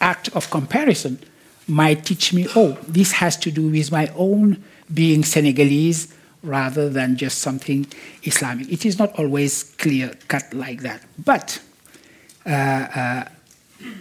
act 0.00 0.28
of 0.36 0.48
comparison 0.50 1.18
might 1.66 2.04
teach 2.04 2.32
me, 2.32 2.46
oh, 2.54 2.78
this 2.86 3.10
has 3.10 3.36
to 3.38 3.50
do 3.50 3.70
with 3.70 3.90
my 3.90 4.06
own 4.14 4.62
being 4.92 5.24
Senegalese 5.24 6.12
rather 6.42 6.90
than 6.90 7.16
just 7.16 7.38
something 7.38 7.86
Islamic. 8.22 8.70
It 8.70 8.84
is 8.84 8.98
not 8.98 9.18
always 9.18 9.74
clear 9.78 10.12
cut 10.28 10.52
like 10.52 10.82
that. 10.82 11.02
But 11.24 11.60
uh, 12.46 12.50
uh, 12.50 13.24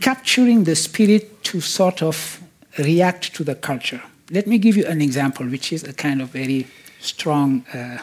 capturing 0.01 0.65
the 0.65 0.75
spirit 0.75 1.43
to 1.43 1.61
sort 1.61 2.01
of 2.01 2.41
react 2.77 3.33
to 3.35 3.43
the 3.43 3.55
culture. 3.55 4.01
Let 4.31 4.47
me 4.47 4.57
give 4.57 4.75
you 4.75 4.85
an 4.85 5.01
example, 5.01 5.45
which 5.45 5.71
is 5.71 5.83
a 5.83 5.93
kind 5.93 6.21
of 6.21 6.29
very 6.29 6.67
strong, 6.99 7.65
uh, 7.73 7.99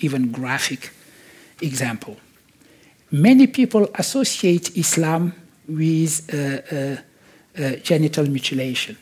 even 0.00 0.32
graphic 0.32 0.90
example. 1.60 2.16
Many 3.10 3.46
people 3.46 3.88
associate 3.94 4.76
Islam 4.76 5.32
with 5.68 6.28
uh, 6.32 6.74
uh, 6.74 6.96
uh, 7.58 7.76
genital 7.76 8.26
mutilation. 8.26 8.96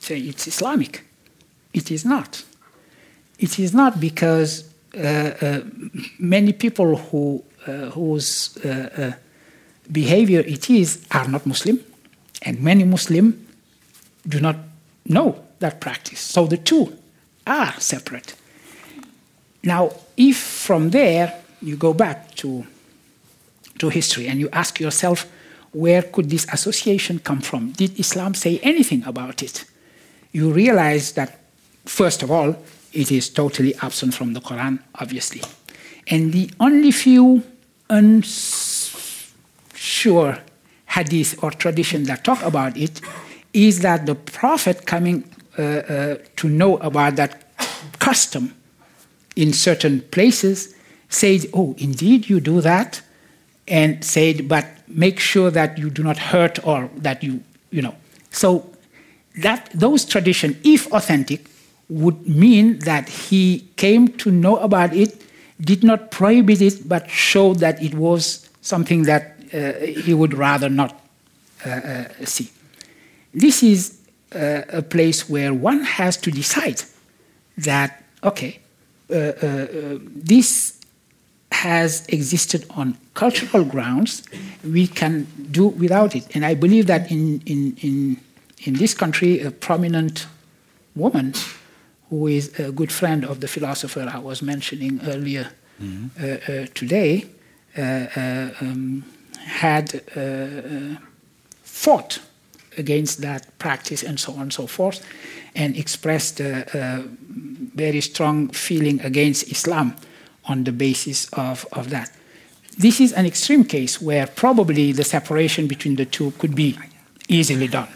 Say 0.00 0.20
it's 0.20 0.46
Islamic. 0.46 1.05
It 1.76 1.90
is 1.90 2.04
not. 2.04 2.44
It 3.38 3.58
is 3.58 3.72
not 3.72 4.00
because 4.00 4.64
uh, 4.94 4.98
uh, 4.98 5.60
many 6.18 6.52
people 6.52 6.96
who, 6.96 7.44
uh, 7.66 7.90
whose 7.90 8.56
uh, 8.64 9.12
behavior 9.92 10.40
it 10.40 10.70
is 10.70 11.06
are 11.10 11.28
not 11.28 11.44
Muslim, 11.44 11.78
and 12.42 12.62
many 12.62 12.84
Muslim 12.84 13.46
do 14.26 14.40
not 14.40 14.56
know 15.04 15.44
that 15.58 15.80
practice. 15.80 16.20
So 16.20 16.46
the 16.46 16.56
two 16.56 16.96
are 17.46 17.74
separate. 17.78 18.34
Now, 19.62 19.90
if 20.16 20.38
from 20.38 20.90
there 20.90 21.32
you 21.60 21.76
go 21.76 21.92
back 21.92 22.34
to, 22.36 22.64
to 23.78 23.88
history 23.90 24.28
and 24.28 24.40
you 24.40 24.48
ask 24.52 24.80
yourself, 24.80 25.26
where 25.72 26.02
could 26.02 26.30
this 26.30 26.46
association 26.52 27.18
come 27.18 27.40
from? 27.40 27.72
Did 27.72 27.98
Islam 28.00 28.34
say 28.34 28.60
anything 28.62 29.04
about 29.04 29.42
it? 29.42 29.64
You 30.32 30.52
realize 30.52 31.12
that, 31.12 31.38
first 31.86 32.22
of 32.22 32.30
all, 32.30 32.56
it 32.92 33.10
is 33.10 33.28
totally 33.28 33.74
absent 33.82 34.14
from 34.14 34.32
the 34.32 34.40
Quran, 34.40 34.78
obviously. 34.94 35.42
And 36.08 36.32
the 36.32 36.50
only 36.60 36.92
few 36.92 37.42
unsure 37.90 38.28
hadith 40.86 41.42
or 41.42 41.50
tradition 41.50 42.04
that 42.04 42.24
talk 42.24 42.42
about 42.42 42.76
it 42.76 43.00
is 43.52 43.80
that 43.80 44.06
the 44.06 44.14
Prophet 44.14 44.86
coming 44.86 45.24
uh, 45.58 45.62
uh, 45.62 46.16
to 46.36 46.48
know 46.48 46.76
about 46.78 47.16
that 47.16 47.42
custom 47.98 48.54
in 49.34 49.52
certain 49.52 50.00
places 50.00 50.74
said, 51.08 51.46
Oh, 51.52 51.74
indeed 51.78 52.28
you 52.28 52.40
do 52.40 52.60
that, 52.60 53.02
and 53.68 54.04
said, 54.04 54.48
But 54.48 54.66
make 54.88 55.18
sure 55.18 55.50
that 55.50 55.78
you 55.78 55.90
do 55.90 56.02
not 56.02 56.18
hurt 56.18 56.64
or 56.66 56.90
that 56.96 57.22
you, 57.22 57.42
you 57.70 57.82
know. 57.82 57.94
So 58.30 58.70
that 59.38 59.70
those 59.74 60.04
tradition, 60.04 60.58
if 60.64 60.92
authentic, 60.92 61.46
would 61.88 62.26
mean 62.28 62.78
that 62.80 63.08
he 63.08 63.68
came 63.76 64.08
to 64.08 64.30
know 64.30 64.56
about 64.58 64.94
it, 64.94 65.22
did 65.60 65.84
not 65.84 66.10
prohibit 66.10 66.60
it, 66.60 66.88
but 66.88 67.08
showed 67.08 67.60
that 67.60 67.82
it 67.82 67.94
was 67.94 68.48
something 68.60 69.04
that 69.04 69.36
uh, 69.54 69.72
he 69.80 70.12
would 70.12 70.34
rather 70.34 70.68
not 70.68 71.00
uh, 71.64 71.70
uh, 71.70 72.04
see. 72.24 72.50
This 73.32 73.62
is 73.62 73.98
uh, 74.34 74.62
a 74.68 74.82
place 74.82 75.28
where 75.28 75.54
one 75.54 75.82
has 75.82 76.16
to 76.18 76.30
decide 76.30 76.82
that, 77.58 78.02
okay, 78.24 78.58
uh, 79.10 79.32
this 80.14 80.80
has 81.52 82.04
existed 82.08 82.66
on 82.70 82.98
cultural 83.14 83.64
grounds, 83.64 84.22
we 84.64 84.86
can 84.86 85.26
do 85.50 85.68
without 85.68 86.14
it. 86.14 86.26
And 86.34 86.44
I 86.44 86.54
believe 86.54 86.86
that 86.88 87.10
in, 87.10 87.40
in, 87.46 87.76
in, 87.80 88.20
in 88.64 88.74
this 88.74 88.94
country, 88.94 89.40
a 89.40 89.50
prominent 89.50 90.26
woman 90.94 91.34
who 92.10 92.26
is 92.26 92.58
a 92.60 92.70
good 92.72 92.92
friend 92.92 93.24
of 93.24 93.40
the 93.40 93.48
philosopher 93.48 94.08
I 94.12 94.18
was 94.18 94.42
mentioning 94.42 95.00
earlier 95.06 95.50
uh, 96.20 96.26
uh, 96.26 96.66
today, 96.74 97.26
uh, 97.76 97.80
uh, 98.16 98.50
um, 98.60 99.04
had 99.38 100.02
uh, 100.16 100.20
uh, 100.20 100.96
fought 101.62 102.20
against 102.78 103.20
that 103.22 103.58
practice 103.58 104.02
and 104.02 104.18
so 104.18 104.32
on 104.32 104.42
and 104.42 104.52
so 104.52 104.66
forth, 104.66 105.04
and 105.54 105.76
expressed 105.76 106.40
a, 106.40 106.66
a 106.74 107.02
very 107.74 108.00
strong 108.00 108.48
feeling 108.48 109.00
against 109.00 109.50
Islam 109.50 109.96
on 110.46 110.64
the 110.64 110.72
basis 110.72 111.28
of, 111.32 111.66
of 111.72 111.90
that. 111.90 112.10
This 112.78 113.00
is 113.00 113.12
an 113.12 113.26
extreme 113.26 113.64
case 113.64 114.00
where 114.00 114.26
probably 114.26 114.92
the 114.92 115.04
separation 115.04 115.66
between 115.66 115.96
the 115.96 116.04
two 116.04 116.32
could 116.38 116.54
be 116.54 116.78
easily 117.28 117.68
done 117.68 117.88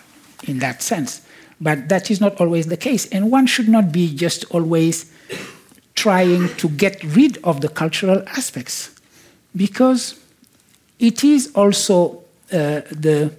in 0.46 0.58
that 0.58 0.82
sense. 0.82 1.22
But 1.60 1.88
that 1.88 2.10
is 2.10 2.20
not 2.20 2.40
always 2.40 2.66
the 2.66 2.76
case. 2.76 3.06
And 3.06 3.30
one 3.30 3.46
should 3.46 3.68
not 3.68 3.92
be 3.92 4.14
just 4.14 4.44
always 4.50 5.12
trying 5.94 6.48
to 6.56 6.68
get 6.68 7.02
rid 7.04 7.38
of 7.44 7.60
the 7.60 7.68
cultural 7.68 8.22
aspects 8.28 8.90
because 9.54 10.18
it 10.98 11.22
is 11.24 11.52
also 11.54 12.24
uh, 12.52 12.80
the 12.90 13.32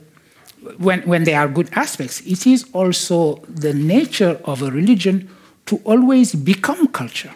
when, 0.77 1.02
when 1.02 1.23
there 1.23 1.39
are 1.39 1.48
good 1.48 1.69
aspects, 1.73 2.22
it 2.22 2.45
is 2.45 2.65
also 2.73 3.38
the 3.49 3.73
nature 3.73 4.39
of 4.45 4.61
a 4.61 4.69
religion 4.69 5.27
to 5.65 5.81
always 5.85 6.35
become 6.35 6.88
culture. 6.89 7.31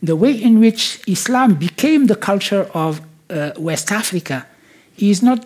The 0.00 0.14
way 0.14 0.32
in 0.32 0.60
which 0.60 1.00
Islam 1.08 1.54
became 1.54 2.06
the 2.06 2.14
culture 2.14 2.70
of 2.72 3.00
uh, 3.30 3.50
West 3.58 3.90
Africa 3.90 4.46
is 4.98 5.22
not 5.22 5.44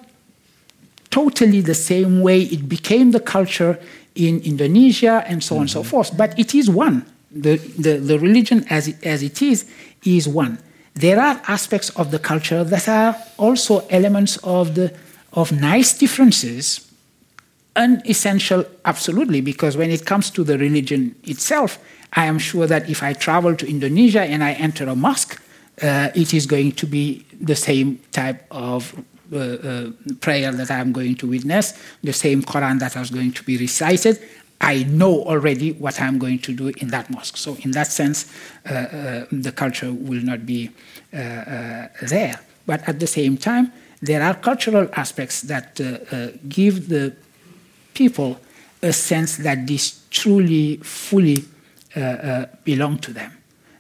totally 1.11 1.61
the 1.61 1.75
same 1.75 2.21
way 2.21 2.43
it 2.43 2.69
became 2.69 3.13
the 3.13 3.21
culture 3.21 3.79
in 4.15 4.41
Indonesia 4.41 5.25
and 5.27 5.43
so 5.43 5.57
on 5.57 5.63
and 5.63 5.71
so 5.71 5.83
forth, 5.83 6.17
but 6.17 6.39
it 6.39 6.55
is 6.55 6.69
one. 6.69 7.07
The, 7.31 7.57
the, 7.57 7.99
the 7.99 8.19
religion 8.19 8.65
as 8.71 8.89
it, 8.89 9.05
as 9.05 9.23
it 9.23 9.41
is, 9.41 9.71
is 10.05 10.27
one. 10.27 10.59
There 10.95 11.21
are 11.21 11.41
aspects 11.47 11.91
of 11.91 12.11
the 12.11 12.19
culture 12.19 12.65
that 12.65 12.89
are 12.89 13.17
also 13.39 13.87
elements 13.89 14.37
of, 14.39 14.75
the, 14.75 14.93
of 15.33 15.53
nice 15.53 15.97
differences, 15.97 16.91
unessential, 17.77 18.65
absolutely, 18.85 19.41
because 19.41 19.77
when 19.77 19.91
it 19.91 20.05
comes 20.05 20.31
to 20.31 20.43
the 20.43 20.59
religion 20.59 21.15
itself, 21.25 21.79
I 22.15 22.27
am 22.27 22.39
sure 22.39 22.67
that 22.67 22.91
if 22.91 23.03
I 23.03 23.13
travel 23.13 23.55
to 23.55 23.69
Indonesia 23.69 24.23
and 24.23 24.43
I 24.43 24.53
enter 24.55 24.89
a 24.89 24.97
mosque, 24.97 25.41
uh, 25.83 26.11
it 26.15 26.35
is 26.35 26.47
going 26.47 26.73
to 26.73 26.87
be 26.87 27.25
the 27.41 27.57
same 27.57 28.01
type 28.13 28.45
of 28.51 28.95
prayer 30.21 30.53
that 30.53 30.71
I'm 30.71 30.93
going 30.93 31.15
to 31.17 31.29
witness, 31.29 31.75
the 32.03 32.13
same 32.13 32.43
Quran 32.43 32.79
that 32.81 32.97
is 32.97 33.11
going 33.11 33.33
to 33.33 33.43
be 33.45 33.57
recited. 33.57 34.21
I 34.61 34.83
know 34.83 35.23
already 35.25 35.73
what 35.73 36.01
I'm 36.01 36.19
going 36.19 36.39
to 36.41 36.53
do 36.53 36.69
in 36.69 36.89
that 36.89 37.09
mosque. 37.11 37.39
So, 37.39 37.57
in 37.65 37.71
that 37.71 37.87
sense, 37.87 38.31
uh, 38.69 38.75
uh, 38.75 39.25
the 39.33 39.53
culture 39.53 39.91
will 39.91 40.23
not 40.23 40.45
be 40.45 40.71
uh, 41.15 41.17
uh, 41.17 41.89
there. 42.03 42.41
But 42.67 42.87
at 42.87 43.01
the 43.01 43.07
same 43.07 43.39
time, 43.39 43.73
there 44.03 44.23
are 44.23 44.35
cultural 44.35 44.89
aspects 44.93 45.43
that 45.43 45.81
uh, 45.81 46.15
uh, 46.15 46.29
give 46.49 46.89
the 46.89 47.15
people 47.95 48.39
a 48.83 48.93
sense 48.93 49.37
that 49.39 49.67
this 49.67 50.03
truly, 50.11 50.77
fully 50.79 51.45
uh, 51.97 52.01
uh, 52.01 52.47
belong 52.65 52.99
to 52.99 53.13
them. 53.13 53.33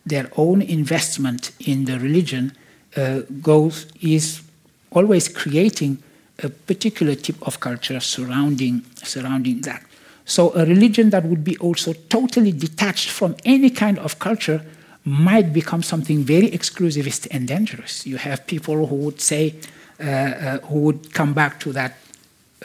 Their 0.04 0.30
own 0.36 0.62
investment 0.62 1.52
in 1.60 1.84
the 1.84 1.98
religion 1.98 2.52
uh, 2.96 3.20
goes 3.40 3.86
is 4.00 4.42
always 4.90 5.28
creating 5.28 5.98
a 6.42 6.48
particular 6.48 7.14
type 7.14 7.40
of 7.42 7.60
culture 7.60 8.00
surrounding 8.00 8.84
surrounding 8.96 9.60
that. 9.62 9.82
So 10.24 10.54
a 10.54 10.64
religion 10.64 11.10
that 11.10 11.24
would 11.24 11.42
be 11.42 11.56
also 11.58 11.92
totally 12.08 12.52
detached 12.52 13.10
from 13.10 13.34
any 13.44 13.70
kind 13.70 13.98
of 13.98 14.18
culture 14.18 14.64
might 15.04 15.52
become 15.52 15.82
something 15.82 16.22
very 16.22 16.50
exclusivist 16.50 17.26
and 17.30 17.48
dangerous. 17.48 18.06
You 18.06 18.16
have 18.16 18.46
people 18.46 18.86
who 18.86 18.96
would 18.96 19.20
say, 19.20 19.54
uh, 19.98 20.04
uh, 20.04 20.58
who 20.60 20.80
would 20.80 21.12
come 21.12 21.32
back 21.32 21.58
to 21.60 21.72
that 21.72 21.96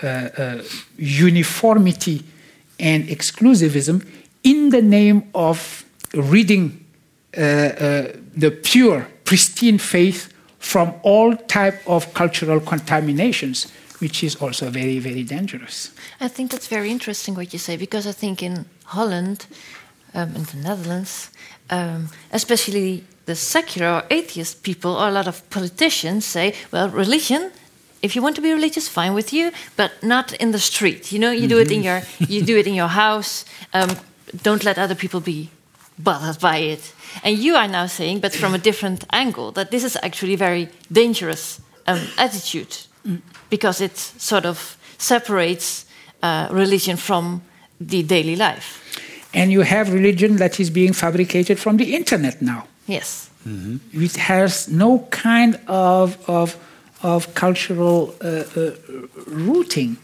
uh, 0.04 0.08
uh 0.08 0.64
uniformity 0.98 2.22
and 2.78 3.08
exclusivism 3.08 4.06
in 4.44 4.70
the 4.70 4.82
name 4.82 5.24
of 5.34 5.86
reading 6.14 6.86
uh, 7.38 7.42
uh, 7.42 8.12
the 8.36 8.52
pure, 8.52 9.08
pristine 9.24 9.78
faith 9.78 10.35
from 10.66 10.94
all 11.04 11.36
type 11.36 11.80
of 11.86 12.12
cultural 12.16 12.60
contaminations, 12.60 13.72
which 14.00 14.24
is 14.24 14.36
also 14.42 14.70
very, 14.72 14.98
very 15.00 15.24
dangerous. 15.24 15.92
I 16.20 16.28
think 16.28 16.52
that's 16.52 16.68
very 16.68 16.90
interesting 16.90 17.36
what 17.36 17.54
you 17.54 17.60
say 17.60 17.78
because 17.78 18.08
I 18.08 18.12
think 18.12 18.42
in 18.42 18.66
Holland, 18.86 19.46
um, 20.16 20.36
in 20.36 20.44
the 20.44 20.58
Netherlands, 20.58 21.30
um, 21.70 22.10
especially 22.32 23.04
the 23.26 23.36
secular 23.36 23.92
or 23.94 24.04
atheist 24.10 24.64
people, 24.64 24.96
or 24.96 25.08
a 25.08 25.12
lot 25.12 25.28
of 25.28 25.48
politicians 25.50 26.26
say, 26.26 26.56
well, 26.72 26.90
religion. 26.90 27.52
If 28.02 28.16
you 28.16 28.22
want 28.22 28.36
to 28.36 28.42
be 28.42 28.52
religious, 28.52 28.88
fine 28.88 29.14
with 29.14 29.32
you, 29.34 29.52
but 29.76 29.92
not 30.02 30.34
in 30.34 30.52
the 30.52 30.60
street. 30.60 31.12
You 31.12 31.20
know, 31.20 31.32
you 31.32 31.46
mm 31.46 31.52
-hmm. 31.52 31.56
do 31.56 31.60
it 31.60 31.72
in 31.72 31.84
your 31.84 32.02
you 32.30 32.46
do 32.46 32.56
it 32.58 32.66
in 32.66 32.74
your 32.74 32.92
house. 32.92 33.46
Um, 33.74 33.90
don't 34.44 34.64
let 34.64 34.78
other 34.78 34.96
people 34.96 35.20
be 35.20 35.50
bothered 35.98 36.40
by 36.40 36.58
it. 36.58 36.94
And 37.24 37.38
you 37.38 37.56
are 37.56 37.68
now 37.68 37.88
saying, 37.88 38.20
but 38.20 38.34
from 38.34 38.54
a 38.54 38.58
different 38.58 39.06
angle, 39.12 39.52
that 39.54 39.72
this 39.72 39.84
is 39.84 39.98
actually 40.04 40.34
a 40.34 40.38
very 40.38 40.70
dangerous 40.92 41.62
um, 41.88 42.02
attitude 42.18 42.78
mm. 43.08 43.22
because 43.50 43.82
it 43.82 43.98
sort 43.98 44.46
of 44.46 44.78
separates 44.98 45.86
uh, 46.22 46.48
religion 46.52 46.98
from 46.98 47.42
the 47.80 48.04
daily 48.04 48.36
life. 48.36 48.82
And 49.34 49.52
you 49.52 49.62
have 49.62 49.94
religion 49.94 50.38
that 50.38 50.60
is 50.60 50.70
being 50.70 50.94
fabricated 50.94 51.60
from 51.60 51.78
the 51.78 51.96
internet 51.96 52.42
now. 52.42 52.68
Yes. 52.88 53.30
Mm-hmm. 53.46 54.04
It 54.04 54.16
has 54.16 54.68
no 54.70 55.00
kind 55.12 55.60
of, 55.68 56.18
of, 56.30 56.58
of 57.04 57.34
cultural 57.34 58.16
uh, 58.22 58.44
uh, 58.56 58.72
rooting. 59.28 59.98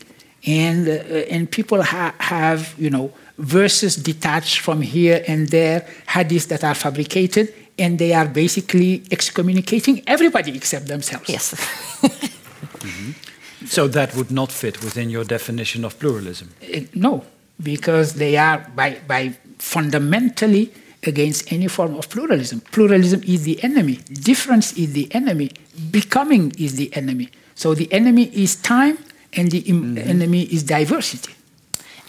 And, 0.45 0.87
uh, 0.87 0.91
and 1.29 1.49
people 1.49 1.81
ha- 1.83 2.15
have, 2.19 2.73
you 2.77 2.89
know, 2.89 3.11
verses 3.41 3.95
detached 3.95 4.59
from 4.59 4.81
here 4.81 5.23
and 5.27 5.49
there, 5.49 5.85
hadiths 6.07 6.47
that 6.47 6.63
are 6.63 6.75
fabricated, 6.75 7.53
and 7.77 7.97
they 7.97 8.13
are 8.13 8.27
basically 8.27 9.03
excommunicating 9.11 10.03
everybody 10.07 10.55
except 10.55 10.87
themselves. 10.87 11.27
Yes. 11.27 11.53
mm-hmm. 11.53 13.11
So 13.67 13.87
that 13.87 14.15
would 14.15 14.31
not 14.31 14.51
fit 14.51 14.83
within 14.83 15.11
your 15.11 15.23
definition 15.23 15.85
of 15.85 15.99
pluralism? 15.99 16.49
Uh, 16.63 16.79
no, 16.95 17.23
because 17.61 18.15
they 18.15 18.35
are 18.35 18.67
by, 18.75 18.97
by 19.07 19.37
fundamentally 19.59 20.73
against 21.03 21.51
any 21.51 21.67
form 21.67 21.95
of 21.95 22.09
pluralism. 22.09 22.61
Pluralism 22.71 23.21
is 23.23 23.43
the 23.43 23.63
enemy, 23.63 23.99
difference 24.13 24.73
is 24.73 24.93
the 24.93 25.13
enemy, 25.13 25.51
becoming 25.91 26.51
is 26.57 26.75
the 26.75 26.93
enemy. 26.95 27.29
So 27.53 27.75
the 27.75 27.91
enemy 27.93 28.31
is 28.33 28.55
time 28.55 28.97
and 29.33 29.51
the 29.51 29.61
mm-hmm. 29.61 29.97
enemy 29.97 30.43
is 30.43 30.63
diversity. 30.63 31.33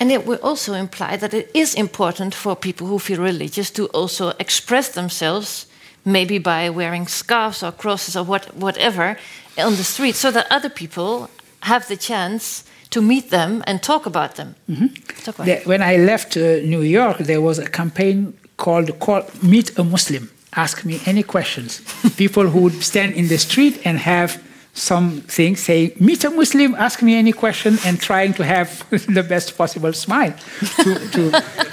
And 0.02 0.10
it 0.10 0.26
will 0.26 0.40
also 0.42 0.74
imply 0.74 1.16
that 1.16 1.32
it 1.32 1.48
is 1.54 1.74
important 1.74 2.34
for 2.34 2.56
people 2.56 2.88
who 2.88 2.98
feel 2.98 3.22
religious 3.22 3.70
to 3.70 3.86
also 3.94 4.32
express 4.40 4.88
themselves, 4.88 5.66
maybe 6.04 6.38
by 6.38 6.70
wearing 6.70 7.06
scarves 7.06 7.62
or 7.62 7.70
crosses 7.70 8.16
or 8.16 8.24
what, 8.24 8.52
whatever, 8.56 9.16
on 9.56 9.76
the 9.76 9.84
street, 9.84 10.16
so 10.16 10.32
that 10.32 10.48
other 10.50 10.68
people 10.68 11.30
have 11.60 11.86
the 11.86 11.96
chance 11.96 12.64
to 12.90 13.00
meet 13.00 13.30
them 13.30 13.62
and 13.64 13.80
talk 13.80 14.04
about 14.04 14.34
them. 14.34 14.56
Mm 14.66 14.74
-hmm. 14.74 14.88
talk 15.24 15.34
about 15.38 15.46
the, 15.46 15.68
when 15.68 15.82
I 15.92 16.04
left 16.04 16.36
uh, 16.36 16.42
New 16.42 16.82
York, 16.82 17.16
there 17.24 17.40
was 17.40 17.58
a 17.58 17.68
campaign 17.70 18.34
called 18.56 18.98
call, 18.98 19.22
Meet 19.40 19.78
a 19.78 19.82
Muslim. 19.82 20.30
Ask 20.50 20.82
me 20.82 20.98
any 21.04 21.22
questions. 21.22 21.80
people 22.16 22.42
who 22.42 22.58
would 22.58 22.82
stand 22.82 23.14
in 23.14 23.28
the 23.28 23.38
street 23.38 23.86
and 23.86 23.98
have 23.98 24.38
something 24.74 25.54
saying, 25.54 25.92
meet 26.00 26.24
a 26.24 26.30
Muslim, 26.30 26.74
ask 26.74 27.02
me 27.02 27.14
any 27.14 27.32
question, 27.32 27.78
and 27.84 28.00
trying 28.00 28.32
to 28.34 28.44
have 28.44 28.88
the 28.90 29.22
best 29.22 29.56
possible 29.56 29.92
smile 29.92 30.34
to, 30.82 30.94
to, 31.10 31.30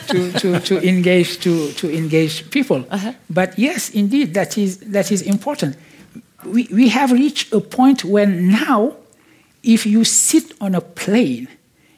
to, 0.08 0.32
to, 0.34 0.60
to, 0.60 0.88
engage, 0.88 1.40
to, 1.40 1.72
to 1.74 1.96
engage 1.96 2.50
people. 2.52 2.86
Uh-huh. 2.90 3.14
But 3.30 3.58
yes, 3.58 3.90
indeed, 3.92 4.34
that 4.34 4.58
is, 4.58 4.80
that 4.80 5.12
is 5.12 5.22
important. 5.22 5.78
We, 6.46 6.68
we 6.72 6.90
have 6.90 7.12
reached 7.12 7.54
a 7.54 7.62
point 7.62 8.04
when 8.04 8.50
now, 8.50 8.96
if 9.64 9.86
you 9.86 10.04
sit 10.04 10.54
on 10.62 10.76
a 10.76 10.82
plane 10.82 11.48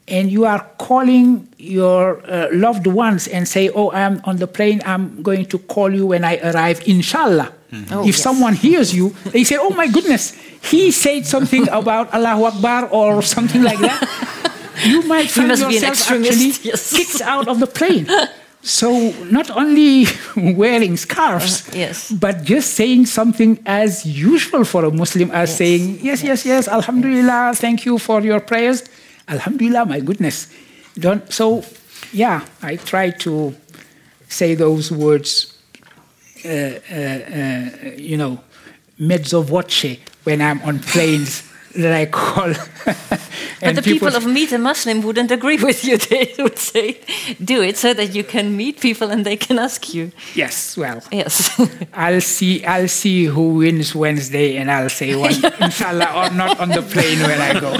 and 0.07 0.31
you 0.31 0.45
are 0.45 0.67
calling 0.77 1.47
your 1.57 2.21
uh, 2.29 2.49
loved 2.51 2.87
ones 2.87 3.27
and 3.27 3.47
say, 3.47 3.69
Oh, 3.69 3.91
I'm 3.91 4.19
on 4.25 4.37
the 4.37 4.47
plane, 4.47 4.81
I'm 4.83 5.21
going 5.21 5.45
to 5.47 5.59
call 5.59 5.93
you 5.93 6.07
when 6.07 6.23
I 6.23 6.37
arrive, 6.37 6.81
inshallah. 6.87 7.53
Mm-hmm. 7.71 7.93
Oh, 7.93 8.01
if 8.01 8.07
yes. 8.15 8.21
someone 8.21 8.53
hears 8.53 8.93
you, 8.93 9.15
they 9.31 9.43
say, 9.43 9.57
Oh 9.57 9.69
my 9.69 9.87
goodness, 9.87 10.33
he 10.61 10.91
said 10.91 11.25
something 11.25 11.67
about 11.69 12.13
Allahu 12.13 12.43
Akbar 12.45 12.89
or 12.89 13.21
something 13.21 13.63
like 13.63 13.79
that, 13.79 13.99
you 14.85 15.03
might 15.03 15.29
find 15.29 15.49
yourself 15.49 16.11
actually 16.11 16.51
yes. 16.63 16.93
kicked 16.95 17.21
out 17.21 17.47
of 17.47 17.59
the 17.59 17.67
plane. 17.67 18.07
So 18.63 19.11
not 19.31 19.49
only 19.49 20.05
wearing 20.35 20.95
scarves, 20.97 21.67
uh, 21.69 21.71
yes. 21.73 22.11
but 22.11 22.43
just 22.43 22.73
saying 22.75 23.07
something 23.07 23.59
as 23.65 24.05
usual 24.05 24.65
for 24.65 24.85
a 24.85 24.91
Muslim 24.91 25.31
as 25.31 25.49
yes. 25.49 25.57
saying, 25.57 25.99
yes, 26.01 26.23
yes, 26.23 26.45
yes, 26.45 26.67
Alhamdulillah, 26.67 27.53
thank 27.55 27.85
you 27.85 27.97
for 27.97 28.21
your 28.21 28.39
prayers. 28.39 28.83
Alhamdulillah, 29.27 29.85
my 29.85 29.99
goodness. 29.99 30.53
Don't, 30.95 31.31
so, 31.31 31.63
yeah, 32.13 32.45
I 32.61 32.75
try 32.75 33.09
to 33.25 33.55
say 34.27 34.53
those 34.55 34.91
words, 34.91 35.57
Uh, 36.43 36.79
uh, 36.91 36.95
uh, 36.95 37.91
you 37.97 38.17
know, 38.17 38.39
mezzo 38.97 39.41
voce 39.41 39.97
when 40.23 40.41
I'm 40.41 40.61
on 40.61 40.79
planes 40.79 41.43
that 41.75 41.93
I 41.93 42.05
call. 42.05 42.53
but 42.85 43.75
the 43.75 43.81
people, 43.81 44.09
people 44.09 44.15
of 44.15 44.25
Meet 44.25 44.51
a 44.51 44.57
Muslim 44.57 45.01
wouldn't 45.01 45.31
agree 45.31 45.57
with 45.57 45.83
you. 45.83 45.97
They 46.11 46.33
would 46.39 46.57
say, 46.57 46.99
do 47.43 47.61
it 47.61 47.77
so 47.77 47.93
that 47.93 48.13
you 48.13 48.23
can 48.23 48.57
meet 48.57 48.81
people 48.81 49.09
and 49.09 49.25
they 49.25 49.37
can 49.37 49.59
ask 49.59 49.93
you. 49.93 50.11
Yes, 50.35 50.75
well. 50.75 51.01
Yes. 51.11 51.59
I'll 51.93 52.21
see 52.21 52.65
I'll 52.65 52.87
see 52.87 53.25
who 53.25 53.55
wins 53.55 53.95
Wednesday 53.95 54.57
and 54.57 54.69
I'll 54.69 54.89
say 54.89 55.15
one, 55.15 55.33
inshallah, 55.61 56.11
or 56.15 56.29
not 56.35 56.59
on 56.59 56.69
the 56.69 56.81
plane 56.81 57.19
when 57.19 57.39
I 57.39 57.59
go 57.59 57.71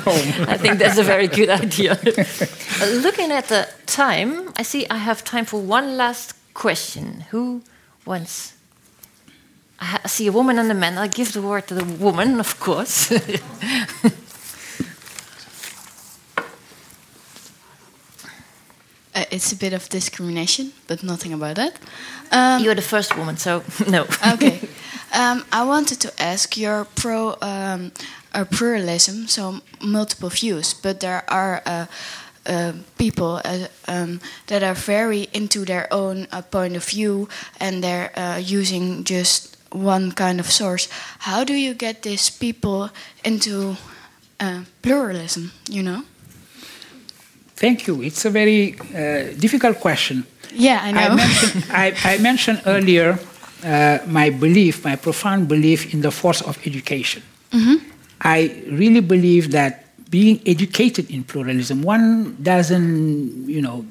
home. 0.00 0.48
I 0.48 0.58
think 0.58 0.78
that's 0.78 0.98
a 0.98 1.02
very 1.02 1.28
good 1.28 1.48
idea. 1.48 1.92
Uh, 1.92 2.86
looking 3.02 3.32
at 3.32 3.48
the 3.48 3.68
time, 3.86 4.52
I 4.56 4.62
see 4.62 4.86
I 4.90 4.98
have 4.98 5.24
time 5.24 5.44
for 5.44 5.60
one 5.60 5.96
last 5.96 6.34
question. 6.54 7.24
Who 7.30 7.62
wants 8.08 8.58
I 9.80 10.08
see 10.08 10.26
a 10.26 10.32
woman 10.32 10.58
and 10.58 10.70
a 10.70 10.74
man. 10.74 10.98
I 10.98 11.06
give 11.06 11.32
the 11.32 11.42
word 11.42 11.68
to 11.68 11.74
the 11.74 11.84
woman, 11.84 12.40
of 12.40 12.58
course. 12.58 13.12
uh, 13.12 13.18
it's 19.30 19.52
a 19.52 19.56
bit 19.56 19.72
of 19.72 19.88
discrimination, 19.88 20.72
but 20.88 21.02
nothing 21.04 21.32
about 21.32 21.56
that. 21.56 21.78
Um, 22.32 22.62
You're 22.62 22.74
the 22.74 22.82
first 22.82 23.16
woman, 23.16 23.36
so 23.36 23.62
no. 23.88 24.06
okay. 24.34 24.60
Um, 25.10 25.46
I 25.50 25.64
wanted 25.64 26.00
to 26.00 26.12
ask 26.22 26.58
your 26.58 26.84
pro 26.84 27.34
um, 27.40 27.92
uh, 28.34 28.44
pluralism, 28.44 29.26
so 29.26 29.62
multiple 29.80 30.28
views, 30.28 30.74
but 30.74 31.00
there 31.00 31.24
are. 31.28 31.62
Uh, 31.64 31.86
uh, 32.48 32.72
people 32.96 33.40
uh, 33.44 33.68
um, 33.86 34.20
that 34.46 34.62
are 34.62 34.74
very 34.74 35.28
into 35.32 35.64
their 35.64 35.86
own 35.92 36.26
uh, 36.32 36.42
point 36.42 36.76
of 36.76 36.84
view 36.84 37.28
and 37.60 37.82
they're 37.82 38.10
uh, 38.18 38.38
using 38.38 39.04
just 39.04 39.56
one 39.72 40.12
kind 40.12 40.40
of 40.40 40.50
source. 40.50 40.88
How 41.18 41.44
do 41.44 41.52
you 41.52 41.74
get 41.74 42.02
these 42.02 42.30
people 42.30 42.90
into 43.24 43.76
uh, 44.40 44.62
pluralism? 44.82 45.52
You 45.68 45.82
know. 45.82 46.02
Thank 47.56 47.86
you. 47.86 48.02
It's 48.02 48.24
a 48.24 48.30
very 48.30 48.78
uh, 48.78 49.34
difficult 49.38 49.80
question. 49.80 50.24
Yeah, 50.54 50.80
I 50.82 50.92
know. 50.92 51.00
I 51.00 51.14
mentioned, 51.16 51.64
I, 51.70 51.94
I 52.04 52.18
mentioned 52.18 52.62
earlier 52.66 53.18
uh, 53.64 53.98
my 54.06 54.30
belief, 54.30 54.84
my 54.84 54.96
profound 54.96 55.48
belief 55.48 55.92
in 55.92 56.00
the 56.00 56.10
force 56.10 56.44
of 56.44 56.56
education. 56.66 57.22
Mm 57.50 57.60
-hmm. 57.60 57.78
I 58.24 58.62
really 58.70 59.02
believe 59.02 59.48
that 59.48 59.87
being 60.10 60.40
educated 60.46 61.10
in 61.10 61.24
pluralism, 61.24 61.82
one 61.82 62.36
doesn't, 62.42 63.48
you 63.48 63.60
know, 63.60 63.84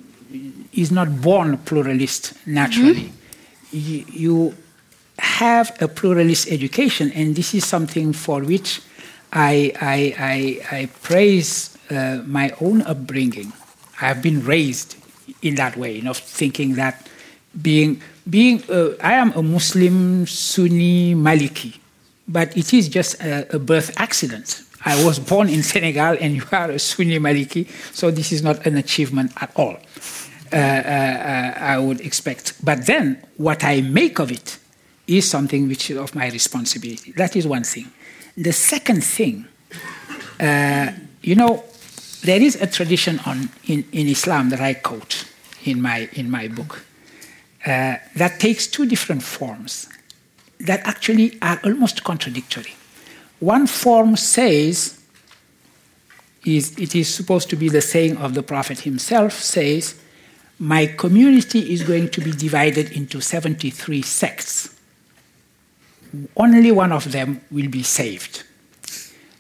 is 0.74 0.92
not 0.92 1.22
born 1.22 1.58
pluralist 1.60 2.34
naturally. 2.46 3.06
Mm 3.06 3.10
-hmm. 3.10 3.88
you, 3.88 4.04
you 4.14 4.54
have 5.18 5.74
a 5.80 5.88
pluralist 5.88 6.48
education, 6.48 7.12
and 7.16 7.36
this 7.36 7.54
is 7.54 7.66
something 7.66 8.14
for 8.16 8.44
which 8.44 8.82
I, 9.32 9.74
I, 9.82 10.16
I, 10.18 10.38
I 10.72 10.90
praise 11.02 11.78
uh, 11.90 12.22
my 12.26 12.54
own 12.60 12.82
upbringing. 12.82 13.52
I 14.02 14.06
have 14.06 14.22
been 14.22 14.46
raised 14.46 14.96
in 15.42 15.56
that 15.56 15.76
way, 15.76 15.96
you 15.96 16.02
know, 16.02 16.14
thinking 16.14 16.76
that 16.76 17.08
being 17.62 18.02
being 18.30 18.62
uh, 18.70 18.92
I 19.02 19.14
am 19.14 19.32
a 19.34 19.42
Muslim 19.42 20.28
Sunni 20.28 21.16
Maliki, 21.16 21.78
but 22.28 22.56
it 22.58 22.74
is 22.74 22.90
just 22.90 23.22
a, 23.22 23.56
a, 23.56 23.60
birth 23.60 23.94
accident. 23.98 24.64
I 24.88 25.04
was 25.04 25.20
born 25.20 25.50
in 25.50 25.64
Senegal, 25.64 26.16
and 26.22 26.34
you 26.34 26.44
are 26.50 26.72
a 26.72 26.80
Sunni 26.80 27.20
Maliki, 27.20 27.68
so 27.94 28.10
this 28.10 28.32
is 28.32 28.42
not 28.42 28.66
an 28.66 28.78
achievement 28.78 29.34
at 29.36 29.52
all. 29.58 29.76
Uh, 30.54 30.56
uh, 30.56 30.60
uh 30.60 31.74
I 31.74 31.78
would 31.78 32.00
expect. 32.00 32.54
But 32.64 32.86
then, 32.86 33.22
what 33.36 33.66
I 33.66 33.82
make 33.82 34.20
of 34.20 34.32
it 34.32 34.58
is 35.06 35.30
something 35.30 35.68
which 35.68 35.92
is 35.92 35.98
of 35.98 36.16
my 36.16 36.30
responsibility. 36.30 37.12
That 37.12 37.36
is 37.36 37.46
one 37.46 37.66
thing. 37.66 37.92
The 38.38 38.54
second 38.54 39.04
thing, 39.04 39.46
uh, 40.40 40.92
you 41.22 41.36
know, 41.36 41.66
there 42.24 42.42
is 42.42 42.56
a 42.62 42.68
tradition 42.68 43.20
on, 43.26 43.50
in, 43.66 43.84
in 43.92 44.08
Islam 44.08 44.50
that 44.52 44.62
I 44.62 44.74
quote 44.76 45.26
in 45.66 45.82
my, 45.82 46.08
in 46.14 46.32
my 46.32 46.48
book 46.48 46.86
uh, 47.66 47.98
that 48.16 48.40
takes 48.40 48.68
two 48.68 48.86
different 48.86 49.24
forms 49.24 49.90
that 50.62 50.80
actually 50.88 51.38
are 51.42 51.60
almost 51.66 52.06
contradictory. 52.06 52.77
One 53.40 53.68
form 53.68 54.16
says, 54.16 55.00
is, 56.44 56.78
it 56.78 56.96
is 56.96 57.14
supposed 57.14 57.50
to 57.50 57.56
be 57.56 57.70
the 57.70 57.82
saying 57.82 58.18
of 58.18 58.34
the 58.34 58.44
Prophet 58.44 58.80
himself, 58.80 59.34
says, 59.34 60.00
My 60.60 60.88
community 60.88 61.74
is 61.74 61.84
going 61.84 62.10
to 62.10 62.22
be 62.22 62.32
divided 62.32 62.92
into 62.92 63.22
73 63.22 64.02
sects. 64.02 64.74
Only 66.36 66.72
one 66.72 66.92
of 66.92 67.12
them 67.12 67.42
will 67.52 67.70
be 67.70 67.84
saved. 67.84 68.44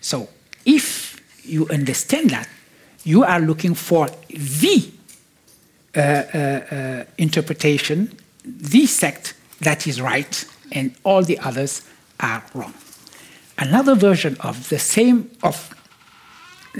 So, 0.01 0.29
if 0.65 1.21
you 1.43 1.67
understand 1.69 2.31
that, 2.31 2.47
you 3.03 3.23
are 3.23 3.39
looking 3.39 3.73
for 3.73 4.09
the 4.27 4.91
uh, 5.95 5.99
uh, 5.99 6.37
uh, 6.37 7.03
interpretation, 7.17 8.15
the 8.43 8.85
sect 8.85 9.33
that 9.61 9.87
is 9.87 10.01
right, 10.01 10.45
and 10.71 10.93
all 11.03 11.23
the 11.23 11.39
others 11.39 11.87
are 12.19 12.43
wrong. 12.53 12.73
Another 13.57 13.95
version 13.95 14.37
of 14.41 14.69
the 14.69 14.79
same 14.79 15.31
of 15.43 15.73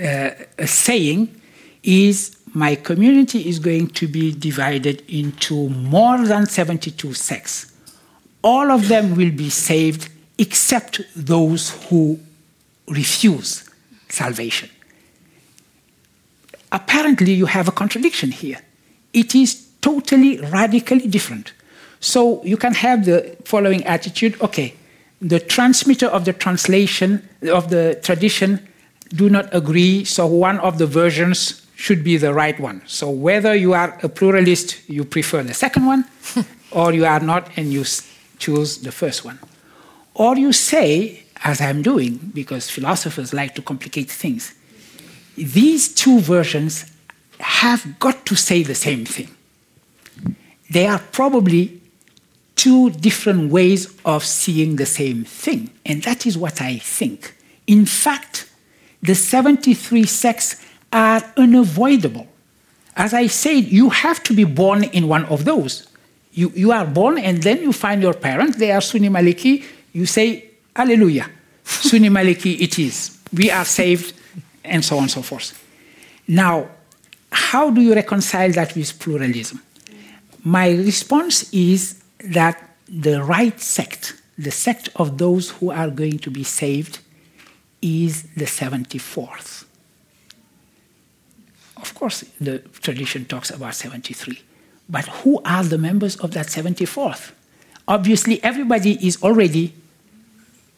uh, 0.02 0.30
saying 0.66 1.42
is 1.84 2.38
my 2.54 2.76
community 2.76 3.48
is 3.50 3.60
going 3.60 3.88
to 3.90 4.08
be 4.08 4.32
divided 4.34 5.04
into 5.08 5.70
more 5.70 6.20
than 6.26 6.46
72 6.46 7.14
sects. 7.14 7.72
All 8.44 8.72
of 8.72 8.88
them 8.88 9.16
will 9.16 9.32
be 9.32 9.50
saved 9.50 10.10
except 10.38 11.02
those 11.16 11.72
who 11.90 12.20
refuse 12.88 13.70
salvation 14.08 14.70
apparently 16.72 17.34
you 17.34 17.46
have 17.46 17.68
a 17.68 17.72
contradiction 17.72 18.32
here. 18.32 18.60
It 19.14 19.36
is 19.36 19.68
totally, 19.82 20.38
radically 20.38 21.08
different. 21.08 21.54
So 22.00 22.44
you 22.44 22.58
can 22.58 22.74
have 22.74 23.06
the 23.06 23.36
following 23.46 23.84
attitude 23.86 24.40
okay, 24.42 24.76
the 25.22 25.40
transmitter 25.40 26.08
of 26.08 26.26
the 26.26 26.34
translation 26.34 27.28
of 27.52 27.70
the 27.70 28.00
tradition 28.04 28.68
do 29.10 29.30
not 29.30 29.54
agree, 29.54 30.04
so 30.04 30.28
one 30.28 30.60
of 30.60 30.78
the 30.78 30.86
versions 30.86 31.66
should 31.76 32.04
be 32.04 32.18
the 32.18 32.34
right 32.34 32.60
one. 32.60 32.82
So 32.88 33.10
whether 33.10 33.56
you 33.56 33.74
are 33.74 33.98
a 34.04 34.10
pluralist, 34.10 34.90
you 34.90 35.04
prefer 35.06 35.44
the 35.44 35.54
second 35.54 35.86
one, 35.86 36.06
or 36.72 36.94
you 36.94 37.06
are 37.06 37.20
not 37.20 37.50
and 37.58 37.72
you 37.72 37.86
choose 38.40 38.80
the 38.80 38.92
first 38.92 39.24
one. 39.24 39.40
Or 40.14 40.36
you 40.36 40.52
say, 40.52 41.24
as 41.44 41.62
I'm 41.62 41.82
doing, 41.84 42.32
because 42.34 42.70
philosophers 42.70 43.34
like 43.34 43.56
to 43.56 43.62
complicate 43.62 44.10
things, 44.10 44.54
these 45.38 45.94
two 45.94 46.20
versions 46.20 46.92
have 47.40 48.00
got 48.00 48.26
to 48.26 48.36
say 48.36 48.64
the 48.64 48.76
same 48.76 49.06
thing. 49.06 49.30
They 50.72 50.88
are 50.88 51.00
probably 51.12 51.80
two 52.58 52.90
different 52.90 53.52
ways 53.52 53.96
of 54.04 54.26
seeing 54.26 54.76
the 54.76 54.86
same 54.86 55.24
thing. 55.24 55.70
And 55.86 56.04
that 56.04 56.26
is 56.26 56.38
what 56.38 56.62
I 56.62 56.80
think. 56.80 57.34
In 57.68 57.86
fact, 57.86 58.50
the 59.02 59.16
73 59.16 60.04
sects 60.06 60.66
are 60.92 61.22
unavoidable. 61.38 62.28
As 62.96 63.14
I 63.14 63.28
said, 63.28 63.66
you 63.66 63.90
have 63.90 64.24
to 64.24 64.34
be 64.34 64.44
born 64.44 64.84
in 64.86 65.08
one 65.08 65.26
of 65.26 65.46
those. 65.46 65.88
You, 66.34 66.52
you 66.56 66.72
are 66.72 66.86
born 66.86 67.20
and 67.20 67.42
then 67.42 67.62
you 67.62 67.72
find 67.72 68.02
your 68.02 68.14
parents, 68.14 68.58
they 68.58 68.72
are 68.72 68.82
Sunni 68.82 69.10
Maliki, 69.10 69.64
you 69.94 70.06
say, 70.06 70.46
Hallelujah, 70.76 71.30
Sunni 71.64 72.10
Maliki 72.10 72.60
it 72.60 72.78
is. 72.80 73.20
We 73.34 73.50
are 73.52 73.66
saved 73.66 74.14
and 74.64 74.84
so 74.84 74.98
on 74.98 75.04
and 75.04 75.12
so 75.12 75.22
forth. 75.22 75.64
Now, 76.28 76.70
how 77.32 77.70
do 77.70 77.82
you 77.82 77.94
reconcile 77.94 78.52
that 78.52 78.76
with 78.76 79.00
pluralism? 79.00 79.62
My 80.44 80.70
response 80.70 81.52
is 81.54 82.02
that 82.20 82.76
the 82.88 83.24
right 83.24 83.60
sect, 83.60 84.22
the 84.38 84.52
sect 84.52 84.90
of 84.96 85.18
those 85.18 85.52
who 85.52 85.72
are 85.72 85.90
going 85.90 86.20
to 86.20 86.32
be 86.32 86.44
saved, 86.44 87.00
is 87.82 88.24
the 88.36 88.46
74th. 88.46 89.66
Of 91.78 91.94
course, 91.94 92.24
the 92.42 92.60
tradition 92.82 93.26
talks 93.26 93.50
about 93.52 93.76
73. 93.76 94.42
But 94.90 95.06
who 95.06 95.42
are 95.44 95.64
the 95.64 95.78
members 95.78 96.16
of 96.18 96.32
that 96.32 96.48
74th? 96.48 97.32
Obviously, 97.88 98.44
everybody 98.44 99.06
is 99.06 99.22
already 99.22 99.74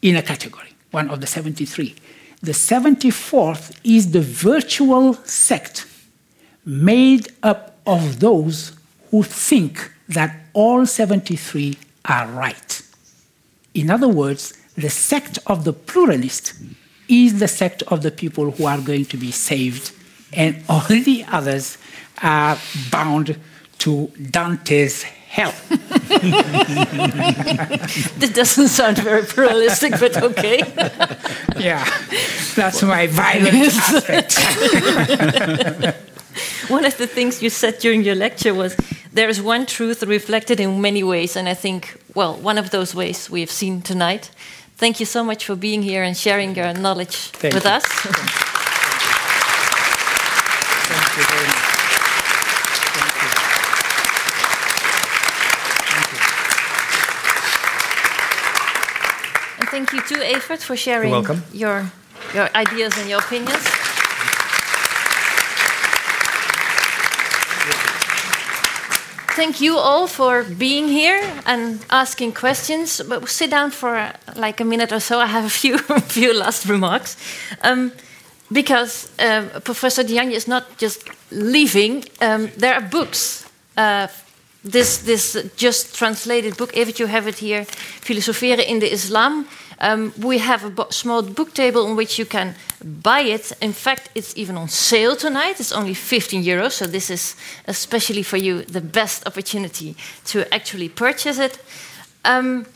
in 0.02 0.16
a 0.16 0.22
category, 0.22 0.70
one 0.90 1.08
of 1.10 1.20
the 1.20 1.26
73. 1.26 1.94
The 2.42 2.52
74th 2.52 3.78
is 3.84 4.12
the 4.12 4.20
virtual 4.20 5.14
sect 5.14 5.86
made 6.64 7.32
up 7.42 7.78
of 7.86 8.20
those 8.20 8.72
who 9.10 9.22
think 9.22 9.92
that 10.10 10.36
all 10.52 10.86
73 10.86 11.76
are 12.04 12.26
right. 12.28 12.82
In 13.74 13.90
other 13.90 14.08
words, 14.08 14.54
the 14.76 14.90
sect 14.90 15.38
of 15.46 15.64
the 15.64 15.72
pluralist 15.72 16.54
is 17.08 17.38
the 17.38 17.48
sect 17.48 17.82
of 17.84 18.02
the 18.02 18.10
people 18.10 18.50
who 18.50 18.66
are 18.66 18.80
going 18.80 19.04
to 19.06 19.16
be 19.16 19.30
saved, 19.30 19.92
and 20.32 20.62
all 20.68 20.86
the 20.88 21.24
others 21.28 21.78
are 22.22 22.58
bound 22.90 23.38
to 23.78 24.08
Dante's 24.30 25.02
hell. 25.02 25.54
that 28.18 28.32
doesn't 28.34 28.68
sound 28.68 28.98
very 28.98 29.22
pluralistic, 29.22 29.98
but 29.98 30.22
okay. 30.22 30.58
yeah, 31.58 31.84
that's 32.54 32.82
my 32.82 33.06
violent 33.06 33.54
aspect. 33.54 34.38
one 36.68 36.84
of 36.84 36.96
the 36.98 37.06
things 37.06 37.42
you 37.42 37.50
said 37.50 37.78
during 37.78 38.02
your 38.02 38.14
lecture 38.14 38.54
was 38.54 38.76
there 39.12 39.28
is 39.28 39.42
one 39.42 39.66
truth 39.66 40.02
reflected 40.02 40.60
in 40.60 40.80
many 40.80 41.02
ways, 41.02 41.36
and 41.36 41.48
I 41.48 41.54
think, 41.54 42.00
well, 42.14 42.34
one 42.34 42.58
of 42.58 42.70
those 42.70 42.94
ways 42.94 43.28
we 43.28 43.40
have 43.40 43.50
seen 43.50 43.82
tonight. 43.82 44.30
Thank 44.76 45.00
you 45.00 45.06
so 45.06 45.24
much 45.24 45.44
for 45.44 45.56
being 45.56 45.82
here 45.82 46.02
and 46.02 46.16
sharing 46.16 46.54
your 46.54 46.72
knowledge 46.72 47.16
Thank 47.32 47.54
with 47.54 47.64
you. 47.64 47.70
us. 47.70 47.84
Thank 50.88 51.16
you 51.16 51.24
very 51.24 51.46
much. 51.46 51.70
thank 59.70 59.92
you 59.92 60.00
too, 60.02 60.20
Evert, 60.20 60.60
for 60.60 60.76
sharing 60.76 61.12
your, 61.52 61.90
your 62.34 62.48
ideas 62.56 62.96
and 62.98 63.08
your 63.08 63.20
opinions. 63.20 63.89
Thank 69.36 69.60
you 69.60 69.78
all 69.78 70.08
for 70.08 70.42
being 70.42 70.88
here 70.88 71.22
and 71.46 71.78
asking 71.90 72.32
questions. 72.32 73.00
But 73.08 73.20
we'll 73.20 73.26
sit 73.26 73.50
down 73.50 73.70
for 73.70 73.96
uh, 73.96 74.12
like 74.34 74.60
a 74.60 74.64
minute 74.64 74.92
or 74.92 75.00
so. 75.00 75.20
I 75.20 75.26
have 75.26 75.44
a 75.44 75.50
few, 75.50 75.78
few 76.08 76.34
last 76.34 76.66
remarks. 76.66 77.16
Um, 77.62 77.92
because 78.52 79.08
uh, 79.20 79.60
Professor 79.62 80.02
Diagne 80.02 80.34
is 80.34 80.48
not 80.48 80.64
just 80.78 81.08
leaving, 81.30 82.04
um, 82.20 82.50
there 82.56 82.74
are 82.74 82.80
books 82.80 83.48
uh, 83.76 84.08
this 84.64 84.98
this 84.98 85.36
just 85.56 85.94
translated 85.94 86.56
book. 86.56 86.76
Evert, 86.76 86.98
you 86.98 87.06
have 87.06 87.28
it 87.28 87.38
here, 87.38 87.64
Filosoferen 88.00 88.58
in 88.66 88.80
the 88.80 88.92
Islam. 88.92 89.46
Um, 89.78 90.12
we 90.18 90.38
have 90.38 90.64
a 90.64 90.92
small 90.92 91.22
book 91.22 91.54
table 91.54 91.86
on 91.86 91.96
which 91.96 92.18
you 92.18 92.26
can 92.26 92.54
buy 92.84 93.20
it. 93.20 93.52
In 93.60 93.72
fact, 93.72 94.10
it's 94.14 94.36
even 94.36 94.56
on 94.56 94.68
sale 94.68 95.16
tonight. 95.16 95.60
It's 95.60 95.72
only 95.72 95.94
15 95.94 96.42
euros, 96.42 96.72
so 96.72 96.86
this 96.86 97.10
is 97.10 97.36
especially 97.66 98.22
for 98.22 98.36
you 98.36 98.62
the 98.62 98.80
best 98.80 99.26
opportunity 99.26 99.96
to 100.26 100.52
actually 100.54 100.88
purchase 100.88 101.38
it. 101.38 101.58
Um, 102.24 102.66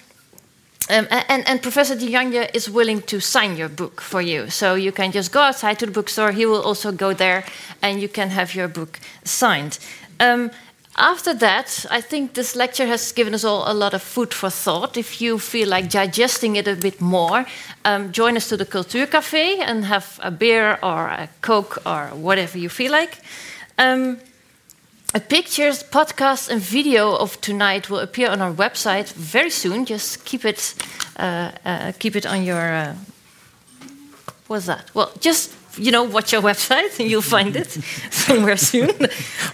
um, 0.90 1.06
and, 1.10 1.48
and, 1.48 1.62
Professor 1.62 1.94
Diagne 1.94 2.46
is 2.52 2.68
willing 2.68 3.00
to 3.02 3.18
sign 3.18 3.56
your 3.56 3.70
book 3.70 4.02
for 4.02 4.20
you. 4.20 4.50
So 4.50 4.74
you 4.74 4.92
can 4.92 5.12
just 5.12 5.32
go 5.32 5.40
outside 5.40 5.78
to 5.78 5.86
the 5.86 5.92
bookstore. 5.92 6.32
He 6.32 6.44
will 6.44 6.60
also 6.60 6.92
go 6.92 7.14
there 7.14 7.44
and 7.80 8.02
you 8.02 8.08
can 8.08 8.28
have 8.28 8.54
your 8.54 8.68
book 8.68 9.00
signed. 9.24 9.78
Um, 10.20 10.50
after 10.96 11.34
that, 11.34 11.86
I 11.90 12.00
think 12.00 12.34
this 12.34 12.54
lecture 12.54 12.86
has 12.86 13.12
given 13.12 13.34
us 13.34 13.44
all 13.44 13.64
a 13.70 13.74
lot 13.74 13.94
of 13.94 14.02
food 14.02 14.32
for 14.32 14.50
thought. 14.50 14.96
If 14.96 15.20
you 15.20 15.38
feel 15.38 15.68
like 15.68 15.90
digesting 15.90 16.56
it 16.56 16.68
a 16.68 16.76
bit 16.76 17.00
more, 17.00 17.46
um, 17.84 18.12
join 18.12 18.36
us 18.36 18.48
to 18.48 18.56
the 18.56 18.66
Cultuurcafé 18.66 19.58
and 19.58 19.84
have 19.84 20.20
a 20.22 20.30
beer 20.30 20.78
or 20.82 21.08
a 21.08 21.28
Coke 21.40 21.78
or 21.84 22.06
whatever 22.08 22.58
you 22.58 22.68
feel 22.68 22.92
like. 22.92 23.18
Um, 23.76 24.18
a 25.14 25.20
pictures, 25.20 25.82
podcast, 25.82 26.48
and 26.48 26.60
video 26.60 27.14
of 27.14 27.40
tonight 27.40 27.88
will 27.88 28.00
appear 28.00 28.30
on 28.30 28.40
our 28.40 28.52
website 28.52 29.12
very 29.12 29.50
soon. 29.50 29.84
Just 29.84 30.24
keep 30.24 30.44
it, 30.44 30.74
uh, 31.16 31.52
uh, 31.64 31.92
keep 31.98 32.16
it 32.16 32.26
on 32.26 32.44
your. 32.44 32.60
Uh, 32.60 32.94
what's 34.48 34.66
that? 34.66 34.92
Well, 34.94 35.12
just 35.20 35.52
you 35.76 35.90
know, 35.90 36.04
watch 36.04 36.32
our 36.34 36.42
website 36.42 36.98
and 37.00 37.10
you'll 37.10 37.22
find 37.22 37.56
it 37.56 37.68
somewhere 38.10 38.56
soon. 38.56 38.90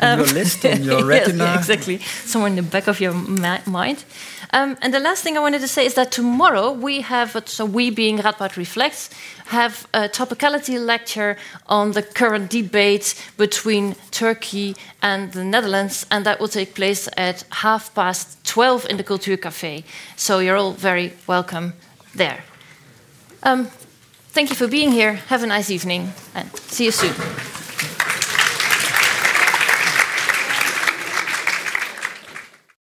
on 0.01 0.19
your 0.19 0.27
list, 0.29 0.65
on 0.65 0.83
your 0.91 1.05
retina. 1.05 1.45
yes, 1.45 1.59
exactly, 1.69 1.99
somewhere 2.25 2.49
in 2.51 2.57
the 2.57 2.63
back 2.63 2.87
of 2.89 3.01
your 3.01 3.13
mi- 3.15 3.59
mind. 3.67 4.05
Um, 4.53 4.77
and 4.83 4.93
the 4.93 4.99
last 4.99 5.23
thing 5.23 5.37
I 5.37 5.41
wanted 5.41 5.61
to 5.61 5.69
say 5.69 5.87
is 5.87 5.95
that 5.95 6.11
tomorrow 6.11 6.73
we 6.73 7.03
have, 7.03 7.41
so 7.47 7.65
we 7.65 7.91
being 7.91 8.19
Radboud 8.19 8.57
Reflects, 8.57 9.11
have 9.47 9.87
a 9.95 10.09
topicality 10.09 10.77
lecture 10.85 11.37
on 11.67 11.93
the 11.93 12.03
current 12.03 12.51
debate 12.51 13.15
between 13.37 13.95
Turkey 14.11 14.75
and 15.03 15.33
the 15.33 15.45
Netherlands, 15.45 16.05
and 16.11 16.27
that 16.27 16.41
will 16.41 16.49
take 16.49 16.75
place 16.75 17.09
at 17.17 17.45
half 17.51 17.95
past 17.95 18.43
12 18.45 18.87
in 18.91 18.97
the 18.97 19.05
Cultuurcafé. 19.05 19.85
So 20.17 20.41
you're 20.41 20.57
all 20.57 20.73
very 20.73 21.13
welcome 21.29 21.75
there. 22.15 22.43
Um, 23.45 23.69
thank 24.41 24.49
you 24.49 24.57
for 24.57 24.69
being 24.69 24.91
here. 24.91 25.13
Have 25.29 25.43
a 25.43 25.47
nice 25.47 25.71
evening, 25.71 26.15
and 26.35 26.51
see 26.57 26.87
you 26.87 26.91
soon. 26.91 27.60